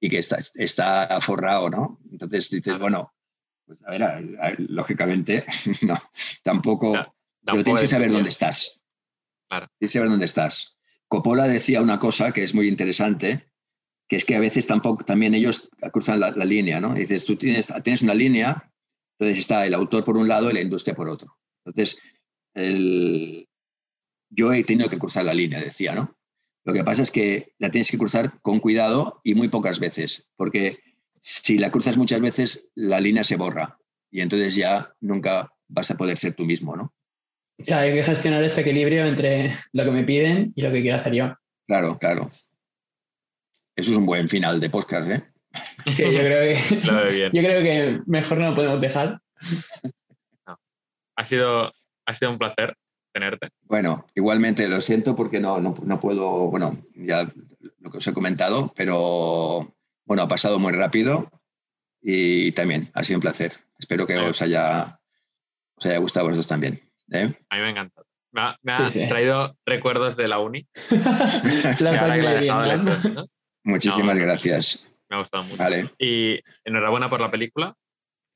Y 0.00 0.08
que 0.08 0.18
está, 0.18 0.38
está 0.54 1.20
forrado, 1.20 1.68
¿no? 1.68 2.00
Entonces 2.10 2.48
dices, 2.50 2.78
bueno, 2.78 3.12
pues 3.66 3.82
a 3.84 3.90
ver, 3.90 4.56
lógicamente, 4.58 5.44
no, 5.82 6.00
tampoco... 6.42 6.92
pero 7.44 7.62
tienes 7.62 7.82
que 7.82 7.88
saber 7.88 8.10
dónde 8.10 8.30
estás. 8.30 8.82
Claro. 9.48 9.68
Tienes 9.78 10.10
dónde 10.10 10.24
estás. 10.24 10.78
Coppola 11.08 11.48
decía 11.48 11.80
una 11.80 11.98
cosa 11.98 12.32
que 12.32 12.42
es 12.42 12.54
muy 12.54 12.68
interesante, 12.68 13.50
que 14.08 14.16
es 14.16 14.24
que 14.24 14.36
a 14.36 14.40
veces 14.40 14.66
tampoco, 14.66 15.04
también 15.04 15.34
ellos 15.34 15.70
cruzan 15.92 16.20
la, 16.20 16.30
línea, 16.30 16.80
¿no? 16.80 16.94
Dices, 16.94 17.24
tú 17.24 17.36
tienes, 17.36 17.72
tienes 17.82 18.02
una 18.02 18.14
línea, 18.14 18.70
entonces 19.18 19.38
está 19.38 19.66
el 19.66 19.74
autor 19.74 20.04
por 20.04 20.16
un 20.16 20.28
lado 20.28 20.50
y 20.50 20.54
la 20.54 20.60
industria 20.60 20.94
por 20.94 21.08
otro. 21.08 21.38
Entonces, 21.64 22.00
yo 24.30 24.52
he 24.52 24.64
tenido 24.64 24.88
que 24.88 24.98
cruzar 24.98 25.24
la 25.24 25.34
línea, 25.34 25.60
decía, 25.60 25.94
¿no? 25.94 26.16
Lo 26.64 26.74
que 26.74 26.84
pasa 26.84 27.02
es 27.02 27.10
que 27.10 27.54
la 27.58 27.70
tienes 27.70 27.90
que 27.90 27.98
cruzar 27.98 28.40
con 28.42 28.60
cuidado 28.60 29.20
y 29.24 29.34
muy 29.34 29.48
pocas 29.48 29.80
veces, 29.80 30.30
porque 30.36 30.78
si 31.20 31.56
la 31.56 31.70
cruzas 31.70 31.96
muchas 31.96 32.20
veces, 32.20 32.70
la 32.74 33.00
línea 33.00 33.24
se 33.24 33.36
borra 33.36 33.78
y 34.10 34.20
entonces 34.20 34.54
ya 34.54 34.92
nunca 35.00 35.52
vas 35.68 35.90
a 35.90 35.96
poder 35.96 36.18
ser 36.18 36.34
tú 36.34 36.44
mismo, 36.44 36.76
¿no? 36.76 36.94
O 37.60 37.64
sea, 37.64 37.80
hay 37.80 37.92
que 37.92 38.04
gestionar 38.04 38.44
este 38.44 38.60
equilibrio 38.60 39.04
entre 39.04 39.58
lo 39.72 39.84
que 39.84 39.90
me 39.90 40.04
piden 40.04 40.52
y 40.54 40.62
lo 40.62 40.70
que 40.70 40.80
quiero 40.80 40.98
hacer 40.98 41.12
yo. 41.12 41.34
Claro, 41.66 41.98
claro. 41.98 42.30
Eso 43.74 43.90
es 43.92 43.96
un 43.96 44.06
buen 44.06 44.28
final 44.28 44.60
de 44.60 44.70
podcast, 44.70 45.10
¿eh? 45.10 45.24
Sí, 45.86 46.04
yo 46.04 46.20
creo 46.20 46.42
que, 46.42 47.30
yo 47.32 47.42
creo 47.42 47.62
que 47.62 48.00
mejor 48.06 48.38
no 48.38 48.50
lo 48.50 48.54
podemos 48.54 48.80
dejar. 48.80 49.20
Ha, 51.16 51.24
sido, 51.24 51.72
ha 52.06 52.14
sido 52.14 52.30
un 52.30 52.38
placer. 52.38 52.76
tenerte. 53.12 53.48
Bueno, 53.62 54.06
igualmente 54.14 54.68
lo 54.68 54.80
siento 54.80 55.16
porque 55.16 55.40
no, 55.40 55.60
no, 55.60 56.00
puedo, 56.00 56.50
bueno, 56.50 56.78
ya 56.94 57.30
lo 57.80 57.90
que 57.90 57.98
os 57.98 58.06
he 58.06 58.12
comentado, 58.12 58.72
pero 58.76 59.74
bueno, 60.04 60.22
ha 60.22 60.28
pasado 60.28 60.58
muy 60.58 60.72
rápido 60.72 61.30
y 62.00 62.52
también 62.52 62.90
ha 62.94 63.02
sido 63.02 63.18
un 63.18 63.22
placer. 63.22 63.54
Espero 63.78 64.06
que 64.06 64.16
os, 64.16 64.42
haya, 64.42 65.00
os 65.76 65.86
haya 65.86 65.98
gustado 65.98 66.26
a 66.26 66.30
vosotros 66.30 66.46
también. 66.46 66.87
¿Eh? 67.12 67.32
A 67.48 67.56
mí 67.56 67.62
me 67.62 67.70
encanta. 67.70 68.02
Me 68.32 68.72
ha, 68.72 68.90
traído 69.08 69.56
recuerdos 69.64 70.16
de 70.16 70.28
la 70.28 70.38
uni. 70.38 70.66
Muchísimas 73.64 74.18
gracias. 74.18 74.90
Me 75.08 75.16
ha 75.16 75.20
gustado 75.20 75.44
mucho. 75.44 75.64
Y 75.98 76.40
enhorabuena 76.64 77.08
por 77.08 77.20
la 77.20 77.30
película 77.30 77.74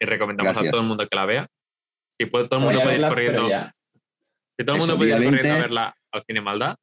y 0.01 0.07
recomendamos 0.07 0.57
a 0.57 0.71
todo 0.71 0.81
el 0.81 0.87
mundo 0.87 1.07
que 1.07 1.17
la 1.17 1.27
vea. 1.27 1.49
Si 2.19 2.27
puede, 2.27 2.49
todo 2.49 2.61
el 2.61 2.67
mundo 2.67 2.81
puede 2.83 2.97
ir 2.97 3.09
corriendo. 3.09 3.49
Si 4.59 4.65
todo 4.65 4.77
el 4.77 4.81
mundo 4.81 4.97
puede 4.97 5.11
ir 5.11 5.25
corriendo 5.25 5.53
a 5.53 5.59
verla 5.59 5.97
al 6.11 6.25
cine 6.27 6.41
Maldad. 6.41 6.77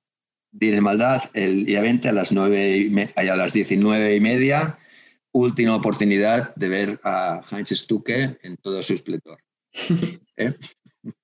Cine 0.60 0.82
Maldad 0.82 1.24
el 1.34 1.66
día 1.66 1.82
20 1.82 2.10
a 2.10 2.12
las, 2.12 2.32
9 2.32 2.78
y 2.78 3.28
a 3.28 3.36
las 3.36 3.54
19 3.54 4.16
y 4.16 4.20
media. 4.20 4.78
Última 5.32 5.76
oportunidad 5.76 6.56
de 6.56 6.70
ver 6.70 7.00
a 7.04 7.42
Heinz 7.52 7.70
Stuke 7.70 8.40
en 8.42 8.58
todo 8.58 8.82
su 8.82 8.94
esplendor. 8.94 9.40
¿Eh? 10.38 10.54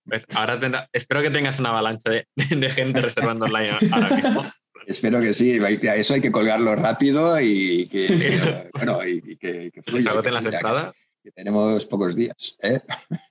Pues 0.06 0.26
ahora 0.34 0.90
espero 0.94 1.22
que 1.22 1.30
tengas 1.30 1.60
una 1.60 1.70
avalancha 1.70 2.12
de, 2.36 2.70
gente 2.70 3.02
reservando 3.02 3.46
online 3.46 3.72
ahora 3.72 4.10
mismo. 4.10 4.52
Espero 4.88 5.20
que 5.20 5.34
sí, 5.34 5.60
eso 5.60 6.14
hay 6.14 6.22
que 6.22 6.32
colgarlo 6.32 6.76
rápido 6.76 7.40
y 7.42 7.88
que, 7.88 8.70
bueno, 8.74 9.06
y, 9.06 9.36
que, 9.38 9.72
que, 9.72 9.82
fluya, 9.82 10.14
las 10.14 10.46
entradas. 10.46 10.96
Que, 11.24 11.32
tenemos 11.32 11.86
pocos 11.86 12.16
días. 12.16 12.56
¿eh? 12.62 12.80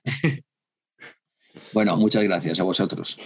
bueno, 1.73 1.95
muchas 1.95 2.23
gracias 2.23 2.59
a 2.59 2.63
vosotros. 2.63 3.17